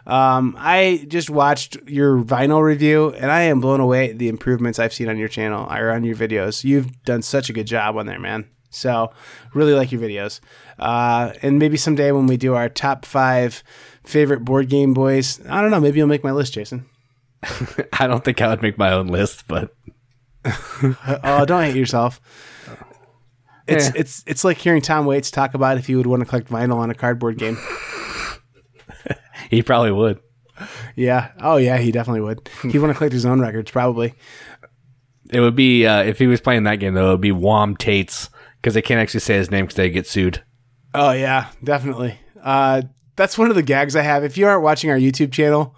um, 0.09 0.57
I 0.59 1.05
just 1.09 1.31
watched 1.31 1.77
your 1.87 2.19
vinyl 2.23 2.63
review, 2.63 3.11
and 3.11 3.31
I 3.31 3.43
am 3.43 3.61
blown 3.61 3.79
away 3.81 4.11
at 4.11 4.19
the 4.19 4.29
improvements 4.29 4.79
I've 4.79 4.93
seen 4.95 5.09
on 5.09 5.19
your 5.19 5.29
channel 5.29 5.67
or 5.71 5.91
on 5.91 6.03
your 6.03 6.17
videos. 6.17 6.65
You've 6.65 7.03
done 7.05 7.23
such 7.23 7.49
a 7.51 7.53
good 7.53 7.67
job 7.67 7.97
on 7.97 8.07
there, 8.07 8.19
man. 8.19 8.47
So, 8.71 9.13
really 9.55 9.73
like 9.73 9.93
your 9.93 10.01
videos. 10.01 10.41
Uh, 10.79 11.33
and 11.43 11.59
maybe 11.59 11.77
someday 11.77 12.11
when 12.13 12.27
we 12.27 12.37
do 12.37 12.55
our 12.55 12.69
top 12.69 13.05
five 13.05 13.63
favorite 14.05 14.45
board 14.45 14.69
game 14.69 14.93
boys, 14.95 15.41
I 15.49 15.61
don't 15.61 15.71
know, 15.71 15.81
maybe 15.81 15.99
you'll 15.99 16.07
make 16.09 16.25
my 16.25 16.33
list, 16.33 16.55
Jason. 16.55 16.87
I 17.95 18.07
don't 18.07 18.25
think 18.25 18.41
I 18.43 18.49
would 18.49 18.63
make 18.63 18.77
my 18.79 18.93
own 18.93 19.07
list, 19.09 19.45
but 19.47 19.75
Oh, 21.25 21.45
don't 21.47 21.63
hate 21.65 21.77
yourself. 21.77 22.21
It's 23.67 23.89
Eh. 23.89 23.93
it's 23.97 24.25
it's 24.27 24.45
like 24.45 24.57
hearing 24.59 24.81
Tom 24.81 25.05
Waits 25.05 25.31
talk 25.31 25.53
about 25.55 25.77
if 25.77 25.89
you 25.89 25.99
would 25.99 26.07
want 26.07 26.21
to 26.21 26.27
collect 26.27 26.49
vinyl 26.49 26.77
on 26.77 26.91
a 26.91 26.95
cardboard 26.95 27.37
game. 27.39 27.59
he 29.51 29.63
probably 29.63 29.93
would. 29.93 30.21
Yeah. 30.97 31.31
Oh 31.41 31.57
yeah, 31.57 31.79
he 31.79 31.93
definitely 31.93 32.23
would. 32.23 32.49
He'd 32.63 32.79
want 32.79 32.93
to 32.93 32.97
collect 32.97 33.13
his 33.13 33.27
own 33.27 33.41
records, 33.41 33.71
probably. 33.71 34.15
It 35.31 35.41
would 35.41 35.55
be 35.55 35.87
uh, 35.87 36.03
if 36.03 36.19
he 36.19 36.27
was 36.27 36.41
playing 36.41 36.65
that 36.65 36.77
game 36.77 36.95
though. 36.95 37.09
It 37.09 37.13
would 37.13 37.21
be 37.21 37.33
Wom 37.33 37.77
Tates 37.77 38.31
because 38.57 38.75
they 38.75 38.83
can't 38.83 39.01
actually 39.01 39.21
say 39.21 39.37
his 39.37 39.51
name 39.51 39.67
because 39.67 39.77
they 39.77 39.91
get 39.91 40.07
sued. 40.07 40.43
Oh 40.95 41.13
yeah, 41.13 41.51
definitely. 41.63 42.19
Uh, 42.43 42.83
that's 43.17 43.37
one 43.37 43.51
of 43.51 43.57
the 43.57 43.63
gags 43.63 43.95
I 43.95 44.03
have. 44.03 44.25
If 44.25 44.39
you 44.39 44.47
aren't 44.47 44.63
watching 44.63 44.91
our 44.91 44.97
YouTube 44.97 45.33
channel, 45.33 45.77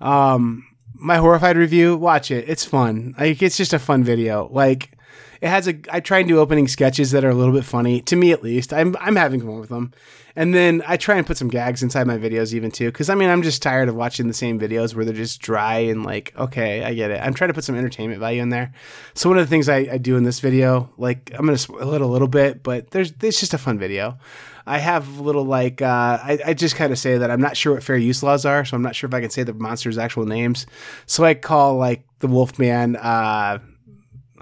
um, 0.00 0.64
my 0.94 1.16
horrified 1.16 1.56
review, 1.56 1.96
watch 1.96 2.30
it. 2.30 2.48
It's 2.48 2.64
fun. 2.64 3.14
Like 3.18 3.42
it's 3.42 3.56
just 3.56 3.72
a 3.72 3.78
fun 3.78 4.04
video. 4.04 4.48
Like 4.52 4.96
it 5.42 5.48
has 5.48 5.66
a. 5.66 5.74
I 5.90 5.98
try 5.98 6.20
and 6.20 6.28
do 6.28 6.38
opening 6.38 6.68
sketches 6.68 7.10
that 7.10 7.24
are 7.24 7.30
a 7.30 7.34
little 7.34 7.52
bit 7.52 7.64
funny 7.64 8.00
to 8.02 8.14
me 8.14 8.30
at 8.30 8.44
least. 8.44 8.72
I'm 8.72 8.96
I'm 9.00 9.16
having 9.16 9.40
fun 9.40 9.58
with 9.58 9.70
them, 9.70 9.92
and 10.36 10.54
then 10.54 10.84
I 10.86 10.96
try 10.96 11.16
and 11.16 11.26
put 11.26 11.36
some 11.36 11.48
gags 11.48 11.82
inside 11.82 12.06
my 12.06 12.16
videos 12.16 12.54
even 12.54 12.70
too. 12.70 12.92
Because 12.92 13.10
I 13.10 13.16
mean 13.16 13.28
I'm 13.28 13.42
just 13.42 13.60
tired 13.60 13.88
of 13.88 13.96
watching 13.96 14.28
the 14.28 14.34
same 14.34 14.60
videos 14.60 14.94
where 14.94 15.04
they're 15.04 15.12
just 15.12 15.40
dry 15.40 15.78
and 15.78 16.04
like 16.04 16.32
okay 16.38 16.84
I 16.84 16.94
get 16.94 17.10
it. 17.10 17.20
I'm 17.20 17.34
trying 17.34 17.48
to 17.48 17.54
put 17.54 17.64
some 17.64 17.74
entertainment 17.74 18.20
value 18.20 18.40
in 18.40 18.50
there. 18.50 18.72
So 19.14 19.28
one 19.28 19.36
of 19.36 19.44
the 19.44 19.50
things 19.50 19.68
I, 19.68 19.78
I 19.78 19.98
do 19.98 20.16
in 20.16 20.22
this 20.22 20.38
video, 20.38 20.92
like 20.96 21.32
I'm 21.34 21.44
gonna 21.44 21.58
spoil 21.58 21.92
it 21.94 22.00
a 22.00 22.06
little 22.06 22.28
bit, 22.28 22.62
but 22.62 22.92
there's 22.92 23.12
it's 23.20 23.40
just 23.40 23.52
a 23.52 23.58
fun 23.58 23.80
video. 23.80 24.18
I 24.64 24.78
have 24.78 25.18
little 25.18 25.44
like 25.44 25.82
uh, 25.82 26.20
I, 26.22 26.38
I 26.46 26.54
just 26.54 26.76
kind 26.76 26.92
of 26.92 27.00
say 27.00 27.18
that 27.18 27.32
I'm 27.32 27.40
not 27.40 27.56
sure 27.56 27.74
what 27.74 27.82
fair 27.82 27.96
use 27.96 28.22
laws 28.22 28.46
are, 28.46 28.64
so 28.64 28.76
I'm 28.76 28.82
not 28.82 28.94
sure 28.94 29.08
if 29.08 29.14
I 29.14 29.20
can 29.20 29.30
say 29.30 29.42
the 29.42 29.54
monster's 29.54 29.98
actual 29.98 30.24
names. 30.24 30.66
So 31.06 31.24
I 31.24 31.34
call 31.34 31.78
like 31.78 32.04
the 32.20 32.28
Wolfman. 32.28 32.94
Uh, 32.94 33.58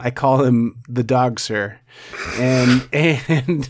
I 0.02 0.10
call 0.10 0.42
him 0.44 0.82
the 0.88 1.02
dog 1.04 1.38
sir, 1.40 1.78
and 2.36 2.88
and 2.92 3.68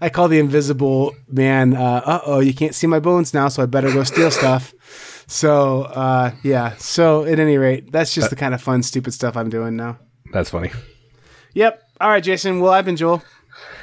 I 0.00 0.08
call 0.08 0.28
the 0.28 0.38
invisible 0.38 1.14
man. 1.28 1.74
Uh 1.74 2.20
oh, 2.24 2.40
you 2.40 2.54
can't 2.54 2.74
see 2.74 2.86
my 2.86 3.00
bones 3.00 3.34
now, 3.34 3.48
so 3.48 3.62
I 3.62 3.66
better 3.66 3.92
go 3.92 4.04
steal 4.04 4.30
stuff. 4.30 4.72
So 5.26 5.82
uh, 5.82 6.30
yeah. 6.42 6.74
So 6.78 7.24
at 7.24 7.38
any 7.38 7.58
rate, 7.58 7.92
that's 7.92 8.14
just 8.14 8.30
the 8.30 8.36
kind 8.36 8.54
of 8.54 8.62
fun, 8.62 8.82
stupid 8.82 9.12
stuff 9.12 9.36
I'm 9.36 9.50
doing 9.50 9.76
now. 9.76 9.98
That's 10.32 10.50
funny. 10.50 10.70
Yep. 11.54 11.82
All 12.00 12.08
right, 12.10 12.22
Jason. 12.22 12.60
Well, 12.60 12.72
I've 12.72 12.84
been 12.84 12.96
Joel, 12.96 13.22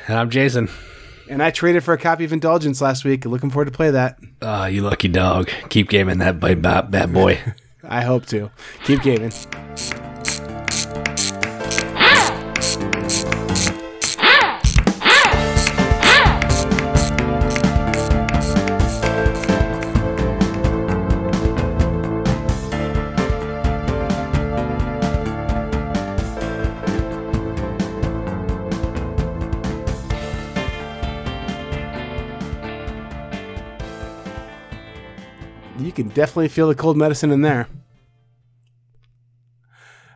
And 0.08 0.18
I'm 0.18 0.30
Jason. 0.30 0.70
and 1.30 1.44
I 1.44 1.52
traded 1.52 1.84
for 1.84 1.94
a 1.94 1.98
copy 1.98 2.24
of 2.24 2.32
Indulgence 2.32 2.82
last 2.82 3.04
week. 3.04 3.26
Looking 3.26 3.50
forward 3.50 3.66
to 3.66 3.72
play 3.72 3.92
that. 3.92 4.18
Ah, 4.42 4.68
you 4.68 4.82
lucky 4.82 5.08
dog. 5.10 5.50
Keep 5.70 5.90
gaming 5.90 6.20
that 6.20 6.40
bad 6.40 7.14
boy. 7.14 7.40
I 7.84 8.02
hope 8.04 8.26
to. 8.28 8.50
Keep 8.86 9.02
gaming. 9.04 9.32
Can 35.96 36.10
definitely 36.10 36.50
feel 36.50 36.68
the 36.68 36.76
cold 36.76 36.98
medicine 36.98 37.32
in 37.32 37.42
there. 37.42 37.68